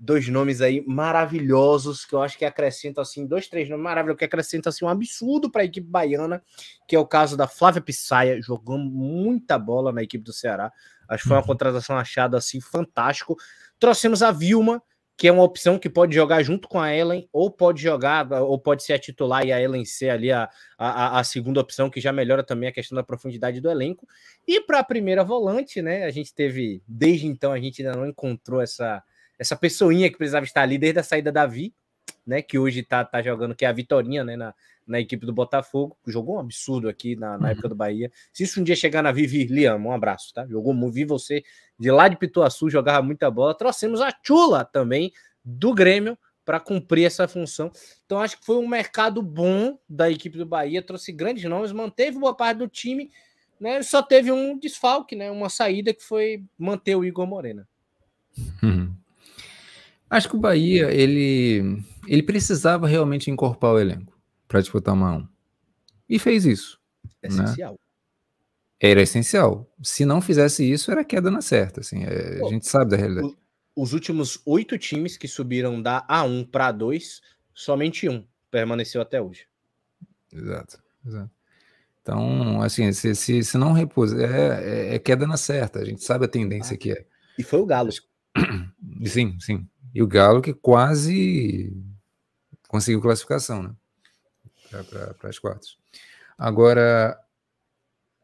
dois 0.00 0.26
nomes 0.28 0.62
aí 0.62 0.82
maravilhosos 0.86 2.06
que 2.06 2.14
eu 2.14 2.22
acho 2.22 2.38
que 2.38 2.44
acrescentam 2.46 3.02
assim, 3.02 3.26
dois, 3.26 3.46
três 3.48 3.68
nomes 3.68 3.84
maravilhosos 3.84 4.18
que 4.18 4.24
acrescentam 4.24 4.70
assim 4.70 4.84
um 4.84 4.88
absurdo 4.88 5.50
para 5.50 5.60
a 5.60 5.64
equipe 5.66 5.86
baiana, 5.86 6.42
que 6.88 6.96
é 6.96 6.98
o 6.98 7.06
caso 7.06 7.36
da 7.36 7.46
Flávia 7.46 7.82
Pissaia, 7.82 8.40
jogou 8.40 8.78
muita 8.78 9.58
bola 9.58 9.92
na 9.92 10.02
equipe 10.02 10.24
do 10.24 10.32
Ceará. 10.32 10.72
Acho 11.06 11.24
que 11.24 11.28
foi 11.28 11.36
uma 11.36 11.42
uhum. 11.42 11.46
contratação 11.46 11.98
achada 11.98 12.38
assim 12.38 12.60
fantástico. 12.60 13.36
Trouxemos 13.78 14.22
a 14.22 14.32
Vilma, 14.32 14.82
que 15.18 15.28
é 15.28 15.32
uma 15.32 15.42
opção 15.42 15.78
que 15.78 15.90
pode 15.90 16.14
jogar 16.14 16.42
junto 16.42 16.66
com 16.66 16.80
a 16.80 16.94
Ellen, 16.94 17.28
ou 17.30 17.50
pode 17.50 17.82
jogar, 17.82 18.32
ou 18.32 18.58
pode 18.58 18.82
ser 18.82 18.94
a 18.94 18.98
titular 18.98 19.44
e 19.44 19.52
a 19.52 19.60
Ellen 19.60 19.84
ser 19.84 20.08
ali 20.08 20.32
a, 20.32 20.48
a, 20.78 21.20
a 21.20 21.24
segunda 21.24 21.60
opção, 21.60 21.90
que 21.90 22.00
já 22.00 22.10
melhora 22.10 22.42
também 22.42 22.70
a 22.70 22.72
questão 22.72 22.96
da 22.96 23.02
profundidade 23.02 23.60
do 23.60 23.70
elenco. 23.70 24.08
E 24.48 24.62
para 24.62 24.78
a 24.78 24.84
primeira 24.84 25.22
volante, 25.22 25.82
né? 25.82 26.04
A 26.04 26.10
gente 26.10 26.34
teve, 26.34 26.82
desde 26.88 27.26
então, 27.26 27.52
a 27.52 27.60
gente 27.60 27.82
ainda 27.82 27.98
não 27.98 28.06
encontrou 28.06 28.62
essa, 28.62 29.02
essa 29.40 29.56
pessoinha 29.56 30.10
que 30.10 30.18
precisava 30.18 30.44
estar 30.44 30.60
ali 30.60 30.76
desde 30.76 31.00
a 31.00 31.02
saída 31.02 31.32
da 31.32 31.46
Vi, 31.46 31.72
né? 32.26 32.42
Que 32.42 32.58
hoje 32.58 32.82
tá, 32.82 33.02
tá 33.02 33.22
jogando, 33.22 33.54
que 33.54 33.64
é 33.64 33.68
a 33.68 33.72
Vitorinha, 33.72 34.22
né? 34.22 34.36
Na, 34.36 34.54
na 34.86 35.00
equipe 35.00 35.24
do 35.24 35.32
Botafogo, 35.32 35.96
jogou 36.06 36.36
um 36.36 36.40
absurdo 36.40 36.88
aqui 36.88 37.16
na, 37.16 37.38
na 37.38 37.46
uhum. 37.46 37.52
época 37.52 37.68
do 37.70 37.74
Bahia. 37.74 38.12
Se 38.32 38.42
isso 38.42 38.60
um 38.60 38.64
dia 38.64 38.76
chegar 38.76 39.02
na 39.02 39.10
Vivi, 39.10 39.44
Liam, 39.44 39.78
um 39.78 39.92
abraço, 39.92 40.34
tá? 40.34 40.46
Jogou 40.46 40.74
vi 40.90 41.06
você 41.06 41.42
de 41.78 41.90
lá 41.90 42.06
de 42.06 42.16
Pituaçu, 42.16 42.68
jogava 42.68 43.00
muita 43.00 43.30
bola. 43.30 43.54
Trouxemos 43.54 44.02
a 44.02 44.12
Chula 44.22 44.64
também 44.64 45.10
do 45.42 45.72
Grêmio 45.72 46.18
para 46.44 46.60
cumprir 46.60 47.06
essa 47.06 47.26
função. 47.26 47.70
Então 48.04 48.20
acho 48.20 48.38
que 48.38 48.44
foi 48.44 48.56
um 48.56 48.68
mercado 48.68 49.22
bom 49.22 49.78
da 49.88 50.10
equipe 50.10 50.36
do 50.36 50.44
Bahia, 50.44 50.82
trouxe 50.82 51.12
grandes 51.12 51.44
nomes, 51.44 51.72
manteve 51.72 52.18
boa 52.18 52.34
parte 52.34 52.58
do 52.58 52.68
time, 52.68 53.10
né? 53.58 53.82
Só 53.82 54.02
teve 54.02 54.30
um 54.30 54.58
desfalque, 54.58 55.16
né? 55.16 55.30
Uma 55.30 55.48
saída 55.48 55.94
que 55.94 56.02
foi 56.02 56.44
manter 56.58 56.94
o 56.94 57.04
Igor 57.04 57.26
Morena. 57.26 57.66
Uhum. 58.62 58.99
Acho 60.10 60.28
que 60.28 60.36
o 60.36 60.40
Bahia 60.40 60.90
ele 60.90 61.82
ele 62.06 62.22
precisava 62.22 62.88
realmente 62.88 63.30
incorporar 63.30 63.76
o 63.76 63.78
elenco 63.78 64.18
para 64.48 64.60
disputar 64.60 64.94
uma 64.94 65.18
1. 65.18 65.28
E 66.08 66.18
fez 66.18 66.44
isso. 66.44 66.80
Né? 67.22 67.28
Essencial. 67.28 67.78
Era 68.80 69.00
essencial. 69.02 69.70
Se 69.82 70.04
não 70.04 70.20
fizesse 70.20 70.68
isso, 70.68 70.90
era 70.90 71.04
queda 71.04 71.30
na 71.30 71.40
certa. 71.40 71.80
Assim, 71.80 72.02
é, 72.02 72.38
Pô, 72.38 72.48
a 72.48 72.50
gente 72.50 72.66
sabe 72.66 72.90
da 72.90 72.96
realidade. 72.96 73.36
Os 73.76 73.92
últimos 73.92 74.40
oito 74.44 74.76
times 74.76 75.16
que 75.16 75.28
subiram 75.28 75.80
da 75.80 76.04
A1 76.08 76.50
para 76.50 76.72
A2, 76.72 77.20
somente 77.54 78.08
um 78.08 78.26
permaneceu 78.50 79.00
até 79.00 79.22
hoje. 79.22 79.46
Exato, 80.32 80.82
exato. 81.06 81.30
Então, 82.02 82.60
assim, 82.62 82.92
se, 82.92 83.14
se, 83.14 83.44
se 83.44 83.58
não 83.58 83.72
repousa, 83.72 84.20
é, 84.20 84.88
é, 84.90 84.94
é, 84.94 84.98
queda 84.98 85.26
na 85.26 85.36
certa. 85.36 85.78
A 85.78 85.84
gente 85.84 86.02
sabe 86.02 86.24
a 86.24 86.28
tendência 86.28 86.74
ah, 86.74 86.78
que 86.78 86.92
é. 86.92 87.06
E 87.38 87.42
foi 87.42 87.60
o 87.60 87.66
Galo. 87.66 87.90
Sim, 89.06 89.38
sim. 89.38 89.68
E 89.94 90.02
o 90.02 90.06
Galo 90.06 90.42
que 90.42 90.54
quase 90.54 91.72
conseguiu 92.68 93.00
classificação, 93.00 93.62
né? 93.62 93.74
Para 95.18 95.28
as 95.28 95.38
quartas. 95.38 95.76
Agora, 96.38 97.18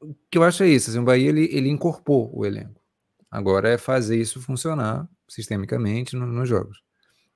o 0.01 0.15
que 0.31 0.39
eu 0.39 0.45
acho 0.45 0.63
é 0.63 0.69
isso, 0.69 0.91
assim, 0.91 0.99
o 0.99 1.05
Bahia 1.05 1.29
ele, 1.29 1.49
ele 1.53 1.69
incorporou 1.69 2.31
o 2.33 2.47
elenco. 2.47 2.81
Agora 3.31 3.69
é 3.69 3.77
fazer 3.77 4.17
isso 4.17 4.41
funcionar 4.41 5.09
sistemicamente 5.29 6.15
no, 6.15 6.27
nos 6.27 6.49
jogos. 6.49 6.83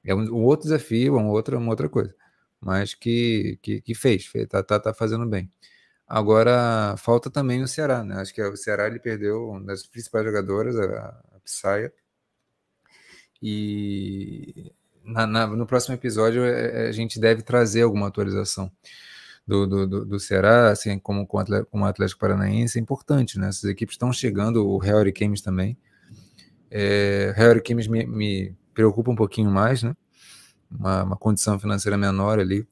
É 0.04 0.14
um, 0.14 0.22
um, 0.22 0.44
outro 0.44 0.64
desafio, 0.64 1.16
uma 1.16 1.30
outra, 1.30 1.58
uma 1.58 1.70
outra 1.70 1.88
coisa, 1.88 2.14
mas 2.60 2.94
que, 2.94 3.58
que, 3.62 3.80
que 3.80 3.94
fez, 3.94 4.26
fez 4.26 4.48
tá, 4.48 4.62
tá, 4.62 4.78
tá 4.78 4.94
fazendo 4.94 5.26
bem. 5.26 5.50
Agora, 6.06 6.96
falta 6.96 7.30
também 7.30 7.62
o 7.62 7.68
Ceará, 7.68 8.02
né? 8.02 8.16
Acho 8.16 8.34
que 8.34 8.42
o 8.42 8.56
Ceará 8.56 8.86
ele 8.86 8.98
perdeu 8.98 9.50
uma 9.50 9.60
das 9.60 9.86
principais 9.86 10.24
jogadoras, 10.24 10.76
a, 10.76 11.08
a 11.36 11.40
Psaia, 11.44 11.92
e 13.42 14.72
na, 15.04 15.26
na, 15.26 15.46
no 15.46 15.66
próximo 15.66 15.94
episódio 15.94 16.44
é, 16.44 16.86
é, 16.86 16.88
a 16.88 16.92
gente 16.92 17.18
deve 17.18 17.42
trazer 17.42 17.82
alguma 17.82 18.08
atualização 18.08 18.70
do, 19.46 19.66
do, 19.66 19.86
do, 19.86 20.04
do 20.04 20.20
Ceará, 20.20 20.70
assim 20.70 20.98
como 20.98 21.26
com 21.26 21.38
o 21.38 21.84
Atlético 21.84 22.20
Paranaense, 22.20 22.78
é 22.78 22.82
importante, 22.82 23.38
né? 23.38 23.48
Essas 23.48 23.64
equipes 23.64 23.94
estão 23.94 24.12
chegando, 24.12 24.66
o 24.66 24.78
Real 24.78 25.04
Games 25.12 25.40
também. 25.40 25.76
É, 26.70 27.32
Real 27.36 27.56
Games 27.66 27.88
me, 27.88 28.06
me, 28.06 28.54
preocupa 28.72 29.10
um 29.10 29.16
pouquinho 29.16 29.50
mais, 29.50 29.82
né? 29.82 29.96
Uma, 30.70 31.02
uma, 31.02 31.16
condição 31.16 31.58
financeira 31.58 31.98
menor 31.98 32.38
ali, 32.38 32.64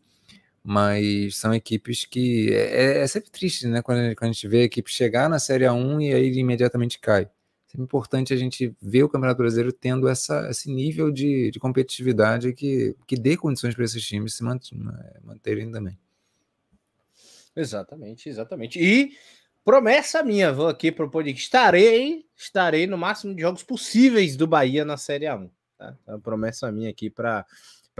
mas 0.62 1.36
são 1.36 1.52
equipes 1.52 2.04
que 2.04 2.52
é, 2.52 2.98
é, 2.98 2.98
é 3.00 3.06
sempre 3.08 3.30
triste, 3.30 3.66
né? 3.66 3.82
Quando, 3.82 4.14
quando 4.14 4.30
a 4.30 4.32
gente 4.32 4.46
vê 4.46 4.60
a 4.60 4.64
equipe 4.64 4.90
chegar 4.90 5.28
na 5.28 5.40
Série 5.40 5.64
A1 5.64 6.02
e 6.02 6.14
aí 6.14 6.32
imediatamente 6.38 7.00
cai 7.00 7.28
é 7.76 7.80
importante 7.80 8.32
a 8.32 8.36
gente 8.36 8.74
ver 8.80 9.02
o 9.02 9.08
Campeonato 9.08 9.38
Brasileiro 9.38 9.72
tendo 9.72 10.08
essa, 10.08 10.48
esse 10.48 10.70
nível 10.72 11.10
de, 11.10 11.50
de 11.50 11.58
competitividade 11.58 12.52
que, 12.54 12.96
que 13.06 13.16
dê 13.16 13.36
condições 13.36 13.74
para 13.74 13.84
esses 13.84 14.02
times 14.06 14.34
se 14.34 14.44
é, 14.44 15.20
manterem 15.22 15.70
também. 15.70 15.98
Exatamente, 17.54 18.28
exatamente. 18.28 18.80
E 18.80 19.12
promessa 19.64 20.22
minha, 20.22 20.52
vou 20.52 20.68
aqui 20.68 20.90
para 20.90 21.04
o 21.04 21.10
podcast. 21.10 21.42
Estarei, 21.42 22.24
estarei 22.34 22.86
no 22.86 22.96
máximo 22.96 23.34
de 23.34 23.42
jogos 23.42 23.62
possíveis 23.62 24.36
do 24.36 24.46
Bahia 24.46 24.84
na 24.84 24.96
Série 24.96 25.26
A1. 25.26 25.50
Tá? 25.76 25.96
Então, 26.02 26.20
promessa 26.20 26.72
minha 26.72 26.88
aqui 26.88 27.10
para 27.10 27.44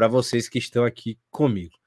vocês 0.08 0.48
que 0.48 0.58
estão 0.58 0.84
aqui 0.84 1.18
comigo. 1.30 1.77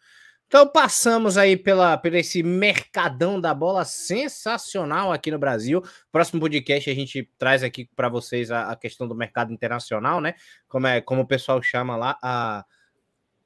Então 0.52 0.68
passamos 0.68 1.38
aí 1.38 1.56
pela, 1.56 1.98
pelo 1.98 2.18
esse 2.18 2.44
mercadão 2.44 3.40
da 3.40 3.54
bola 3.54 3.86
sensacional 3.86 5.14
aqui 5.14 5.32
no 5.32 5.40
Brasil. 5.40 5.82
Próximo 6.12 6.42
podcast 6.42 6.90
a 6.90 6.94
gente 6.94 7.32
traz 7.38 7.64
aqui 7.64 7.90
para 7.96 8.10
vocês 8.10 8.52
a, 8.52 8.70
a, 8.70 8.76
questão 8.76 9.08
do 9.08 9.16
mercado 9.16 9.54
internacional, 9.54 10.20
né? 10.20 10.36
Como 10.68 10.88
é 10.88 11.00
como 11.00 11.22
o 11.22 11.26
pessoal 11.26 11.64
chama 11.64 11.96
lá 11.96 12.20
a 12.22 12.66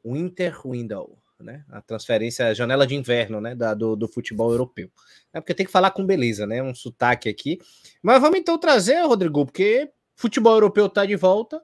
Winter 0.03 0.67
Window, 0.67 1.15
né? 1.39 1.63
A 1.69 1.79
transferência, 1.79 2.47
a 2.47 2.55
janela 2.55 2.87
de 2.87 2.95
inverno, 2.95 3.39
né? 3.39 3.53
Da, 3.53 3.75
do, 3.75 3.95
do 3.95 4.07
futebol 4.07 4.49
europeu. 4.49 4.89
É 5.31 5.39
porque 5.39 5.53
tem 5.53 5.67
que 5.67 5.71
falar 5.71 5.91
com 5.91 6.03
beleza, 6.03 6.47
né? 6.47 6.63
Um 6.63 6.73
sotaque 6.73 7.29
aqui. 7.29 7.59
Mas 8.01 8.19
vamos 8.19 8.39
então 8.39 8.57
trazer, 8.57 9.05
Rodrigo, 9.05 9.45
porque 9.45 9.91
futebol 10.15 10.53
europeu 10.55 10.89
tá 10.89 11.05
de 11.05 11.15
volta, 11.15 11.61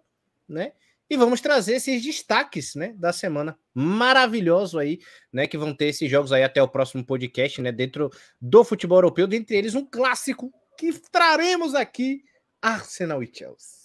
né? 0.48 0.74
E 1.12 1.18
vamos 1.18 1.42
trazer 1.42 1.74
esses 1.74 2.02
destaques, 2.02 2.74
né, 2.74 2.94
da 2.98 3.12
semana. 3.12 3.58
Maravilhoso 3.74 4.80
aí, 4.80 4.98
né, 5.32 5.46
que 5.46 5.58
vão 5.58 5.76
ter 5.76 5.88
esses 5.88 6.10
jogos 6.10 6.32
aí 6.32 6.42
até 6.42 6.64
o 6.64 6.70
próximo 6.70 7.06
podcast, 7.06 7.62
né, 7.62 7.70
dentro 7.70 8.10
do 8.40 8.64
futebol 8.64 9.00
europeu, 9.00 9.28
dentre 9.28 9.58
eles 9.58 9.76
um 9.76 9.86
clássico 9.86 10.54
que 10.78 10.94
traremos 11.12 11.76
aqui, 11.76 12.24
Arsenal 12.62 13.22
e 13.22 13.30
Chelsea. 13.30 13.82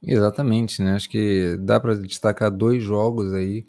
Exatamente, 0.00 0.80
né? 0.80 0.92
Acho 0.92 1.10
que 1.10 1.56
dá 1.58 1.80
para 1.80 1.96
destacar 1.96 2.48
dois 2.48 2.80
jogos 2.80 3.34
aí, 3.34 3.66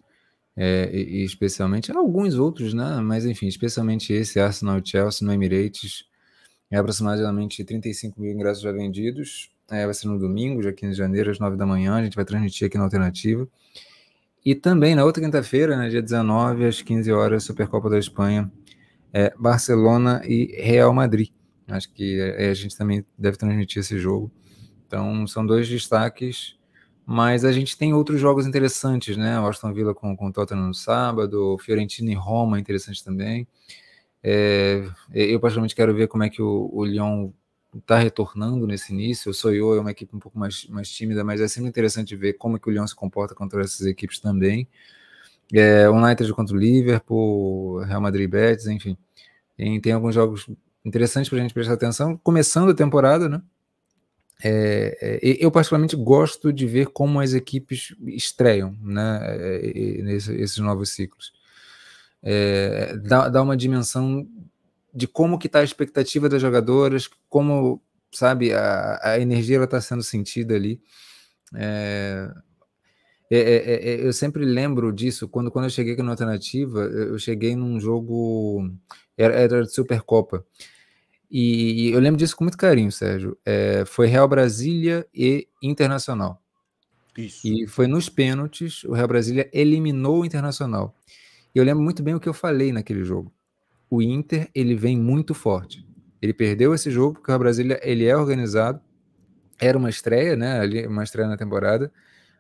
é, 0.56 0.88
e, 0.94 1.26
especialmente 1.26 1.92
alguns 1.92 2.36
outros, 2.36 2.76
né? 2.76 3.02
Mas 3.02 3.26
enfim, 3.26 3.48
especialmente 3.48 4.14
esse 4.14 4.40
Arsenal 4.40 4.78
e 4.78 4.88
Chelsea 4.88 5.26
no 5.26 5.34
Emirates, 5.34 6.06
é 6.70 6.78
aproximadamente 6.78 7.64
35 7.64 8.22
mil 8.22 8.32
ingressos 8.32 8.62
já 8.62 8.72
vendidos, 8.72 9.50
é, 9.72 9.86
vai 9.86 9.94
ser 9.94 10.08
no 10.08 10.20
domingo, 10.20 10.62
dia 10.62 10.74
15 10.74 10.92
de 10.92 10.98
janeiro, 10.98 11.32
às 11.32 11.40
9 11.40 11.56
da 11.56 11.66
manhã. 11.66 11.96
A 11.96 12.04
gente 12.04 12.16
vai 12.16 12.26
transmitir 12.26 12.68
aqui 12.68 12.78
na 12.78 12.84
Alternativa. 12.84 13.48
E 14.46 14.56
também 14.56 14.96
na 14.96 15.06
outra 15.06 15.24
quinta-feira, 15.24 15.78
né, 15.78 15.90
dia 15.90 16.02
19, 16.02 16.66
às 16.66 16.82
15 16.82 17.12
horas, 17.12 17.44
Supercopa 17.44 17.90
da 17.90 18.00
Espanha, 18.00 18.52
é, 19.14 19.34
Barcelona 19.38 20.22
e 20.26 20.56
Real 20.62 20.94
Madrid. 20.94 21.30
Acho 21.68 21.92
que 21.94 22.20
é, 22.20 22.50
a 22.50 22.54
gente 22.54 22.76
também 22.76 23.06
deve 23.18 23.38
transmitir 23.38 23.80
esse 23.80 23.98
jogo. 23.98 24.32
Então, 24.88 25.26
são 25.28 25.46
dois 25.46 25.70
destaques, 25.70 26.58
mas 27.06 27.46
a 27.46 27.52
gente 27.52 27.78
tem 27.78 27.94
outros 27.94 28.20
jogos 28.20 28.46
interessantes, 28.46 29.16
né? 29.16 29.40
O 29.40 29.48
Aston 29.48 29.74
Villa 29.74 29.94
com, 29.94 30.18
com 30.18 30.28
o 30.28 30.34
Tottenham 30.34 30.68
no 30.68 30.74
sábado, 30.74 31.58
Fiorentina 31.60 32.12
e 32.12 32.16
Roma, 32.16 32.60
interessante 32.60 33.04
também. 33.04 33.48
É, 34.24 34.84
eu, 35.14 35.40
particularmente, 35.40 35.76
quero 35.76 35.94
ver 35.94 36.08
como 36.08 36.24
é 36.24 36.30
que 36.30 36.42
o, 36.42 36.70
o 36.74 36.84
Lyon 36.84 37.32
está 37.78 37.98
retornando 37.98 38.68
nesse 38.68 38.94
início. 38.94 39.32
O 39.32 39.34
Soyo 39.34 39.76
é 39.76 39.80
uma 39.80 39.92
equipe 39.92 40.16
um 40.16 40.20
pouco 40.20 40.38
mais, 40.38 40.66
mais 40.68 40.90
tímida, 40.90 41.24
mas 41.24 41.40
é 41.42 41.48
sempre 41.48 41.70
interessante 41.70 42.16
ver 42.16 42.34
como 42.34 42.58
é 42.58 42.60
que 42.60 42.70
o 42.70 42.72
Lyon 42.72 42.88
se 42.88 42.96
comporta 42.96 43.34
contra 43.34 43.62
essas 43.62 43.86
equipes 43.86 44.20
também. 44.20 44.68
É, 45.54 45.90
United 45.90 46.34
contra 46.34 46.56
o 46.56 46.60
Liverpool, 46.60 47.80
Real 47.80 48.02
Madrid 48.02 48.30
Betis, 48.30 48.68
enfim. 48.68 48.98
Tem, 49.58 49.80
tem 49.80 49.94
alguns 49.94 50.16
jogos 50.16 50.50
interessantes 50.84 51.30
para 51.30 51.40
a 51.40 51.42
gente 51.42 51.54
prestar 51.54 51.74
atenção. 51.74 52.18
Começando 52.18 52.72
a 52.72 52.76
temporada, 52.76 53.30
né? 53.30 53.42
É, 54.44 55.20
é, 55.22 55.46
eu 55.46 55.52
particularmente 55.52 55.96
gosto 55.96 56.52
de 56.52 56.66
ver 56.66 56.88
como 56.88 57.20
as 57.20 57.34
equipes 57.34 57.96
estreiam 58.08 58.76
né, 58.82 59.20
é, 59.24 60.02
nesse, 60.02 60.34
esses 60.34 60.58
novos 60.58 60.90
ciclos. 60.90 61.32
É, 62.24 62.96
dá, 62.98 63.30
dá 63.30 63.42
uma 63.42 63.56
dimensão 63.56 64.28
de 64.94 65.08
como 65.08 65.40
que 65.40 65.48
está 65.48 65.60
a 65.60 65.64
expectativa 65.64 66.28
das 66.30 66.42
jogadoras, 66.42 67.10
como, 67.30 67.82
sabe, 68.12 68.54
a, 68.54 69.00
a 69.02 69.20
energia 69.20 69.64
está 69.64 69.80
sendo 69.82 70.04
sentida 70.04 70.56
ali. 70.56 70.82
É, 71.56 72.30
É, 73.34 73.38
é, 73.38 73.92
é, 73.94 74.06
eu 74.06 74.12
sempre 74.12 74.44
lembro 74.44 74.92
disso, 74.92 75.26
quando, 75.30 75.50
quando 75.50 75.66
eu 75.66 75.70
cheguei 75.70 75.94
aqui 75.94 76.04
na 76.04 76.12
Alternativa, 76.12 76.82
eu 76.82 77.18
cheguei 77.18 77.56
num 77.56 77.80
jogo, 77.80 78.70
era, 79.18 79.34
era 79.34 79.64
de 79.64 79.74
Supercopa, 79.74 80.46
e, 81.32 81.88
e 81.88 81.92
eu 81.94 82.00
lembro 82.02 82.18
disso 82.20 82.36
com 82.36 82.44
muito 82.44 82.58
carinho, 82.58 82.92
Sérgio. 82.92 83.38
É, 83.46 83.86
foi 83.86 84.08
Real 84.08 84.28
Brasília 84.28 85.08
e 85.16 85.48
Internacional. 85.64 86.44
Isso. 87.18 87.48
E 87.48 87.66
foi 87.68 87.88
nos 87.88 88.10
pênaltis, 88.10 88.84
o 88.84 88.92
Real 88.92 89.08
Brasília 89.08 89.50
eliminou 89.54 90.22
o 90.22 90.26
Internacional. 90.26 90.94
E 91.56 91.58
eu 91.58 91.64
lembro 91.64 91.82
muito 91.82 92.04
bem 92.04 92.14
o 92.14 92.20
que 92.20 92.28
eu 92.28 92.34
falei 92.34 92.74
naquele 92.74 93.06
jogo. 93.06 93.34
O 93.92 94.02
Inter, 94.02 94.50
ele 94.56 94.74
vem 94.74 94.98
muito 94.98 95.34
forte. 95.34 95.86
Ele 96.22 96.34
perdeu 96.34 96.74
esse 96.74 96.90
jogo 96.90 97.16
porque 97.16 97.30
o 97.30 97.38
Brasília, 97.38 97.78
ele 97.84 98.06
é 98.06 98.16
organizado. 98.16 98.80
Era 99.60 99.78
uma 99.78 99.90
estreia, 99.90 100.38
né? 100.38 100.62
Uma 100.88 101.04
estreia 101.04 101.28
na 101.28 101.36
temporada. 101.36 101.92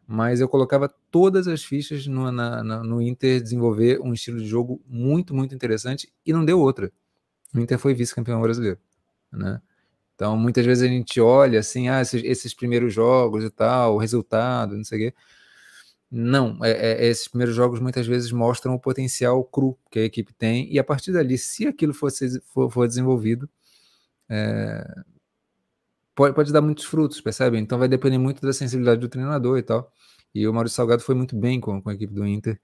Mas 0.07 0.39
eu 0.39 0.47
colocava 0.47 0.87
todas 1.11 1.49
as 1.49 1.61
fichas 1.61 2.07
no, 2.07 2.31
na, 2.31 2.63
na, 2.63 2.81
no 2.81 3.01
Inter 3.01 3.41
desenvolver 3.41 3.99
um 3.99 4.13
estilo 4.13 4.39
de 4.39 4.47
jogo 4.47 4.81
muito, 4.87 5.35
muito 5.35 5.53
interessante 5.53 6.09
e 6.25 6.31
não 6.31 6.45
deu 6.45 6.57
outra. 6.57 6.89
O 7.53 7.59
Inter 7.59 7.77
foi 7.77 7.93
vice-campeão 7.93 8.41
brasileiro, 8.41 8.79
né? 9.29 9.61
Então, 10.15 10.37
muitas 10.37 10.65
vezes 10.65 10.83
a 10.83 10.87
gente 10.87 11.19
olha 11.19 11.59
assim, 11.59 11.89
ah, 11.89 12.01
esses, 12.01 12.23
esses 12.23 12.53
primeiros 12.53 12.93
jogos 12.93 13.43
e 13.43 13.49
tal, 13.49 13.95
o 13.95 13.97
resultado, 13.97 14.77
não 14.77 14.83
sei 14.85 14.97
o 14.97 15.11
quê. 15.11 15.17
Não, 16.11 16.57
é, 16.61 16.71
é, 16.71 17.07
esses 17.07 17.27
primeiros 17.29 17.55
jogos 17.55 17.79
muitas 17.79 18.05
vezes 18.05 18.31
mostram 18.33 18.73
o 18.75 18.79
potencial 18.79 19.41
cru 19.45 19.77
que 19.89 19.99
a 19.99 20.03
equipe 20.03 20.33
tem, 20.33 20.71
e 20.71 20.77
a 20.77 20.83
partir 20.83 21.13
dali, 21.13 21.37
se 21.37 21.65
aquilo 21.65 21.93
fosse, 21.93 22.41
for, 22.53 22.69
for 22.69 22.85
desenvolvido, 22.85 23.49
é, 24.29 24.85
pode, 26.15 26.35
pode 26.35 26.53
dar 26.53 26.61
muitos 26.61 26.85
frutos, 26.85 27.21
percebe? 27.21 27.57
Então 27.57 27.79
vai 27.79 27.87
depender 27.87 28.17
muito 28.17 28.41
da 28.41 28.53
sensibilidade 28.53 28.99
do 29.01 29.09
treinador 29.09 29.57
e 29.57 29.63
tal. 29.63 29.91
E 30.33 30.47
o 30.47 30.53
Maurício 30.53 30.75
Salgado 30.75 31.01
foi 31.01 31.15
muito 31.15 31.35
bem 31.35 31.59
com, 31.59 31.81
com 31.81 31.89
a 31.89 31.93
equipe 31.93 32.13
do 32.13 32.25
Inter. 32.25 32.59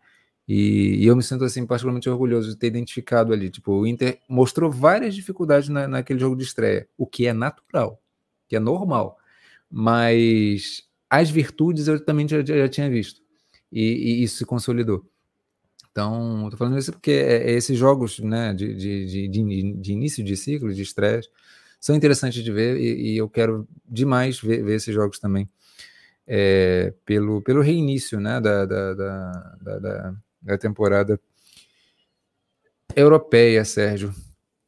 E, 0.47 1.03
e, 1.03 1.05
eu 1.05 1.15
me 1.15 1.23
sinto 1.23 1.43
assim 1.43 1.65
particularmente 1.65 2.09
orgulhoso 2.09 2.49
de 2.49 2.57
ter 2.57 2.67
identificado 2.67 3.33
ali. 3.33 3.49
Tipo, 3.49 3.73
o 3.73 3.87
Inter 3.87 4.19
mostrou 4.29 4.71
várias 4.71 5.15
dificuldades 5.15 5.69
na, 5.69 5.87
naquele 5.87 6.19
jogo 6.19 6.35
de 6.35 6.43
estreia, 6.43 6.87
o 6.97 7.05
que 7.05 7.27
é 7.27 7.33
natural, 7.33 8.01
que 8.47 8.55
é 8.55 8.59
normal. 8.59 9.17
Mas 9.69 10.83
as 11.09 11.29
virtudes 11.29 11.87
eu 11.87 12.03
também 12.03 12.27
já, 12.27 12.43
já 12.43 12.69
tinha 12.69 12.89
visto. 12.89 13.21
E, 13.71 13.81
e, 13.81 14.23
isso 14.23 14.37
se 14.37 14.45
consolidou. 14.45 15.05
Então, 15.91 16.43
estou 16.45 16.57
falando 16.57 16.77
isso 16.77 16.91
porque 16.91 17.11
é, 17.11 17.49
é 17.49 17.51
esses 17.51 17.77
jogos 17.77 18.19
né, 18.19 18.53
de, 18.53 18.73
de, 18.75 19.27
de, 19.27 19.73
de, 19.73 19.91
início 19.91 20.23
de 20.23 20.37
ciclo, 20.37 20.73
de 20.73 20.81
estresse, 20.81 21.29
são 21.79 21.95
interessantes 21.95 22.43
de 22.43 22.51
ver 22.51 22.77
e, 22.77 23.13
e 23.13 23.17
eu 23.17 23.29
quero 23.29 23.67
demais 23.85 24.39
ver, 24.39 24.63
ver 24.63 24.75
esses 24.75 24.93
jogos 24.93 25.19
também. 25.19 25.49
É, 26.27 26.93
pelo, 27.05 27.41
pelo 27.41 27.61
reinício 27.61 28.19
né, 28.19 28.41
da, 28.41 28.65
da, 28.65 28.93
da, 28.93 29.79
da 29.79 30.15
da 30.47 30.57
temporada 30.57 31.19
europeia, 32.95 33.65
Sérgio. 33.65 34.13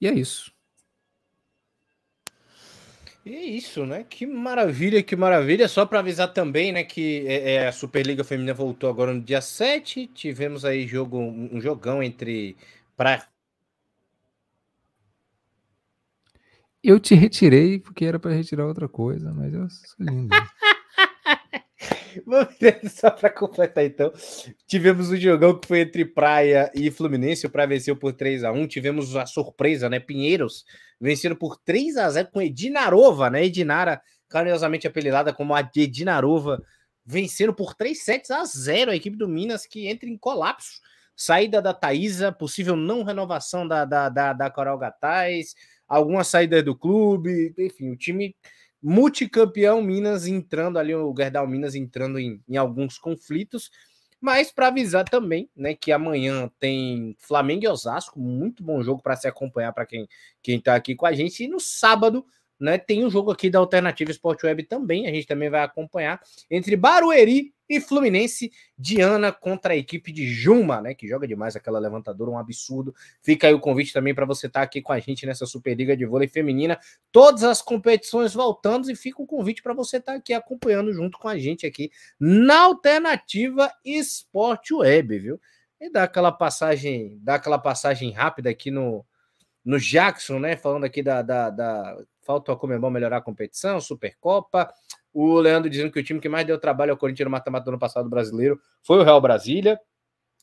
E 0.01 0.07
é 0.07 0.13
isso. 0.13 0.51
E 3.29 3.35
é 3.35 3.45
isso, 3.45 3.85
né? 3.85 4.03
Que 4.09 4.25
maravilha, 4.25 5.03
que 5.03 5.15
maravilha. 5.15 5.67
Só 5.67 5.85
para 5.85 5.99
avisar 5.99 6.33
também, 6.33 6.71
né, 6.71 6.83
que 6.83 7.27
é, 7.27 7.53
é, 7.53 7.67
a 7.67 7.71
Superliga 7.71 8.23
Feminina 8.23 8.55
voltou 8.55 8.89
agora 8.89 9.13
no 9.13 9.21
dia 9.21 9.39
7. 9.39 10.07
Tivemos 10.07 10.65
aí 10.65 10.87
jogo, 10.87 11.19
um 11.19 11.61
jogão 11.61 12.01
entre 12.01 12.57
pra... 12.97 13.27
Eu 16.83 16.99
te 16.99 17.13
retirei 17.13 17.77
porque 17.77 18.03
era 18.03 18.17
para 18.17 18.33
retirar 18.33 18.65
outra 18.65 18.89
coisa, 18.89 19.31
mas 19.31 19.53
eu 19.53 19.69
sou 19.69 19.95
lindo. 19.99 20.29
Só 22.89 23.09
para 23.11 23.29
completar, 23.29 23.85
então, 23.85 24.11
tivemos 24.67 25.09
um 25.09 25.17
jogão 25.17 25.57
que 25.57 25.67
foi 25.67 25.81
entre 25.81 26.05
Praia 26.05 26.71
e 26.73 26.89
Fluminense. 26.91 27.45
O 27.45 27.49
Praia 27.49 27.67
venceu 27.67 27.95
por 27.95 28.13
3 28.13 28.43
a 28.43 28.51
1 28.51 28.67
Tivemos 28.67 29.15
a 29.15 29.25
surpresa, 29.25 29.89
né? 29.89 29.99
Pinheiros 29.99 30.65
vencendo 30.99 31.35
por 31.35 31.57
3 31.57 31.97
a 31.97 32.09
0 32.09 32.29
com 32.31 32.41
Edinarova, 32.41 33.29
né? 33.29 33.45
Edinara, 33.45 34.01
carinhosamente 34.27 34.87
apelidada 34.87 35.33
como 35.33 35.55
a 35.55 35.61
Edinarova, 35.75 36.61
vencendo 37.05 37.53
por 37.53 37.73
3 37.73 38.03
sets 38.03 38.31
a 38.31 38.43
0 38.43 38.91
a 38.91 38.95
equipe 38.95 39.17
do 39.17 39.27
Minas, 39.27 39.65
que 39.65 39.87
entra 39.87 40.09
em 40.09 40.17
colapso. 40.17 40.81
Saída 41.15 41.61
da 41.61 41.73
Thaisa, 41.73 42.31
possível 42.31 42.75
não 42.75 43.03
renovação 43.03 43.67
da, 43.67 43.83
da, 43.83 44.07
da, 44.07 44.33
da 44.33 44.49
Coral 44.49 44.77
Gataz, 44.77 45.53
alguma 45.87 46.23
saída 46.23 46.63
do 46.63 46.75
clube, 46.77 47.53
enfim, 47.57 47.89
o 47.89 47.97
time 47.97 48.35
multicampeão 48.81 49.81
Minas 49.81 50.27
entrando 50.27 50.79
ali, 50.79 50.95
o 50.95 51.13
Gerdau 51.15 51.47
Minas 51.47 51.75
entrando 51.75 52.19
em, 52.19 52.41
em 52.47 52.57
alguns 52.57 52.97
conflitos, 52.97 53.69
mas 54.21 54.51
para 54.51 54.67
avisar 54.67 55.07
também, 55.07 55.49
né, 55.55 55.73
que 55.73 55.91
amanhã 55.91 56.51
tem 56.59 57.15
Flamengo 57.19 57.63
e 57.63 57.67
Osasco, 57.67 58.19
muito 58.19 58.63
bom 58.63 58.83
jogo 58.83 59.01
para 59.01 59.15
se 59.15 59.27
acompanhar 59.27 59.71
para 59.71 59.85
quem 59.85 60.07
quem 60.41 60.59
tá 60.59 60.75
aqui 60.75 60.95
com 60.95 61.05
a 61.05 61.13
gente, 61.13 61.43
e 61.43 61.47
no 61.47 61.59
sábado 61.59 62.25
né? 62.59 62.77
Tem 62.77 63.05
um 63.05 63.09
jogo 63.09 63.31
aqui 63.31 63.49
da 63.49 63.59
Alternativa 63.59 64.11
Sport 64.11 64.43
Web 64.43 64.63
também, 64.63 65.07
a 65.07 65.11
gente 65.11 65.27
também 65.27 65.49
vai 65.49 65.61
acompanhar, 65.63 66.21
entre 66.49 66.75
Barueri 66.75 67.53
e 67.69 67.79
Fluminense, 67.79 68.51
Diana 68.75 69.31
contra 69.31 69.73
a 69.73 69.77
equipe 69.77 70.11
de 70.11 70.27
Juma, 70.27 70.81
né? 70.81 70.95
Que 70.95 71.07
joga 71.07 71.27
demais 71.27 71.55
aquela 71.55 71.77
levantadora, 71.77 72.31
um 72.31 72.37
absurdo. 72.37 72.95
Fica 73.21 73.47
aí 73.47 73.53
o 73.53 73.59
convite 73.59 73.93
também 73.93 74.15
para 74.15 74.25
você 74.25 74.47
estar 74.47 74.61
tá 74.61 74.63
aqui 74.63 74.81
com 74.81 74.91
a 74.91 74.99
gente 74.99 75.25
nessa 75.25 75.45
Superliga 75.45 75.95
de 75.95 76.05
Vôlei 76.05 76.27
Feminina. 76.27 76.79
Todas 77.11 77.43
as 77.43 77.61
competições 77.61 78.33
voltando 78.33 78.89
e 78.89 78.95
fica 78.95 79.21
o 79.21 79.27
convite 79.27 79.61
para 79.61 79.73
você 79.73 79.97
estar 79.97 80.13
tá 80.13 80.17
aqui 80.17 80.33
acompanhando 80.33 80.91
junto 80.91 81.19
com 81.19 81.27
a 81.27 81.37
gente 81.37 81.67
aqui 81.67 81.91
na 82.19 82.61
Alternativa 82.61 83.71
Sport 83.85 84.71
Web, 84.71 85.19
viu? 85.19 85.39
E 85.79 85.91
dá 85.91 86.03
aquela 86.03 86.31
passagem, 86.31 87.19
dá 87.21 87.35
aquela 87.35 87.59
passagem 87.59 88.11
rápida 88.11 88.49
aqui 88.49 88.71
no, 88.71 89.05
no 89.69 89.79
Jackson, 89.79 90.39
né? 90.39 90.55
Falando 90.55 90.83
aqui 90.85 91.03
da, 91.03 91.21
da, 91.21 91.51
da 91.51 91.97
falta 92.25 92.51
a 92.51 92.55
Comembol 92.55 92.89
melhorar 92.89 93.17
a 93.17 93.21
competição, 93.21 93.79
Supercopa. 93.79 94.73
O 95.13 95.39
Leandro 95.39 95.69
dizendo 95.69 95.91
que 95.91 95.99
o 95.99 96.03
time 96.03 96.19
que 96.19 96.27
mais 96.27 96.45
deu 96.47 96.59
trabalho 96.59 96.91
ao 96.91 96.97
Corinthians 96.97 97.25
no 97.25 97.31
mata-mata 97.31 97.65
do 97.65 97.69
ano 97.69 97.79
passado 97.79 98.09
brasileiro 98.09 98.59
foi 98.81 98.97
o 98.97 99.03
Real 99.03 99.21
Brasília. 99.21 99.79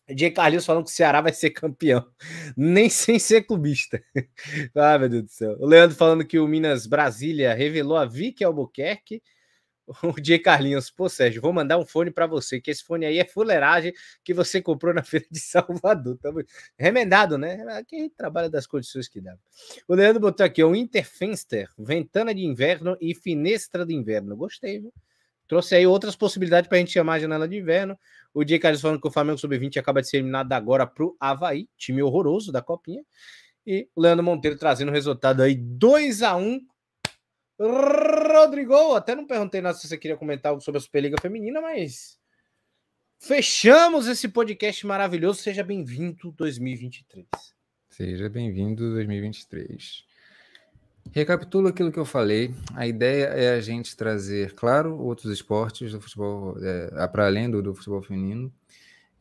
Diego 0.09 0.37
Carlinhos 0.37 0.65
falando 0.65 0.85
que 0.85 0.91
o 0.91 0.95
Ceará 0.95 1.21
vai 1.21 1.33
ser 1.33 1.51
campeão, 1.51 2.07
nem 2.57 2.89
sem 2.89 3.19
ser 3.19 3.43
clubista. 3.43 4.01
ah, 4.77 4.97
meu 4.97 5.09
Deus 5.09 5.25
do 5.25 5.31
céu. 5.31 5.57
O 5.59 5.67
Leandro 5.67 5.97
falando 5.97 6.25
que 6.25 6.39
o 6.39 6.47
Minas 6.47 6.87
Brasília 6.87 7.53
revelou 7.53 7.97
a 7.97 8.05
Vicky 8.05 8.45
Albuquerque 8.45 9.21
o 10.03 10.21
Diego 10.21 10.45
Carlinhos, 10.45 10.91
pô, 10.91 11.09
Sérgio, 11.09 11.41
vou 11.41 11.53
mandar 11.53 11.79
um 11.79 11.87
fone 11.87 12.11
para 12.11 12.27
você, 12.27 12.61
que 12.61 12.71
esse 12.71 12.83
fone 12.83 13.07
aí 13.07 13.19
é 13.19 13.25
fuleiragem 13.25 13.93
que 14.25 14.35
você 14.35 14.61
comprou 14.61 14.93
na 14.93 15.03
feira 15.05 15.27
de 15.31 15.39
Salvador. 15.39 16.19
Tá 16.19 16.31
remendado, 16.79 17.39
né? 17.39 17.59
Quem 17.87 18.09
trabalha 18.11 18.51
das 18.51 18.67
condições 18.67 19.09
que 19.09 19.21
dá. 19.21 19.37
O 19.87 19.95
Leandro 19.95 20.21
botou 20.21 20.45
aqui, 20.45 20.63
o 20.63 20.75
Interfenster, 20.75 21.69
ventana 21.79 22.35
de 22.35 22.45
inverno 22.45 22.97
e 23.01 23.15
finestra 23.15 23.87
de 23.87 23.95
inverno. 23.95 24.37
Gostei, 24.37 24.81
viu? 24.81 24.93
Trouxe 25.49 25.77
aí 25.77 25.87
outras 25.87 26.17
possibilidades 26.17 26.69
para 26.69 26.77
a 26.77 26.81
gente 26.81 26.93
chamar 26.93 27.15
a 27.15 27.19
janela 27.21 27.47
de 27.47 27.57
inverno. 27.57 27.97
O 28.35 28.43
Diego 28.43 28.63
Carlinhos 28.63 28.83
falando 28.83 29.01
que 29.01 29.07
o 29.07 29.13
Flamengo 29.13 29.39
Sub-20 29.39 29.79
acaba 29.79 30.03
de 30.03 30.09
ser 30.09 30.17
eliminado 30.17 30.53
agora 30.53 30.85
para 30.85 31.05
o 31.05 31.17
Havaí, 31.21 31.69
time 31.77 32.03
horroroso 32.03 32.51
da 32.51 32.61
Copinha. 32.61 33.05
E 33.65 33.89
o 33.95 34.01
Leandro 34.01 34.25
Monteiro 34.25 34.59
trazendo 34.59 34.89
o 34.89 34.93
resultado 34.93 35.43
aí 35.43 35.55
2 35.55 36.23
a 36.23 36.37
1 36.37 36.61
Rodrigo, 37.59 38.95
até 38.95 39.15
não 39.15 39.27
perguntei 39.27 39.63
nada 39.63 39.77
se 39.77 39.89
você 39.89 39.97
queria 39.97 40.17
comentar 40.17 40.51
algo 40.51 40.63
sobre 40.63 40.77
a 40.77 40.81
Superliga 40.81 41.17
Feminina, 41.21 41.61
mas 41.61 42.19
fechamos 43.19 44.07
esse 44.07 44.29
podcast 44.29 44.87
maravilhoso. 44.87 45.41
Seja 45.41 45.65
bem-vindo 45.65 46.33
2023. 46.33 47.27
Seja 47.89 48.29
bem-vindo 48.29 48.91
2023. 48.91 50.05
Recapitulo 51.13 51.69
aquilo 51.69 51.91
que 51.91 51.99
eu 51.99 52.05
falei. 52.05 52.55
A 52.75 52.87
ideia 52.87 53.25
é 53.29 53.55
a 53.55 53.61
gente 53.61 53.97
trazer, 53.97 54.53
claro, 54.55 54.99
outros 54.99 55.33
esportes 55.33 55.93
do 55.93 56.01
futebol, 56.01 56.59
é, 56.63 57.07
para 57.09 57.27
além 57.27 57.51
do, 57.51 57.63
do, 57.63 57.75
futebol 57.75 58.03
feminino, 58.03 58.53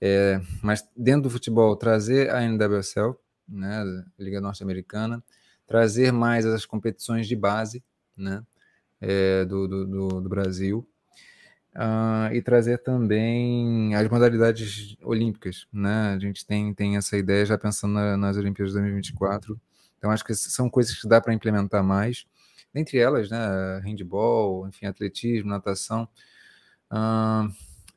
é, 0.02 0.41
mas 0.62 0.86
dentro 0.95 1.24
do 1.24 1.30
futebol 1.30 1.74
trazer 1.78 2.32
a 2.32 2.41
NWSL, 2.41 3.16
né, 3.48 3.82
Liga 4.20 4.41
Norte-Americana, 4.41 5.24
trazer 5.66 6.12
mais 6.12 6.45
as 6.45 6.66
competições 6.66 7.30
de 7.30 7.36
base 7.36 7.82
né, 8.18 8.44
é, 9.02 9.46
do, 9.46 9.68
do, 9.68 9.86
do, 9.86 10.22
do, 10.22 10.30
Brasil, 10.30 10.88
uh, 11.76 12.34
e 12.34 12.42
trazer 12.42 12.80
também 12.80 13.96
as 13.96 14.10
modalidades 14.10 14.96
olímpicas. 15.02 15.68
Né? 15.72 16.14
A 16.16 16.20
gente 16.20 16.46
tem, 16.46 16.74
tem 16.74 16.98
essa 16.98 17.18
ideia 17.18 17.46
já 17.46 17.58
pensando 17.58 17.94
na, 17.94 18.18
nas 18.18 18.38
Olimpíadas 18.38 18.74
de 18.74 18.80
2024. 18.80 19.60
Então, 19.98 20.12
acho 20.12 20.24
que 20.24 20.36
são 20.36 20.70
coisas 20.70 21.00
que 21.00 21.08
dá 21.08 21.20
para 21.20 21.34
implementar 21.34 21.84
mais. 21.84 22.26
Dentre 22.74 22.98
elas, 22.98 23.30
né, 23.30 23.80
handball, 23.84 24.68
enfim, 24.68 24.86
atletismo, 24.86 25.50
natação. 25.50 26.08
Uh, 26.92 27.52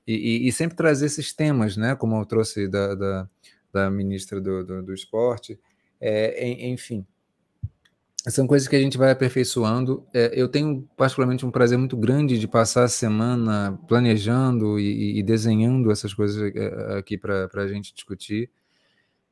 e, 0.07 0.49
e, 0.49 0.53
sempre 0.53 0.77
trazer 0.77 1.05
esses 1.05 1.35
temas, 1.35 1.77
né, 1.77 1.95
como 1.95 2.19
eu 2.19 2.25
trouxe 2.25 2.67
da, 2.67 2.95
da, 2.95 3.29
da 3.71 3.91
ministra 3.91 4.41
do, 4.41 4.65
do, 4.65 4.83
do 4.83 4.95
esporte, 4.95 5.61
é, 6.01 6.67
enfim, 6.67 7.07
são 8.31 8.47
coisas 8.47 8.67
que 8.69 8.77
a 8.77 8.81
gente 8.81 8.99
vai 8.99 9.11
aperfeiçoando. 9.11 10.07
É, 10.13 10.33
eu 10.35 10.49
tenho 10.49 10.89
particularmente 10.97 11.47
um 11.47 11.51
prazer 11.51 11.79
muito 11.79 11.97
grande 11.97 12.39
de 12.39 12.49
passar 12.49 12.85
a 12.85 12.89
semana 12.89 13.79
planejando 13.87 14.79
e, 14.79 15.19
e 15.19 15.23
desenhando 15.23 15.91
essas 15.91 16.13
coisas 16.13 16.53
é, 16.55 16.99
aqui 16.99 17.17
para 17.17 17.49
a 17.55 17.69
gente 17.69 17.95
discutir. 17.95 18.51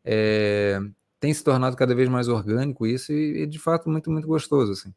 É, 0.04 0.80
tem 1.18 1.34
se 1.34 1.42
tornado 1.42 1.76
cada 1.76 1.94
vez 1.94 2.08
mais 2.08 2.28
orgânico 2.28 2.86
isso 2.86 3.12
e, 3.12 3.42
e, 3.42 3.46
de 3.46 3.58
fato 3.58 3.90
muito 3.90 4.10
muito 4.10 4.28
gostoso 4.28 4.72
assim. 4.72 4.94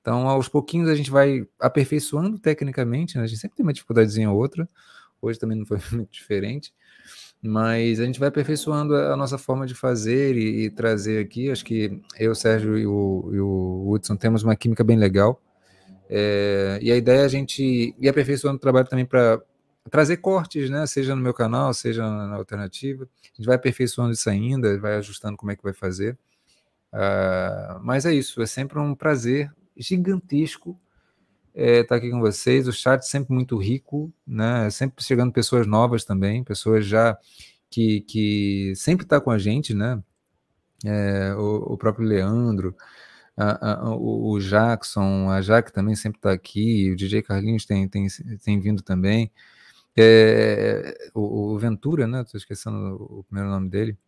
Então 0.00 0.28
aos 0.28 0.48
pouquinhos 0.48 0.88
a 0.88 0.94
gente 0.94 1.10
vai 1.10 1.46
aperfeiçoando 1.60 2.38
tecnicamente, 2.38 3.16
né? 3.16 3.24
a 3.24 3.26
gente 3.26 3.40
sempre 3.40 3.56
tem 3.56 3.64
uma 3.64 3.72
dificuldadezinha 3.72 4.30
ou 4.30 4.36
outra. 4.38 4.68
Hoje 5.22 5.38
também 5.38 5.58
não 5.58 5.66
foi 5.66 5.78
muito 5.92 6.10
diferente, 6.12 6.72
mas 7.42 8.00
a 8.00 8.04
gente 8.04 8.18
vai 8.18 8.28
aperfeiçoando 8.28 8.94
a 8.96 9.16
nossa 9.16 9.38
forma 9.38 9.66
de 9.66 9.74
fazer 9.74 10.36
e, 10.36 10.64
e 10.64 10.70
trazer 10.70 11.24
aqui. 11.24 11.50
Acho 11.50 11.64
que 11.64 12.00
eu, 12.18 12.34
Sérgio 12.34 12.76
e 12.76 12.86
o, 12.86 13.30
e 13.32 13.40
o 13.40 13.90
Hudson 13.90 14.16
temos 14.16 14.42
uma 14.42 14.56
química 14.56 14.82
bem 14.82 14.96
legal. 14.96 15.40
É, 16.10 16.78
e 16.82 16.90
a 16.90 16.96
ideia 16.96 17.20
é 17.20 17.24
a 17.24 17.28
gente 17.28 17.94
ir 17.98 18.08
aperfeiçoando 18.08 18.56
o 18.56 18.60
trabalho 18.60 18.88
também 18.88 19.04
para 19.04 19.40
trazer 19.90 20.16
cortes, 20.18 20.68
né? 20.70 20.86
Seja 20.86 21.14
no 21.14 21.22
meu 21.22 21.34
canal, 21.34 21.72
seja 21.72 22.02
na 22.02 22.34
alternativa. 22.34 23.04
A 23.04 23.36
gente 23.36 23.46
vai 23.46 23.56
aperfeiçoando 23.56 24.12
isso 24.12 24.28
ainda, 24.28 24.78
vai 24.78 24.96
ajustando 24.96 25.36
como 25.36 25.52
é 25.52 25.56
que 25.56 25.62
vai 25.62 25.72
fazer. 25.72 26.18
Uh, 26.92 27.78
mas 27.82 28.06
é 28.06 28.14
isso, 28.14 28.40
é 28.40 28.46
sempre 28.46 28.78
um 28.78 28.94
prazer 28.94 29.52
gigantesco 29.76 30.78
estar 31.58 31.72
é, 31.72 31.82
tá 31.82 31.96
aqui 31.96 32.10
com 32.10 32.20
vocês. 32.20 32.68
O 32.68 32.72
chat 32.72 33.02
sempre 33.02 33.34
muito 33.34 33.56
rico, 33.56 34.12
né? 34.26 34.70
Sempre 34.70 35.04
chegando 35.04 35.32
pessoas 35.32 35.66
novas 35.66 36.04
também, 36.04 36.44
pessoas 36.44 36.86
já 36.86 37.18
que, 37.68 38.02
que 38.02 38.72
sempre 38.76 39.04
está 39.04 39.20
com 39.20 39.30
a 39.30 39.38
gente, 39.38 39.74
né? 39.74 40.02
É, 40.84 41.34
o, 41.34 41.74
o, 41.74 41.76
próprio 41.76 42.06
Leandro, 42.06 42.76
a, 43.36 43.72
a, 43.72 43.96
o, 43.96 44.38
Jackson, 44.38 45.28
a 45.30 45.42
Jaque 45.42 45.72
também 45.72 45.96
sempre 45.96 46.18
está 46.18 46.32
aqui, 46.32 46.92
o 46.92 46.96
DJ 46.96 47.22
Carlinhos 47.22 47.66
tem, 47.66 47.88
tem, 47.88 48.06
tem 48.44 48.60
vindo 48.60 48.82
também. 48.82 49.32
É, 49.96 51.10
o, 51.14 51.54
o, 51.54 51.58
Ventura, 51.58 52.06
né? 52.06 52.22
Estou 52.22 52.38
esquecendo 52.38 52.96
o 53.18 53.24
primeiro 53.24 53.50
nome 53.50 53.68
dele. 53.68 53.98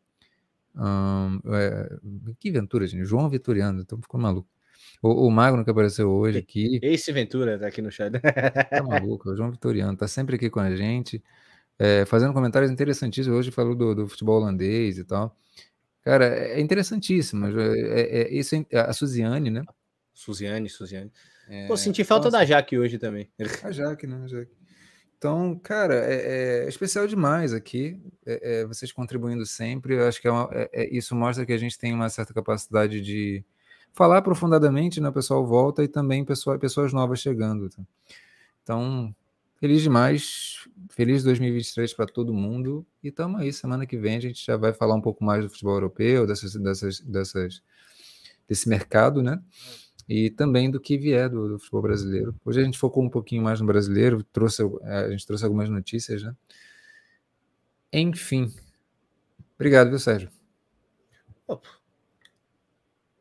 É, 1.52 1.98
que 2.38 2.50
Ventura, 2.52 2.86
gente? 2.86 3.04
João 3.04 3.28
Vitoriano, 3.28 3.82
estou 3.82 3.98
ficando 4.00 4.22
maluco. 4.22 4.48
O, 5.02 5.26
o 5.26 5.30
Magno 5.30 5.64
que 5.64 5.70
apareceu 5.70 6.10
hoje 6.10 6.38
aqui. 6.38 6.78
Esse 6.82 7.10
Ventura 7.12 7.58
tá 7.58 7.66
aqui 7.66 7.80
no 7.80 7.90
chat. 7.90 8.12
Tá 8.20 8.82
maluco, 8.82 9.30
o 9.30 9.36
João 9.36 9.50
Vitoriano 9.50 9.96
tá 9.96 10.06
sempre 10.06 10.36
aqui 10.36 10.50
com 10.50 10.60
a 10.60 10.74
gente, 10.76 11.22
é, 11.78 12.04
fazendo 12.04 12.34
comentários 12.34 12.70
interessantíssimos. 12.70 13.38
Hoje 13.38 13.50
falou 13.50 13.74
do, 13.74 13.94
do, 13.94 14.08
futebol 14.08 14.36
holandês 14.36 14.98
e 14.98 15.04
tal. 15.04 15.34
Cara, 16.02 16.26
é 16.26 16.60
interessantíssimo. 16.60 17.46
É, 17.46 18.00
é, 18.00 18.34
isso, 18.34 18.54
a 18.72 18.92
Suziane, 18.92 19.50
né? 19.50 19.64
Suziane, 20.12 20.68
Suziane. 20.68 21.10
É, 21.48 21.66
Pô, 21.66 21.76
senti 21.76 22.04
falta 22.04 22.26
nossa. 22.26 22.38
da 22.38 22.44
Jaque 22.44 22.78
hoje 22.78 22.98
também. 22.98 23.30
A 23.64 23.72
Jaque, 23.72 24.06
né? 24.06 24.20
A 24.24 24.28
Jaque. 24.28 24.52
Então, 25.16 25.58
cara, 25.58 25.94
é, 25.94 26.64
é, 26.64 26.68
especial 26.68 27.06
demais 27.06 27.52
aqui, 27.52 28.00
é, 28.24 28.60
é, 28.60 28.66
vocês 28.66 28.90
contribuindo 28.92 29.44
sempre. 29.44 29.94
Eu 29.94 30.08
acho 30.08 30.20
que 30.20 30.28
uma, 30.28 30.48
isso 30.90 31.14
mostra 31.14 31.44
que 31.44 31.52
a 31.52 31.58
gente 31.58 31.78
tem 31.78 31.92
uma 31.92 32.08
certa 32.08 32.32
capacidade 32.32 33.02
de, 33.02 33.44
falar 33.92 34.18
aprofundadamente, 34.18 35.00
né? 35.00 35.08
O 35.08 35.12
pessoal 35.12 35.46
volta 35.46 35.82
e 35.82 35.88
também 35.88 36.24
pessoa, 36.24 36.58
pessoas 36.58 36.92
novas 36.92 37.20
chegando. 37.20 37.68
Tá? 37.68 37.82
Então, 38.62 39.14
feliz 39.58 39.82
demais, 39.82 40.68
feliz 40.90 41.22
2023 41.22 41.92
para 41.94 42.06
todo 42.06 42.32
mundo. 42.32 42.86
E 43.02 43.08
estamos 43.08 43.40
aí, 43.40 43.52
semana 43.52 43.86
que 43.86 43.96
vem 43.96 44.16
a 44.16 44.20
gente 44.20 44.44
já 44.44 44.56
vai 44.56 44.72
falar 44.72 44.94
um 44.94 45.00
pouco 45.00 45.24
mais 45.24 45.44
do 45.44 45.50
futebol 45.50 45.74
europeu, 45.74 46.26
dessas, 46.26 46.54
dessas, 46.54 47.00
dessas, 47.00 47.62
desse 48.48 48.68
mercado, 48.68 49.22
né? 49.22 49.40
E 50.08 50.30
também 50.30 50.70
do 50.70 50.80
que 50.80 50.98
vier 50.98 51.28
do, 51.28 51.50
do, 51.50 51.58
futebol 51.58 51.82
brasileiro. 51.82 52.34
Hoje 52.44 52.60
a 52.60 52.64
gente 52.64 52.78
focou 52.78 53.02
um 53.02 53.08
pouquinho 53.08 53.42
mais 53.42 53.60
no 53.60 53.66
brasileiro, 53.66 54.24
trouxe, 54.32 54.62
a 54.82 55.10
gente 55.10 55.26
trouxe 55.26 55.44
algumas 55.44 55.68
notícias, 55.68 56.22
né? 56.22 56.34
Enfim. 57.92 58.52
Obrigado, 59.54 59.90
viu, 59.90 59.98
Sérgio? 59.98 60.30
Opa. 61.46 61.79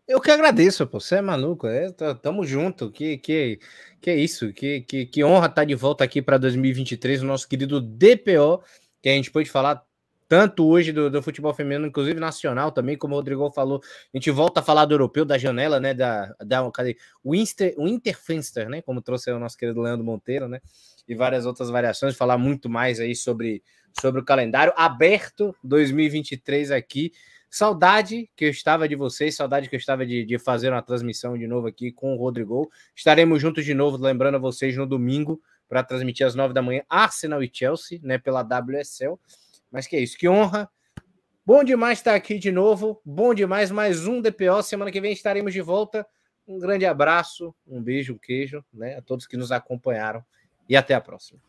Eu 0.10 0.20
que 0.20 0.32
agradeço, 0.32 0.88
pô. 0.88 1.00
Você 1.00 1.18
é 1.18 1.22
maluco, 1.22 1.68
é, 1.68 1.92
tamo 2.20 2.44
junto. 2.44 2.90
Que, 2.90 3.20
que, 3.20 3.60
que 4.02 4.10
é 4.10 4.16
isso? 4.16 4.52
Que, 4.52 4.82
que, 4.82 5.06
que 5.06 5.24
honra 5.24 5.46
estar 5.46 5.62
tá 5.62 5.64
de 5.64 5.76
volta 5.76 6.04
aqui 6.04 6.20
para 6.20 6.40
2023, 6.40 7.22
o 7.22 7.28
nosso 7.28 7.48
querido 7.48 7.80
DPO, 7.80 8.64
que 9.04 9.10
a 9.10 9.12
gente 9.12 9.30
pode 9.30 9.52
falar 9.52 9.84
tanto 10.28 10.66
hoje 10.68 10.92
do, 10.92 11.12
do, 11.12 11.22
futebol 11.22 11.54
feminino, 11.54 11.86
inclusive 11.86 12.20
nacional 12.20 12.72
também, 12.72 12.98
como 12.98 13.14
o 13.14 13.18
Rodrigo 13.18 13.52
falou. 13.52 13.84
A 14.12 14.18
gente 14.18 14.32
volta 14.32 14.62
a 14.62 14.64
falar 14.64 14.86
do 14.86 14.96
europeu, 14.96 15.24
da 15.24 15.38
janela, 15.38 15.80
né? 15.80 15.94
Da, 15.94 16.34
da 16.44 16.72
cadê? 16.72 16.98
O, 17.24 17.36
Inter, 17.36 17.76
o 17.78 17.88
Interfenster, 17.88 18.68
né? 18.68 18.82
Como 18.82 19.04
trouxe 19.04 19.30
o 19.30 19.38
nosso 19.38 19.56
querido 19.56 19.80
Leandro 19.80 20.04
Monteiro, 20.04 20.48
né? 20.48 20.60
E 21.08 21.14
várias 21.14 21.46
outras 21.46 21.70
variações, 21.70 22.18
falar 22.18 22.40
muito 22.40 22.68
mais 22.68 23.00
aí 23.00 23.16
sobre, 23.16 23.62
sobre 24.02 24.22
o 24.22 24.26
calendário 24.26 24.74
aberto 24.76 25.56
2023 25.64 26.72
aqui. 26.72 27.12
Saudade 27.50 28.30
que 28.36 28.46
eu 28.46 28.50
estava 28.50 28.88
de 28.88 28.96
vocês, 28.96 29.36
saudade 29.36 29.68
que 29.68 29.76
eu 29.76 29.80
estava 29.80 30.06
de, 30.06 30.24
de 30.24 30.38
fazer 30.38 30.72
uma 30.72 30.84
transmissão 30.84 31.38
de 31.38 31.48
novo 31.48 31.68
aqui 31.68 31.92
com 31.92 32.14
o 32.14 32.18
Rodrigo. 32.18 32.70
Estaremos 32.96 33.42
juntos 33.42 33.66
de 33.66 33.74
novo, 33.74 33.98
lembrando 33.98 34.36
a 34.36 34.40
vocês 34.40 34.78
no 34.78 34.86
domingo 34.86 35.42
para 35.68 35.84
transmitir 35.84 36.28
às 36.28 36.36
nove 36.36 36.54
da 36.54 36.62
manhã 36.62 36.84
Arsenal 36.88 37.44
e 37.44 37.50
Chelsea, 37.52 38.00
né, 38.04 38.20
pela 38.20 38.42
WSL. 38.42 39.20
Mas 39.72 39.88
que 39.88 39.96
é 39.96 40.00
isso, 40.00 40.18
que 40.18 40.30
honra. 40.30 40.70
Bom 41.44 41.64
demais 41.64 41.98
estar 41.98 42.14
aqui 42.14 42.38
de 42.38 42.52
novo. 42.52 43.02
Bom 43.04 43.34
demais, 43.34 43.72
mais 43.72 44.06
um 44.06 44.22
DPO. 44.22 44.62
Semana 44.62 44.92
que 44.92 45.02
vem 45.02 45.14
estaremos 45.14 45.52
de 45.52 45.62
volta. 45.62 46.06
Um 46.48 46.60
grande 46.60 46.86
abraço, 46.86 47.56
um 47.68 47.82
beijo, 47.82 48.14
um 48.14 48.18
queijo, 48.18 48.64
né, 48.72 48.98
a 48.98 49.02
todos 49.02 49.26
que 49.26 49.38
nos 49.38 49.52
acompanharam 49.52 50.24
e 50.68 50.76
até 50.76 50.94
a 50.94 51.02
próxima. 51.02 51.40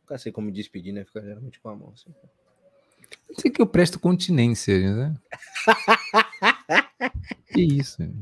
Nunca 0.00 0.18
sei 0.18 0.32
como 0.32 0.50
despedir, 0.50 0.92
né? 0.92 1.04
Fica 1.04 1.22
geralmente 1.22 1.60
com 1.60 1.68
a 1.68 1.76
mão 1.76 1.92
assim. 1.94 2.12
Por 3.34 3.50
que 3.50 3.62
eu 3.62 3.66
presto 3.66 3.98
continência, 3.98 4.78
né? 4.94 5.14
que 7.52 7.62
isso? 7.62 8.02
Né? 8.02 8.12